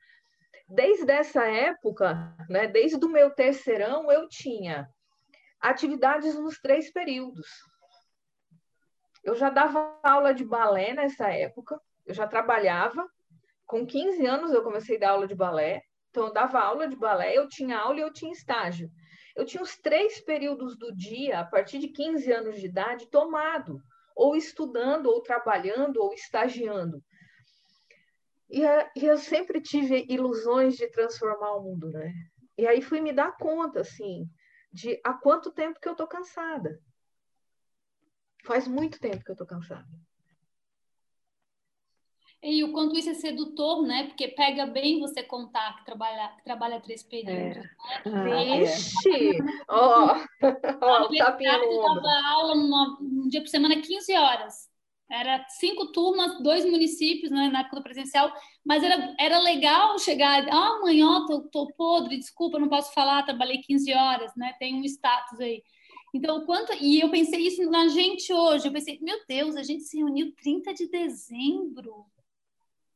Desde 0.68 1.12
essa 1.12 1.46
época, 1.46 2.36
né, 2.50 2.68
desde 2.68 3.04
o 3.04 3.10
meu 3.10 3.32
terceirão, 3.32 4.12
eu 4.12 4.28
tinha 4.28 4.88
atividades 5.60 6.36
nos 6.36 6.60
três 6.60 6.92
períodos. 6.92 7.48
Eu 9.24 9.36
já 9.36 9.50
dava 9.50 10.00
aula 10.04 10.34
de 10.34 10.44
balé 10.44 10.94
nessa 10.94 11.30
época, 11.30 11.80
eu 12.06 12.14
já 12.14 12.28
trabalhava. 12.28 13.08
Com 13.66 13.86
15 13.86 14.26
anos 14.26 14.52
eu 14.52 14.64
comecei 14.64 14.98
a 14.98 15.00
dar 15.00 15.10
aula 15.12 15.28
de 15.28 15.36
balé. 15.36 15.82
Então, 16.10 16.28
eu 16.28 16.34
dava 16.34 16.60
aula 16.60 16.88
de 16.88 16.96
balé, 16.96 17.38
eu 17.38 17.48
tinha 17.48 17.78
aula 17.78 18.00
e 18.00 18.02
eu 18.02 18.12
tinha 18.12 18.34
estágio. 18.34 18.92
Eu 19.34 19.46
tinha 19.46 19.64
os 19.64 19.78
três 19.78 20.20
períodos 20.20 20.78
do 20.78 20.94
dia, 20.94 21.40
a 21.40 21.46
partir 21.46 21.80
de 21.80 21.88
15 21.88 22.32
anos 22.34 22.60
de 22.60 22.66
idade, 22.66 23.10
tomado, 23.10 23.82
ou 24.14 24.36
estudando, 24.36 25.06
ou 25.06 25.22
trabalhando, 25.22 26.02
ou 26.02 26.14
estagiando. 26.14 27.02
E, 28.50 28.62
e 28.98 29.06
eu 29.06 29.18
sempre 29.18 29.62
tive 29.62 30.06
ilusões 30.10 30.76
de 30.76 30.88
transformar 30.92 31.54
o 31.54 31.64
mundo, 31.64 31.90
né? 31.90 32.14
E 32.58 32.68
aí 32.68 32.82
fui 32.82 33.00
me 33.00 33.14
dar 33.14 33.38
conta, 33.38 33.80
assim, 33.80 34.30
de 34.72 35.00
há 35.06 35.14
quanto 35.14 35.54
tempo 35.54 35.80
que 35.80 35.88
eu 35.88 35.96
tô 35.96 36.06
cansada. 36.06 36.78
Faz 38.44 38.68
muito 38.68 39.00
tempo 39.00 39.24
que 39.24 39.32
eu 39.32 39.36
tô 39.36 39.46
cansada. 39.46 39.88
E 42.44 42.64
o 42.64 42.72
quanto 42.72 42.98
isso 42.98 43.10
é 43.10 43.14
sedutor, 43.14 43.84
né? 43.84 44.06
Porque 44.08 44.28
pega 44.30 44.66
bem 44.66 45.00
você 45.00 45.22
contar 45.22 45.78
que 45.78 45.86
trabalha, 45.86 46.30
que 46.38 46.44
trabalha 46.44 46.82
três 46.82 47.04
períodos. 47.04 47.58
É. 48.04 48.10
Né? 48.10 48.54
Ah, 48.54 48.58
Vixe! 48.58 49.38
Ó, 49.70 50.06
ó, 50.08 50.16
oh, 51.06 51.16
tapinha 51.16 51.60
dava 51.60 52.30
aula 52.30 52.56
uma, 52.56 52.98
um 53.00 53.28
dia 53.28 53.42
por 53.42 53.48
semana, 53.48 53.80
15 53.80 54.14
horas. 54.16 54.72
Era 55.08 55.46
cinco 55.50 55.92
turmas, 55.92 56.42
dois 56.42 56.66
municípios 56.66 57.30
né, 57.30 57.50
na 57.50 57.60
época 57.60 57.76
do 57.76 57.84
presencial, 57.84 58.32
mas 58.66 58.82
era, 58.82 59.14
era 59.20 59.40
legal 59.40 60.00
chegar, 60.00 60.48
ah, 60.50 60.78
amanhã 60.78 61.26
tô, 61.28 61.42
tô 61.50 61.68
podre, 61.74 62.18
desculpa, 62.18 62.58
não 62.58 62.70
posso 62.70 62.94
falar, 62.94 63.24
trabalhei 63.24 63.58
15 63.58 63.94
horas, 63.94 64.32
né? 64.38 64.56
Tem 64.58 64.74
um 64.74 64.86
status 64.86 65.38
aí. 65.42 65.62
Então, 66.14 66.46
quanto. 66.46 66.74
E 66.74 67.00
eu 67.00 67.10
pensei 67.10 67.48
isso 67.48 67.70
na 67.70 67.88
gente 67.88 68.32
hoje. 68.34 68.68
Eu 68.68 68.74
pensei, 68.74 69.00
meu 69.02 69.18
Deus, 69.28 69.56
a 69.56 69.64
gente 69.64 69.84
se 69.84 69.98
reuniu 69.98 70.34
30 70.36 70.74
de 70.74 70.88
dezembro. 70.88 72.06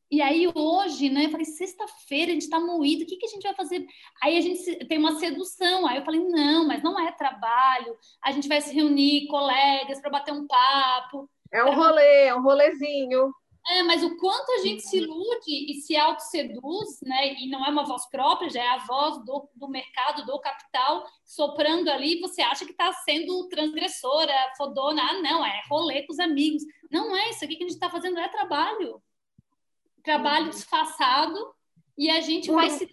E 0.08 0.22
aí 0.22 0.50
hoje, 0.54 1.10
né, 1.10 1.24
eu 1.24 1.30
falei, 1.30 1.44
sexta-feira, 1.44 2.30
a 2.30 2.34
gente 2.34 2.42
está 2.42 2.60
moído, 2.60 3.02
o 3.02 3.06
que, 3.06 3.16
que 3.16 3.26
a 3.26 3.28
gente 3.28 3.42
vai 3.42 3.54
fazer? 3.54 3.84
Aí 4.22 4.38
a 4.38 4.40
gente 4.40 4.86
tem 4.86 4.98
uma 4.98 5.18
sedução. 5.18 5.86
Aí 5.86 5.96
eu 5.96 6.04
falei, 6.04 6.20
não, 6.20 6.66
mas 6.66 6.82
não 6.82 6.98
é 6.98 7.10
trabalho. 7.12 7.96
A 8.22 8.30
gente 8.30 8.46
vai 8.46 8.60
se 8.60 8.72
reunir, 8.72 9.26
colegas, 9.26 10.00
para 10.00 10.10
bater 10.10 10.32
um 10.32 10.46
papo. 10.46 11.28
É 11.52 11.64
um 11.64 11.74
rolê, 11.74 12.26
é 12.26 12.34
um 12.34 12.42
rolezinho. 12.42 13.32
É, 13.68 13.82
mas 13.82 14.02
o 14.04 14.16
quanto 14.16 14.52
a 14.52 14.58
gente 14.58 14.82
se 14.82 14.98
ilude 14.98 15.70
e 15.70 15.74
se 15.80 15.96
auto-seduz, 15.96 17.00
né? 17.02 17.34
E 17.34 17.48
não 17.48 17.64
é 17.66 17.70
uma 17.70 17.84
voz 17.84 18.08
própria, 18.08 18.48
já 18.48 18.62
é 18.62 18.68
a 18.68 18.78
voz 18.86 19.18
do, 19.24 19.48
do 19.54 19.68
mercado, 19.68 20.24
do 20.24 20.38
capital, 20.38 21.04
soprando 21.24 21.88
ali, 21.90 22.20
você 22.20 22.42
acha 22.42 22.64
que 22.64 22.70
está 22.70 22.92
sendo 22.92 23.48
transgressora, 23.48 24.32
fodona. 24.56 25.02
Ah, 25.02 25.20
não, 25.20 25.44
é 25.44 25.62
rolê 25.68 26.02
com 26.02 26.12
os 26.12 26.20
amigos. 26.20 26.62
Não 26.90 27.16
é 27.16 27.30
isso 27.30 27.44
aqui 27.44 27.56
que 27.56 27.64
a 27.64 27.66
gente 27.66 27.74
está 27.74 27.90
fazendo, 27.90 28.18
é 28.18 28.28
trabalho 28.28 29.02
trabalho 30.06 30.50
disfarçado 30.50 31.36
e 31.98 32.08
a 32.08 32.20
gente 32.20 32.46
por, 32.46 32.54
vai 32.54 32.70
se 32.70 32.86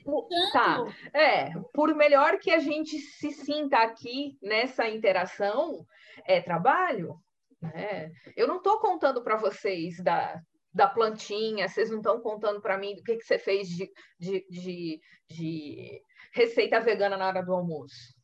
Tá, 0.52 0.80
é, 1.14 1.52
por 1.72 1.94
melhor 1.94 2.40
que 2.40 2.50
a 2.50 2.58
gente 2.58 2.98
se 2.98 3.32
sinta 3.32 3.78
aqui 3.78 4.38
nessa 4.42 4.90
interação, 4.90 5.86
é 6.26 6.42
trabalho. 6.42 7.22
Né? 7.62 8.12
Eu 8.36 8.48
não 8.48 8.58
estou 8.58 8.80
contando 8.80 9.24
para 9.24 9.38
vocês 9.38 10.02
da, 10.02 10.42
da 10.74 10.88
plantinha, 10.88 11.68
vocês 11.68 11.90
não 11.90 11.98
estão 11.98 12.20
contando 12.20 12.60
para 12.60 12.78
mim 12.78 12.96
do 12.96 13.04
que, 13.04 13.16
que 13.16 13.24
você 13.24 13.38
fez 13.38 13.68
de, 13.68 13.92
de, 14.20 14.46
de, 14.50 15.02
de 15.30 16.02
receita 16.34 16.80
vegana 16.80 17.16
na 17.16 17.28
hora 17.28 17.44
do 17.44 17.54
almoço. 17.54 18.16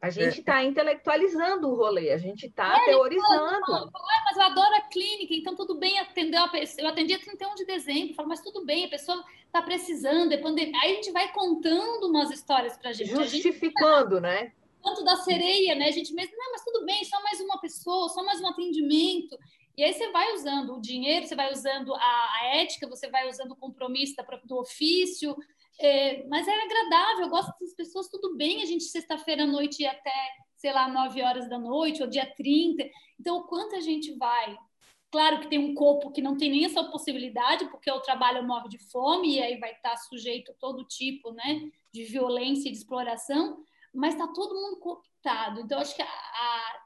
A 0.00 0.10
gente 0.10 0.40
está 0.40 0.62
é. 0.62 0.66
intelectualizando 0.66 1.68
o 1.68 1.74
rolê, 1.74 2.12
a 2.12 2.18
gente 2.18 2.46
está 2.46 2.76
é, 2.76 2.84
teorizando. 2.84 3.66
Fala, 3.66 3.90
ah, 3.92 4.24
mas 4.26 4.36
eu 4.36 4.42
adoro 4.42 4.74
a 4.76 4.82
clínica, 4.82 5.34
então 5.34 5.56
tudo 5.56 5.78
bem 5.78 5.98
atender 5.98 6.36
a 6.36 6.48
pessoa. 6.48 6.86
Eu 6.86 6.92
atendi 6.92 7.14
a 7.14 7.18
31 7.18 7.54
de 7.54 7.64
dezembro, 7.64 8.14
falo, 8.14 8.28
mas 8.28 8.42
tudo 8.42 8.64
bem, 8.64 8.84
a 8.84 8.88
pessoa 8.88 9.24
está 9.46 9.62
precisando, 9.62 10.32
é 10.32 10.36
pandemia. 10.36 10.78
Aí 10.82 10.92
a 10.92 10.94
gente 10.96 11.10
vai 11.12 11.32
contando 11.32 12.08
umas 12.08 12.30
histórias 12.30 12.76
para 12.76 12.90
a 12.90 12.92
gente. 12.92 13.10
Justificando, 13.10 14.20
né? 14.20 14.52
Tanto 14.82 15.02
da 15.02 15.16
sereia, 15.16 15.74
né? 15.74 15.86
A 15.88 15.92
gente 15.92 16.12
mesmo, 16.12 16.36
não, 16.36 16.52
mas 16.52 16.62
tudo 16.62 16.84
bem, 16.84 17.02
só 17.04 17.20
mais 17.22 17.40
uma 17.40 17.58
pessoa, 17.58 18.08
só 18.08 18.22
mais 18.24 18.40
um 18.40 18.46
atendimento. 18.48 19.36
E 19.76 19.84
aí 19.84 19.92
você 19.92 20.10
vai 20.10 20.32
usando 20.32 20.74
o 20.74 20.80
dinheiro, 20.80 21.26
você 21.26 21.36
vai 21.36 21.52
usando 21.52 21.94
a, 21.94 21.98
a 21.98 22.46
ética, 22.56 22.88
você 22.88 23.10
vai 23.10 23.28
usando 23.28 23.52
o 23.52 23.56
compromisso 23.56 24.16
da, 24.16 24.22
do 24.44 24.58
ofício, 24.58 25.36
é, 25.78 26.26
mas 26.28 26.48
é 26.48 26.62
agradável, 26.62 27.24
eu 27.24 27.30
gosto 27.30 27.52
das 27.60 27.74
pessoas, 27.74 28.08
tudo 28.08 28.36
bem 28.36 28.62
a 28.62 28.64
gente 28.64 28.84
sexta-feira 28.84 29.42
à 29.42 29.46
noite 29.46 29.82
ir 29.82 29.86
até, 29.86 30.30
sei 30.56 30.72
lá, 30.72 30.88
9 30.88 31.22
horas 31.22 31.48
da 31.48 31.58
noite, 31.58 32.02
ou 32.02 32.08
dia 32.08 32.26
30. 32.34 32.88
Então, 33.20 33.38
o 33.38 33.44
quanto 33.44 33.76
a 33.76 33.80
gente 33.80 34.12
vai. 34.16 34.56
Claro 35.10 35.40
que 35.40 35.48
tem 35.48 35.58
um 35.58 35.74
corpo 35.74 36.10
que 36.10 36.22
não 36.22 36.36
tem 36.36 36.50
nem 36.50 36.64
essa 36.64 36.82
possibilidade, 36.84 37.68
porque 37.70 37.90
o 37.90 38.00
trabalho 38.00 38.46
morre 38.46 38.68
de 38.68 38.78
fome 38.90 39.36
e 39.36 39.42
aí 39.42 39.58
vai 39.58 39.72
estar 39.72 39.96
sujeito 39.96 40.52
a 40.52 40.54
todo 40.54 40.84
tipo 40.84 41.32
né, 41.32 41.70
de 41.92 42.04
violência 42.04 42.68
e 42.68 42.72
de 42.72 42.78
exploração, 42.78 43.62
mas 43.94 44.14
está 44.14 44.26
todo 44.28 44.54
mundo 44.54 44.80
cooptado. 44.80 45.60
Então, 45.60 45.78
acho 45.78 45.94
que 45.94 46.02
a, 46.02 46.06
a, 46.06 46.80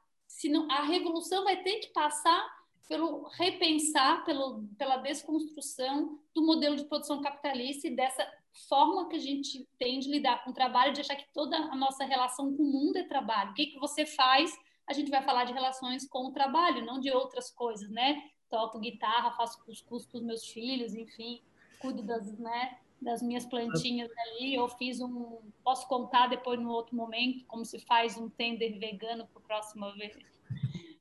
não, 0.45 0.71
a 0.71 0.83
revolução 0.83 1.45
vai 1.45 1.63
ter 1.63 1.79
que 1.79 1.93
passar 1.93 2.60
pelo 2.91 3.23
repensar, 3.39 4.25
pelo, 4.25 4.65
pela 4.77 4.97
desconstrução 4.97 6.19
do 6.35 6.45
modelo 6.45 6.75
de 6.75 6.87
produção 6.87 7.23
capitalista 7.23 7.87
e 7.87 7.95
dessa 7.95 8.29
forma 8.69 9.09
que 9.09 9.15
a 9.15 9.21
gente 9.21 9.65
tem 9.79 10.01
de 10.01 10.11
lidar 10.11 10.43
com 10.43 10.51
o 10.51 10.53
trabalho, 10.53 10.93
de 10.93 11.01
achar 11.01 11.15
que 11.15 11.33
toda 11.33 11.57
a 11.57 11.77
nossa 11.77 12.05
relação 12.05 12.53
com 12.57 12.65
o 12.65 12.67
mundo 12.67 12.97
é 12.97 13.05
trabalho. 13.05 13.53
O 13.53 13.55
que, 13.55 13.67
que 13.67 13.79
você 13.79 14.05
faz? 14.05 14.53
A 14.89 14.93
gente 14.93 15.09
vai 15.09 15.23
falar 15.23 15.45
de 15.45 15.53
relações 15.53 16.05
com 16.09 16.27
o 16.27 16.33
trabalho, 16.33 16.85
não 16.85 16.99
de 16.99 17.13
outras 17.13 17.49
coisas, 17.49 17.89
né? 17.91 18.29
Toco 18.51 18.81
guitarra, 18.81 19.37
faço 19.37 19.65
cuscuz 19.65 20.05
com 20.07 20.19
os 20.19 20.25
meus 20.25 20.45
filhos, 20.49 20.93
enfim, 20.93 21.41
cuido 21.79 22.03
das, 22.03 22.37
né, 22.41 22.77
das 23.01 23.23
minhas 23.23 23.47
plantinhas 23.47 24.11
ali. 24.19 24.53
Eu 24.53 24.67
fiz 24.69 25.01
um. 25.01 25.39
Posso 25.63 25.87
contar 25.87 26.27
depois 26.27 26.59
no 26.59 26.71
outro 26.71 26.97
momento 26.97 27.47
como 27.47 27.65
se 27.65 27.79
faz 27.79 28.19
um 28.19 28.29
tender 28.29 28.81
vegano 28.81 29.29
para 29.29 29.41
a 29.41 29.45
próxima 29.45 29.93
vez. 29.93 30.19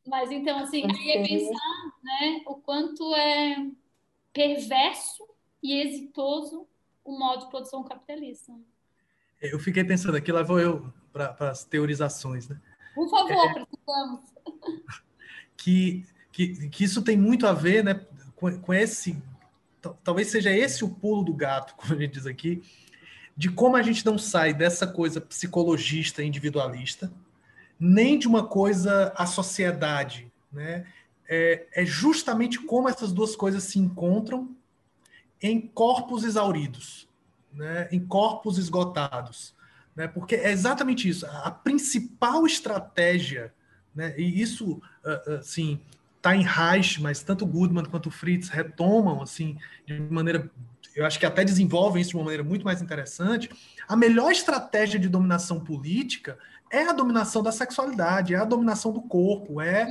Mas 0.10 0.32
então, 0.32 0.58
assim, 0.58 0.84
aí 0.84 1.12
é 1.12 1.28
pensar 1.28 1.94
né, 2.04 2.42
o 2.48 2.56
quanto 2.56 3.14
é 3.16 3.68
perverso 4.34 5.24
e 5.62 5.80
exitoso 5.82 6.68
o 7.04 7.18
modo 7.18 7.46
de 7.46 7.50
produção 7.50 7.84
capitalista. 7.84 8.52
Eu 9.42 9.60
fiquei 9.60 9.84
pensando 9.84 10.18
aqui, 10.18 10.32
lá 10.32 10.42
vou 10.42 10.60
eu 10.60 10.92
para 11.14 11.50
as 11.50 11.64
teorizações, 11.64 12.48
né? 12.48 12.60
Por 12.96 13.10
favor, 13.10 13.32
é, 13.32 13.54
precisamos. 13.54 14.22
Que, 15.62 16.06
que, 16.32 16.70
que 16.70 16.86
isso 16.86 17.02
tem 17.02 17.18
muito 17.18 17.46
a 17.46 17.52
ver 17.52 17.84
né, 17.84 18.06
com, 18.34 18.58
com 18.62 18.74
esse. 18.74 19.22
Talvez 20.06 20.30
seja 20.30 20.50
esse 20.50 20.86
o 20.86 20.90
pulo 20.90 21.22
do 21.22 21.34
gato, 21.34 21.76
como 21.78 21.94
a 21.94 21.98
gente 21.98 22.14
diz 22.14 22.26
aqui, 22.26 22.64
de 23.36 23.52
como 23.52 23.76
a 23.76 23.82
gente 23.82 24.06
não 24.06 24.18
sai 24.18 24.54
dessa 24.54 24.88
coisa 24.88 25.20
psicologista 25.20 26.24
individualista, 26.24 27.12
nem 27.80 28.20
de 28.20 28.28
uma 28.28 28.46
coisa 28.46 29.14
à 29.16 29.26
sociedade, 29.26 30.32
né? 30.52 30.86
É, 31.32 31.68
é 31.74 31.86
justamente 31.86 32.60
como 32.60 32.90
essas 32.90 33.14
duas 33.14 33.36
coisas 33.36 33.64
se 33.64 33.78
encontram 33.78 34.56
em 35.42 35.62
corpos 35.62 36.24
exauridos, 36.24 37.08
né? 37.54 37.88
em 37.92 38.00
corpos 38.00 38.58
esgotados. 38.58 39.54
Né? 39.96 40.08
Porque 40.08 40.36
é 40.36 40.52
exatamente 40.52 41.08
isso. 41.08 41.26
A 41.28 41.52
principal 41.52 42.46
estratégia, 42.46 43.54
né? 43.96 44.14
e 44.18 44.42
isso 44.42 44.82
ah, 45.06 45.22
ah, 45.28 45.34
assim, 45.36 45.80
está 46.18 46.36
em 46.36 46.44
Reich, 46.44 47.02
mas 47.02 47.22
tanto 47.22 47.46
Goodman 47.46 47.86
quanto 47.86 48.12
Fritz 48.12 48.50
retomam 48.50 49.22
assim, 49.22 49.58
de 49.86 50.00
maneira, 50.00 50.50
eu 50.96 51.06
acho 51.06 51.20
que 51.20 51.26
até 51.26 51.46
desenvolvem 51.46 52.02
isso 52.02 52.12
de 52.12 52.18
uma 52.18 52.24
maneira 52.24 52.44
muito 52.44 52.66
mais 52.66 52.82
interessante. 52.82 53.50
A 53.88 53.96
melhor 53.96 54.32
estratégia 54.32 55.00
de 55.00 55.08
dominação 55.08 55.60
política 55.60 56.38
é 56.72 56.84
a 56.84 56.94
dominação 56.94 57.42
da 57.42 57.52
sexualidade, 57.52 58.34
é 58.34 58.38
a 58.38 58.46
dominação 58.46 58.92
do 58.92 59.02
corpo, 59.02 59.60
é, 59.62 59.88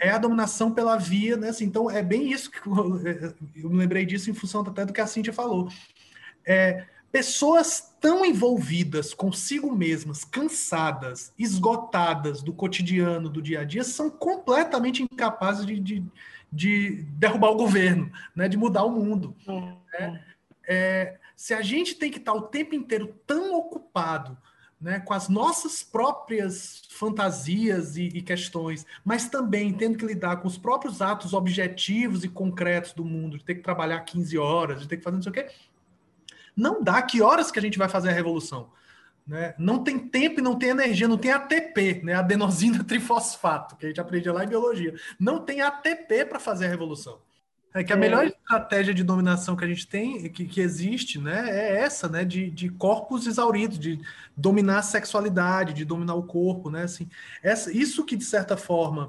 é 0.00 0.10
a 0.10 0.18
dominação 0.18 0.72
pela 0.72 0.96
via, 0.96 1.36
né? 1.36 1.50
Assim, 1.50 1.64
então 1.64 1.90
é 1.90 2.02
bem 2.02 2.30
isso 2.30 2.50
que 2.50 2.66
eu, 2.66 3.00
eu, 3.56 3.70
me 3.70 3.78
lembrei 3.78 4.06
disso 4.06 4.30
em 4.30 4.34
função 4.34 4.62
até 4.62 4.84
do 4.84 4.92
que 4.92 5.00
a 5.00 5.06
Cintia 5.06 5.32
falou. 5.32 5.68
É, 6.44 6.86
pessoas 7.10 7.94
tão 8.00 8.24
envolvidas 8.24 9.12
consigo 9.12 9.70
mesmas, 9.70 10.24
cansadas, 10.24 11.32
esgotadas 11.38 12.42
do 12.42 12.52
cotidiano, 12.52 13.28
do 13.28 13.42
dia 13.42 13.60
a 13.60 13.64
dia, 13.64 13.84
são 13.84 14.10
completamente 14.10 15.02
incapazes 15.02 15.66
de, 15.66 15.78
de, 15.78 16.04
de 16.50 17.02
derrubar 17.12 17.50
o 17.50 17.56
governo, 17.56 18.10
né? 18.34 18.48
de 18.48 18.56
mudar 18.56 18.84
o 18.84 18.90
mundo. 18.90 19.36
Né? 19.92 20.24
É, 20.66 21.18
se 21.36 21.52
a 21.52 21.60
gente 21.60 21.96
tem 21.96 22.10
que 22.10 22.18
estar 22.18 22.32
o 22.32 22.42
tempo 22.42 22.74
inteiro 22.74 23.14
tão 23.26 23.54
ocupado 23.54 24.38
né, 24.82 24.98
com 24.98 25.14
as 25.14 25.28
nossas 25.28 25.84
próprias 25.84 26.82
fantasias 26.90 27.96
e, 27.96 28.08
e, 28.08 28.20
questões, 28.20 28.84
mas 29.04 29.28
também 29.28 29.72
tendo 29.72 29.96
que 29.96 30.04
lidar 30.04 30.38
com 30.38 30.48
os 30.48 30.58
próprios 30.58 31.00
atos 31.00 31.32
objetivos 31.32 32.24
e 32.24 32.28
concretos 32.28 32.92
do 32.92 33.04
mundo, 33.04 33.38
de 33.38 33.44
ter 33.44 33.54
que 33.54 33.62
trabalhar 33.62 34.00
15 34.00 34.36
horas, 34.36 34.80
de 34.80 34.88
ter 34.88 34.96
que 34.96 35.04
fazer 35.04 35.16
não 35.16 35.22
sei 35.22 35.30
o 35.30 35.34
quê, 35.34 35.46
não 36.56 36.82
dá. 36.82 37.00
Que 37.00 37.22
horas 37.22 37.50
que 37.50 37.60
a 37.60 37.62
gente 37.62 37.78
vai 37.78 37.88
fazer 37.88 38.10
a 38.10 38.12
revolução? 38.12 38.70
Né? 39.24 39.54
Não 39.56 39.84
tem 39.84 39.98
tempo 40.00 40.40
e 40.40 40.42
não 40.42 40.58
tem 40.58 40.70
energia, 40.70 41.06
não 41.06 41.16
tem 41.16 41.30
ATP, 41.30 42.02
né? 42.02 42.14
adenosina 42.14 42.82
trifosfato, 42.82 43.76
que 43.76 43.86
a 43.86 43.88
gente 43.88 44.00
aprendia 44.00 44.32
lá 44.32 44.44
em 44.44 44.48
biologia. 44.48 44.94
Não 45.18 45.38
tem 45.44 45.60
ATP 45.60 46.26
para 46.26 46.40
fazer 46.40 46.66
a 46.66 46.68
revolução. 46.68 47.20
É 47.74 47.82
que 47.82 47.92
a 47.92 47.96
é. 47.96 47.98
melhor 47.98 48.26
estratégia 48.26 48.92
de 48.92 49.02
dominação 49.02 49.56
que 49.56 49.64
a 49.64 49.68
gente 49.68 49.86
tem, 49.86 50.28
que, 50.30 50.44
que 50.44 50.60
existe, 50.60 51.18
né, 51.18 51.48
é 51.48 51.80
essa, 51.80 52.08
né, 52.08 52.24
de, 52.24 52.50
de 52.50 52.68
corpos 52.68 53.26
exauridos, 53.26 53.78
de 53.78 54.00
dominar 54.36 54.78
a 54.78 54.82
sexualidade, 54.82 55.72
de 55.72 55.84
dominar 55.84 56.14
o 56.14 56.22
corpo, 56.22 56.70
né, 56.70 56.82
assim, 56.82 57.08
essa, 57.42 57.72
isso 57.72 58.04
que 58.04 58.16
de 58.16 58.24
certa 58.24 58.56
forma, 58.56 59.08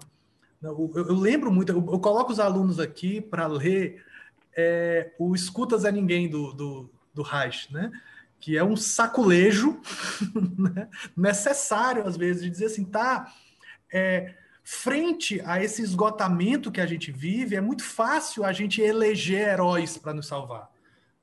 né, 0.62 0.70
eu, 0.70 0.92
eu 0.96 1.16
lembro 1.16 1.52
muito, 1.52 1.72
eu, 1.72 1.78
eu, 1.78 2.00
coloco 2.00 2.32
os 2.32 2.40
alunos 2.40 2.80
aqui 2.80 3.20
para 3.20 3.48
ler 3.48 4.02
é, 4.56 5.12
o 5.20 5.36
Escutas 5.36 5.84
a 5.84 5.92
Ninguém 5.92 6.30
do, 6.30 6.54
do, 6.54 6.90
do 7.14 7.22
Reich, 7.22 7.74
né, 7.74 7.92
que 8.40 8.58
é 8.58 8.64
um 8.64 8.78
saculejo 8.78 9.82
né, 10.58 10.88
necessário 11.18 12.08
às 12.08 12.16
vezes 12.16 12.44
de 12.44 12.50
dizer 12.50 12.66
assim, 12.68 12.86
tá, 12.86 13.30
é, 13.92 14.36
frente 14.64 15.42
a 15.46 15.62
esse 15.62 15.82
esgotamento 15.82 16.72
que 16.72 16.80
a 16.80 16.86
gente 16.86 17.12
vive, 17.12 17.56
é 17.56 17.62
muito 17.62 17.84
fácil 17.84 18.46
a 18.46 18.54
gente 18.54 18.82
eleger 18.82 19.50
heróis 19.50 19.98
para 19.98 20.14
nos 20.14 20.28
salvar. 20.28 20.72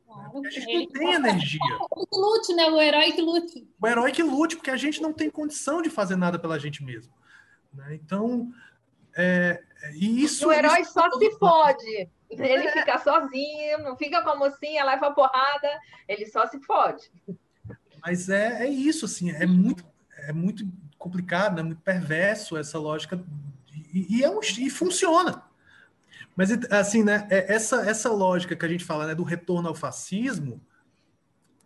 Claro, 0.06 0.42
a 0.44 0.50
gente 0.50 0.74
não 0.74 0.86
tem 0.88 1.12
energia. 1.14 1.60
O 1.90 2.06
que 2.06 2.16
lute, 2.16 2.54
né? 2.54 2.66
O 2.66 2.80
herói 2.80 3.12
que 3.12 3.22
lute. 3.22 3.68
O 3.80 3.86
herói 3.86 4.12
que 4.12 4.22
lute, 4.22 4.56
porque 4.56 4.70
a 4.70 4.76
gente 4.76 5.00
não 5.00 5.12
tem 5.12 5.30
condição 5.30 5.80
de 5.80 5.88
fazer 5.88 6.16
nada 6.16 6.38
pela 6.38 6.58
gente 6.58 6.84
mesmo. 6.84 7.12
Né? 7.72 7.94
Então, 7.94 8.52
é, 9.16 9.62
e 9.94 10.22
isso. 10.22 10.48
o 10.48 10.52
herói 10.52 10.80
isso... 10.80 10.92
só 10.92 11.10
se 11.10 11.30
fode. 11.38 12.10
Ele 12.28 12.66
é. 12.66 12.72
fica 12.72 12.98
sozinho, 12.98 13.78
não 13.82 13.96
fica 13.96 14.22
com 14.22 14.30
a 14.30 14.36
mocinha, 14.36 14.84
leva 14.84 15.10
porrada, 15.12 15.68
ele 16.06 16.26
só 16.26 16.46
se 16.46 16.60
fode. 16.60 17.10
Mas 18.02 18.28
é, 18.28 18.64
é 18.64 18.68
isso, 18.68 19.04
assim, 19.04 19.30
é 19.30 19.46
muito, 19.46 19.84
é 20.16 20.32
muito 20.32 20.64
complicado, 21.00 21.58
é 21.58 21.62
muito 21.62 21.80
perverso 21.80 22.58
essa 22.58 22.78
lógica, 22.78 23.18
e, 23.92 24.18
e, 24.18 24.22
é 24.22 24.30
um, 24.30 24.38
e 24.40 24.68
funciona. 24.68 25.42
Mas, 26.36 26.50
assim, 26.70 27.02
né, 27.02 27.26
é, 27.30 27.52
essa, 27.52 27.88
essa 27.88 28.12
lógica 28.12 28.54
que 28.54 28.64
a 28.64 28.68
gente 28.68 28.84
fala 28.84 29.06
né, 29.06 29.14
do 29.14 29.22
retorno 29.22 29.68
ao 29.68 29.74
fascismo, 29.74 30.60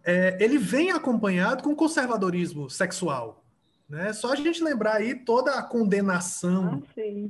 é, 0.04 0.38
ele 0.40 0.56
vem 0.56 0.92
acompanhado 0.92 1.64
com 1.64 1.74
conservadorismo 1.74 2.70
sexual. 2.70 3.44
Né? 3.88 4.12
Só 4.12 4.32
a 4.32 4.36
gente 4.36 4.62
lembrar 4.62 4.96
aí 4.96 5.16
toda 5.16 5.58
a 5.58 5.62
condenação 5.62 6.82
ah, 6.96 7.28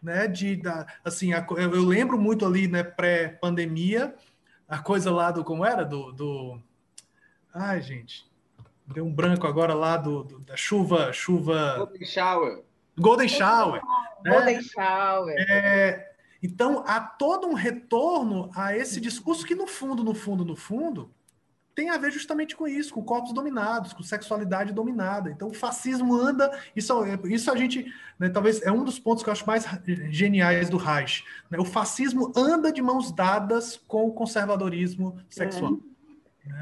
né, 0.00 0.28
de, 0.28 0.56
da, 0.56 0.86
assim, 1.04 1.32
a, 1.32 1.44
eu, 1.50 1.74
eu, 1.74 1.84
lembro 1.84 2.18
muito 2.18 2.46
ali, 2.46 2.68
né, 2.68 2.84
pré-pandemia, 2.84 4.14
a 4.68 4.78
coisa 4.78 5.10
lá 5.10 5.32
do, 5.32 5.42
como 5.42 5.64
era? 5.64 5.84
Do, 5.84 6.12
do, 6.12 6.60
ai, 7.52 7.82
gente, 7.82 8.29
deu 8.92 9.04
um 9.04 9.12
branco 9.12 9.46
agora 9.46 9.74
lá 9.74 9.96
do, 9.96 10.24
do 10.24 10.38
da 10.40 10.56
chuva, 10.56 11.12
chuva... 11.12 11.76
Golden 11.78 12.04
Shower. 12.04 12.62
Golden 12.98 13.28
Shower. 13.28 13.82
Né? 14.24 14.30
Golden 14.32 14.62
Shower. 14.62 15.34
É, 15.38 16.10
então, 16.42 16.84
há 16.86 17.00
todo 17.00 17.46
um 17.46 17.54
retorno 17.54 18.50
a 18.54 18.76
esse 18.76 19.00
discurso 19.00 19.44
que, 19.46 19.54
no 19.54 19.66
fundo, 19.66 20.02
no 20.02 20.14
fundo, 20.14 20.44
no 20.44 20.56
fundo, 20.56 21.10
tem 21.74 21.90
a 21.90 21.98
ver 21.98 22.10
justamente 22.10 22.56
com 22.56 22.66
isso, 22.66 22.92
com 22.92 23.02
corpos 23.02 23.32
dominados, 23.32 23.92
com 23.92 24.02
sexualidade 24.02 24.72
dominada. 24.72 25.30
Então, 25.30 25.48
o 25.48 25.54
fascismo 25.54 26.14
anda. 26.14 26.50
Isso, 26.74 26.92
isso 27.26 27.50
a 27.50 27.56
gente. 27.56 27.92
Né, 28.18 28.28
talvez 28.28 28.60
é 28.62 28.72
um 28.72 28.84
dos 28.84 28.98
pontos 28.98 29.22
que 29.22 29.28
eu 29.28 29.32
acho 29.32 29.46
mais 29.46 29.66
geniais 30.10 30.68
do 30.68 30.76
Reich. 30.76 31.24
Né? 31.50 31.58
O 31.58 31.64
fascismo 31.64 32.32
anda 32.36 32.72
de 32.72 32.82
mãos 32.82 33.12
dadas 33.12 33.76
com 33.86 34.06
o 34.06 34.12
conservadorismo 34.12 35.18
sexual. 35.28 35.74
É. 35.74 35.89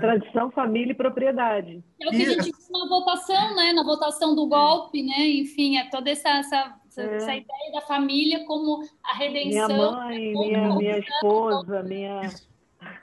Tradição, 0.01 0.51
família 0.51 0.93
e 0.93 0.97
propriedade. 0.97 1.85
É 2.01 2.09
o 2.09 2.11
que 2.11 2.23
a 2.23 2.31
gente 2.31 2.51
viu 2.51 2.71
na 2.71 2.89
votação, 2.89 3.57
né? 3.57 3.73
Na 3.73 3.85
votação 3.85 4.35
do 4.35 4.47
golpe, 4.47 5.03
né? 5.03 5.29
Enfim, 5.29 5.77
é 5.77 5.89
toda 5.89 6.11
essa, 6.11 6.29
essa, 6.29 6.81
é. 6.99 7.17
essa 7.17 7.35
ideia 7.35 7.73
da 7.73 7.81
família 7.83 8.45
como 8.45 8.83
a 9.03 9.15
redenção. 9.15 9.69
Minha 9.69 9.93
mãe, 9.93 10.33
minha, 10.33 10.77
minha 10.77 10.99
esposa, 10.99 11.83
minha 11.83 12.23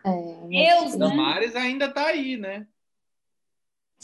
é, 0.04 0.48
Deus, 0.48 0.96
né? 0.96 1.08
Damares 1.08 1.56
ainda 1.56 1.86
está 1.86 2.08
aí, 2.08 2.38
né? 2.38 2.68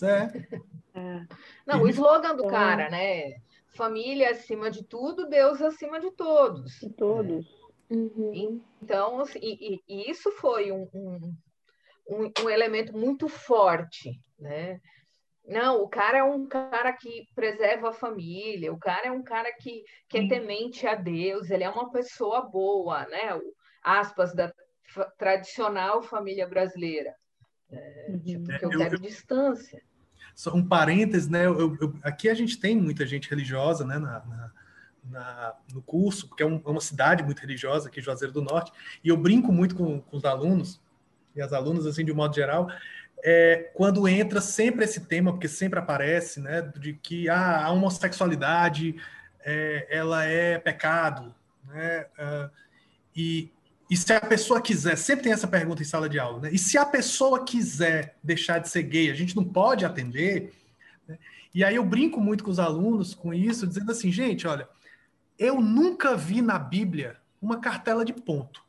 É. 0.01 0.99
é. 0.99 1.27
Não, 1.65 1.83
o 1.83 1.89
slogan 1.89 2.35
do 2.35 2.45
é. 2.45 2.49
cara, 2.49 2.89
né? 2.89 3.41
Família 3.73 4.31
acima 4.31 4.69
de 4.69 4.83
tudo, 4.83 5.29
Deus 5.29 5.61
acima 5.61 5.99
de 5.99 6.11
todos. 6.11 6.79
De 6.79 6.89
todos. 6.89 7.45
Uhum. 7.89 8.61
Então, 8.81 9.19
assim, 9.19 9.39
e, 9.41 9.81
e, 9.87 10.09
isso 10.09 10.31
foi 10.31 10.71
um, 10.71 10.87
um, 10.93 11.35
um, 12.11 12.29
um 12.43 12.49
elemento 12.49 12.97
muito 12.97 13.29
forte, 13.29 14.19
né? 14.37 14.79
Não, 15.47 15.81
o 15.81 15.87
cara 15.87 16.19
é 16.19 16.23
um 16.23 16.45
cara 16.45 16.93
que 16.93 17.25
preserva 17.33 17.89
a 17.89 17.93
família, 17.93 18.71
o 18.71 18.77
cara 18.77 19.07
é 19.07 19.11
um 19.11 19.23
cara 19.23 19.51
que, 19.53 19.83
que 20.07 20.19
é 20.19 20.27
temente 20.27 20.85
a 20.85 20.93
Deus, 20.93 21.49
ele 21.49 21.63
é 21.63 21.69
uma 21.69 21.89
pessoa 21.89 22.41
boa, 22.41 23.05
né? 23.07 23.35
O, 23.35 23.41
aspas 23.83 24.35
da 24.35 24.53
tradicional 25.17 26.03
família 26.03 26.47
brasileira. 26.47 27.15
É, 27.71 28.07
uhum. 28.09 28.19
tipo, 28.19 28.45
que 28.45 28.65
eu, 28.65 28.71
eu 28.71 28.77
quero 28.77 28.95
eu, 28.95 28.99
distância. 28.99 29.81
Só 30.35 30.53
um 30.53 30.67
parênteses, 30.67 31.27
né? 31.27 31.45
Eu, 31.45 31.75
aqui 32.03 32.29
a 32.29 32.33
gente 32.33 32.59
tem 32.59 32.75
muita 32.75 33.05
gente 33.05 33.29
religiosa, 33.29 33.85
né? 33.85 33.97
Na, 33.97 34.19
na, 34.25 34.51
na, 35.03 35.55
no 35.73 35.81
curso, 35.81 36.27
porque 36.27 36.43
é, 36.43 36.45
um, 36.45 36.61
é, 36.63 36.69
uma 36.69 36.81
cidade 36.81 37.23
muito 37.23 37.39
religiosa 37.39 37.87
aqui, 37.87 38.01
Juazeiro 38.01 38.33
do 38.33 38.41
Norte, 38.41 38.71
e 39.03 39.09
eu 39.09 39.17
brinco 39.17 39.51
muito 39.51 39.75
com, 39.75 40.01
com 40.01 40.17
os 40.17 40.25
alunos 40.25 40.79
e 41.35 41.41
as 41.41 41.53
alunas, 41.53 41.85
assim, 41.85 42.03
de 42.03 42.11
um 42.11 42.15
modo 42.15 42.35
geral, 42.35 42.67
é, 43.23 43.71
quando 43.73 44.07
entra 44.07 44.41
sempre 44.41 44.85
esse 44.85 45.01
tema, 45.01 45.31
porque 45.31 45.47
sempre 45.47 45.79
aparece, 45.79 46.39
né? 46.39 46.61
De 46.61 46.93
que 46.93 47.29
ah, 47.29 47.65
a 47.65 47.71
homossexualidade 47.71 48.95
é, 49.43 49.87
ela 49.89 50.25
é 50.25 50.57
pecado, 50.57 51.33
né? 51.67 52.05
Uh, 52.17 52.49
e 53.15 53.51
e 53.91 53.97
se 53.97 54.13
a 54.13 54.21
pessoa 54.21 54.61
quiser, 54.61 54.95
sempre 54.95 55.25
tem 55.25 55.33
essa 55.33 55.49
pergunta 55.49 55.81
em 55.81 55.85
sala 55.85 56.07
de 56.07 56.17
aula, 56.17 56.39
né? 56.43 56.49
E 56.53 56.57
se 56.57 56.77
a 56.77 56.85
pessoa 56.85 57.43
quiser 57.43 58.15
deixar 58.23 58.59
de 58.59 58.69
ser 58.69 58.83
gay, 58.83 59.11
a 59.11 59.13
gente 59.13 59.35
não 59.35 59.43
pode 59.43 59.83
atender? 59.83 60.53
Né? 61.05 61.17
E 61.53 61.61
aí 61.61 61.75
eu 61.75 61.83
brinco 61.83 62.21
muito 62.21 62.41
com 62.41 62.49
os 62.49 62.57
alunos 62.57 63.13
com 63.13 63.33
isso, 63.33 63.67
dizendo 63.67 63.91
assim, 63.91 64.09
gente, 64.09 64.47
olha, 64.47 64.65
eu 65.37 65.59
nunca 65.59 66.15
vi 66.15 66.41
na 66.41 66.57
Bíblia 66.57 67.17
uma 67.41 67.59
cartela 67.59 68.05
de 68.05 68.13
ponto. 68.13 68.63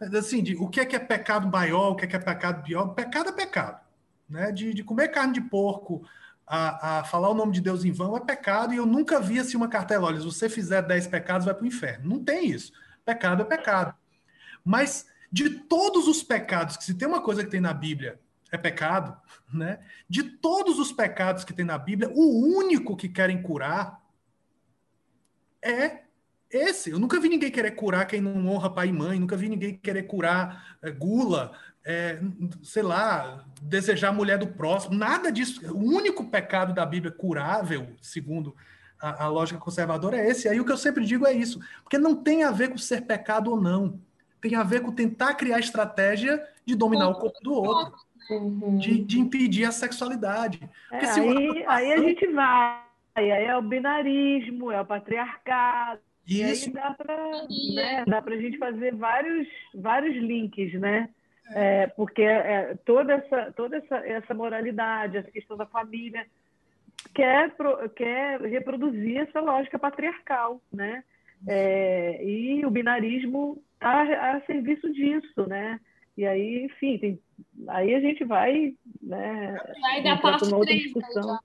Assim, 0.00 0.42
de 0.42 0.56
o 0.56 0.68
que 0.68 0.80
é 0.80 0.86
que 0.86 0.96
é 0.96 0.98
pecado 0.98 1.46
maior, 1.48 1.90
o 1.90 1.96
que 1.96 2.04
é 2.04 2.08
que 2.08 2.16
é 2.16 2.18
pecado 2.18 2.62
pior. 2.62 2.88
Pecado 2.94 3.28
é 3.28 3.32
pecado. 3.32 3.80
Né? 4.28 4.50
De, 4.50 4.72
de 4.72 4.82
comer 4.82 5.08
carne 5.08 5.34
de 5.34 5.40
porco, 5.40 6.02
a, 6.46 7.00
a, 7.00 7.04
falar 7.04 7.28
o 7.28 7.34
nome 7.34 7.52
de 7.52 7.60
Deus 7.60 7.84
em 7.84 7.92
vão 7.92 8.16
é 8.16 8.20
pecado, 8.20 8.72
e 8.72 8.76
eu 8.76 8.86
nunca 8.86 9.20
vi 9.20 9.38
assim 9.38 9.56
uma 9.56 9.68
cartela, 9.68 10.06
olha, 10.06 10.18
se 10.18 10.24
você 10.24 10.48
fizer 10.48 10.82
10 10.82 11.06
pecados, 11.06 11.44
vai 11.44 11.54
para 11.54 11.64
o 11.64 11.66
inferno. 11.66 12.08
Não 12.08 12.24
tem 12.24 12.50
isso. 12.50 12.72
Pecado 13.04 13.42
é 13.42 13.44
pecado. 13.44 13.94
Mas 14.64 15.06
de 15.30 15.50
todos 15.50 16.08
os 16.08 16.22
pecados, 16.22 16.76
que 16.76 16.84
se 16.84 16.94
tem 16.94 17.06
uma 17.06 17.22
coisa 17.22 17.44
que 17.44 17.50
tem 17.50 17.60
na 17.60 17.72
Bíblia 17.72 18.18
é 18.50 18.58
pecado, 18.58 19.16
né? 19.52 19.78
De 20.08 20.24
todos 20.24 20.78
os 20.80 20.90
pecados 20.90 21.44
que 21.44 21.52
tem 21.52 21.64
na 21.64 21.78
Bíblia, 21.78 22.10
o 22.12 22.56
único 22.56 22.96
que 22.96 23.08
querem 23.08 23.40
curar 23.40 24.02
é 25.62 26.02
esse. 26.50 26.90
Eu 26.90 26.98
nunca 26.98 27.20
vi 27.20 27.28
ninguém 27.28 27.50
querer 27.50 27.72
curar 27.72 28.06
quem 28.06 28.20
não 28.20 28.46
honra 28.48 28.70
pai 28.70 28.88
e 28.88 28.92
mãe, 28.92 29.18
nunca 29.18 29.36
vi 29.36 29.48
ninguém 29.48 29.76
querer 29.76 30.04
curar 30.04 30.76
é, 30.82 30.90
gula, 30.90 31.52
é, 31.84 32.20
sei 32.62 32.82
lá, 32.82 33.44
desejar 33.62 34.08
a 34.08 34.12
mulher 34.12 34.38
do 34.38 34.46
próximo, 34.46 34.94
nada 34.94 35.30
disso. 35.30 35.60
O 35.74 35.78
único 35.78 36.24
pecado 36.24 36.74
da 36.74 36.84
Bíblia 36.84 37.12
curável, 37.12 37.88
segundo 38.00 38.54
a, 39.00 39.24
a 39.24 39.28
lógica 39.28 39.58
conservadora, 39.58 40.18
é 40.18 40.28
esse. 40.28 40.48
Aí 40.48 40.60
o 40.60 40.64
que 40.64 40.72
eu 40.72 40.76
sempre 40.76 41.04
digo 41.04 41.26
é 41.26 41.32
isso, 41.32 41.60
porque 41.82 41.98
não 41.98 42.14
tem 42.14 42.44
a 42.44 42.50
ver 42.50 42.68
com 42.68 42.78
ser 42.78 43.02
pecado 43.02 43.50
ou 43.50 43.60
não 43.60 44.00
tem 44.40 44.54
a 44.56 44.62
ver 44.62 44.80
com 44.80 44.90
tentar 44.90 45.34
criar 45.34 45.58
estratégia 45.58 46.42
de 46.64 46.74
dominar 46.74 47.08
o 47.08 47.14
corpo 47.14 47.38
do 47.42 47.52
outro, 47.52 47.94
uhum. 48.30 48.78
de, 48.78 49.04
de, 49.04 49.20
impedir 49.20 49.64
a 49.64 49.72
sexualidade. 49.72 50.60
É, 50.90 51.06
aí, 51.06 51.64
aí 51.66 51.92
a 51.92 51.98
gente 51.98 52.26
vai, 52.28 52.82
aí 53.14 53.28
é 53.28 53.56
o 53.56 53.62
binarismo, 53.62 54.72
é 54.72 54.80
o 54.80 54.86
patriarcado. 54.86 56.00
Isso. 56.30 56.66
E 56.66 56.68
aí 56.68 56.72
dá 56.72 56.94
para 56.94 57.46
né, 57.74 58.04
dá 58.06 58.22
a 58.24 58.36
gente 58.36 58.56
fazer 58.56 58.94
vários, 58.94 59.48
vários 59.74 60.16
links, 60.16 60.72
né? 60.74 61.08
É, 61.52 61.88
porque 61.88 62.22
é, 62.22 62.76
toda, 62.84 63.14
essa, 63.14 63.52
toda 63.52 63.76
essa, 63.78 63.96
essa 64.06 64.32
moralidade, 64.32 65.16
essa 65.16 65.30
questão 65.30 65.56
da 65.56 65.66
família, 65.66 66.24
quer, 67.12 67.52
quer 67.96 68.40
reproduzir 68.42 69.18
essa 69.18 69.40
lógica 69.40 69.76
patriarcal, 69.76 70.62
né? 70.72 71.02
É, 71.48 72.24
e 72.24 72.64
o 72.64 72.70
binarismo 72.70 73.60
está 73.74 74.36
a 74.36 74.40
serviço 74.42 74.92
disso, 74.92 75.48
né? 75.48 75.80
E 76.16 76.24
aí, 76.24 76.66
enfim, 76.66 76.98
tem, 76.98 77.20
aí 77.66 77.94
a 77.94 78.00
gente 78.00 78.22
vai, 78.24 78.74
né? 79.02 79.58
Aí 79.86 80.04
da 80.04 80.16
parte 80.16 80.44
uma 80.44 80.58
outra 80.58 80.74
3, 80.74 80.82
discussão. 80.84 81.38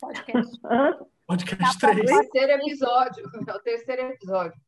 Podcast. 0.00 0.58
Podcast 1.26 1.78
3. 1.78 1.98
É 1.98 2.14
o 2.14 2.20
terceiro 2.20 2.52
episódio. 2.52 3.30
É 3.46 3.52
o 3.52 3.60
terceiro 3.60 4.02
episódio. 4.02 4.60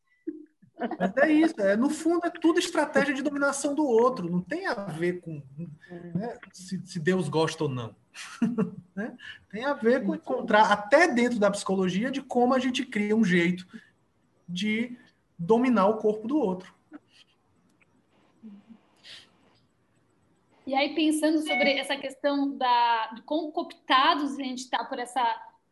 Mas 0.98 1.16
é 1.16 1.32
isso, 1.32 1.58
é, 1.58 1.74
no 1.74 1.88
fundo 1.88 2.26
é 2.26 2.30
tudo 2.30 2.58
estratégia 2.58 3.14
de 3.14 3.22
dominação 3.22 3.74
do 3.74 3.86
outro, 3.86 4.30
não 4.30 4.42
tem 4.42 4.66
a 4.66 4.74
ver 4.74 5.22
com 5.22 5.42
né, 6.14 6.38
se, 6.52 6.78
se, 6.86 7.00
Deus 7.00 7.30
gosta 7.30 7.64
ou 7.64 7.70
não. 7.70 7.96
né? 8.94 9.16
Tem 9.50 9.64
a 9.64 9.72
ver 9.72 10.04
com 10.04 10.14
encontrar, 10.14 10.70
até 10.70 11.08
dentro 11.08 11.38
da 11.38 11.50
psicologia, 11.50 12.10
de 12.10 12.20
como 12.20 12.52
a 12.52 12.58
gente 12.58 12.84
cria 12.84 13.16
um 13.16 13.24
jeito 13.24 13.66
de 14.46 14.98
dominar 15.38 15.86
o 15.86 15.96
corpo 15.96 16.28
do 16.28 16.38
outro. 16.38 16.74
E 20.66 20.74
aí, 20.74 20.94
pensando 20.94 21.38
sobre 21.38 21.78
essa 21.78 21.96
questão 21.96 22.54
da, 22.54 23.12
de 23.14 23.22
quão 23.22 23.50
cooptados 23.50 24.38
a 24.38 24.42
gente 24.42 24.58
está 24.58 24.84
por 24.84 24.98
essa 24.98 25.22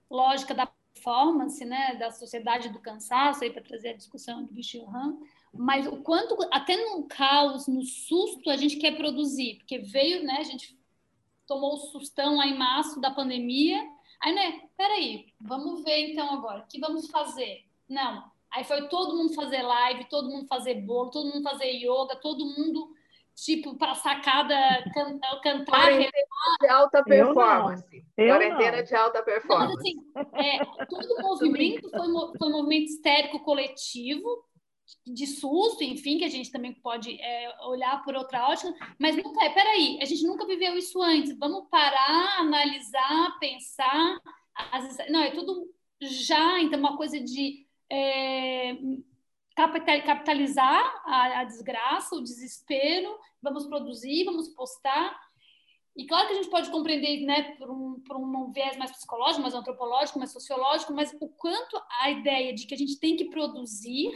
lógica 0.09 0.55
da 0.55 0.67
performance, 1.05 1.63
né, 1.65 1.97
da 1.97 2.11
sociedade 2.11 2.71
do 2.71 2.79
cansaço, 2.79 3.41
para 3.53 3.63
trazer 3.63 3.91
a 3.91 3.97
discussão 3.97 4.45
do 4.45 4.53
Bichohan, 4.53 5.19
mas 5.53 5.87
o 5.87 5.99
quanto, 5.99 6.37
até 6.51 6.77
no 6.77 7.05
caos, 7.05 7.69
no 7.69 7.83
susto, 7.83 8.49
a 8.51 8.57
gente 8.57 8.77
quer 8.77 8.97
produzir, 8.97 9.57
porque 9.59 9.79
veio, 9.79 10.25
né, 10.25 10.39
a 10.39 10.43
gente 10.43 10.77
tomou 11.47 11.75
o 11.75 11.79
sustão 11.79 12.37
lá 12.37 12.47
em 12.47 12.57
março 12.57 13.01
da 13.01 13.11
pandemia, 13.11 13.87
aí, 14.21 14.35
né, 14.35 14.63
peraí, 14.77 15.27
vamos 15.39 15.85
ver 15.85 16.11
então 16.11 16.33
agora, 16.33 16.61
o 16.61 16.67
que 16.67 16.81
vamos 16.81 17.09
fazer? 17.09 17.67
Não, 17.89 18.33
Aí 18.51 18.63
foi 18.63 18.87
todo 18.87 19.17
mundo 19.17 19.35
fazer 19.35 19.63
live, 19.63 20.05
todo 20.05 20.31
mundo 20.31 20.47
fazer 20.47 20.77
bolo, 20.83 21.11
todo 21.11 21.29
mundo 21.29 21.43
fazer 21.43 21.73
yoga, 21.73 22.15
todo 22.15 22.47
mundo 22.47 22.95
tipo 23.35 23.77
para 23.77 23.95
sacada 23.95 24.55
cantar, 24.95 25.41
cantar 25.41 25.73
Quarentena 25.73 26.11
de 26.61 26.69
alta 26.69 27.03
performance. 27.05 27.85
Eu 28.17 28.39
não. 28.39 28.43
Eu 28.43 28.53
Quarentena 28.53 28.77
não. 28.79 28.85
de 28.85 28.95
alta 28.95 29.19
Mas, 29.19 29.25
performance. 29.25 29.79
assim, 29.79 29.95
é, 30.35 30.65
todo 30.87 31.07
o 31.19 31.23
movimento 31.23 31.89
foi, 31.91 32.07
foi 32.39 32.49
um 32.49 32.53
movimento 32.53 32.87
histérico 32.91 33.41
coletivo, 33.41 34.45
de 35.07 35.27
susto, 35.27 35.83
enfim, 35.83 36.19
que 36.19 36.25
a 36.25 36.29
gente 36.29 36.51
também 36.53 36.75
pode 36.75 37.19
é, 37.21 37.55
olhar 37.67 38.03
por 38.05 38.15
outra 38.15 38.49
ótica, 38.49 38.73
mas 39.01 39.17
nunca 39.17 39.45
é, 39.45 39.51
peraí, 39.51 39.99
a 40.01 40.05
gente 40.05 40.27
nunca 40.27 40.47
viveu 40.47 40.77
isso 40.77 41.03
antes, 41.03 41.37
vamos 41.39 41.69
parar, 41.71 42.41
analisar, 42.41 43.39
pensar, 43.41 44.19
as- 44.73 44.99
não, 45.11 45.21
é 45.23 45.31
tudo 45.31 45.67
já, 46.03 46.61
então 46.61 46.79
uma 46.79 46.97
coisa 46.99 47.19
de 47.19 47.67
é, 47.91 48.75
capitalizar 49.55 51.03
a, 51.05 51.41
a 51.41 51.45
desgraça, 51.45 52.17
o 52.17 52.23
desespero, 52.23 53.19
vamos 53.41 53.67
produzir, 53.67 54.25
vamos 54.25 54.49
postar, 54.49 55.17
e 55.97 56.07
claro 56.07 56.27
que 56.27 56.33
a 56.33 56.37
gente 56.37 56.51
pode 56.51 56.71
compreender, 56.71 57.25
né, 57.25 57.55
por 57.57 57.71
um, 57.71 58.01
por 58.01 58.17
um 58.17 58.51
viés 58.51 58.77
mais 58.77 58.91
psicológico, 58.91 59.43
mais 59.43 59.55
antropológico, 59.55 60.19
mais 60.19 60.33
sociológico, 60.33 60.93
mas 60.93 61.17
o 61.21 61.29
quanto 61.29 61.81
a 62.01 62.11
ideia 62.11 62.53
de 62.53 62.67
que 62.67 62.75
a 62.75 62.77
gente 62.77 62.99
tem 62.99 63.17
que 63.17 63.31
produzir 63.31 64.11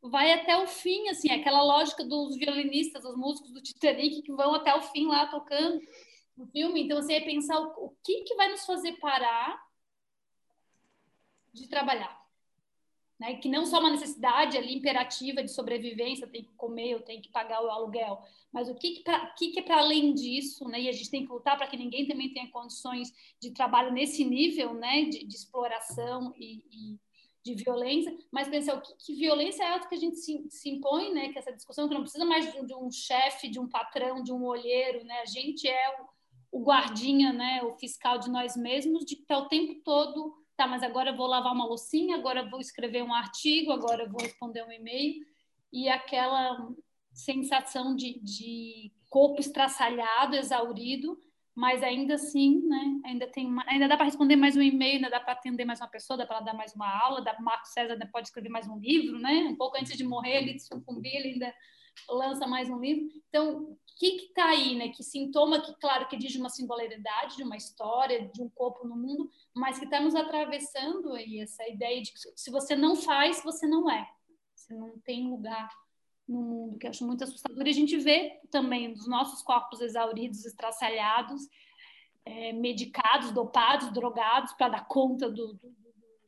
vai 0.00 0.32
até 0.32 0.56
o 0.56 0.68
fim, 0.68 1.08
assim, 1.08 1.30
aquela 1.32 1.62
lógica 1.64 2.04
dos 2.04 2.36
violinistas, 2.36 3.02
dos 3.02 3.16
músicos 3.16 3.50
do 3.50 3.60
Titanic 3.60 4.22
que 4.22 4.32
vão 4.32 4.54
até 4.54 4.72
o 4.72 4.82
fim 4.82 5.08
lá 5.08 5.26
tocando 5.26 5.80
no 6.36 6.46
filme. 6.46 6.84
Então, 6.84 7.02
você 7.02 7.14
é 7.14 7.20
pensar 7.24 7.58
o, 7.58 7.86
o 7.86 7.96
que, 8.04 8.22
que 8.22 8.36
vai 8.36 8.48
nos 8.48 8.64
fazer 8.64 8.92
parar 9.00 9.60
de 11.52 11.68
trabalhar. 11.68 12.24
Né? 13.18 13.36
Que 13.36 13.48
não 13.48 13.64
só 13.64 13.80
uma 13.80 13.90
necessidade 13.90 14.58
ali 14.58 14.74
imperativa 14.74 15.42
de 15.42 15.50
sobrevivência, 15.50 16.26
tem 16.26 16.44
que 16.44 16.52
comer, 16.54 16.90
eu 16.90 17.00
tenho 17.00 17.22
que 17.22 17.30
pagar 17.30 17.64
o 17.64 17.70
aluguel, 17.70 18.22
mas 18.52 18.68
o 18.68 18.74
que, 18.74 18.96
que, 18.96 19.02
pra, 19.02 19.26
que, 19.30 19.52
que 19.52 19.60
é 19.60 19.62
para 19.62 19.78
além 19.78 20.12
disso, 20.12 20.68
né? 20.68 20.80
E 20.82 20.88
a 20.88 20.92
gente 20.92 21.10
tem 21.10 21.24
que 21.24 21.32
lutar 21.32 21.56
para 21.56 21.66
que 21.66 21.78
ninguém 21.78 22.06
também 22.06 22.32
tenha 22.32 22.50
condições 22.50 23.10
de 23.40 23.52
trabalho 23.52 23.92
nesse 23.92 24.22
nível, 24.24 24.74
né? 24.74 25.04
De, 25.04 25.24
de 25.24 25.34
exploração 25.34 26.34
e, 26.36 26.62
e, 26.70 26.98
de 27.42 27.54
violência, 27.54 28.12
mas 28.30 28.48
pensar 28.48 28.74
o 28.74 28.80
que, 28.80 28.92
que 28.96 29.14
violência 29.14 29.62
é 29.62 29.68
essa 29.68 29.88
que 29.88 29.94
a 29.94 29.98
gente 29.98 30.16
se, 30.16 30.44
se, 30.50 30.68
impõe, 30.68 31.12
né? 31.14 31.32
Que 31.32 31.38
essa 31.38 31.52
discussão 31.52 31.88
que 31.88 31.94
não 31.94 32.02
precisa 32.02 32.24
mais 32.24 32.52
de, 32.52 32.66
de 32.66 32.74
um 32.74 32.90
chefe, 32.90 33.48
de 33.48 33.60
um 33.60 33.68
patrão, 33.68 34.22
de 34.22 34.32
um 34.32 34.44
olheiro, 34.44 35.04
né? 35.04 35.20
A 35.20 35.26
gente 35.26 35.68
é 35.68 35.96
o, 36.52 36.60
o 36.60 36.64
guardinha, 36.64 37.32
né? 37.32 37.62
O 37.62 37.72
fiscal 37.78 38.18
de 38.18 38.28
nós 38.28 38.56
mesmos, 38.56 39.04
de 39.04 39.14
estar 39.14 39.38
o 39.38 39.48
tempo 39.48 39.80
todo 39.84 40.34
tá, 40.56 40.66
mas 40.66 40.82
agora 40.82 41.10
eu 41.10 41.16
vou 41.16 41.26
lavar 41.26 41.52
uma 41.52 41.66
loucinha, 41.66 42.16
agora 42.16 42.40
eu 42.40 42.50
vou 42.50 42.60
escrever 42.60 43.02
um 43.02 43.12
artigo, 43.12 43.72
agora 43.72 44.04
eu 44.04 44.10
vou 44.10 44.20
responder 44.20 44.62
um 44.64 44.72
e-mail, 44.72 45.24
e 45.72 45.88
aquela 45.88 46.68
sensação 47.12 47.94
de, 47.94 48.20
de 48.20 48.92
corpo 49.08 49.40
estraçalhado, 49.40 50.36
exaurido, 50.36 51.18
mas 51.54 51.82
ainda 51.82 52.14
assim, 52.14 52.60
né, 52.66 53.00
ainda 53.06 53.26
tem 53.26 53.46
uma, 53.46 53.64
ainda 53.66 53.88
dá 53.88 53.96
para 53.96 54.04
responder 54.04 54.36
mais 54.36 54.56
um 54.56 54.62
e-mail, 54.62 54.96
ainda 54.96 55.10
dá 55.10 55.20
para 55.20 55.32
atender 55.32 55.64
mais 55.64 55.80
uma 55.80 55.88
pessoa, 55.88 56.18
dá 56.18 56.26
para 56.26 56.40
dar 56.40 56.54
mais 56.54 56.74
uma 56.74 56.86
aula, 56.86 57.22
dá 57.22 57.34
Marco 57.40 57.66
César 57.66 57.94
ainda 57.94 58.06
pode 58.06 58.28
escrever 58.28 58.50
mais 58.50 58.68
um 58.68 58.78
livro, 58.78 59.18
né? 59.18 59.46
Um 59.48 59.56
pouco 59.56 59.78
antes 59.78 59.96
de 59.96 60.04
morrer, 60.04 60.42
ele 60.42 60.58
sucumbir, 60.58 61.14
ele 61.16 61.28
ainda 61.30 61.54
lança 62.08 62.46
mais 62.46 62.68
um 62.68 62.78
livro. 62.78 63.08
Então, 63.28 63.62
o 63.62 63.78
que 63.96 64.06
está 64.28 64.46
aí, 64.46 64.76
né? 64.76 64.88
Que 64.90 65.02
sintoma 65.02 65.60
que, 65.60 65.74
claro, 65.80 66.06
que 66.08 66.16
diz 66.16 66.32
de 66.32 66.38
uma 66.38 66.50
singularidade, 66.50 67.36
de 67.36 67.42
uma 67.42 67.56
história, 67.56 68.28
de 68.28 68.42
um 68.42 68.48
corpo 68.48 68.86
no 68.86 68.96
mundo, 68.96 69.30
mas 69.54 69.78
que 69.78 69.84
está 69.84 70.00
nos 70.00 70.14
atravessando 70.14 71.12
aí 71.12 71.40
essa 71.40 71.66
ideia 71.68 72.02
de 72.02 72.12
que 72.12 72.18
se 72.18 72.50
você 72.50 72.76
não 72.76 72.96
faz, 72.96 73.42
você 73.42 73.66
não 73.66 73.90
é. 73.90 74.08
Você 74.54 74.74
não 74.74 74.98
tem 74.98 75.28
lugar 75.28 75.68
no 76.28 76.42
mundo, 76.42 76.78
que 76.78 76.86
eu 76.86 76.90
acho 76.90 77.06
muito 77.06 77.24
assustador. 77.24 77.66
E 77.66 77.70
a 77.70 77.74
gente 77.74 77.96
vê 77.98 78.40
também 78.50 78.92
os 78.92 79.06
nossos 79.06 79.42
corpos 79.42 79.80
exauridos, 79.80 80.44
estraçalhados, 80.44 81.42
é, 82.24 82.52
medicados, 82.52 83.30
dopados, 83.30 83.92
drogados 83.92 84.52
para 84.54 84.70
dar 84.70 84.88
conta 84.88 85.30
do, 85.30 85.54
do, 85.54 85.85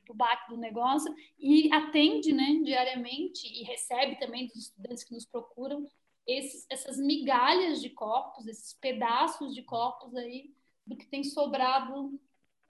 do 0.08 0.14
baque 0.14 0.50
do 0.50 0.56
negócio 0.56 1.14
e 1.38 1.72
atende 1.72 2.32
né, 2.32 2.60
diariamente 2.64 3.46
e 3.46 3.62
recebe 3.62 4.18
também 4.18 4.46
dos 4.46 4.56
estudantes 4.56 5.04
que 5.04 5.14
nos 5.14 5.26
procuram 5.26 5.86
esses, 6.26 6.66
essas 6.68 6.98
migalhas 6.98 7.80
de 7.80 7.90
corpos, 7.90 8.46
esses 8.46 8.74
pedaços 8.74 9.54
de 9.54 9.62
corpos 9.62 10.14
aí 10.16 10.50
do 10.86 10.96
que 10.96 11.06
tem 11.06 11.22
sobrado. 11.22 12.18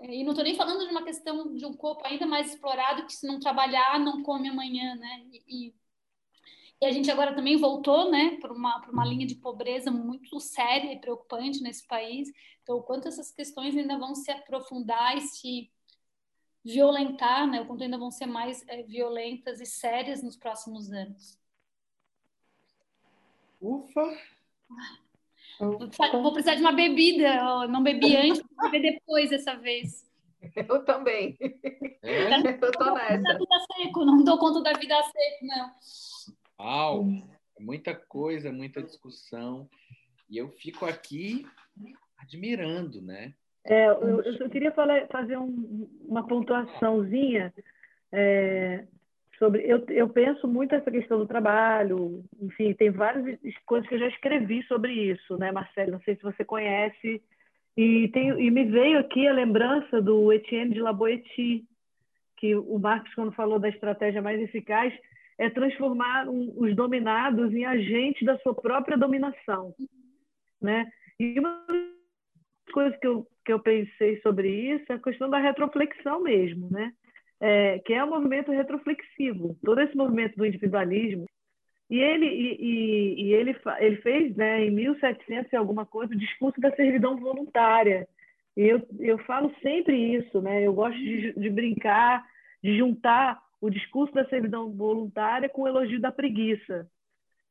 É, 0.00 0.14
e 0.14 0.22
não 0.22 0.30
estou 0.30 0.44
nem 0.44 0.54
falando 0.54 0.84
de 0.84 0.90
uma 0.90 1.04
questão 1.04 1.54
de 1.54 1.64
um 1.64 1.72
corpo 1.72 2.04
ainda 2.04 2.26
mais 2.26 2.52
explorado 2.52 3.06
que 3.06 3.12
se 3.12 3.26
não 3.26 3.40
trabalhar 3.40 3.98
não 3.98 4.22
come 4.22 4.48
amanhã, 4.48 4.94
né? 4.96 5.26
E, 5.48 5.74
e 6.80 6.86
a 6.86 6.92
gente 6.92 7.10
agora 7.10 7.34
também 7.34 7.56
voltou, 7.56 8.08
né, 8.08 8.38
para 8.40 8.52
uma, 8.52 8.78
uma 8.88 9.04
linha 9.04 9.26
de 9.26 9.34
pobreza 9.34 9.90
muito 9.90 10.38
séria 10.38 10.92
e 10.92 11.00
preocupante 11.00 11.60
nesse 11.60 11.84
país. 11.86 12.30
Então, 12.62 12.76
o 12.76 12.82
quanto 12.82 13.08
essas 13.08 13.32
questões 13.32 13.76
ainda 13.76 13.98
vão 13.98 14.14
se 14.14 14.30
aprofundar 14.30 15.16
e 15.16 15.22
se 15.22 15.70
violentar, 16.64 17.46
né? 17.46 17.60
O 17.60 17.66
quanto 17.66 17.82
ainda 17.82 17.98
vão 17.98 18.10
ser 18.10 18.26
mais 18.26 18.64
é, 18.68 18.82
violentas 18.82 19.60
e 19.60 19.66
sérias 19.66 20.22
nos 20.22 20.36
próximos 20.36 20.90
anos. 20.92 21.38
Ufa! 23.60 24.18
Vou 25.58 26.32
precisar 26.32 26.54
de 26.54 26.60
uma 26.60 26.72
bebida. 26.72 27.34
Eu 27.34 27.68
não 27.68 27.82
bebi 27.82 28.14
antes, 28.16 28.42
vou 28.56 28.70
beber 28.70 28.92
depois 28.92 29.30
dessa 29.30 29.56
vez. 29.56 30.06
Eu 30.54 30.84
também. 30.84 31.36
É? 32.02 32.28
Eu 32.62 32.72
tô 32.72 32.94
nessa. 32.94 33.22
Da 33.22 33.38
vida 33.38 33.58
seco, 33.76 34.04
não 34.04 34.22
dou 34.22 34.38
conta 34.38 34.62
da 34.62 34.72
vida 34.78 34.94
seco, 35.02 35.46
não. 35.46 35.74
Uau! 36.60 37.04
Muita 37.58 37.94
coisa, 37.94 38.52
muita 38.52 38.82
discussão. 38.82 39.68
E 40.30 40.36
eu 40.36 40.48
fico 40.50 40.84
aqui 40.84 41.44
admirando, 42.18 43.00
né? 43.02 43.34
É, 43.68 43.86
eu, 43.88 44.22
eu 44.22 44.48
queria 44.48 44.72
falar, 44.72 45.06
fazer 45.08 45.36
um, 45.36 45.86
uma 46.06 46.26
pontuaçãozinha 46.26 47.52
é, 48.10 48.84
sobre. 49.38 49.62
Eu, 49.70 49.84
eu 49.90 50.08
penso 50.08 50.48
muito 50.48 50.74
essa 50.74 50.90
questão 50.90 51.18
do 51.18 51.26
trabalho, 51.26 52.24
enfim, 52.40 52.72
tem 52.72 52.90
várias 52.90 53.38
coisas 53.66 53.86
que 53.86 53.94
eu 53.94 53.98
já 53.98 54.08
escrevi 54.08 54.62
sobre 54.62 54.92
isso, 54.92 55.36
né, 55.36 55.52
Marcelo? 55.52 55.92
Não 55.92 56.00
sei 56.00 56.16
se 56.16 56.22
você 56.22 56.44
conhece. 56.44 57.22
E, 57.76 58.08
tem, 58.08 58.30
e 58.40 58.50
me 58.50 58.64
veio 58.64 58.98
aqui 58.98 59.28
a 59.28 59.32
lembrança 59.32 60.00
do 60.00 60.32
Etienne 60.32 60.72
de 60.72 60.80
Laboeti, 60.80 61.64
que 62.38 62.56
o 62.56 62.78
Marx, 62.78 63.14
quando 63.14 63.32
falou 63.32 63.58
da 63.58 63.68
estratégia 63.68 64.22
mais 64.22 64.40
eficaz, 64.40 64.92
é 65.36 65.50
transformar 65.50 66.26
um, 66.26 66.54
os 66.56 66.74
dominados 66.74 67.52
em 67.54 67.66
agentes 67.66 68.24
da 68.24 68.38
sua 68.38 68.54
própria 68.54 68.96
dominação. 68.96 69.74
Né? 70.60 70.90
E 71.20 71.38
uma 71.38 71.64
coisas 72.68 72.98
que 72.98 73.06
eu, 73.06 73.26
que 73.44 73.52
eu 73.52 73.60
pensei 73.60 74.20
sobre 74.20 74.48
isso 74.48 74.84
é 74.90 74.96
a 74.96 75.02
questão 75.02 75.28
da 75.28 75.38
retroflexão 75.38 76.22
mesmo, 76.22 76.68
né? 76.70 76.92
É, 77.40 77.78
que 77.80 77.92
é 77.92 78.04
um 78.04 78.10
movimento 78.10 78.50
retroflexivo. 78.50 79.56
Todo 79.64 79.80
esse 79.80 79.96
movimento 79.96 80.36
do 80.36 80.46
individualismo. 80.46 81.26
E 81.90 81.98
ele, 81.98 82.26
e, 82.26 83.22
e, 83.22 83.32
ele, 83.32 83.56
ele 83.78 83.96
fez, 83.96 84.36
né, 84.36 84.64
em 84.64 84.70
1700 84.70 85.50
e 85.50 85.56
alguma 85.56 85.86
coisa, 85.86 86.12
o 86.12 86.18
discurso 86.18 86.60
da 86.60 86.74
servidão 86.74 87.16
voluntária. 87.16 88.06
E 88.56 88.62
eu, 88.62 88.86
eu 88.98 89.18
falo 89.20 89.54
sempre 89.62 89.96
isso, 89.96 90.42
né? 90.42 90.66
Eu 90.66 90.74
gosto 90.74 90.98
de, 90.98 91.32
de 91.32 91.48
brincar, 91.48 92.26
de 92.62 92.76
juntar 92.76 93.40
o 93.60 93.70
discurso 93.70 94.12
da 94.14 94.28
servidão 94.28 94.70
voluntária 94.70 95.48
com 95.48 95.62
o 95.62 95.68
elogio 95.68 96.00
da 96.00 96.12
preguiça, 96.12 96.88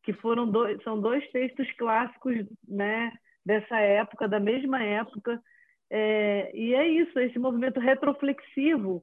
que 0.04 0.14
foram 0.14 0.50
dois, 0.50 0.82
são 0.84 1.00
dois 1.00 1.28
textos 1.32 1.70
clássicos, 1.74 2.46
né, 2.68 3.12
dessa 3.48 3.80
época, 3.80 4.28
da 4.28 4.42
mesma 4.42 4.84
época. 4.84 5.42
É, 5.90 6.52
e 6.54 6.76
é 6.76 6.86
isso, 6.86 7.18
esse 7.18 7.40
movimento 7.40 7.80
retroflexivo 7.80 9.02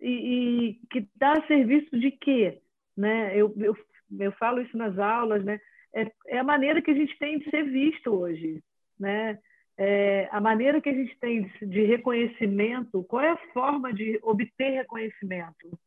e, 0.00 0.08
e 0.08 0.74
que 0.90 1.00
está 1.00 1.32
a 1.32 1.46
serviço 1.46 1.98
de 1.98 2.10
quê? 2.10 2.58
Né? 2.96 3.36
Eu, 3.36 3.54
eu, 3.58 3.76
eu 4.18 4.32
falo 4.32 4.62
isso 4.62 4.76
nas 4.78 4.98
aulas, 4.98 5.44
né? 5.44 5.60
É, 5.94 6.10
é, 6.28 6.38
a 6.38 6.44
maneira 6.44 6.80
que 6.80 6.90
a 6.90 6.94
gente 6.94 7.18
tem 7.18 7.38
de 7.38 7.50
ser 7.50 7.64
visto 7.64 8.10
hoje, 8.10 8.62
né? 8.98 9.38
É, 9.78 10.26
a 10.32 10.40
maneira 10.40 10.80
que 10.80 10.88
a 10.88 10.94
gente 10.94 11.14
tem 11.18 11.42
de, 11.42 11.66
de 11.66 11.82
reconhecimento, 11.82 13.04
qual 13.04 13.22
é 13.22 13.32
a 13.32 13.52
forma 13.52 13.92
de 13.92 14.18
obter 14.22 14.70
reconhecimento 14.70 15.78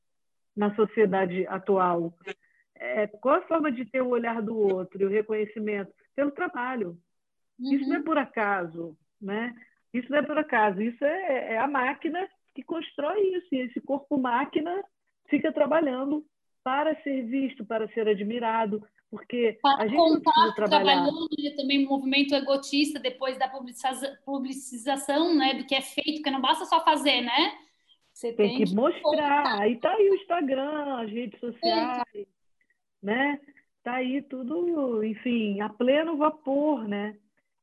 na 0.56 0.76
sociedade 0.76 1.48
atual? 1.48 2.14
É, 2.76 3.08
qual 3.08 3.40
a 3.40 3.48
forma 3.48 3.72
de 3.72 3.84
ter 3.84 4.02
o 4.02 4.10
olhar 4.10 4.44
do 4.44 4.56
outro 4.56 5.02
e 5.02 5.06
o 5.06 5.10
reconhecimento? 5.10 5.92
Pelo 6.16 6.30
trabalho. 6.30 6.96
Uhum. 7.60 7.74
Isso 7.74 7.90
não 7.90 7.98
é 7.98 8.04
por 8.04 8.18
acaso, 8.18 8.98
né? 9.22 9.56
Isso 9.94 10.10
não 10.12 10.20
é 10.20 10.22
por 10.22 10.38
acaso, 10.38 10.82
isso 10.82 11.04
é, 11.04 11.54
é 11.54 11.58
a 11.58 11.68
máquina 11.68 12.28
que 12.54 12.64
constrói 12.64 13.20
isso. 13.36 13.48
E 13.52 13.60
esse 13.60 13.82
corpo-máquina 13.82 14.84
fica 15.28 15.52
trabalhando 15.52 16.26
para 16.64 16.96
ser 17.02 17.24
visto, 17.24 17.66
para 17.66 17.88
ser 17.90 18.08
admirado, 18.08 18.84
porque 19.10 19.58
para 19.62 19.84
a 19.84 19.88
gente 19.88 20.22
trabalhar. 20.22 20.54
trabalhando 20.56 21.28
né, 21.38 21.52
também 21.56 21.86
um 21.86 21.90
movimento 21.90 22.36
egotista 22.36 23.00
depois 23.00 23.38
da 23.38 23.52
publicização, 24.26 25.36
né, 25.36 25.56
do 25.56 25.66
que 25.66 25.74
é 25.74 25.82
feito, 25.82 26.16
porque 26.16 26.32
não 26.32 26.42
basta 26.42 26.66
só 26.66 26.84
fazer, 26.84 27.22
né? 27.22 27.58
Você 28.14 28.34
Tem 28.34 28.58
que 28.58 28.76
mostrar. 28.76 29.02
contar. 29.02 29.62
Aí 29.62 29.78
tá 29.78 29.94
aí 29.94 30.10
o 30.10 30.16
Instagram, 30.16 31.00
as 31.00 31.10
redes 31.10 31.40
sociais, 31.40 32.28
né? 33.02 33.40
Tá 33.82 33.94
aí 33.94 34.22
tudo, 34.22 35.04
enfim, 35.04 35.62
a 35.62 35.70
pleno 35.70 36.18
vapor, 36.18 36.86
né? 36.86 37.16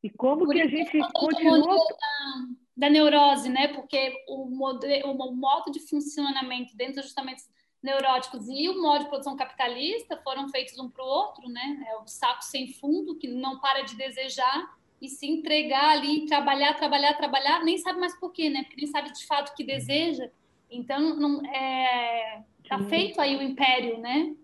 E 0.03 0.11
como 0.11 0.45
Por 0.45 0.55
que 0.55 0.61
a 0.61 0.69
gente 0.69 0.99
continua 1.13 1.59
modelo 1.59 1.85
da, 1.89 2.47
da 2.77 2.91
neurose, 2.91 3.49
né? 3.49 3.69
Porque 3.69 4.13
o, 4.29 4.47
mode- 4.47 5.03
o 5.05 5.33
modo 5.33 5.71
de 5.71 5.81
funcionamento 5.81 6.77
dentro 6.77 6.95
dos 6.97 7.05
ajustamentos 7.05 7.49
neuróticos 7.83 8.49
e 8.49 8.69
o 8.69 8.83
modo 8.83 9.05
de 9.05 9.09
produção 9.09 9.37
capitalista 9.37 10.17
foram 10.23 10.49
feitos 10.49 10.79
um 10.79 10.91
para 10.91 11.05
o 11.05 11.07
outro, 11.07 11.49
né? 11.49 11.85
É 11.89 11.97
o 11.97 12.07
saco 12.07 12.43
sem 12.45 12.73
fundo 12.75 13.17
que 13.17 13.29
não 13.29 13.61
para 13.61 13.83
de 13.83 13.97
desejar 13.97 14.77
e 15.01 15.09
se 15.09 15.27
entregar 15.27 15.91
ali, 15.91 16.27
trabalhar, 16.27 16.75
trabalhar, 16.75 17.15
trabalhar, 17.15 17.65
nem 17.65 17.79
sabe 17.79 18.01
mais 18.01 18.19
por 18.19 18.33
quê, 18.33 18.49
né? 18.49 18.63
Porque 18.63 18.77
nem 18.77 18.87
sabe 18.87 19.13
de 19.13 19.27
fato 19.27 19.51
o 19.51 19.55
que 19.55 19.65
deseja. 19.65 20.31
Então, 20.71 21.15
não, 21.17 21.45
é, 21.47 22.43
tá 22.69 22.79
Sim. 22.79 22.89
feito 22.89 23.21
aí 23.21 23.37
o 23.37 23.43
império, 23.43 23.99
né? 23.99 24.35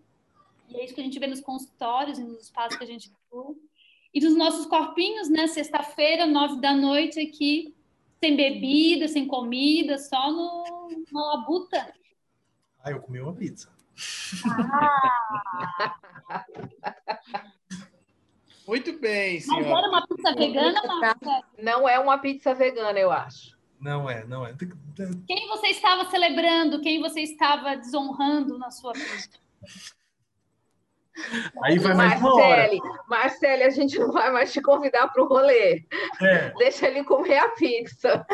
E 0.68 0.76
é 0.76 0.84
isso 0.84 0.94
que 0.94 1.00
a 1.00 1.04
gente 1.04 1.18
vê 1.18 1.26
nos 1.26 1.40
consultórios 1.40 2.18
e 2.18 2.24
nos 2.24 2.44
espaços 2.44 2.76
que 2.78 2.84
a 2.84 2.86
gente 2.86 3.10
atua. 3.26 3.54
E 4.12 4.20
dos 4.20 4.36
nossos 4.36 4.66
corpinhos, 4.66 5.28
né? 5.28 5.46
Sexta-feira, 5.46 6.26
nove 6.26 6.60
da 6.60 6.74
noite 6.74 7.20
aqui, 7.20 7.74
sem 8.20 8.36
bebida, 8.36 9.08
sem 9.08 9.26
comida, 9.26 9.98
só 9.98 10.30
no, 10.30 11.04
na 11.10 11.20
labuta. 11.34 11.94
Ah, 12.82 12.90
eu 12.90 13.00
comi 13.00 13.20
uma 13.20 13.34
pizza. 13.34 13.70
Muito 18.66 18.92
bem, 18.98 19.34
Mas 19.34 19.44
senhora. 19.44 19.78
era 19.78 19.88
uma 19.88 20.06
pizza 20.06 20.34
vegana, 20.34 20.82
Marcelo? 20.82 21.44
Não 21.58 21.88
é 21.88 21.98
uma 21.98 22.18
pizza 22.18 22.54
vegana, 22.54 22.98
eu 22.98 23.10
acho. 23.10 23.58
Não 23.80 24.08
é, 24.08 24.24
não 24.24 24.46
é. 24.46 24.54
Quem 25.26 25.48
você 25.48 25.68
estava 25.68 26.08
celebrando? 26.08 26.80
Quem 26.80 27.00
você 27.00 27.20
estava 27.20 27.76
desonrando 27.76 28.56
na 28.56 28.70
sua 28.70 28.92
vida? 28.92 29.40
Aí 31.64 31.78
vai 31.78 31.94
mais 31.94 32.20
uma 32.20 32.34
hora. 32.34 32.56
Marcele, 32.62 32.80
Marcele, 33.08 33.62
a 33.64 33.70
gente 33.70 33.98
não 33.98 34.10
vai 34.12 34.30
mais 34.32 34.52
te 34.52 34.60
convidar 34.62 35.08
para 35.08 35.22
o 35.22 35.26
rolê. 35.28 35.84
É, 36.22 36.50
Deixa 36.58 36.86
ele 36.88 37.04
comer 37.04 37.38
a 37.38 37.48
pizza. 37.50 38.26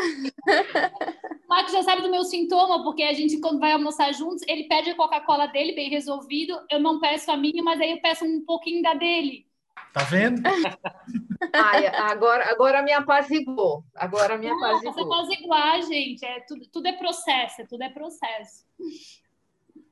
O 1.44 1.48
Marcos 1.48 1.72
já 1.72 1.82
sabe 1.82 2.02
do 2.02 2.10
meu 2.10 2.22
sintoma, 2.24 2.82
porque 2.84 3.02
a 3.02 3.12
gente, 3.12 3.40
quando 3.40 3.58
vai 3.60 3.72
almoçar 3.72 4.12
juntos, 4.12 4.42
ele 4.46 4.64
pede 4.64 4.90
a 4.90 4.94
Coca-Cola 4.96 5.46
dele, 5.46 5.74
bem 5.74 5.90
resolvido. 5.90 6.58
Eu 6.70 6.78
não 6.80 7.00
peço 7.00 7.30
a 7.30 7.36
minha, 7.36 7.62
mas 7.62 7.80
aí 7.80 7.90
eu 7.92 8.00
peço 8.00 8.24
um 8.24 8.44
pouquinho 8.44 8.82
da 8.82 8.94
dele. 8.94 9.46
tá 9.92 10.04
vendo? 10.04 10.40
Ai, 11.54 11.86
agora, 11.86 12.50
agora 12.50 12.82
me 12.82 12.92
apazigou. 12.92 13.84
Agora 13.94 14.36
me 14.36 14.48
Não, 14.48 14.58
você 14.58 14.88
apazigou. 14.88 15.08
pode 15.08 15.34
igual, 15.34 15.82
gente. 15.82 16.24
É, 16.24 16.40
tudo, 16.40 16.66
tudo 16.68 16.86
é 16.86 16.92
processo, 16.92 17.66
tudo 17.68 17.82
é 17.82 17.88
processo. 17.88 18.64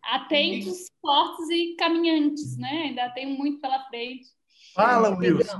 Atentos, 0.07 0.91
fortes 1.01 1.49
e 1.51 1.75
caminhantes, 1.77 2.57
né? 2.57 2.85
Ainda 2.89 3.11
tem 3.11 3.27
muito 3.37 3.61
pela 3.61 3.85
frente. 3.85 4.27
Fala, 4.75 5.17
Wilson. 5.17 5.59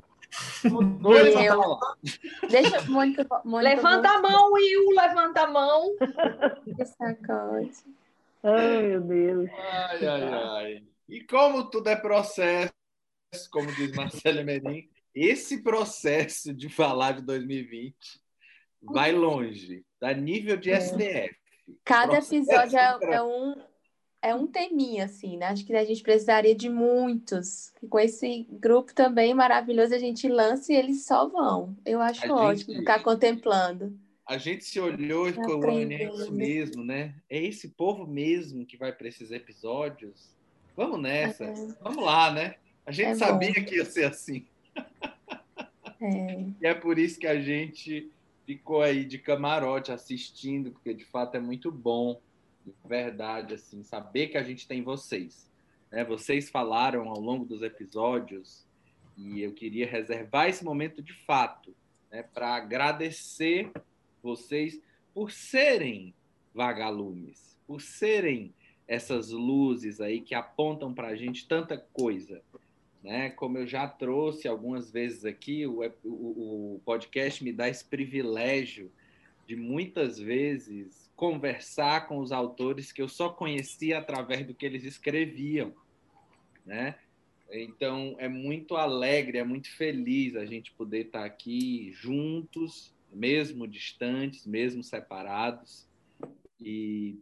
Deixa, 2.51 2.83
Mônica, 2.91 3.27
Mônica 3.45 3.75
Levanta 3.75 4.09
a 4.11 4.21
mão, 4.21 4.53
Will, 4.53 4.91
levanta 4.91 5.43
a 5.43 5.47
mão. 5.47 5.97
Que 6.77 6.85
sacode. 6.85 7.73
Ai, 8.43 8.83
meu 8.83 9.01
Deus. 9.01 9.51
Ai, 9.51 10.07
ai, 10.07 10.23
ai. 10.23 10.85
E 11.09 11.21
como 11.23 11.71
tudo 11.71 11.89
é 11.89 11.97
processo, 11.97 12.73
como 13.51 13.73
diz 13.73 13.93
Marcelo 13.93 14.45
Merim, 14.45 14.89
esse 15.15 15.63
processo 15.63 16.53
de 16.53 16.69
falar 16.69 17.13
de 17.13 17.23
2020 17.23 17.97
vai 18.83 19.13
longe, 19.13 19.85
dá 20.01 20.13
nível 20.13 20.57
de 20.57 20.71
STF. 20.79 21.35
Cada 21.85 22.13
Processo 22.13 22.35
episódio 22.35 22.79
é, 22.79 23.15
é 23.15 23.23
um, 23.23 23.55
é 24.29 24.35
um 24.35 24.47
teminha, 24.47 25.05
assim, 25.05 25.37
né? 25.37 25.47
Acho 25.47 25.65
que 25.65 25.75
a 25.75 25.85
gente 25.85 26.03
precisaria 26.03 26.55
de 26.55 26.69
muitos. 26.69 27.73
E 27.83 27.87
com 27.87 27.99
esse 27.99 28.47
grupo 28.51 28.95
também 28.95 29.33
maravilhoso, 29.35 29.95
a 29.95 29.99
gente 29.99 30.29
lança 30.29 30.73
e 30.73 30.77
eles 30.77 31.05
só 31.05 31.29
vão. 31.29 31.77
Eu 31.85 32.01
acho 32.01 32.25
A 32.31 32.35
ótimo 32.35 32.73
gente- 32.73 32.79
ficar 32.81 33.03
contemplando. 33.03 33.97
A 34.27 34.39
gente 34.39 34.65
se 34.65 34.81
olhou 34.81 35.29
e 35.29 35.33
ficou, 35.33 35.59
Aprendendo. 35.59 36.01
"Ué, 36.01 36.21
é 36.21 36.23
isso 36.25 36.33
mesmo, 36.33 36.85
né? 36.85 37.15
É 37.31 37.41
esse 37.45 37.69
povo 37.69 38.07
mesmo 38.07 38.67
que 38.67 38.77
vai 38.77 38.93
para 38.93 39.07
esses 39.09 39.31
episódios? 39.31 40.29
Vamos 40.77 41.01
nessa. 41.01 41.45
É. 41.45 41.55
Vamos 41.81 42.05
lá, 42.05 42.33
né? 42.33 42.57
A 42.85 42.91
gente 42.91 43.07
É 43.07 43.13
bom. 43.13 43.19
sabia 43.19 43.53
que 43.65 43.77
ia 43.77 43.85
ser 43.85 44.05
assim. 44.05 44.45
É, 44.75 44.83
E 46.61 46.67
é 46.67 46.75
por 46.75 46.99
isso 46.99 47.19
que 47.19 47.27
a 47.27 47.41
gente 47.41 48.11
ficou 48.45 48.83
aí 48.83 49.05
de 49.05 49.19
camarote 49.19 49.91
assistindo, 49.93 50.71
porque 50.71 50.93
de 50.95 51.05
fato 51.05 51.37
é 51.37 51.41
muito 51.41 51.71
bom, 51.71 52.21
verdade, 52.85 53.55
assim, 53.55 53.83
saber 53.83 54.29
que 54.29 54.39
a 54.39 54.43
gente 54.43 54.67
tem 54.67 54.83
vocês. 54.83 55.51
né? 55.91 56.05
Vocês 56.05 56.49
falaram 56.49 57.09
ao 57.09 57.21
longo 57.21 57.45
dos 57.45 57.63
episódios 57.63 58.67
e 59.17 59.41
eu 59.41 59.53
queria 59.53 59.87
reservar 59.87 60.49
esse 60.49 60.65
momento 60.65 61.03
de 61.03 61.13
fato 61.13 61.75
né, 62.11 62.23
para 62.23 62.55
agradecer 62.55 63.71
vocês 64.23 64.81
por 65.15 65.31
serem 65.31 66.15
vagalumes, 66.55 67.59
por 67.67 67.81
serem 67.81 68.55
essas 68.87 69.31
luzes 69.31 70.01
aí 70.01 70.21
que 70.21 70.35
apontam 70.35 70.93
para 70.93 71.09
a 71.09 71.17
gente 71.17 71.49
tanta 71.49 71.77
coisa 71.77 72.43
né? 73.07 73.31
Como 73.31 73.57
eu 73.57 73.67
já 73.69 73.87
trouxe 73.87 74.49
algumas 74.49 74.91
vezes 74.91 75.25
aqui, 75.25 75.65
o, 75.65 75.81
o, 76.03 76.75
o 76.75 76.81
podcast 76.85 77.43
me 77.45 77.53
dá 77.53 77.69
esse 77.69 77.85
privilégio 77.85 78.91
de 79.47 79.55
muitas 79.55 80.19
vezes 80.19 81.06
conversar 81.17 82.07
com 82.07 82.19
os 82.19 82.31
autores 82.31 82.93
que 82.93 83.01
eu 83.01 83.09
só 83.09 83.31
conhecia 83.31 83.99
através 83.99 84.47
do 84.47 84.55
que 84.55 84.67
eles 84.67 84.85
escreviam, 84.85 85.75
né? 86.65 86.99
Então 87.51 88.17
é 88.19 88.29
muito 88.29 88.77
alegre, 88.77 89.39
é 89.39 89.45
muito 89.45 89.71
feliz 89.77 90.37
a 90.37 90.45
gente 90.45 90.73
poder 90.73 91.07
estar 91.07 91.25
aqui 91.25 91.91
juntos, 91.93 92.95
mesmo 93.11 93.67
distantes, 93.67 94.47
mesmo 94.47 94.83
separados. 94.83 95.89
E 96.61 97.19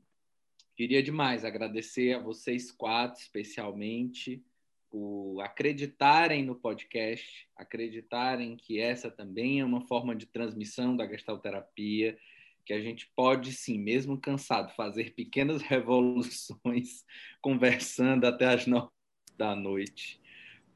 queria 0.75 1.03
demais 1.03 1.45
agradecer 1.45 2.15
a 2.15 2.19
vocês 2.19 2.73
quatro, 2.73 3.21
especialmente, 3.21 4.43
por 4.91 5.41
acreditarem 5.41 6.45
no 6.45 6.55
podcast, 6.55 7.49
acreditarem 7.57 8.57
que 8.57 8.81
essa 8.81 9.11
também 9.11 9.61
é 9.61 9.65
uma 9.65 9.83
forma 9.83 10.17
de 10.17 10.27
transmissão 10.27 10.97
da 10.97 11.07
gestalterapia, 11.07 12.17
que 12.65 12.73
a 12.73 12.81
gente 12.81 13.11
pode 13.15 13.53
sim, 13.53 13.79
mesmo 13.79 14.19
cansado, 14.19 14.75
fazer 14.75 15.15
pequenas 15.15 15.61
revoluções 15.63 17.05
conversando 17.41 18.27
até 18.27 18.47
as 18.47 18.67
nove 18.67 18.89
da 19.37 19.55
noite. 19.55 20.21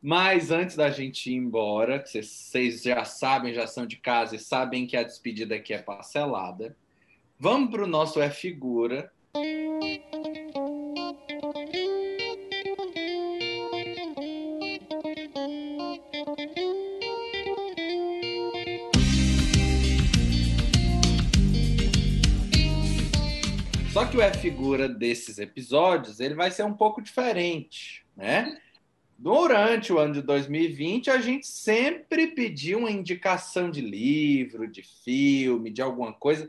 Mas 0.00 0.50
antes 0.50 0.76
da 0.76 0.90
gente 0.90 1.30
ir 1.30 1.34
embora, 1.34 1.98
que 1.98 2.22
vocês 2.22 2.82
já 2.82 3.04
sabem, 3.04 3.52
já 3.52 3.66
são 3.66 3.84
de 3.84 3.96
casa 3.96 4.36
e 4.36 4.38
sabem 4.38 4.86
que 4.86 4.96
a 4.96 5.02
despedida 5.02 5.56
aqui 5.56 5.72
é 5.72 5.82
parcelada, 5.82 6.76
vamos 7.38 7.70
para 7.70 7.82
o 7.82 7.88
nosso 7.88 8.20
É 8.20 8.30
Figura. 8.30 9.12
Só 23.98 24.06
que 24.06 24.16
o 24.16 24.22
É 24.22 24.32
Figura 24.32 24.88
desses 24.88 25.38
episódios, 25.38 26.20
ele 26.20 26.36
vai 26.36 26.52
ser 26.52 26.62
um 26.62 26.72
pouco 26.72 27.02
diferente, 27.02 28.06
né? 28.16 28.56
Durante 29.18 29.92
o 29.92 29.98
ano 29.98 30.14
de 30.14 30.22
2020, 30.22 31.10
a 31.10 31.18
gente 31.18 31.48
sempre 31.48 32.28
pediu 32.28 32.78
uma 32.78 32.92
indicação 32.92 33.68
de 33.68 33.80
livro, 33.80 34.70
de 34.70 34.84
filme, 35.04 35.68
de 35.68 35.82
alguma 35.82 36.12
coisa, 36.12 36.48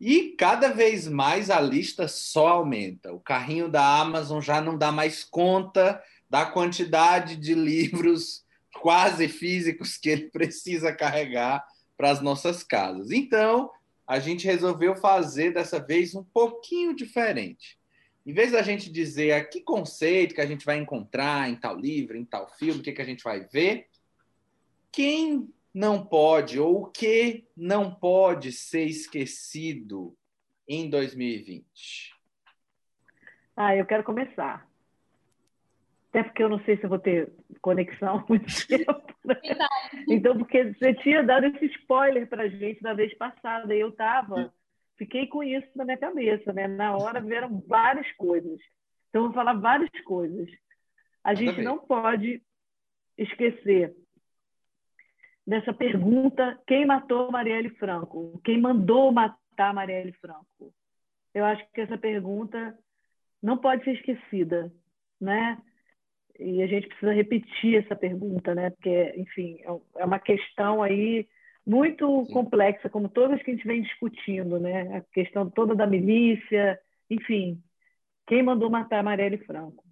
e 0.00 0.34
cada 0.36 0.70
vez 0.70 1.06
mais 1.06 1.48
a 1.48 1.60
lista 1.60 2.08
só 2.08 2.48
aumenta. 2.48 3.12
O 3.12 3.20
carrinho 3.20 3.68
da 3.68 4.00
Amazon 4.00 4.40
já 4.40 4.60
não 4.60 4.76
dá 4.76 4.90
mais 4.90 5.22
conta 5.22 6.02
da 6.28 6.44
quantidade 6.44 7.36
de 7.36 7.54
livros 7.54 8.44
quase 8.82 9.28
físicos 9.28 9.96
que 9.96 10.08
ele 10.08 10.28
precisa 10.30 10.92
carregar 10.92 11.64
para 11.96 12.10
as 12.10 12.20
nossas 12.20 12.64
casas. 12.64 13.12
Então, 13.12 13.70
a 14.10 14.18
gente 14.18 14.44
resolveu 14.44 14.96
fazer 14.96 15.54
dessa 15.54 15.78
vez 15.78 16.16
um 16.16 16.24
pouquinho 16.24 16.96
diferente. 16.96 17.78
Em 18.26 18.32
vez 18.32 18.50
da 18.50 18.60
gente 18.60 18.90
dizer 18.90 19.30
a 19.30 19.44
que 19.44 19.60
conceito 19.60 20.34
que 20.34 20.40
a 20.40 20.46
gente 20.46 20.66
vai 20.66 20.78
encontrar 20.78 21.48
em 21.48 21.54
tal 21.54 21.76
livro, 21.76 22.16
em 22.16 22.24
tal 22.24 22.48
filme, 22.48 22.80
o 22.80 22.82
que, 22.82 22.90
que 22.90 23.00
a 23.00 23.04
gente 23.04 23.22
vai 23.22 23.46
ver, 23.46 23.86
quem 24.90 25.48
não 25.72 26.04
pode 26.04 26.58
ou 26.58 26.82
o 26.82 26.86
que 26.86 27.46
não 27.56 27.94
pode 27.94 28.50
ser 28.50 28.84
esquecido 28.86 30.18
em 30.66 30.90
2020? 30.90 32.12
Ah, 33.56 33.76
eu 33.76 33.86
quero 33.86 34.02
começar. 34.02 34.68
Até 36.10 36.24
porque 36.24 36.42
eu 36.42 36.48
não 36.48 36.58
sei 36.64 36.76
se 36.76 36.84
eu 36.84 36.88
vou 36.88 36.98
ter 36.98 37.32
conexão 37.62 38.24
muito 38.28 38.46
tempo. 38.66 39.14
Né? 39.24 39.36
Então, 40.08 40.36
porque 40.36 40.74
você 40.74 40.92
tinha 40.94 41.22
dado 41.22 41.46
esse 41.46 41.66
spoiler 41.66 42.28
para 42.28 42.48
gente 42.48 42.82
na 42.82 42.94
vez 42.94 43.16
passada, 43.16 43.74
e 43.74 43.80
eu 43.80 43.90
estava 43.90 44.52
fiquei 44.98 45.26
com 45.28 45.42
isso 45.42 45.66
na 45.74 45.84
minha 45.84 45.96
cabeça, 45.96 46.52
né? 46.52 46.68
Na 46.68 46.94
hora 46.94 47.22
vieram 47.22 47.62
várias 47.66 48.10
coisas. 48.12 48.60
Então, 49.08 49.22
eu 49.22 49.26
vou 49.28 49.32
falar 49.32 49.54
várias 49.54 49.90
coisas. 50.04 50.50
A 51.24 51.32
gente 51.32 51.62
não 51.62 51.78
pode 51.78 52.42
esquecer 53.16 53.94
dessa 55.46 55.72
pergunta: 55.72 56.60
quem 56.66 56.84
matou 56.84 57.30
Marielle 57.30 57.70
Franco? 57.70 58.40
Quem 58.44 58.60
mandou 58.60 59.12
matar 59.12 59.72
Marielle 59.72 60.12
Franco? 60.14 60.74
Eu 61.32 61.44
acho 61.44 61.64
que 61.72 61.80
essa 61.80 61.96
pergunta 61.96 62.76
não 63.42 63.56
pode 63.56 63.84
ser 63.84 63.92
esquecida, 63.92 64.72
né? 65.20 65.56
E 66.40 66.62
a 66.62 66.66
gente 66.66 66.88
precisa 66.88 67.12
repetir 67.12 67.84
essa 67.84 67.94
pergunta, 67.94 68.54
né? 68.54 68.70
Porque, 68.70 69.14
enfim, 69.16 69.58
é, 69.62 70.02
é 70.02 70.04
uma 70.04 70.18
questão 70.18 70.82
aí 70.82 71.28
muito 71.66 72.24
Sim. 72.26 72.32
complexa, 72.32 72.88
como 72.88 73.08
todas 73.08 73.42
que 73.42 73.50
a 73.50 73.54
gente 73.54 73.66
vem 73.66 73.82
discutindo, 73.82 74.58
né? 74.58 74.96
A 74.96 75.00
questão 75.12 75.48
toda 75.50 75.74
da 75.74 75.86
milícia, 75.86 76.78
enfim, 77.08 77.62
quem 78.26 78.42
mandou 78.42 78.70
matar 78.70 79.02
Marielle 79.02 79.38
Franco? 79.38 79.84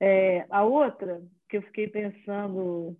É, 0.00 0.46
a 0.50 0.62
outra 0.62 1.20
que 1.48 1.56
eu 1.56 1.62
fiquei 1.62 1.88
pensando, 1.88 2.96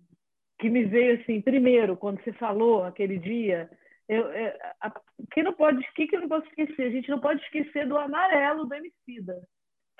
que 0.59 0.69
me 0.69 0.83
veio 0.83 1.21
assim, 1.21 1.41
primeiro, 1.41 1.97
quando 1.97 2.23
você 2.23 2.33
falou 2.33 2.83
aquele 2.83 3.17
dia, 3.17 3.69
eu, 4.07 4.29
é, 4.31 4.57
a, 4.81 4.91
que 5.31 5.41
não 5.41 5.53
pode, 5.53 5.85
que 5.93 6.07
que 6.07 6.15
eu 6.15 6.21
não 6.21 6.27
posso 6.27 6.47
esquecer? 6.47 6.83
A 6.83 6.91
gente 6.91 7.09
não 7.09 7.19
pode 7.19 7.41
esquecer 7.43 7.87
do 7.87 7.97
amarelo 7.97 8.65
do 8.65 8.73
Emicida, 8.73 9.41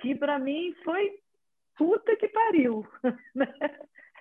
que 0.01 0.13
para 0.15 0.37
mim 0.37 0.73
foi 0.83 1.11
puta 1.77 2.15
que 2.15 2.27
pariu. 2.27 2.85
Né? 3.35 3.47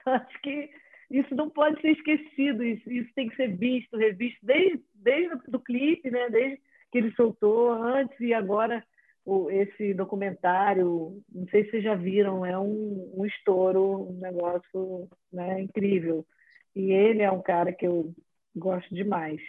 Acho 0.05 0.43
que 0.43 0.71
isso 1.11 1.35
não 1.35 1.49
pode 1.49 1.81
ser 1.81 1.91
esquecido, 1.91 2.65
isso, 2.65 2.91
isso 2.91 3.13
tem 3.15 3.29
que 3.29 3.37
ser 3.37 3.57
visto, 3.57 3.97
revisto, 3.97 4.39
desde, 4.43 4.83
desde 4.95 5.37
o 5.55 5.61
clipe, 5.61 6.11
né? 6.11 6.29
desde 6.31 6.61
que 6.91 6.99
ele 6.99 7.13
soltou, 7.13 7.71
antes 7.73 8.19
e 8.19 8.35
agora 8.35 8.85
o, 9.25 9.51
esse 9.51 9.95
documentário, 9.95 11.23
não 11.33 11.47
sei 11.49 11.65
se 11.65 11.71
vocês 11.71 11.85
já 11.85 11.95
viram, 11.95 12.45
é 12.45 12.59
um, 12.59 13.13
um 13.17 13.27
estouro, 13.27 14.11
um 14.11 14.19
negócio 14.19 15.09
né, 15.33 15.61
incrível. 15.61 16.27
E 16.75 16.91
ele 16.93 17.23
é 17.23 17.31
um 17.31 17.43
cara 17.43 17.73
que 17.73 17.87
eu 17.87 18.13
gosto 18.57 18.95
demais. 18.95 19.41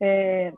É, 0.00 0.52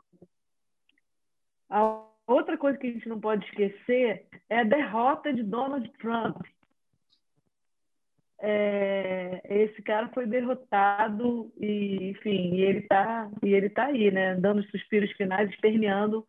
a 1.69 2.05
outra 2.27 2.57
coisa 2.57 2.77
que 2.77 2.87
a 2.87 2.91
gente 2.91 3.07
não 3.07 3.19
pode 3.19 3.45
esquecer 3.45 4.27
é 4.49 4.59
a 4.59 4.63
derrota 4.63 5.33
de 5.33 5.43
Donald 5.43 5.89
Trump. 5.99 6.37
É, 8.39 9.41
esse 9.45 9.81
cara 9.81 10.09
foi 10.09 10.25
derrotado 10.27 11.51
e, 11.57 12.09
enfim, 12.09 12.55
e 12.55 12.61
ele 12.61 12.79
está 12.79 13.31
e 13.41 13.53
ele 13.53 13.69
tá 13.69 13.85
aí, 13.85 14.11
né, 14.11 14.35
dando 14.35 14.59
os 14.59 14.69
suspiros 14.69 15.11
finais, 15.13 15.49
esperneando, 15.49 16.27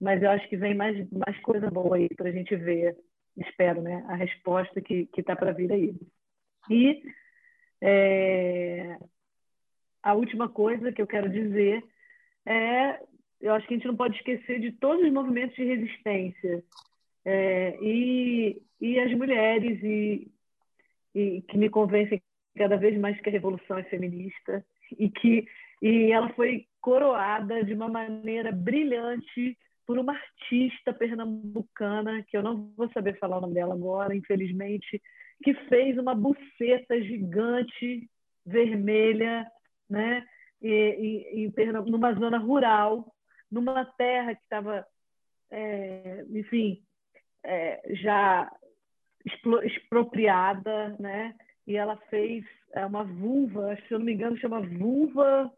mas 0.00 0.22
eu 0.22 0.30
acho 0.30 0.48
que 0.48 0.56
vem 0.56 0.74
mais 0.74 1.08
mais 1.10 1.38
coisa 1.40 1.70
boa 1.70 1.96
aí 1.96 2.08
para 2.16 2.30
a 2.30 2.32
gente 2.32 2.56
ver, 2.56 2.96
espero, 3.36 3.82
né, 3.82 4.04
a 4.08 4.14
resposta 4.14 4.80
que 4.80 5.06
que 5.06 5.20
está 5.20 5.36
para 5.36 5.52
vir 5.52 5.70
aí. 5.72 5.94
E 6.70 7.02
é, 7.82 8.98
a 10.02 10.14
última 10.14 10.48
coisa 10.48 10.90
que 10.90 11.02
eu 11.02 11.06
quero 11.06 11.28
dizer 11.28 11.84
é, 12.46 12.98
eu 13.42 13.52
acho 13.54 13.66
que 13.66 13.74
a 13.74 13.76
gente 13.76 13.86
não 13.86 13.96
pode 13.96 14.16
esquecer 14.16 14.58
de 14.60 14.72
todos 14.72 15.04
os 15.04 15.12
movimentos 15.12 15.54
de 15.54 15.64
resistência 15.64 16.64
é, 17.24 17.76
e, 17.82 18.62
e 18.80 18.98
as 18.98 19.12
mulheres 19.12 19.82
e, 19.82 20.31
e 21.14 21.42
que 21.42 21.56
me 21.56 21.68
convencem 21.68 22.22
cada 22.56 22.76
vez 22.76 22.98
mais 22.98 23.20
que 23.20 23.28
a 23.28 23.32
revolução 23.32 23.78
é 23.78 23.82
feminista 23.84 24.64
e 24.98 25.10
que 25.10 25.46
e 25.80 26.12
ela 26.12 26.28
foi 26.34 26.66
coroada 26.80 27.64
de 27.64 27.74
uma 27.74 27.88
maneira 27.88 28.52
brilhante 28.52 29.58
por 29.84 29.98
uma 29.98 30.12
artista 30.12 30.94
pernambucana 30.94 32.22
que 32.28 32.36
eu 32.36 32.42
não 32.42 32.72
vou 32.76 32.88
saber 32.92 33.18
falar 33.18 33.38
o 33.38 33.40
nome 33.40 33.54
dela 33.54 33.74
agora, 33.74 34.14
infelizmente, 34.14 35.02
que 35.42 35.54
fez 35.68 35.98
uma 35.98 36.14
buceta 36.14 37.02
gigante 37.02 38.08
vermelha, 38.46 39.44
né? 39.90 40.24
e, 40.62 41.44
e, 41.46 41.90
numa 41.90 42.14
zona 42.14 42.38
rural, 42.38 43.12
numa 43.50 43.84
terra 43.84 44.34
que 44.34 44.42
estava, 44.42 44.86
é, 45.50 46.24
enfim, 46.30 46.80
é, 47.44 47.82
já 47.96 48.50
expropriada, 49.64 50.96
né? 50.98 51.34
E 51.66 51.76
ela 51.76 51.96
fez 52.10 52.44
é, 52.72 52.84
uma 52.84 53.04
vulva, 53.04 53.76
se 53.86 53.94
eu 53.94 53.98
não 53.98 54.06
me 54.06 54.14
engano, 54.14 54.36
chama 54.36 54.60
vulva. 54.60 55.52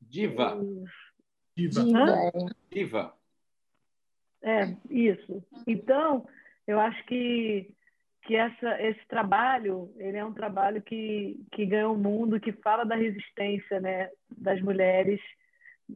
Diva. 0.00 0.58
Diva. 1.56 1.84
Diva. 1.84 2.52
Diva. 2.70 3.14
É, 4.42 4.76
isso. 4.90 5.42
Então, 5.66 6.26
eu 6.66 6.78
acho 6.78 7.04
que 7.06 7.74
que 8.28 8.36
essa, 8.36 8.82
esse 8.82 9.00
trabalho 9.08 9.90
ele 9.96 10.18
é 10.18 10.24
um 10.24 10.34
trabalho 10.34 10.82
que, 10.82 11.40
que 11.50 11.64
ganha 11.64 11.88
o 11.88 11.94
um 11.94 11.98
mundo, 11.98 12.38
que 12.38 12.52
fala 12.52 12.84
da 12.84 12.94
resistência 12.94 13.80
né, 13.80 14.10
das 14.36 14.60
mulheres, 14.60 15.18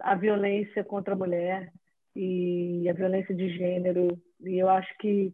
a 0.01 0.15
violência 0.15 0.83
contra 0.83 1.13
a 1.13 1.17
mulher 1.17 1.71
e 2.17 2.89
a 2.89 2.95
violência 2.95 3.35
de 3.35 3.51
gênero. 3.51 4.19
E 4.41 4.59
eu 4.59 4.71
acho 4.71 4.97
que, 4.97 5.31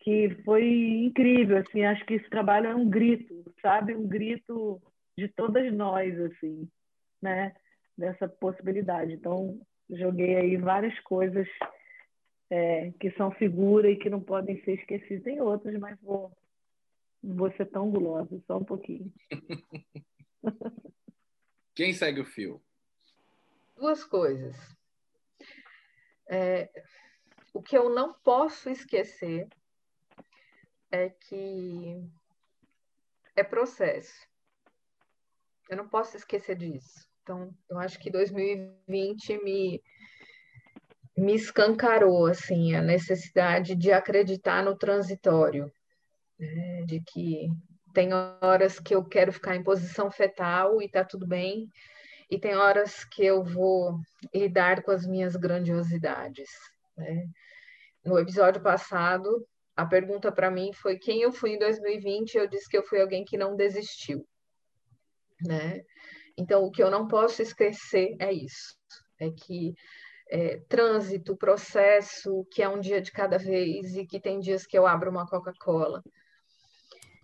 que 0.00 0.30
foi 0.44 0.66
incrível, 1.04 1.58
assim, 1.58 1.84
acho 1.84 2.04
que 2.06 2.14
esse 2.14 2.28
trabalho 2.30 2.68
é 2.68 2.74
um 2.74 2.88
grito, 2.88 3.44
sabe? 3.60 3.94
Um 3.94 4.08
grito 4.08 4.80
de 5.16 5.28
todas 5.28 5.72
nós, 5.72 6.18
assim, 6.20 6.68
né? 7.20 7.54
Dessa 7.96 8.26
possibilidade. 8.26 9.12
Então, 9.12 9.60
joguei 9.90 10.36
aí 10.36 10.56
várias 10.56 10.98
coisas 11.00 11.46
é, 12.48 12.90
que 12.98 13.10
são 13.12 13.30
figura 13.32 13.90
e 13.90 13.96
que 13.96 14.08
não 14.08 14.22
podem 14.22 14.62
ser 14.64 14.80
esquecidas. 14.80 15.22
Tem 15.22 15.40
outras, 15.40 15.78
mas 15.78 16.00
vou, 16.00 16.32
vou 17.22 17.52
ser 17.52 17.66
tão 17.66 17.90
gulosa, 17.90 18.40
só 18.46 18.56
um 18.56 18.64
pouquinho. 18.64 19.12
Quem 21.74 21.92
segue 21.92 22.20
o 22.20 22.24
fio? 22.24 22.62
Duas 23.76 24.02
coisas. 24.02 24.56
É, 26.28 26.70
o 27.52 27.62
que 27.62 27.76
eu 27.76 27.90
não 27.90 28.14
posso 28.14 28.70
esquecer 28.70 29.46
é 30.90 31.08
que 31.08 32.02
é 33.36 33.42
processo. 33.42 34.26
Eu 35.68 35.76
não 35.76 35.88
posso 35.88 36.16
esquecer 36.16 36.56
disso. 36.56 37.06
Então, 37.22 37.54
eu 37.68 37.78
acho 37.78 37.98
que 37.98 38.10
2020 38.10 39.44
me 39.44 39.82
me 41.16 41.34
escancarou 41.34 42.26
assim 42.26 42.74
a 42.74 42.80
necessidade 42.80 43.74
de 43.74 43.92
acreditar 43.92 44.64
no 44.64 44.76
transitório, 44.76 45.70
né? 46.38 46.82
de 46.86 47.00
que 47.00 47.48
tem 47.92 48.10
horas 48.14 48.78
que 48.78 48.94
eu 48.94 49.04
quero 49.04 49.32
ficar 49.32 49.54
em 49.54 49.62
posição 49.62 50.10
fetal 50.10 50.80
e 50.80 50.88
tá 50.88 51.04
tudo 51.04 51.26
bem, 51.26 51.68
e 52.30 52.38
tem 52.38 52.54
horas 52.56 53.04
que 53.04 53.24
eu 53.24 53.44
vou 53.44 53.98
lidar 54.32 54.82
com 54.82 54.92
as 54.92 55.04
minhas 55.04 55.36
grandiosidades. 55.36 56.48
Né? 56.96 57.26
No 58.04 58.18
episódio 58.18 58.62
passado, 58.62 59.46
a 59.80 59.86
pergunta 59.86 60.30
para 60.30 60.50
mim 60.50 60.72
foi 60.74 60.98
quem 60.98 61.22
eu 61.22 61.32
fui 61.32 61.54
em 61.54 61.58
2020, 61.58 62.34
eu 62.34 62.46
disse 62.46 62.68
que 62.68 62.76
eu 62.76 62.82
fui 62.82 63.00
alguém 63.00 63.24
que 63.24 63.38
não 63.38 63.56
desistiu, 63.56 64.26
né? 65.40 65.82
Então, 66.36 66.64
o 66.64 66.70
que 66.70 66.82
eu 66.82 66.90
não 66.90 67.08
posso 67.08 67.40
esquecer 67.40 68.14
é 68.18 68.30
isso, 68.30 68.76
é 69.18 69.30
que 69.30 69.74
é, 70.30 70.58
trânsito, 70.68 71.34
processo, 71.34 72.46
que 72.50 72.62
é 72.62 72.68
um 72.68 72.78
dia 72.78 73.00
de 73.00 73.10
cada 73.10 73.38
vez 73.38 73.96
e 73.96 74.06
que 74.06 74.20
tem 74.20 74.38
dias 74.38 74.66
que 74.66 74.76
eu 74.76 74.86
abro 74.86 75.10
uma 75.10 75.26
Coca-Cola. 75.26 76.02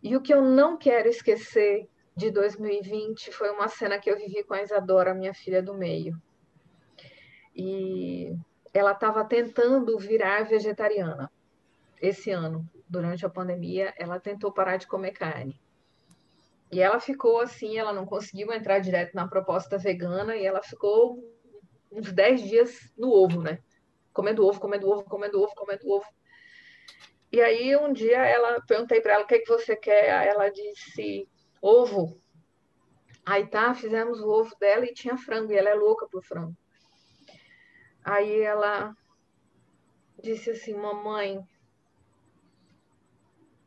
E 0.02 0.16
o 0.16 0.22
que 0.22 0.32
eu 0.32 0.40
não 0.40 0.78
quero 0.78 1.08
esquecer 1.08 1.86
de 2.16 2.30
2020 2.30 3.32
foi 3.32 3.50
uma 3.50 3.68
cena 3.68 3.98
que 3.98 4.10
eu 4.10 4.16
vivi 4.16 4.42
com 4.44 4.54
a 4.54 4.62
Isadora, 4.62 5.14
minha 5.14 5.34
filha 5.34 5.62
do 5.62 5.74
meio. 5.74 6.16
E 7.54 8.34
ela 8.72 8.92
estava 8.92 9.24
tentando 9.26 9.98
virar 9.98 10.44
vegetariana 10.44 11.30
esse 12.00 12.30
ano, 12.30 12.68
durante 12.88 13.24
a 13.24 13.30
pandemia, 13.30 13.94
ela 13.98 14.20
tentou 14.20 14.52
parar 14.52 14.76
de 14.76 14.86
comer 14.86 15.12
carne. 15.12 15.60
E 16.70 16.80
ela 16.80 16.98
ficou 16.98 17.40
assim, 17.40 17.78
ela 17.78 17.92
não 17.92 18.04
conseguiu 18.04 18.52
entrar 18.52 18.80
direto 18.80 19.14
na 19.14 19.28
proposta 19.28 19.78
vegana 19.78 20.36
e 20.36 20.44
ela 20.44 20.62
ficou 20.62 21.22
uns 21.90 22.12
10 22.12 22.42
dias 22.42 22.92
no 22.96 23.10
ovo, 23.10 23.40
né? 23.40 23.60
Comendo 24.12 24.44
ovo, 24.44 24.60
comendo 24.60 24.88
ovo, 24.90 25.04
comendo 25.04 25.40
ovo, 25.40 25.54
comendo 25.54 25.88
ovo. 25.88 26.06
E 27.30 27.40
aí 27.40 27.76
um 27.76 27.92
dia 27.92 28.24
ela 28.24 28.60
perguntei 28.62 29.00
para 29.00 29.14
ela 29.14 29.24
o 29.24 29.26
que, 29.26 29.36
é 29.36 29.38
que 29.38 29.48
você 29.48 29.76
quer, 29.76 30.26
ela 30.26 30.48
disse 30.48 31.28
ovo. 31.60 32.20
Aí 33.24 33.46
tá, 33.46 33.74
fizemos 33.74 34.20
o 34.20 34.28
ovo 34.28 34.54
dela 34.58 34.84
e 34.84 34.94
tinha 34.94 35.16
frango, 35.16 35.52
e 35.52 35.56
ela 35.56 35.70
é 35.70 35.74
louca 35.74 36.06
por 36.08 36.22
frango. 36.22 36.56
Aí 38.04 38.40
ela 38.40 38.94
disse 40.22 40.50
assim, 40.50 40.74
mamãe, 40.74 41.44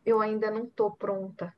eu 0.10 0.22
ainda 0.22 0.49
não 0.52 0.65
tô 0.65 0.91
pronta. 0.91 1.53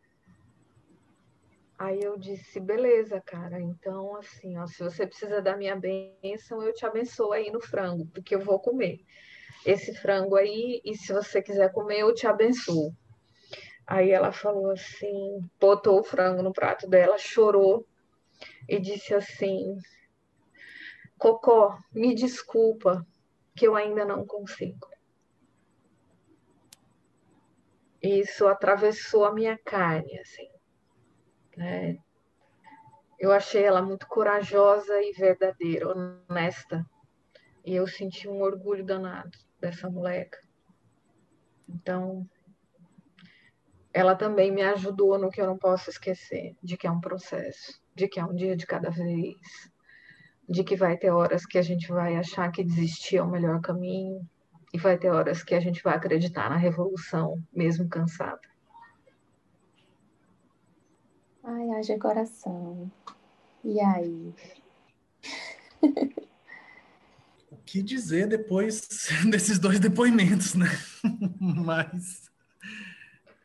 Aí 1.78 2.02
eu 2.02 2.18
disse, 2.18 2.60
beleza, 2.60 3.20
cara. 3.22 3.60
Então, 3.60 4.16
assim, 4.16 4.58
ó, 4.58 4.68
se 4.68 4.84
você 4.84 5.08
precisa 5.08 5.42
da 5.42 5.58
minha 5.58 5.76
bênção, 5.76 6.62
eu 6.62 6.74
te 6.74 6.86
abençoo 6.86 7.32
aí 7.32 7.50
no 7.52 7.60
frango, 7.60 8.06
porque 8.14 8.36
eu 8.36 8.40
vou 8.40 8.60
comer 8.60 9.00
esse 9.66 9.94
frango 9.96 10.36
aí, 10.36 10.82
e 10.84 10.96
se 10.96 11.14
você 11.14 11.42
quiser 11.42 11.72
comer, 11.72 12.00
eu 12.00 12.14
te 12.14 12.26
abençoo. 12.26 12.94
Aí 13.86 14.12
ela 14.12 14.32
falou 14.32 14.72
assim, 14.72 15.40
botou 15.60 16.00
o 16.00 16.04
frango 16.04 16.42
no 16.42 16.54
prato 16.54 16.88
dela, 16.88 17.18
chorou 17.18 17.86
e 18.68 18.80
disse 18.80 19.14
assim: 19.14 19.78
Cocó, 21.18 21.78
me 21.94 22.16
desculpa, 22.16 23.06
que 23.56 23.68
eu 23.68 23.76
ainda 23.76 24.06
não 24.06 24.26
consigo. 24.26 24.91
Isso 28.02 28.48
atravessou 28.48 29.26
a 29.26 29.34
minha 29.34 29.58
carne, 29.58 30.18
assim. 30.20 30.50
Né? 31.56 31.98
Eu 33.20 33.32
achei 33.32 33.64
ela 33.64 33.82
muito 33.82 34.08
corajosa 34.08 35.00
e 35.02 35.12
verdadeira, 35.12 35.88
honesta. 35.88 36.84
E 37.64 37.76
eu 37.76 37.86
senti 37.86 38.28
um 38.28 38.42
orgulho 38.42 38.84
danado 38.84 39.38
dessa 39.60 39.90
moleca. 39.90 40.40
Então, 41.70 42.28
ela 43.94 44.16
também 44.16 44.52
me 44.52 44.64
ajudou 44.64 45.20
no 45.20 45.30
que 45.30 45.40
eu 45.40 45.46
não 45.46 45.58
posso 45.58 45.90
esquecer, 45.90 46.56
de 46.64 46.76
que 46.76 46.88
é 46.88 46.92
um 46.92 47.00
processo, 47.00 47.80
de 47.94 48.08
que 48.08 48.20
é 48.20 48.26
um 48.26 48.34
dia 48.34 48.56
de 48.56 48.66
cada 48.66 48.90
vez, 48.90 49.38
de 50.50 50.64
que 50.64 50.76
vai 50.76 50.98
ter 50.98 51.12
horas 51.12 51.46
que 51.46 51.58
a 51.58 51.62
gente 51.62 51.90
vai 51.90 52.16
achar 52.16 52.52
que 52.52 52.64
desistir 52.64 53.18
é 53.18 53.24
o 53.24 53.30
melhor 53.30 53.62
caminho, 53.62 54.28
e 54.74 54.78
vai 54.78 54.98
ter 54.98 55.10
horas 55.10 55.44
que 55.44 55.54
a 55.54 55.60
gente 55.60 55.84
vai 55.84 55.96
acreditar 55.96 56.50
na 56.50 56.58
revolução, 56.58 57.42
mesmo 57.52 57.88
cansada. 57.90 58.42
Ai, 61.44 61.70
haja 61.72 61.98
coração. 61.98 62.92
E 63.64 63.80
aí? 63.80 64.34
o 67.52 67.58
que 67.66 67.82
dizer 67.82 68.28
depois 68.28 68.88
desses 69.30 69.60
dois 69.60 69.80
depoimentos, 69.80 70.54
né? 70.54 70.68
Mas 71.40 72.30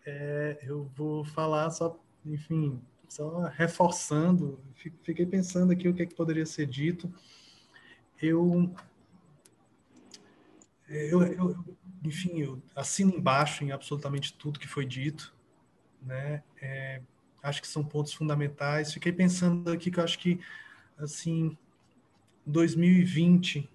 é, 0.07 0.59
eu 0.63 0.85
vou 0.95 1.25
falar 1.25 1.71
só, 1.71 1.99
enfim, 2.25 2.81
só 3.09 3.41
reforçando. 3.49 4.61
Fiquei 5.03 5.27
pensando 5.27 5.73
aqui 5.73 5.89
o 5.89 5.95
que, 5.95 6.03
é 6.03 6.07
que 6.07 6.15
poderia 6.15 6.47
ser 6.47 6.67
dito. 6.67 7.13
Eu, 8.23 8.73
eu, 10.89 11.23
eu, 11.23 11.65
enfim, 12.05 12.41
eu 12.41 12.63
assino 12.75 13.15
embaixo 13.15 13.65
em 13.65 13.73
absolutamente 13.73 14.33
tudo 14.35 14.61
que 14.61 14.69
foi 14.69 14.87
dito, 14.87 15.35
né? 16.03 16.43
É, 16.61 17.01
acho 17.43 17.61
que 17.61 17.69
são 17.69 17.85
pontos 17.85 18.13
fundamentais. 18.13 18.93
Fiquei 18.93 19.13
pensando 19.13 19.71
aqui 19.71 19.91
que 19.91 19.99
eu 19.99 20.05
acho 20.05 20.19
que, 20.19 20.41
assim, 20.99 21.57
2020 22.47 23.69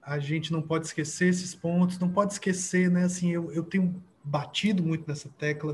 a 0.00 0.18
gente 0.18 0.52
não 0.52 0.60
pode 0.60 0.86
esquecer 0.86 1.28
esses 1.28 1.54
pontos, 1.54 1.98
não 1.98 2.08
pode 2.08 2.32
esquecer, 2.32 2.90
né? 2.90 3.04
Assim, 3.04 3.30
eu, 3.30 3.52
eu 3.52 3.62
tenho 3.62 4.02
batido 4.24 4.82
muito 4.82 5.06
nessa 5.06 5.28
tecla, 5.28 5.72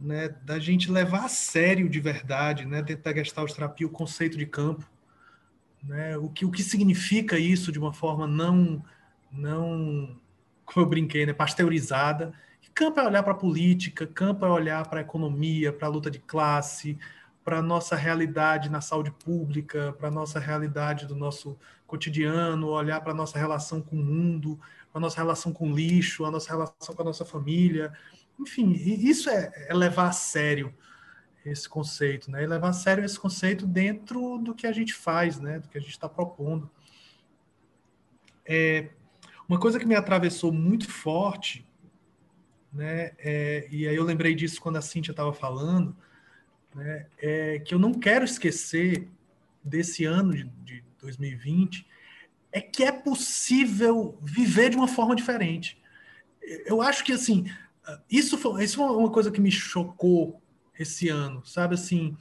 né? 0.00 0.28
Da 0.28 0.58
gente 0.58 0.90
levar 0.90 1.24
a 1.24 1.28
sério 1.28 1.88
de 1.88 2.00
verdade, 2.00 2.64
né? 2.64 2.82
Dentro 2.82 3.04
da 3.04 3.14
Gestalt 3.14 3.52
o 3.82 3.88
conceito 3.88 4.38
de 4.38 4.46
campo, 4.46 4.88
né? 5.82 6.16
O 6.16 6.28
que 6.28 6.44
o 6.44 6.50
que 6.50 6.62
significa 6.62 7.38
isso 7.38 7.72
de 7.72 7.78
uma 7.78 7.92
forma 7.92 8.26
não 8.26 8.84
não 9.36 10.16
como 10.64 10.84
eu 10.84 10.88
brinquei, 10.88 11.24
né? 11.24 11.32
Pasteurizada. 11.32 12.32
Campo 12.74 13.00
é 13.00 13.06
olhar 13.06 13.22
para 13.22 13.32
a 13.32 13.36
política, 13.36 14.06
campo 14.06 14.44
é 14.44 14.50
olhar 14.50 14.86
para 14.86 14.98
a 14.98 15.02
economia, 15.02 15.72
para 15.72 15.86
a 15.86 15.90
luta 15.90 16.10
de 16.10 16.18
classe, 16.18 16.98
para 17.42 17.60
a 17.60 17.62
nossa 17.62 17.96
realidade 17.96 18.68
na 18.68 18.82
saúde 18.82 19.10
pública, 19.10 19.94
para 19.98 20.08
a 20.08 20.10
nossa 20.10 20.38
realidade 20.38 21.06
do 21.06 21.14
nosso 21.14 21.56
cotidiano, 21.86 22.68
olhar 22.68 23.00
para 23.00 23.12
a 23.12 23.14
nossa 23.14 23.38
relação 23.38 23.80
com 23.80 23.96
o 23.96 24.04
mundo, 24.04 24.60
para 24.90 24.98
a 24.98 25.00
nossa 25.00 25.16
relação 25.16 25.52
com 25.52 25.70
o 25.70 25.74
lixo, 25.74 26.24
a 26.26 26.30
nossa 26.30 26.50
relação 26.50 26.94
com 26.94 27.02
a 27.02 27.04
nossa 27.04 27.24
família. 27.24 27.92
Enfim, 28.38 28.72
isso 28.72 29.30
é, 29.30 29.50
é 29.68 29.72
levar 29.72 30.08
a 30.08 30.12
sério 30.12 30.74
esse 31.46 31.68
conceito, 31.68 32.30
né? 32.30 32.42
E 32.42 32.46
levar 32.46 32.70
a 32.70 32.74
sério 32.74 33.04
esse 33.04 33.18
conceito 33.18 33.66
dentro 33.66 34.38
do 34.38 34.54
que 34.54 34.66
a 34.66 34.72
gente 34.72 34.92
faz, 34.92 35.38
né? 35.38 35.60
Do 35.60 35.68
que 35.68 35.78
a 35.78 35.80
gente 35.80 35.92
está 35.92 36.08
propondo. 36.08 36.68
É, 38.44 38.90
uma 39.48 39.58
coisa 39.58 39.78
que 39.78 39.86
me 39.86 39.94
atravessou 39.94 40.52
muito 40.52 40.90
forte, 40.90 41.64
né? 42.72 43.12
É, 43.18 43.68
e 43.70 43.86
aí 43.86 43.96
eu 43.96 44.04
lembrei 44.04 44.34
disso 44.34 44.60
quando 44.60 44.76
a 44.76 44.82
Cíntia 44.82 45.12
estava 45.12 45.32
falando, 45.32 45.96
né, 46.74 47.06
é, 47.18 47.58
que 47.60 47.74
eu 47.74 47.78
não 47.78 47.94
quero 47.94 48.24
esquecer 48.24 49.08
desse 49.64 50.04
ano 50.04 50.34
de, 50.34 50.44
de 50.64 50.84
2020 51.00 51.86
é 52.52 52.60
que 52.60 52.84
é 52.84 52.92
possível 52.92 54.18
viver 54.22 54.70
de 54.70 54.76
uma 54.76 54.88
forma 54.88 55.16
diferente. 55.16 55.80
Eu 56.66 56.80
acho 56.80 57.04
que 57.04 57.12
assim 57.12 57.46
isso 58.10 58.36
foi, 58.36 58.64
isso 58.64 58.76
foi 58.76 58.86
uma 58.96 59.10
coisa 59.10 59.30
que 59.30 59.40
me 59.40 59.50
chocou 59.50 60.40
esse 60.78 61.08
ano, 61.08 61.44
sabe 61.44 61.74
assim. 61.74 62.16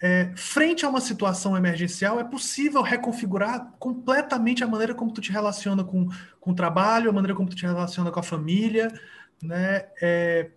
É, 0.00 0.30
frente 0.36 0.84
a 0.86 0.88
uma 0.88 1.00
situação 1.00 1.56
emergencial, 1.56 2.20
é 2.20 2.24
possível 2.24 2.82
reconfigurar 2.82 3.72
completamente 3.78 4.62
a 4.62 4.68
maneira 4.68 4.94
como 4.94 5.12
tu 5.12 5.20
te 5.20 5.32
relaciona 5.32 5.82
com, 5.82 6.08
com 6.40 6.52
o 6.52 6.54
trabalho, 6.54 7.10
a 7.10 7.12
maneira 7.12 7.34
como 7.34 7.48
tu 7.48 7.56
te 7.56 7.66
relaciona 7.66 8.10
com 8.10 8.20
a 8.20 8.22
família, 8.22 8.92
né? 9.42 9.86
É, 10.00 10.50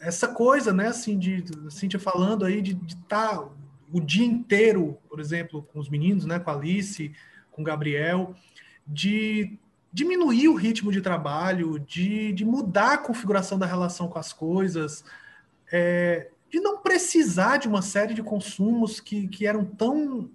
essa 0.00 0.28
coisa, 0.28 0.72
né, 0.72 0.88
assim, 0.88 1.18
de 1.18 1.42
Cíntia 1.70 1.98
falando 1.98 2.44
aí 2.44 2.60
de 2.60 2.78
estar 2.86 3.38
tá 3.38 3.48
o 3.90 4.00
dia 4.00 4.26
inteiro, 4.26 4.98
por 5.08 5.18
exemplo, 5.18 5.62
com 5.72 5.78
os 5.78 5.88
meninos, 5.88 6.26
né, 6.26 6.38
com 6.38 6.50
a 6.50 6.54
Alice, 6.54 7.12
com 7.50 7.62
o 7.62 7.64
Gabriel, 7.64 8.34
de 8.86 9.58
diminuir 9.92 10.48
o 10.48 10.54
ritmo 10.54 10.92
de 10.92 11.00
trabalho, 11.00 11.78
de, 11.78 12.32
de 12.32 12.44
mudar 12.44 12.94
a 12.94 12.98
configuração 12.98 13.58
da 13.58 13.64
relação 13.64 14.08
com 14.08 14.18
as 14.18 14.32
coisas, 14.32 15.04
é, 15.72 16.30
de 16.54 16.60
não 16.60 16.78
precisar 16.78 17.56
de 17.56 17.66
uma 17.66 17.82
série 17.82 18.14
de 18.14 18.22
consumos 18.22 19.00
que, 19.00 19.26
que 19.26 19.44
eram 19.44 19.64
tão 19.64 20.30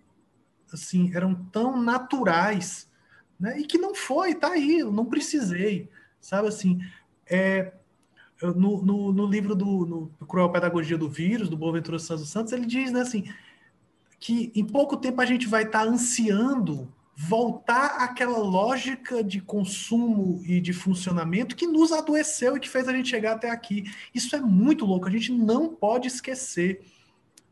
assim, 0.71 1.15
eram 1.15 1.33
tão 1.33 1.81
naturais, 1.81 2.91
né? 3.39 3.57
E 3.57 3.65
que 3.65 3.77
não 3.77 3.95
foi, 3.95 4.35
tá 4.35 4.49
aí, 4.49 4.79
eu 4.79 4.91
não 4.91 5.05
precisei, 5.05 5.89
sabe 6.19 6.49
assim, 6.49 6.81
é, 7.25 7.71
no, 8.41 8.83
no, 8.83 9.13
no, 9.13 9.25
livro 9.27 9.55
do 9.55 10.11
no 10.19 10.27
Cruel 10.27 10.51
Pedagogia 10.51 10.97
do 10.97 11.09
Vírus, 11.09 11.47
do 11.47 11.55
Boaventura 11.55 11.97
Santos 11.97 12.29
Santos, 12.29 12.51
ele 12.51 12.65
diz 12.65 12.91
né, 12.91 12.99
assim, 12.99 13.23
que 14.19 14.51
em 14.53 14.65
pouco 14.65 14.97
tempo 14.97 15.21
a 15.21 15.25
gente 15.25 15.47
vai 15.47 15.63
estar 15.63 15.85
tá 15.85 15.89
ansiando 15.89 16.93
voltar 17.21 17.97
àquela 18.01 18.37
lógica 18.37 19.21
de 19.21 19.41
consumo 19.41 20.41
e 20.45 20.61
de 20.61 20.71
funcionamento 20.71 21.53
que 21.53 21.67
nos 21.67 21.91
adoeceu 21.91 22.55
e 22.55 22.61
que 22.61 22.69
fez 22.69 22.87
a 22.87 22.93
gente 22.93 23.09
chegar 23.09 23.33
até 23.33 23.49
aqui. 23.49 23.83
Isso 24.15 24.33
é 24.37 24.39
muito 24.39 24.85
louco, 24.85 25.05
a 25.05 25.11
gente 25.11 25.29
não 25.33 25.67
pode 25.67 26.07
esquecer. 26.07 26.81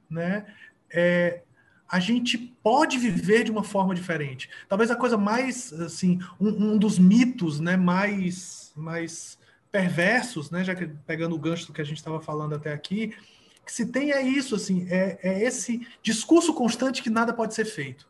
Né? 0.10 0.46
É, 0.90 1.42
a 1.86 2.00
gente 2.00 2.38
pode 2.38 2.98
viver 2.98 3.44
de 3.44 3.52
uma 3.52 3.62
forma 3.62 3.94
diferente. 3.94 4.50
Talvez 4.70 4.90
a 4.90 4.96
coisa 4.96 5.18
mais, 5.18 5.74
assim, 5.74 6.18
um, 6.40 6.48
um 6.48 6.78
dos 6.78 6.98
mitos 6.98 7.60
né, 7.60 7.76
mais, 7.76 8.72
mais 8.74 9.38
perversos, 9.70 10.50
né, 10.50 10.64
já 10.64 10.74
que 10.74 10.88
pegando 11.06 11.36
o 11.36 11.40
gancho 11.40 11.68
do 11.68 11.74
que 11.74 11.82
a 11.82 11.86
gente 11.86 11.98
estava 11.98 12.22
falando 12.22 12.56
até 12.56 12.72
aqui, 12.72 13.14
que 13.66 13.74
se 13.74 13.88
tem 13.88 14.14
é 14.14 14.22
isso, 14.22 14.56
assim, 14.56 14.88
é, 14.90 15.20
é 15.22 15.44
esse 15.44 15.86
discurso 16.02 16.54
constante 16.54 17.04
que 17.04 17.10
nada 17.10 17.34
pode 17.34 17.54
ser 17.54 17.66
feito, 17.66 18.08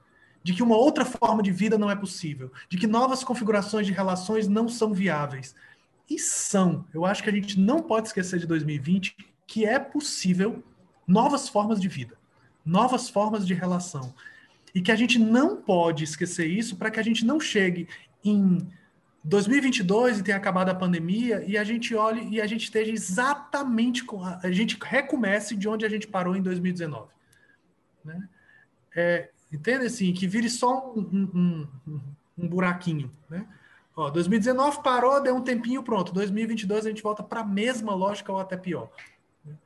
de 0.47 0.53
que 0.53 0.63
uma 0.63 0.77
outra 0.77 1.03
forma 1.03 1.43
de 1.43 1.51
vida 1.51 1.77
não 1.77 1.91
é 1.91 1.95
possível, 1.95 2.49
de 2.69 2.77
que 2.77 2.87
novas 2.87 3.21
configurações 3.21 3.85
de 3.85 3.91
relações 3.91 4.47
não 4.47 4.69
são 4.69 4.93
viáveis. 4.93 5.53
E 6.09 6.17
são. 6.17 6.85
Eu 6.93 7.03
acho 7.03 7.21
que 7.21 7.29
a 7.29 7.33
gente 7.33 7.59
não 7.59 7.83
pode 7.83 8.07
esquecer 8.07 8.39
de 8.39 8.47
2020 8.47 9.17
que 9.45 9.65
é 9.65 9.77
possível 9.77 10.63
novas 11.05 11.49
formas 11.49 11.81
de 11.81 11.89
vida, 11.89 12.17
novas 12.65 13.09
formas 13.09 13.45
de 13.45 13.53
relação. 13.53 14.13
E 14.73 14.81
que 14.81 14.89
a 14.89 14.95
gente 14.95 15.19
não 15.19 15.57
pode 15.57 16.05
esquecer 16.05 16.47
isso 16.47 16.77
para 16.77 16.89
que 16.89 16.99
a 17.01 17.03
gente 17.03 17.25
não 17.25 17.41
chegue 17.41 17.89
em 18.23 18.65
2022 19.25 20.19
e 20.19 20.23
tem 20.23 20.33
acabado 20.33 20.69
a 20.69 20.75
pandemia 20.75 21.43
e 21.45 21.57
a 21.57 21.63
gente 21.65 21.93
olhe 21.93 22.25
e 22.29 22.39
a 22.39 22.47
gente 22.47 22.63
esteja 22.63 22.93
exatamente 22.93 24.05
com 24.05 24.23
a, 24.23 24.39
a 24.41 24.51
gente 24.53 24.77
recomece 24.81 25.57
de 25.57 25.67
onde 25.67 25.85
a 25.85 25.89
gente 25.89 26.07
parou 26.07 26.37
em 26.37 26.41
2019, 26.41 27.09
né? 28.05 28.29
É, 28.95 29.29
entende 29.51 29.85
assim 29.85 30.13
que 30.13 30.27
vire 30.27 30.49
só 30.49 30.93
um, 30.93 31.67
um, 31.85 32.01
um, 32.37 32.47
buraquinho, 32.47 33.11
né? 33.29 33.47
Ó, 33.95 34.09
2019 34.09 34.83
parou, 34.83 35.21
deu 35.21 35.35
um 35.35 35.41
tempinho, 35.41 35.81
pronto. 35.81 36.13
2022 36.13 36.85
a 36.85 36.89
gente 36.89 37.01
volta 37.01 37.23
para 37.23 37.41
a 37.41 37.45
mesma 37.45 37.95
lógica 37.95 38.31
ou 38.31 38.39
até 38.39 38.55
pior. 38.55 38.91
Né? 39.43 39.57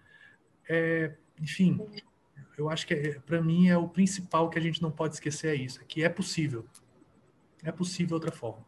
É, 0.70 1.14
enfim, 1.40 1.80
eu 2.58 2.70
acho 2.70 2.88
que 2.88 2.94
é, 2.94 3.20
para 3.20 3.42
mim 3.42 3.68
é 3.68 3.78
o 3.78 3.90
principal 3.90 4.50
que 4.50 4.58
a 4.58 4.62
gente 4.62 4.82
não 4.82 4.92
pode 4.92 5.16
esquecer 5.16 5.48
é 5.50 5.56
isso, 5.56 5.82
é 5.82 5.84
que 5.84 6.04
é 6.04 6.10
possível, 6.10 6.66
é 7.64 7.72
possível 7.72 8.16
outra 8.16 8.32
forma. 8.32 8.66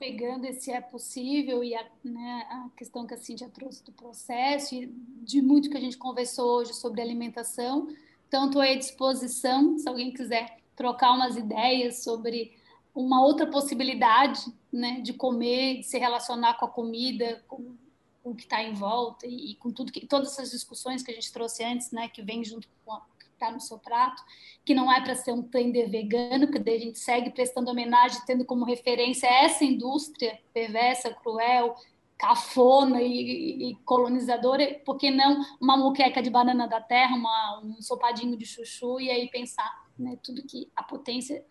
pegando 0.00 0.46
esse 0.46 0.72
é 0.72 0.80
possível 0.80 1.62
e 1.62 1.74
a, 1.74 1.86
né, 2.02 2.46
a 2.48 2.70
questão 2.74 3.06
que 3.06 3.12
a 3.12 3.18
Cintia 3.18 3.50
trouxe 3.50 3.84
do 3.84 3.92
processo 3.92 4.74
e 4.74 4.86
de 5.22 5.42
muito 5.42 5.68
que 5.68 5.76
a 5.76 5.80
gente 5.80 5.98
conversou 5.98 6.58
hoje 6.58 6.72
sobre 6.72 7.02
alimentação, 7.02 7.86
então 8.30 8.46
estou 8.46 8.62
à 8.62 8.72
disposição, 8.76 9.76
se 9.76 9.88
alguém 9.88 10.12
quiser 10.12 10.60
trocar 10.76 11.12
umas 11.12 11.36
ideias 11.36 12.04
sobre 12.04 12.56
uma 12.94 13.24
outra 13.24 13.44
possibilidade 13.48 14.40
né, 14.72 15.00
de 15.00 15.12
comer, 15.12 15.78
de 15.78 15.82
se 15.82 15.98
relacionar 15.98 16.54
com 16.54 16.64
a 16.64 16.70
comida, 16.70 17.42
com, 17.48 17.74
com 18.22 18.30
o 18.30 18.34
que 18.36 18.44
está 18.44 18.62
em 18.62 18.72
volta 18.72 19.26
e, 19.26 19.50
e, 19.50 19.54
com 19.56 19.72
tudo 19.72 19.90
que 19.90 20.06
todas 20.06 20.28
essas 20.28 20.52
discussões 20.52 21.02
que 21.02 21.10
a 21.10 21.14
gente 21.14 21.32
trouxe 21.32 21.64
antes, 21.64 21.90
né, 21.90 22.08
que 22.08 22.22
vem 22.22 22.44
junto 22.44 22.68
com 22.84 22.92
a, 22.92 23.02
está 23.32 23.50
no 23.50 23.60
seu 23.60 23.78
prato, 23.78 24.22
que 24.64 24.74
não 24.74 24.92
é 24.92 25.00
para 25.00 25.16
ser 25.16 25.32
um 25.32 25.42
tender 25.42 25.90
vegano, 25.90 26.46
porque 26.46 26.60
daí 26.60 26.76
a 26.76 26.80
gente 26.80 27.00
segue 27.00 27.30
prestando 27.30 27.68
homenagem, 27.68 28.20
tendo 28.26 28.44
como 28.44 28.64
referência 28.64 29.26
essa 29.26 29.64
indústria 29.64 30.38
perversa, 30.54 31.12
cruel, 31.12 31.74
cafona 32.20 33.00
e, 33.00 33.70
e 33.70 33.76
colonizadora, 33.76 34.78
por 34.84 34.98
que 34.98 35.10
não 35.10 35.42
uma 35.58 35.74
muqueca 35.74 36.22
de 36.22 36.28
banana 36.28 36.68
da 36.68 36.78
terra, 36.78 37.16
uma, 37.16 37.62
um 37.64 37.80
sopadinho 37.80 38.36
de 38.36 38.44
chuchu, 38.44 39.00
e 39.00 39.10
aí 39.10 39.30
pensar 39.30 39.70
né, 39.98 40.18
tudo 40.22 40.46
que 40.46 40.70
a 40.76 40.82
potência 40.82 41.42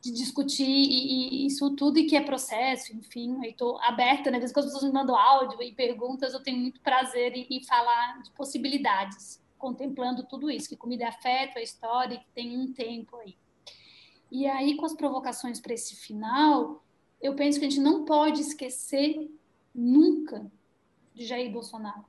de 0.00 0.12
discutir 0.12 0.64
e, 0.64 1.42
e, 1.42 1.46
isso 1.46 1.74
tudo 1.74 1.98
e 1.98 2.04
que 2.04 2.16
é 2.16 2.20
processo, 2.20 2.96
enfim, 2.96 3.34
eu 3.42 3.50
estou 3.50 3.80
aberta, 3.82 4.30
né? 4.30 4.36
Às 4.36 4.44
vezes 4.44 4.54
quando 4.54 4.66
as 4.66 4.72
pessoas 4.72 4.92
me 4.92 4.96
mandam 4.96 5.16
áudio 5.16 5.60
e 5.60 5.72
perguntas, 5.72 6.32
eu 6.32 6.42
tenho 6.42 6.58
muito 6.58 6.80
prazer 6.80 7.36
em, 7.36 7.48
em 7.50 7.64
falar 7.64 8.22
de 8.22 8.30
possibilidades 8.30 9.42
contemplando 9.58 10.24
tudo 10.24 10.50
isso, 10.50 10.68
que 10.68 10.76
comida 10.76 11.04
é 11.04 11.08
afeto, 11.08 11.58
a 11.58 11.62
história, 11.62 12.16
que 12.16 12.30
tem 12.32 12.56
um 12.56 12.72
tempo 12.72 13.16
aí. 13.16 13.36
E 14.30 14.46
aí, 14.46 14.76
com 14.76 14.86
as 14.86 14.94
provocações 14.94 15.60
para 15.60 15.74
esse 15.74 15.96
final, 15.96 16.82
eu 17.20 17.34
penso 17.34 17.58
que 17.58 17.66
a 17.66 17.68
gente 17.68 17.82
não 17.82 18.04
pode 18.04 18.40
esquecer 18.40 19.28
nunca 19.74 20.50
de 21.14 21.24
Jair 21.24 21.50
Bolsonaro. 21.50 22.04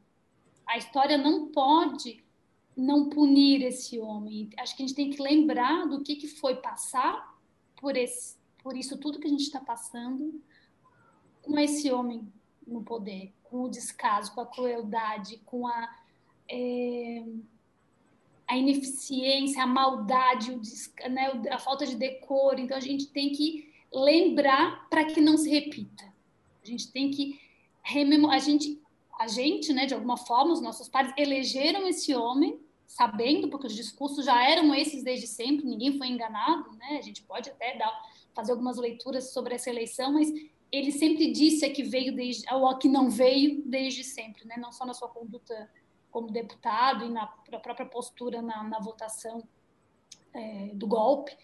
A 0.66 0.78
história 0.78 1.18
não 1.18 1.48
pode 1.48 2.24
não 2.76 3.10
punir 3.10 3.62
esse 3.64 4.00
homem. 4.00 4.50
Acho 4.58 4.76
que 4.76 4.84
a 4.84 4.88
gente 4.88 4.96
tem 4.96 5.10
que 5.10 5.22
lembrar 5.22 5.88
do 5.88 6.02
que, 6.02 6.16
que 6.16 6.28
foi 6.28 6.56
passar 6.56 7.38
por, 7.76 7.98
esse, 7.98 8.38
por 8.64 8.76
isso 8.76 8.98
tudo 8.98 9.20
que 9.20 9.28
a 9.28 9.32
gente 9.32 9.44
está 9.44 9.60
passando 9.60 10.42
com 11.42 11.58
esse 11.60 11.92
homem 11.92 12.32
no 12.66 12.84
poder, 12.84 13.34
com 13.44 13.64
o 13.64 13.70
descaso, 13.70 14.34
com 14.34 14.42
a 14.42 14.46
crueldade, 14.46 15.42
com 15.46 15.68
a 15.68 15.98
é, 16.48 17.24
a 18.52 18.58
ineficiência, 18.58 19.64
a 19.64 19.68
maldade, 19.68 20.52
o, 20.52 20.62
né, 21.10 21.32
a 21.50 21.58
falta 21.58 21.88
de 21.88 21.96
decoro. 21.96 22.60
Então, 22.60 22.76
a 22.76 22.82
gente 22.82 23.08
tem 23.08 23.32
que 23.32 23.72
lembrar 23.94 24.90
para 24.90 25.06
que 25.06 25.22
não 25.22 25.38
se 25.38 25.50
repita. 25.50 26.04
A 26.62 26.68
gente 26.68 26.92
tem 26.92 27.10
que. 27.10 27.40
A 27.84 28.40
gente, 28.40 28.82
a 29.20 29.28
gente, 29.28 29.74
né, 29.74 29.86
de 29.86 29.94
alguma 29.94 30.18
forma, 30.18 30.54
os 30.54 30.62
nossos 30.62 30.88
pais 30.88 31.14
elegeram 31.18 31.88
esse 31.88 32.16
homem 32.16 32.60
sabendo, 32.88 33.50
porque 33.50 33.68
os 33.68 33.76
discursos 33.76 34.26
já 34.26 34.44
eram 34.44 34.76
esses 34.76 35.04
desde 35.04 35.26
sempre, 35.26 35.66
ninguém 35.66 35.98
foi 35.98 36.08
enganado, 36.08 36.72
né? 36.74 36.98
A 36.98 37.02
gente 37.02 37.24
pode 37.24 37.50
até 37.50 37.78
dar, 37.78 37.92
fazer 38.34 38.52
algumas 38.52 38.78
leituras 38.78 39.32
sobre 39.32 39.56
essa 39.56 39.70
eleição, 39.70 40.12
mas 40.12 40.30
ele 40.72 40.92
sempre 40.92 41.32
disse 41.32 41.66
a 41.66 41.72
que 41.72 41.84
veio 41.84 42.14
desde, 42.14 42.54
ou 42.54 42.68
a 42.68 42.78
que 42.78 42.90
não 42.90 43.10
veio 43.10 43.62
desde 43.66 44.04
sempre, 44.04 44.46
né? 44.46 44.56
Não 44.58 44.72
só 44.72 44.86
na 44.86 44.94
sua 44.94 45.08
conduta 45.08 45.70
como 46.12 46.32
deputado 46.32 47.06
e 47.06 47.10
na 47.10 47.28
própria 47.28 47.86
postura 47.86 48.42
na, 48.42 48.64
na 48.64 48.80
votação 48.80 49.42
é, 50.34 50.72
do 50.74 50.86
golpe. 50.86 51.36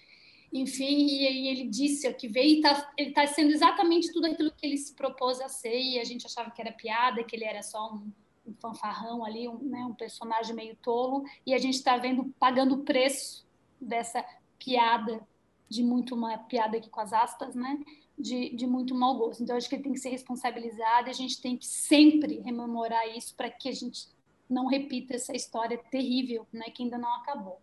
Enfim, 0.51 1.07
e, 1.07 1.23
e 1.23 1.47
ele 1.47 1.67
disse 1.67 2.11
que 2.13 2.27
veio 2.27 2.59
e 2.59 2.61
tá, 2.61 2.91
ele 2.97 3.09
está 3.09 3.27
sendo 3.27 3.51
exatamente 3.51 4.11
tudo 4.11 4.27
aquilo 4.27 4.51
que 4.51 4.65
ele 4.65 4.77
se 4.77 4.93
propôs 4.93 5.41
a 5.41 5.49
ser, 5.49 5.77
e 5.77 5.99
a 5.99 6.03
gente 6.03 6.25
achava 6.25 6.51
que 6.51 6.61
era 6.61 6.71
piada, 6.71 7.23
que 7.23 7.35
ele 7.35 7.45
era 7.45 7.61
só 7.61 7.93
um, 7.93 8.11
um 8.45 8.53
fanfarrão 8.59 9.25
ali, 9.25 9.47
um, 9.47 9.57
né, 9.57 9.85
um 9.85 9.93
personagem 9.93 10.55
meio 10.55 10.75
tolo, 10.77 11.23
e 11.45 11.53
a 11.53 11.57
gente 11.57 11.75
está 11.75 11.97
vendo, 11.97 12.33
pagando 12.39 12.75
o 12.75 12.83
preço 12.83 13.45
dessa 13.79 14.23
piada, 14.57 15.25
de 15.69 15.83
muito 15.83 16.15
uma 16.15 16.37
piada 16.37 16.77
aqui 16.77 16.89
com 16.89 17.01
as 17.01 17.11
aspas, 17.11 17.53
né? 17.53 17.77
De, 18.17 18.55
de, 18.55 18.65
muito 18.65 18.95
mau 18.95 19.15
gosto. 19.15 19.43
Então, 19.43 19.55
acho 19.55 19.69
que 19.69 19.75
ele 19.75 19.83
tem 19.83 19.93
que 19.93 19.99
ser 19.99 20.09
responsabilizado 20.09 21.07
e 21.07 21.11
a 21.11 21.13
gente 21.13 21.39
tem 21.39 21.55
que 21.55 21.67
sempre 21.67 22.39
rememorar 22.39 23.07
isso 23.15 23.35
para 23.35 23.49
que 23.49 23.69
a 23.69 23.71
gente 23.71 24.07
não 24.49 24.65
repita 24.65 25.15
essa 25.15 25.35
história 25.35 25.77
terrível, 25.91 26.47
né, 26.51 26.65
que 26.73 26.81
ainda 26.81 26.97
não 26.97 27.13
acabou. 27.15 27.61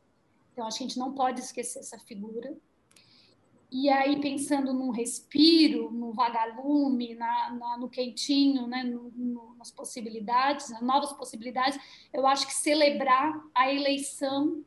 Então, 0.53 0.67
acho 0.67 0.79
que 0.79 0.85
a 0.85 0.87
gente 0.87 0.99
não 0.99 1.13
pode 1.13 1.41
esquecer 1.41 1.81
essa 1.81 1.99
figura. 1.99 2.55
E 3.71 3.89
aí, 3.91 4.21
pensando 4.21 4.73
num 4.73 4.91
respiro, 4.91 5.91
no 5.91 6.13
vagalume, 6.13 7.15
na, 7.15 7.51
na 7.51 7.79
no 7.79 7.89
quentinho, 7.89 8.67
né, 8.67 8.85
no, 8.85 9.11
no, 9.17 9.55
nas 9.57 9.71
possibilidades, 9.71 10.71
nas 10.71 10.83
novas 10.83 11.13
possibilidades, 11.13 11.79
eu 12.13 12.27
acho 12.27 12.47
que 12.47 12.55
celebrar 12.55 13.35
a 13.55 13.73
eleição 13.73 14.65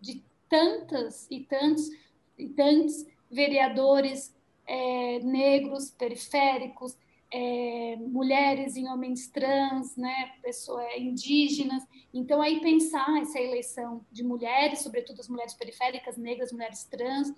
de 0.00 0.22
tantas 0.48 1.26
e 1.30 1.40
tantos 1.40 1.90
e 2.38 2.48
tantos 2.48 3.04
vereadores 3.30 4.34
é, 4.66 5.18
negros, 5.20 5.90
periféricos, 5.90 6.96
é, 7.30 7.96
mulheres 7.96 8.76
em 8.76 8.88
homens 8.88 9.28
trans, 9.28 9.96
né, 9.96 10.32
pessoas 10.42 10.86
indígenas. 10.96 11.82
Então, 12.12 12.40
aí 12.40 12.60
pensar 12.60 13.20
essa 13.20 13.38
eleição 13.38 14.04
de 14.10 14.22
mulheres, 14.22 14.80
sobretudo 14.80 15.20
as 15.20 15.28
mulheres 15.28 15.54
periféricas, 15.54 16.16
negras, 16.16 16.52
mulheres 16.52 16.84
trans, 16.84 17.32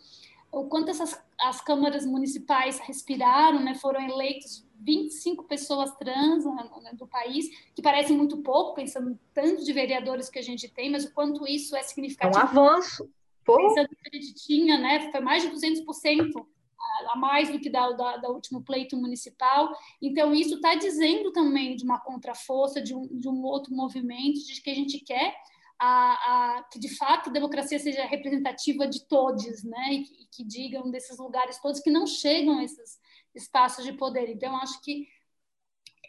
o 0.53 0.65
quanto 0.65 0.91
essas 0.91 1.21
as 1.39 1.61
câmaras 1.61 2.05
municipais 2.05 2.79
respiraram, 2.81 3.61
né, 3.61 3.75
foram 3.75 4.01
eleitos 4.01 4.67
25 4.79 5.45
pessoas 5.45 5.95
trans 5.97 6.45
né, 6.45 6.71
né, 6.83 6.91
do 6.95 7.07
país, 7.07 7.49
que 7.75 7.83
parecem 7.83 8.17
muito 8.17 8.39
pouco, 8.39 8.75
pensando 8.75 9.19
tanto 9.33 9.65
de 9.65 9.73
vereadores 9.73 10.29
que 10.29 10.39
a 10.39 10.43
gente 10.43 10.69
tem, 10.69 10.91
mas 10.91 11.05
o 11.05 11.13
quanto 11.13 11.47
isso 11.47 11.77
é 11.77 11.83
significativo. 11.83 12.39
É 12.39 12.45
um 12.45 12.49
avanço. 12.49 13.11
Pensando 13.45 13.89
que 13.89 14.17
a 14.17 14.21
gente 14.21 14.35
tinha, 14.35 14.79
né, 14.79 15.11
foi 15.11 15.21
mais 15.21 15.43
de 15.43 15.51
200% 15.51 16.47
a 17.09 17.17
mais 17.17 17.51
do 17.51 17.59
que 17.59 17.71
da, 17.71 17.91
da, 17.93 18.17
da 18.19 18.29
último 18.29 18.63
pleito 18.63 18.97
municipal. 18.97 19.73
Então, 20.03 20.35
isso 20.35 20.57
está 20.57 20.75
dizendo 20.75 21.33
também 21.33 21.77
de 21.77 21.85
uma 21.85 21.99
contraforça, 21.99 22.81
de 22.81 22.95
um, 22.95 23.07
de 23.07 23.29
um 23.29 23.43
outro 23.43 23.75
movimento, 23.75 24.45
de 24.45 24.61
que 24.61 24.71
a 24.71 24.75
gente 24.75 24.99
quer 25.01 25.35
a, 25.81 26.59
a, 26.59 26.63
que 26.65 26.79
de 26.79 26.95
fato 26.95 27.31
a 27.31 27.33
democracia 27.33 27.79
seja 27.79 28.05
representativa 28.05 28.87
de 28.87 29.07
todos, 29.07 29.65
né? 29.65 29.95
E 29.95 30.05
que, 30.05 30.29
que, 30.31 30.45
digam 30.45 30.91
desses 30.91 31.19
lugares 31.19 31.59
todos 31.59 31.81
que 31.81 31.91
não 31.91 32.07
chegam 32.07 32.59
a 32.59 32.65
esses 32.65 33.01
espaços 33.35 33.83
de 33.85 33.95
poder. 33.95 34.29
Então, 34.29 34.55
acho 34.57 34.81
que. 34.83 35.09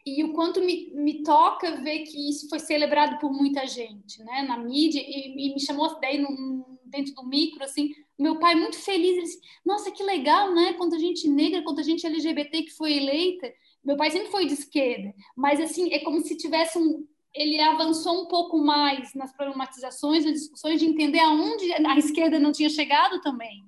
E 0.05 0.23
o 0.23 0.33
quanto 0.33 0.59
me, 0.61 0.91
me 0.95 1.23
toca 1.23 1.77
ver 1.77 1.99
que 1.99 2.29
isso 2.29 2.49
foi 2.49 2.59
celebrado 2.59 3.19
por 3.19 3.31
muita 3.31 3.65
gente, 3.65 4.21
né? 4.23 4.41
Na 4.41 4.57
mídia, 4.57 4.99
e, 4.99 5.51
e 5.51 5.53
me 5.53 5.59
chamou 5.61 5.99
daí 6.01 6.17
no, 6.17 6.79
dentro 6.85 7.13
do 7.13 7.25
micro, 7.25 7.63
assim, 7.63 7.93
meu 8.19 8.39
pai 8.39 8.55
muito 8.55 8.77
feliz, 8.77 9.11
ele 9.11 9.21
disse, 9.21 9.39
nossa, 9.65 9.91
que 9.91 10.03
legal, 10.03 10.53
né? 10.53 10.73
Quanta 10.73 10.99
gente 10.99 11.29
negra, 11.29 11.63
quanta 11.63 11.83
gente 11.83 12.05
LGBT 12.05 12.63
que 12.63 12.71
foi 12.71 12.97
eleita. 12.97 13.53
Meu 13.83 13.95
pai 13.95 14.11
sempre 14.11 14.31
foi 14.31 14.45
de 14.45 14.53
esquerda, 14.53 15.13
mas 15.35 15.59
assim, 15.59 15.93
é 15.93 15.99
como 15.99 16.19
se 16.21 16.35
tivesse 16.35 16.77
um, 16.77 17.07
ele 17.33 17.59
avançou 17.59 18.23
um 18.23 18.27
pouco 18.27 18.57
mais 18.57 19.13
nas 19.13 19.33
problematizações, 19.33 20.25
nas 20.25 20.33
discussões 20.33 20.79
de 20.79 20.85
entender 20.85 21.19
aonde 21.19 21.71
a 21.73 21.97
esquerda 21.97 22.39
não 22.39 22.51
tinha 22.51 22.69
chegado 22.69 23.21
também. 23.21 23.63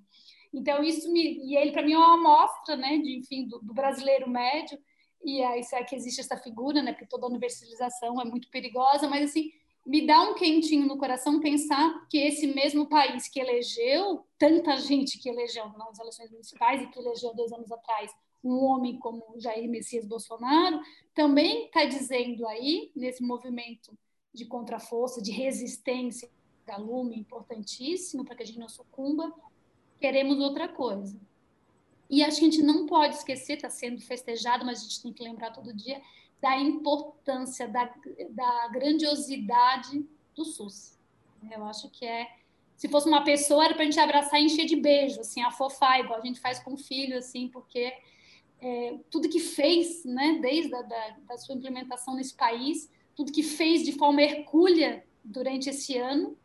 Então 0.54 0.84
isso 0.84 1.12
me 1.12 1.40
e 1.46 1.56
ele 1.56 1.72
para 1.72 1.82
mim 1.82 1.94
é 1.94 1.98
uma 1.98 2.14
amostra, 2.14 2.76
né, 2.76 2.98
de 2.98 3.18
enfim 3.18 3.48
do, 3.48 3.60
do 3.60 3.74
brasileiro 3.74 4.30
médio 4.30 4.78
e 5.24 5.42
aí 5.42 5.64
será 5.64 5.84
que 5.84 5.96
existe 5.96 6.20
essa 6.20 6.38
figura, 6.38 6.82
né? 6.82 6.92
Porque 6.92 7.08
toda 7.08 7.28
universalização 7.28 8.22
é 8.22 8.26
muito 8.26 8.50
perigosa, 8.50 9.08
mas 9.08 9.30
assim 9.30 9.52
me 9.86 10.06
dá 10.06 10.22
um 10.22 10.34
quentinho 10.34 10.86
no 10.86 10.98
coração 10.98 11.40
pensar 11.40 12.08
que 12.10 12.18
esse 12.18 12.48
mesmo 12.48 12.88
país 12.88 13.28
que 13.28 13.40
elegeu 13.40 14.26
tanta 14.38 14.78
gente 14.78 15.20
que 15.20 15.30
elegeu 15.30 15.68
nas 15.78 16.00
eleições 16.00 16.32
municipais 16.32 16.82
e 16.82 16.88
que 16.88 17.00
elegeu 17.00 17.34
dois 17.34 17.52
anos 17.52 17.72
atrás 17.72 18.12
um 18.44 18.64
homem 18.64 18.98
como 18.98 19.40
Jair 19.40 19.70
Messias 19.70 20.06
Bolsonaro, 20.06 20.82
também 21.14 21.66
está 21.66 21.86
dizendo 21.86 22.48
aí, 22.48 22.92
nesse 22.96 23.24
movimento 23.24 23.98
de 24.34 24.46
contraforça, 24.46 25.22
de 25.22 25.32
resistência, 25.32 26.30
galume 26.66 27.18
importantíssimo 27.18 28.26
para 28.26 28.36
que 28.36 28.44
a 28.44 28.46
gente 28.46 28.60
não 28.60 28.70
sucumba, 28.70 29.34
queremos 30.00 30.40
outra 30.40 30.68
coisa. 30.68 31.20
E 32.10 32.24
acho 32.24 32.40
que 32.40 32.46
a 32.46 32.50
gente 32.52 32.64
não 32.64 32.86
pode 32.86 33.16
esquecer, 33.16 33.54
está 33.54 33.70
sendo 33.70 34.02
festejado, 34.02 34.66
mas 34.66 34.80
a 34.80 34.84
gente 34.84 35.02
tem 35.02 35.14
que 35.14 35.24
lembrar 35.24 35.52
todo 35.52 35.74
dia, 35.74 36.02
da 36.42 36.58
importância, 36.58 37.68
da, 37.68 37.92
da 38.32 38.68
grandiosidade 38.68 40.06
do 40.36 40.44
SUS. 40.44 41.00
Eu 41.50 41.64
acho 41.66 41.90
que 41.90 42.06
é. 42.06 42.28
Se 42.76 42.90
fosse 42.90 43.08
uma 43.08 43.24
pessoa, 43.24 43.64
era 43.64 43.74
para 43.74 43.84
a 43.84 43.86
gente 43.86 44.00
abraçar 44.00 44.42
e 44.42 44.46
encher 44.46 44.66
de 44.66 44.76
beijo, 44.76 45.22
assim, 45.22 45.42
afofar, 45.42 46.00
igual 46.00 46.20
a 46.20 46.26
gente 46.26 46.40
faz 46.40 46.60
com 46.60 46.74
o 46.74 46.78
filho, 46.78 47.18
assim, 47.18 47.48
porque 47.48 47.94
é, 48.64 48.98
tudo 49.10 49.28
que 49.28 49.42
fez, 49.42 50.06
né, 50.06 50.40
desde 50.42 50.74
a 50.74 50.82
da, 50.82 51.10
da 51.28 51.38
sua 51.38 51.54
implementação 51.54 52.16
nesse 52.16 52.34
país, 52.34 52.90
tudo 53.14 53.32
que 53.32 53.44
fez 53.44 53.84
de 53.84 53.92
forma 53.92 54.22
hercúlea 54.22 55.06
durante 55.22 55.70
esse 55.70 55.98
ano, 55.98 56.38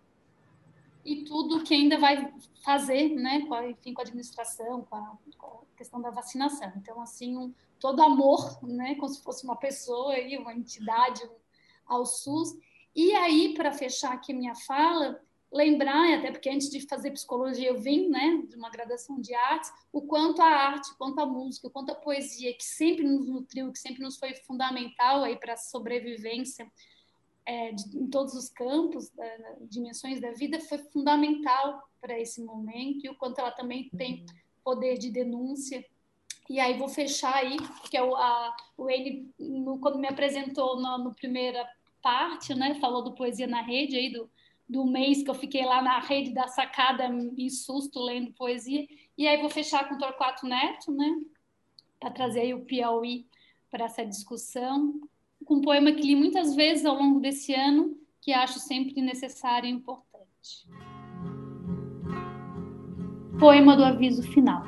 e 1.05 1.25
tudo 1.25 1.63
que 1.63 1.73
ainda 1.73 1.97
vai 1.97 2.35
fazer, 2.65 3.11
né, 3.15 3.47
com 3.47 3.55
a, 3.55 3.71
enfim, 3.71 3.95
com 3.95 4.01
a 4.01 4.05
administração, 4.05 4.83
com 4.83 4.97
a, 4.97 5.17
com 5.39 5.47
a 5.47 5.77
questão 5.77 6.01
da 6.03 6.11
vacinação. 6.11 6.73
Então, 6.77 7.01
assim, 7.01 7.37
um, 7.37 7.55
todo 7.79 8.03
amor, 8.03 8.59
né, 8.65 8.97
como 8.97 9.09
se 9.09 9.23
fosse 9.23 9.45
uma 9.45 9.57
pessoa 9.57 10.13
aí, 10.13 10.37
uma 10.37 10.53
entidade 10.53 11.23
ao 11.87 12.05
SUS. 12.05 12.59
E 12.97 13.15
aí, 13.15 13.55
para 13.55 13.73
fechar 13.73 14.13
aqui 14.13 14.35
minha 14.35 14.57
fala, 14.57 15.23
lembrar, 15.53 16.19
até 16.19 16.31
porque 16.31 16.51
antes 16.51 16.69
de 16.69 16.87
fazer 16.87 17.11
psicologia 17.11 17.69
eu 17.69 17.81
vim, 17.81 18.09
né, 18.09 18.43
de 18.49 18.57
uma 18.57 18.71
graduação 18.71 19.21
de 19.21 19.35
artes, 19.35 19.73
o 19.93 20.03
quanto 20.03 20.43
a 20.43 20.47
arte, 20.47 20.95
quanto 20.99 21.19
a 21.21 21.27
música, 21.27 21.71
quanto 21.71 21.91
a 21.91 21.95
poesia, 21.95 22.53
que 22.53 22.65
sempre 22.65 23.05
nos 23.05 23.27
nutriu, 23.27 23.73
que 23.73 23.79
sempre 23.79 24.03
nos 24.03 24.19
foi 24.19 24.35
fundamental 24.35 25.25
para 25.39 25.55
a 25.55 25.57
sobrevivência 25.57 26.71
é, 27.47 27.73
de, 27.73 27.99
em 27.99 28.07
todos 28.09 28.35
os 28.35 28.51
campos, 28.51 29.09
da, 29.11 29.25
dimensões 29.63 30.21
da 30.21 30.33
vida, 30.33 30.61
foi 30.61 30.79
fundamental 30.79 31.83
para 31.99 32.19
esse 32.19 32.43
momento 32.43 33.07
e 33.07 33.09
o 33.09 33.15
quanto 33.15 33.39
ela 33.39 33.51
também 33.51 33.89
tem 33.97 34.27
poder 34.63 34.99
de 34.99 35.11
denúncia. 35.11 35.83
E 36.51 36.61
aí 36.61 36.79
vou 36.79 36.89
fechar 36.89 37.35
aí, 37.35 37.57
porque 37.57 37.97
é 37.97 38.03
o, 38.03 38.15
a, 38.15 38.55
o 38.77 38.91
N, 38.91 39.33
no, 39.39 39.79
quando 39.79 39.99
me 39.99 40.09
apresentou 40.09 40.79
na 40.79 41.11
primeira 41.15 41.67
parte, 42.03 42.55
né, 42.55 42.75
falou 42.75 43.03
do 43.03 43.15
Poesia 43.15 43.47
na 43.47 43.63
Rede, 43.63 43.97
aí 43.97 44.13
do, 44.13 44.31
do 44.69 44.85
mês 44.85 45.23
que 45.23 45.31
eu 45.31 45.35
fiquei 45.35 45.65
lá 45.65 45.81
na 45.81 45.99
rede 45.99 46.35
da 46.35 46.47
sacada 46.47 47.07
em 47.07 47.49
susto 47.49 48.01
lendo 48.01 48.33
poesia. 48.33 48.87
E 49.17 49.27
aí 49.27 49.41
vou 49.41 49.49
fechar 49.49 49.89
com 49.89 49.95
o 49.95 49.99
Torquato 49.99 50.47
Neto, 50.47 50.93
né? 50.93 51.11
Para 51.99 52.11
trazer 52.11 52.41
aí 52.41 52.55
o 52.55 52.65
Piauí 52.65 53.27
para 53.71 53.87
essa 53.87 54.05
discussão. 54.05 55.01
Com 55.45 55.55
um 55.55 55.61
poema 55.63 55.93
que 55.93 56.03
li 56.03 56.15
muitas 56.15 56.55
vezes 56.55 56.85
ao 56.85 56.97
longo 56.97 57.19
desse 57.19 57.55
ano, 57.55 57.97
que 58.21 58.33
acho 58.33 58.59
sempre 58.59 59.01
necessário 59.01 59.69
e 59.69 59.73
importante. 59.73 60.69
Poema 63.41 63.75
do 63.75 63.85
aviso 63.85 64.23
final. 64.23 64.65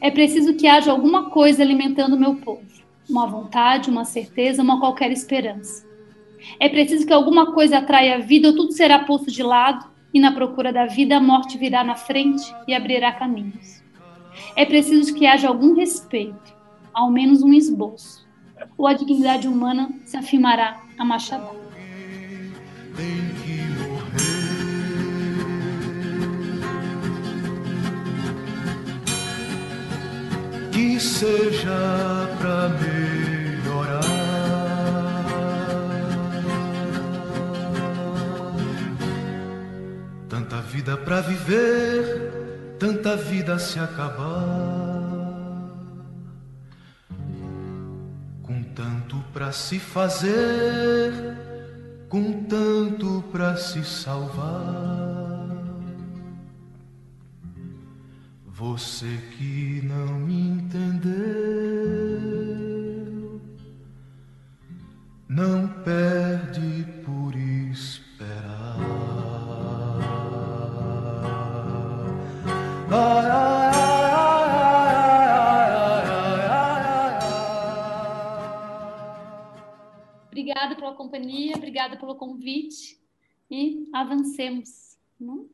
É 0.00 0.10
preciso 0.10 0.56
que 0.56 0.66
haja 0.66 0.90
alguma 0.90 1.30
coisa 1.30 1.62
alimentando 1.62 2.18
meu 2.18 2.36
povo. 2.36 2.64
Uma 3.08 3.26
vontade, 3.26 3.90
uma 3.90 4.04
certeza, 4.04 4.62
uma 4.62 4.80
qualquer 4.80 5.10
esperança 5.10 5.93
é 6.58 6.68
preciso 6.68 7.06
que 7.06 7.12
alguma 7.12 7.52
coisa 7.52 7.78
atraia 7.78 8.16
a 8.16 8.18
vida 8.18 8.48
ou 8.48 8.56
tudo 8.56 8.72
será 8.72 9.00
posto 9.00 9.30
de 9.30 9.42
lado 9.42 9.86
e 10.12 10.20
na 10.20 10.32
procura 10.32 10.72
da 10.72 10.86
vida 10.86 11.16
a 11.16 11.20
morte 11.20 11.58
virá 11.58 11.82
na 11.82 11.96
frente 11.96 12.54
e 12.68 12.74
abrirá 12.74 13.12
caminhos. 13.12 13.82
É 14.56 14.64
preciso 14.64 15.14
que 15.14 15.26
haja 15.26 15.48
algum 15.48 15.74
respeito, 15.74 16.54
ao 16.92 17.10
menos 17.10 17.42
um 17.42 17.52
esboço, 17.52 18.26
ou 18.78 18.86
a 18.86 18.92
dignidade 18.92 19.48
humana 19.48 19.90
se 20.04 20.16
afirmará 20.16 20.80
a 20.98 21.04
machadada. 21.04 21.64
Que 30.72 31.00
seja 31.00 32.28
pra 32.38 32.68
mim 32.68 33.13
vida 40.60 40.96
para 40.96 41.20
viver, 41.20 42.76
tanta 42.78 43.16
vida 43.16 43.58
se 43.58 43.78
acabar. 43.78 44.34
Com 48.42 48.62
tanto 48.74 49.16
para 49.32 49.52
se 49.52 49.78
fazer, 49.78 51.12
com 52.08 52.44
tanto 52.44 53.22
para 53.30 53.56
se 53.56 53.84
salvar. 53.84 54.74
Você 58.46 59.18
que 59.36 59.80
não 59.84 60.18
me 60.18 60.40
obrigada 81.84 81.96
pelo 81.96 82.14
convite 82.14 83.00
e 83.50 83.88
avancemos. 83.92 84.96
Não? 85.20 85.46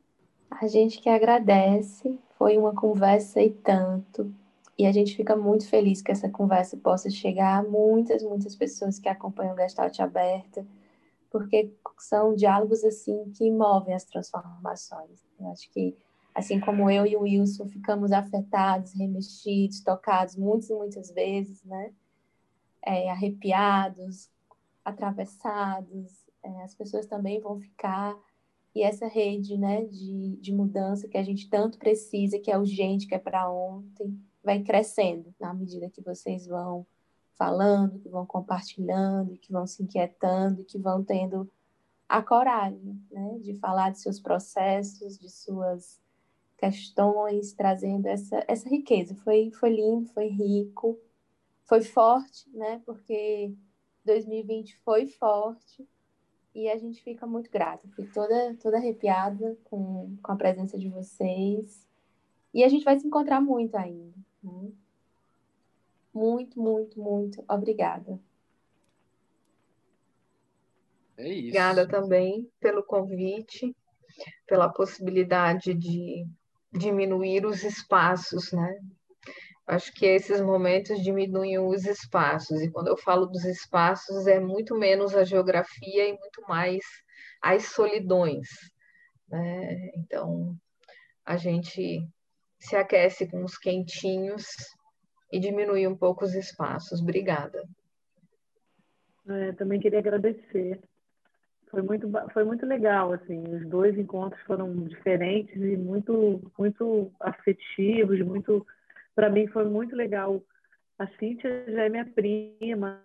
A 0.49 0.67
gente 0.67 0.99
que 1.01 1.09
agradece, 1.09 2.17
foi 2.37 2.57
uma 2.57 2.73
conversa 2.73 3.41
e 3.41 3.51
tanto. 3.51 4.33
E 4.77 4.85
a 4.85 4.91
gente 4.91 5.15
fica 5.15 5.35
muito 5.35 5.67
feliz 5.67 6.01
que 6.01 6.11
essa 6.11 6.29
conversa 6.29 6.75
possa 6.77 7.09
chegar 7.09 7.59
a 7.59 7.63
muitas, 7.63 8.23
muitas 8.23 8.55
pessoas 8.55 8.97
que 8.97 9.07
acompanham 9.07 9.55
Gestalt 9.55 9.99
Aberta, 9.99 10.65
porque 11.29 11.71
são 11.99 12.35
diálogos 12.35 12.83
assim 12.83 13.31
que 13.35 13.49
movem 13.51 13.93
as 13.93 14.05
transformações. 14.05 15.23
Eu 15.39 15.47
acho 15.51 15.69
que 15.71 15.95
assim 16.33 16.59
como 16.59 16.89
eu 16.89 17.05
e 17.05 17.15
o 17.15 17.21
Wilson 17.21 17.67
ficamos 17.67 18.11
afetados, 18.11 18.93
remexidos, 18.93 19.81
tocados 19.81 20.35
muitas 20.35 20.69
e 20.69 20.73
muitas 20.73 21.11
vezes, 21.11 21.63
né? 21.63 21.91
É, 22.83 23.11
arrepiados, 23.11 24.31
atravessados, 24.83 26.20
é, 26.43 26.63
as 26.63 26.75
pessoas 26.75 27.05
também 27.05 27.39
vão 27.39 27.59
ficar. 27.59 28.17
E 28.73 28.83
essa 28.83 29.07
rede 29.07 29.57
né, 29.57 29.83
de, 29.85 30.37
de 30.37 30.53
mudança 30.53 31.07
que 31.07 31.17
a 31.17 31.23
gente 31.23 31.49
tanto 31.49 31.77
precisa, 31.77 32.39
que 32.39 32.49
é 32.49 32.57
urgente, 32.57 33.07
que 33.07 33.15
é 33.15 33.19
para 33.19 33.51
ontem, 33.51 34.17
vai 34.43 34.61
crescendo 34.63 35.33
na 35.39 35.53
medida 35.53 35.89
que 35.89 36.01
vocês 36.01 36.47
vão 36.47 36.85
falando, 37.37 37.99
que 37.99 38.07
vão 38.07 38.25
compartilhando, 38.25 39.37
que 39.37 39.51
vão 39.51 39.67
se 39.67 39.83
inquietando, 39.83 40.63
que 40.63 40.77
vão 40.77 41.03
tendo 41.03 41.49
a 42.07 42.21
coragem 42.21 43.01
né, 43.11 43.39
de 43.39 43.55
falar 43.55 43.91
de 43.91 43.99
seus 43.99 44.19
processos, 44.19 45.17
de 45.17 45.29
suas 45.29 45.99
questões, 46.57 47.53
trazendo 47.53 48.05
essa, 48.05 48.43
essa 48.47 48.69
riqueza. 48.69 49.15
Foi, 49.15 49.49
foi 49.51 49.71
lindo, 49.71 50.07
foi 50.13 50.27
rico, 50.27 50.99
foi 51.65 51.81
forte, 51.81 52.47
né? 52.53 52.81
Porque 52.85 53.55
2020 54.05 54.77
foi 54.83 55.07
forte 55.07 55.87
e 56.53 56.69
a 56.69 56.77
gente 56.77 57.01
fica 57.01 57.25
muito 57.25 57.49
grata. 57.49 57.87
Fico 57.89 58.11
toda, 58.13 58.55
toda 58.61 58.77
arrepiada 58.77 59.57
com, 59.65 60.17
com 60.21 60.31
a 60.31 60.35
presença 60.35 60.77
de 60.77 60.89
vocês. 60.89 61.87
E 62.53 62.63
a 62.63 62.67
gente 62.67 62.83
vai 62.83 62.99
se 62.99 63.07
encontrar 63.07 63.39
muito 63.41 63.75
ainda. 63.75 64.17
Né? 64.43 64.71
Muito, 66.13 66.59
muito, 66.59 66.99
muito 66.99 67.43
obrigada. 67.47 68.19
É 71.17 71.29
isso. 71.29 71.39
Obrigada 71.39 71.87
também 71.87 72.51
pelo 72.59 72.83
convite, 72.83 73.75
pela 74.45 74.67
possibilidade 74.67 75.73
de 75.73 76.25
diminuir 76.73 77.45
os 77.45 77.63
espaços, 77.63 78.51
né? 78.51 78.79
Acho 79.71 79.93
que 79.93 80.05
esses 80.05 80.41
momentos 80.41 81.01
diminuem 81.01 81.57
os 81.57 81.85
espaços, 81.85 82.61
e 82.61 82.69
quando 82.69 82.89
eu 82.89 82.97
falo 82.97 83.25
dos 83.25 83.45
espaços, 83.45 84.27
é 84.27 84.37
muito 84.37 84.77
menos 84.77 85.15
a 85.15 85.23
geografia 85.23 86.09
e 86.09 86.11
muito 86.11 86.41
mais 86.45 86.83
as 87.41 87.67
solidões. 87.67 88.49
Né? 89.29 89.91
Então, 89.95 90.57
a 91.25 91.37
gente 91.37 92.05
se 92.59 92.75
aquece 92.75 93.25
com 93.31 93.45
os 93.45 93.57
quentinhos 93.57 94.45
e 95.31 95.39
diminui 95.39 95.87
um 95.87 95.95
pouco 95.95 96.25
os 96.25 96.35
espaços. 96.35 97.01
Obrigada. 97.01 97.63
É, 99.25 99.53
também 99.53 99.79
queria 99.79 99.99
agradecer 99.99 100.81
foi 101.69 101.81
muito 101.81 102.11
foi 102.33 102.43
muito 102.43 102.65
legal 102.65 103.13
assim 103.13 103.41
os 103.55 103.65
dois 103.69 103.97
encontros 103.97 104.41
foram 104.41 104.75
diferentes 104.87 105.55
e 105.55 105.77
muito 105.77 106.41
muito 106.57 107.09
afetivos 107.21 108.19
muito 108.19 108.65
para 109.15 109.29
mim 109.29 109.47
foi 109.47 109.65
muito 109.65 109.95
legal. 109.95 110.41
A 110.97 111.07
Cíntia 111.17 111.65
já 111.67 111.83
é 111.83 111.89
minha 111.89 112.05
prima 112.05 113.01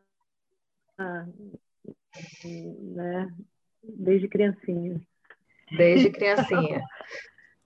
né? 2.94 3.32
Desde 3.82 4.28
criancinha. 4.28 5.00
Desde 5.76 6.10
criancinha. 6.10 6.82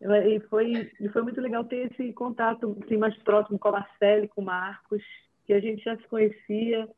E 0.01 0.41
foi 0.49 0.91
e 0.99 1.09
foi 1.11 1.23
muito 1.23 1.41
legal 1.41 1.65
ter 1.65 1.91
esse 1.93 2.13
contato 2.13 2.77
assim, 2.83 2.97
mais 2.97 3.17
próximo 3.19 3.59
com 3.59 3.69
a 3.69 3.73
Marcele 3.73 4.29
com 4.29 4.41
o 4.41 4.45
Marcos 4.45 5.03
que 5.45 5.53
a 5.53 5.61
gente 5.61 5.85
já 5.85 5.97
se 5.97 6.07
conhecia 6.09 6.89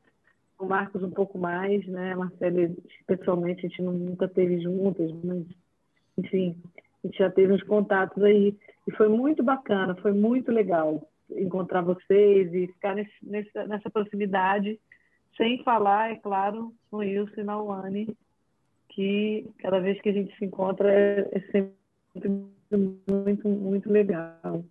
o 0.59 0.66
Marcos 0.66 1.02
um 1.02 1.10
pouco 1.10 1.39
mais, 1.39 1.85
né? 1.86 2.12
A 2.12 2.16
Marcele, 2.16 2.77
pessoalmente, 3.06 3.66
a 3.66 3.69
gente 3.69 3.82
nunca 3.82 4.28
teve 4.28 4.60
juntas, 4.60 5.10
mas, 5.24 5.44
enfim, 6.16 6.56
a 7.02 7.06
gente 7.06 7.19
já 7.19 7.31
teve 7.31 7.52
uns 7.52 7.62
contatos 7.64 8.23
aí. 8.23 8.56
E 8.86 8.93
foi 8.93 9.09
muito 9.09 9.43
bacana, 9.43 9.97
foi 9.97 10.12
muito 10.12 10.52
legal 10.52 11.09
encontrar 11.31 11.82
vocês 11.82 12.53
e 12.53 12.66
ficar 12.69 12.94
nesse, 12.94 13.12
nessa, 13.23 13.66
nessa 13.66 13.90
proximidade, 13.90 14.78
sem 15.36 15.62
falar, 15.62 16.12
é 16.12 16.16
claro, 16.16 16.74
no 16.90 16.99
Wilson 16.99 17.40
e 17.40 17.44
na 17.44 17.61
Uane, 17.61 18.16
que 18.89 19.47
cada 19.59 19.81
vez 19.81 20.01
que 20.01 20.11
a 20.11 20.12
gente 20.12 20.36
se 20.36 20.44
encontra 20.44 20.93
é, 20.93 21.28
é 21.32 21.40
sempre 21.51 21.74
muito, 23.09 23.49
muito 23.49 23.90
legal. 23.90 24.65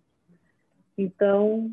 Então, 0.96 1.72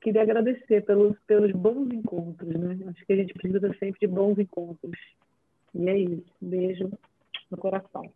queria 0.00 0.22
agradecer 0.22 0.84
pelos, 0.84 1.16
pelos 1.26 1.52
bons 1.52 1.90
encontros, 1.92 2.54
né? 2.54 2.78
Acho 2.88 3.06
que 3.06 3.12
a 3.12 3.16
gente 3.16 3.34
precisa 3.34 3.74
sempre 3.78 4.00
de 4.00 4.06
bons 4.06 4.38
encontros. 4.38 4.98
E 5.74 5.88
é 5.88 5.98
isso. 5.98 6.24
Beijo 6.40 6.90
no 7.50 7.56
coração. 7.56 8.10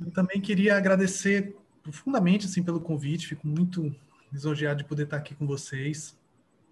Eu 0.00 0.10
também 0.12 0.40
queria 0.40 0.76
agradecer 0.76 1.54
profundamente 1.82 2.46
assim 2.46 2.62
pelo 2.62 2.80
convite. 2.80 3.28
Fico 3.28 3.46
muito 3.46 3.94
lisonjeado 4.32 4.78
de 4.78 4.88
poder 4.88 5.04
estar 5.04 5.16
aqui 5.16 5.34
com 5.34 5.46
vocês. 5.46 6.18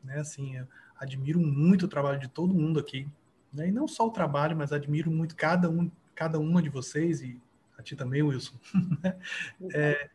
Né? 0.03 0.19
Assim, 0.19 0.57
admiro 0.99 1.41
muito 1.41 1.87
o 1.87 1.89
trabalho 1.89 2.19
de 2.19 2.29
todo 2.29 2.55
mundo 2.55 2.79
aqui. 2.79 3.09
Né? 3.53 3.69
E 3.69 3.73
não 3.73 3.87
só 3.87 4.07
o 4.07 4.11
trabalho, 4.11 4.57
mas 4.57 4.73
admiro 4.73 5.11
muito 5.11 5.37
cada 5.37 5.71
um, 5.71 5.91
cada 6.15 6.39
uma 6.39 6.63
de 6.63 6.69
vocês 6.69 7.23
e 7.23 7.41
a 7.79 7.83
ti 7.83 7.97
também, 7.97 8.23
Wilson. 8.23 8.55
Né? 9.03 9.17
é, 9.73 10.11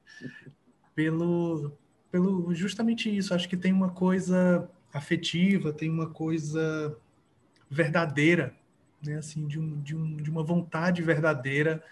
pelo, 0.96 1.72
pelo 2.12 2.54
justamente 2.54 3.16
isso. 3.16 3.34
Acho 3.34 3.48
que 3.48 3.58
tem 3.58 3.72
uma 3.72 3.90
coisa 3.90 4.70
afetiva, 4.94 5.72
tem 5.72 5.90
uma 5.90 6.10
coisa 6.10 6.98
verdadeira, 7.70 8.56
né? 9.06 9.18
Assim, 9.18 9.48
de, 9.48 9.60
um, 9.60 9.80
de, 9.82 9.96
um, 9.96 10.18
de 10.18 10.30
uma 10.30 10.44
vontade 10.44 11.02
verdadeira 11.02 11.84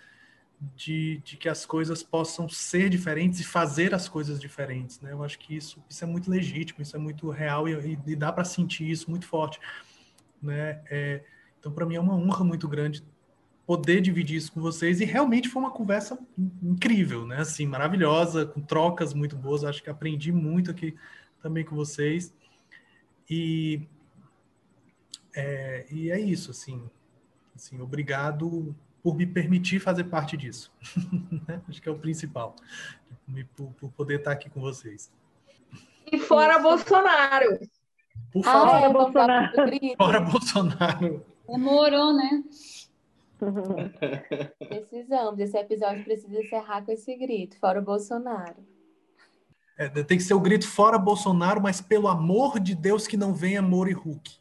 de, 0.75 1.21
de 1.23 1.37
que 1.37 1.47
as 1.47 1.65
coisas 1.65 2.01
possam 2.01 2.49
ser 2.49 2.89
diferentes 2.89 3.39
e 3.39 3.43
fazer 3.43 3.93
as 3.93 4.09
coisas 4.09 4.39
diferentes, 4.39 4.99
né? 5.01 5.11
Eu 5.11 5.23
acho 5.23 5.37
que 5.37 5.55
isso, 5.55 5.83
isso 5.89 6.03
é 6.03 6.07
muito 6.07 6.31
legítimo, 6.31 6.81
isso 6.81 6.95
é 6.95 6.99
muito 6.99 7.29
real 7.29 7.69
e, 7.69 7.99
e 8.07 8.15
dá 8.15 8.31
para 8.31 8.43
sentir 8.43 8.89
isso 8.89 9.09
muito 9.09 9.27
forte, 9.27 9.59
né? 10.41 10.81
É, 10.89 11.23
então, 11.59 11.71
para 11.71 11.85
mim 11.85 11.95
é 11.95 11.99
uma 11.99 12.15
honra 12.15 12.43
muito 12.43 12.67
grande 12.67 13.03
poder 13.67 14.01
dividir 14.01 14.37
isso 14.37 14.51
com 14.51 14.61
vocês 14.61 15.01
e 15.01 15.05
realmente 15.05 15.49
foi 15.49 15.61
uma 15.61 15.71
conversa 15.71 16.17
incrível, 16.63 17.27
né? 17.27 17.41
Assim, 17.41 17.67
maravilhosa, 17.67 18.45
com 18.45 18.61
trocas 18.61 19.13
muito 19.13 19.35
boas. 19.35 19.63
Acho 19.63 19.83
que 19.83 19.89
aprendi 19.89 20.31
muito 20.31 20.71
aqui 20.71 20.95
também 21.41 21.63
com 21.63 21.75
vocês 21.75 22.33
e 23.29 23.81
é, 25.35 25.85
e 25.91 26.09
é 26.09 26.19
isso, 26.19 26.49
assim, 26.49 26.81
assim, 27.55 27.79
obrigado 27.79 28.75
por 29.03 29.15
me 29.15 29.25
permitir 29.25 29.79
fazer 29.79 30.05
parte 30.05 30.35
disso. 30.35 30.71
Né? 31.47 31.61
Acho 31.67 31.81
que 31.81 31.87
é 31.87 31.91
o 31.91 31.97
principal, 31.97 32.55
por, 33.55 33.67
por, 33.73 33.91
poder 33.91 34.19
estar 34.19 34.31
aqui 34.31 34.49
com 34.49 34.59
vocês. 34.59 35.11
E 36.11 36.17
fora 36.17 36.59
Bolsonaro. 36.59 37.59
Por 38.31 38.43
favor. 38.43 38.75
Ah, 38.75 38.81
é, 38.81 38.89
Bolsonaro. 38.91 39.53
Fora 39.97 40.19
Bolsonaro. 40.19 41.25
Demorou, 41.47 42.13
né? 42.13 42.43
Precisamos. 44.67 45.39
Esse 45.39 45.57
episódio 45.57 46.03
precisa 46.03 46.39
encerrar 46.39 46.83
com 46.83 46.91
esse 46.91 47.15
grito. 47.15 47.57
Fora 47.59 47.79
o 47.79 47.83
Bolsonaro. 47.83 48.57
É, 49.77 49.87
tem 49.87 50.17
que 50.17 50.23
ser 50.23 50.33
o 50.33 50.39
grito 50.39 50.67
fora 50.67 50.97
Bolsonaro, 50.97 51.61
mas 51.61 51.79
pelo 51.79 52.07
amor 52.07 52.59
de 52.59 52.73
Deus 52.73 53.05
que 53.05 53.15
não 53.15 53.33
venha 53.33 53.61
Moro 53.61 53.89
e 53.89 53.93
Hulk. 53.93 54.37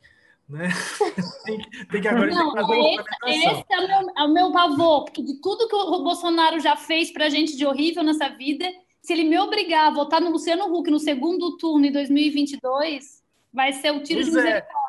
Né? 0.49 0.69
tem, 1.45 1.59
que, 1.59 1.87
tem 1.87 2.01
que 2.01 2.09
agora 2.09 2.31
não, 2.31 2.53
fazer 2.53 2.79
esse, 3.27 3.47
esse 3.49 3.65
é, 3.69 3.79
o 3.79 3.89
meu, 3.89 4.13
é 4.17 4.23
o 4.23 4.33
meu 4.33 4.53
pavor, 4.53 5.05
porque 5.05 5.23
de 5.23 5.41
tudo 5.41 5.69
que 5.69 5.75
o 5.75 6.05
Bolsonaro 6.05 6.61
já 6.61 6.77
fez 6.77 7.11
pra 7.11 7.29
gente 7.29 7.57
de 7.57 7.67
horrível 7.67 8.05
nessa 8.05 8.29
vida, 8.29 8.65
se 9.03 9.13
ele 9.13 9.25
me 9.25 9.39
obrigar 9.39 9.89
a 9.89 9.95
votar 9.95 10.21
no 10.21 10.31
Luciano 10.31 10.73
Huck 10.73 10.91
no 10.91 10.99
segundo 10.99 11.57
turno 11.57 11.87
em 11.87 11.93
2022, 11.93 13.23
vai 13.53 13.73
ser 13.73 13.91
o 13.91 14.03
tiro 14.03 14.21
pois 14.21 14.33
de 14.33 14.39
é. 14.39 14.43
misericórdia. 14.43 14.87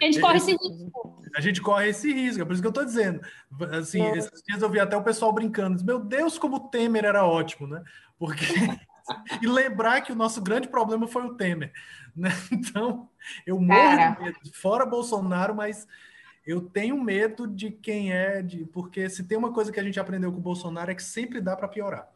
A 0.00 0.04
gente 0.04 0.20
corre 0.20 0.36
esse 0.36 0.50
risco. 0.52 1.22
A 1.34 1.40
gente 1.40 1.62
corre 1.62 1.88
esse 1.88 2.12
risco, 2.12 2.42
é 2.42 2.44
por 2.44 2.52
isso 2.52 2.62
que 2.62 2.66
eu 2.66 2.70
estou 2.70 2.84
dizendo. 2.84 3.20
Assim, 3.72 4.02
esses 4.12 4.42
dias 4.46 4.60
eu 4.60 4.68
vi 4.68 4.78
até 4.78 4.96
o 4.96 5.02
pessoal 5.02 5.32
brincando. 5.32 5.82
Meu 5.84 5.98
Deus, 5.98 6.38
como 6.38 6.56
o 6.56 6.68
Temer 6.68 7.04
era 7.04 7.26
ótimo, 7.26 7.66
né? 7.66 7.82
Porque. 8.18 8.44
e 9.42 9.46
lembrar 9.46 10.00
que 10.00 10.12
o 10.12 10.16
nosso 10.16 10.42
grande 10.42 10.68
problema 10.68 11.06
foi 11.06 11.24
o 11.24 11.34
Temer. 11.34 11.72
Né? 12.14 12.30
Então, 12.52 13.08
eu 13.46 13.60
morro 13.60 14.14
de 14.14 14.22
medo, 14.22 14.38
fora 14.54 14.86
Bolsonaro, 14.86 15.54
mas 15.54 15.86
eu 16.46 16.60
tenho 16.60 17.00
medo 17.02 17.46
de 17.46 17.70
quem 17.70 18.12
é, 18.12 18.40
de, 18.40 18.64
porque 18.66 19.08
se 19.10 19.26
tem 19.26 19.36
uma 19.36 19.52
coisa 19.52 19.72
que 19.72 19.80
a 19.80 19.82
gente 19.82 19.98
aprendeu 19.98 20.32
com 20.32 20.38
o 20.38 20.42
Bolsonaro 20.42 20.90
é 20.90 20.94
que 20.94 21.02
sempre 21.02 21.40
dá 21.40 21.56
para 21.56 21.68
piorar. 21.68 22.08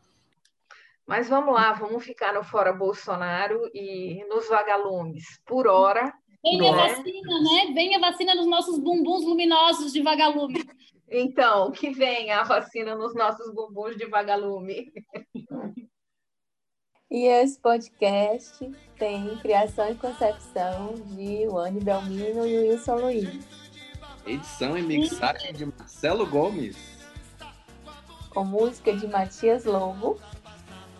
Mas 1.07 1.29
vamos 1.29 1.53
lá, 1.53 1.73
vamos 1.73 2.05
ficar 2.05 2.33
no 2.33 2.45
fora 2.45 2.73
Bolsonaro 2.73 3.69
e 3.75 4.25
nos 4.29 4.49
vagalumes. 4.49 5.41
Por 5.45 5.67
hora. 5.67 6.15
Vem 6.43 6.69
a 6.69 6.73
vacina, 6.73 7.41
né? 7.41 7.73
Vem 7.75 7.97
a 7.97 7.99
vacina 7.99 8.35
nos 8.35 8.47
nossos 8.47 8.79
bumbuns 8.79 9.25
luminosos 9.25 9.93
de 9.93 10.01
vagalume. 10.01 10.65
Então, 11.11 11.73
que 11.73 11.91
venha 11.91 12.41
a 12.41 12.45
vacina 12.45 12.95
nos 12.95 13.13
nossos 13.15 13.53
bumbuns 13.53 13.97
de 13.97 14.07
vagalume. 14.07 14.93
E 17.11 17.27
esse 17.27 17.59
podcast 17.59 18.71
tem 18.97 19.37
criação 19.39 19.91
e 19.91 19.97
concepção 19.97 20.95
de 21.09 21.45
Wani 21.49 21.81
Belmino 21.81 22.47
e 22.47 22.71
Wilson 22.71 22.95
Luiz. 22.95 23.45
Edição 24.25 24.79
e 24.79 24.83
mixagem 24.83 25.53
de 25.53 25.67
Marcelo 25.67 26.25
Gomes. 26.25 26.77
Com 28.29 28.45
música 28.45 28.97
de 28.97 29.09
Matias 29.09 29.65
Lobo. 29.65 30.21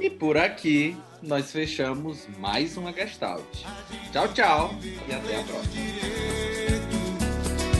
E 0.01 0.11
por 0.11 0.37
aqui 0.37 0.97
nós 1.23 1.53
fechamos 1.53 2.27
mais 2.39 2.77
uma 2.77 2.93
Gestalt. 2.93 3.65
Tchau, 4.11 4.27
tchau 4.35 4.75
e 4.83 5.13
até 5.13 5.41
a 5.41 5.45
próxima. 5.45 5.85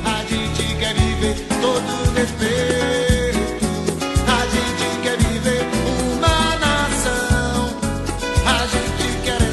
A 0.07 0.25
gente 0.27 0.79
quer 0.79 0.95
viver 0.95 1.35
todo 1.61 2.15
respeito. 2.15 3.41
A 4.25 4.47
gente 4.47 5.03
quer 5.03 5.19
viver 5.19 5.80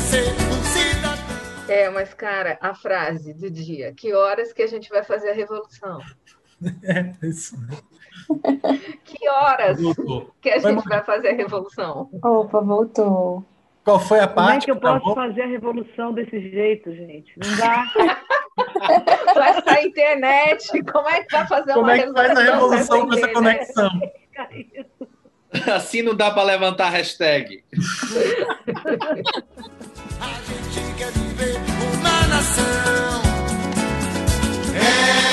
ser 0.07 0.23
um 0.23 0.63
cidadão. 0.63 1.67
É, 1.67 1.89
mas 1.89 2.13
cara, 2.13 2.57
a 2.61 2.73
frase 2.73 3.34
do 3.34 3.49
dia: 3.49 3.93
que 3.93 4.13
horas 4.13 4.53
que 4.53 4.61
a 4.61 4.67
gente 4.67 4.89
vai 4.89 5.03
fazer 5.03 5.29
a 5.29 5.34
revolução? 5.34 5.99
É, 6.84 7.13
isso. 7.21 7.55
Que 9.03 9.29
horas 9.29 9.79
voltou. 9.79 10.34
que 10.41 10.49
a 10.49 10.57
gente 10.57 10.84
vai 10.89 11.03
fazer 11.03 11.27
a 11.27 11.34
revolução? 11.35 12.09
Opa, 12.13 12.61
voltou. 12.61 13.45
Qual 13.84 13.99
foi 13.99 14.19
a 14.19 14.27
parte? 14.27 14.47
Como 14.47 14.57
é 14.57 14.65
que 14.65 14.71
eu 14.71 14.75
posso 14.77 14.99
travou? 14.99 15.15
fazer 15.15 15.43
a 15.43 15.45
revolução 15.45 16.13
desse 16.13 16.49
jeito, 16.49 16.91
gente? 16.91 17.31
Não 17.38 17.57
dá. 17.57 17.85
com 19.34 19.39
essa 19.39 19.81
internet, 19.84 20.84
como 20.91 21.07
é 21.09 21.23
que 21.23 21.31
vai 21.31 21.47
fazer 21.47 21.73
como 21.73 21.85
uma 21.85 21.95
é 21.95 22.07
que 22.07 22.11
faz 22.11 22.38
a 22.38 22.41
revolução 22.41 23.07
com 23.07 23.13
essa 23.13 23.27
conexão? 23.27 23.91
Assim 25.73 26.01
não 26.01 26.15
dá 26.15 26.31
para 26.31 26.43
levantar 26.43 26.88
a 26.88 26.89
hashtag. 26.89 27.63
A 30.19 30.41
gente 30.48 30.94
quer 30.98 31.11
viver 31.11 31.60
uma 31.94 32.27
nação. 32.27 33.22
É. 34.76 35.26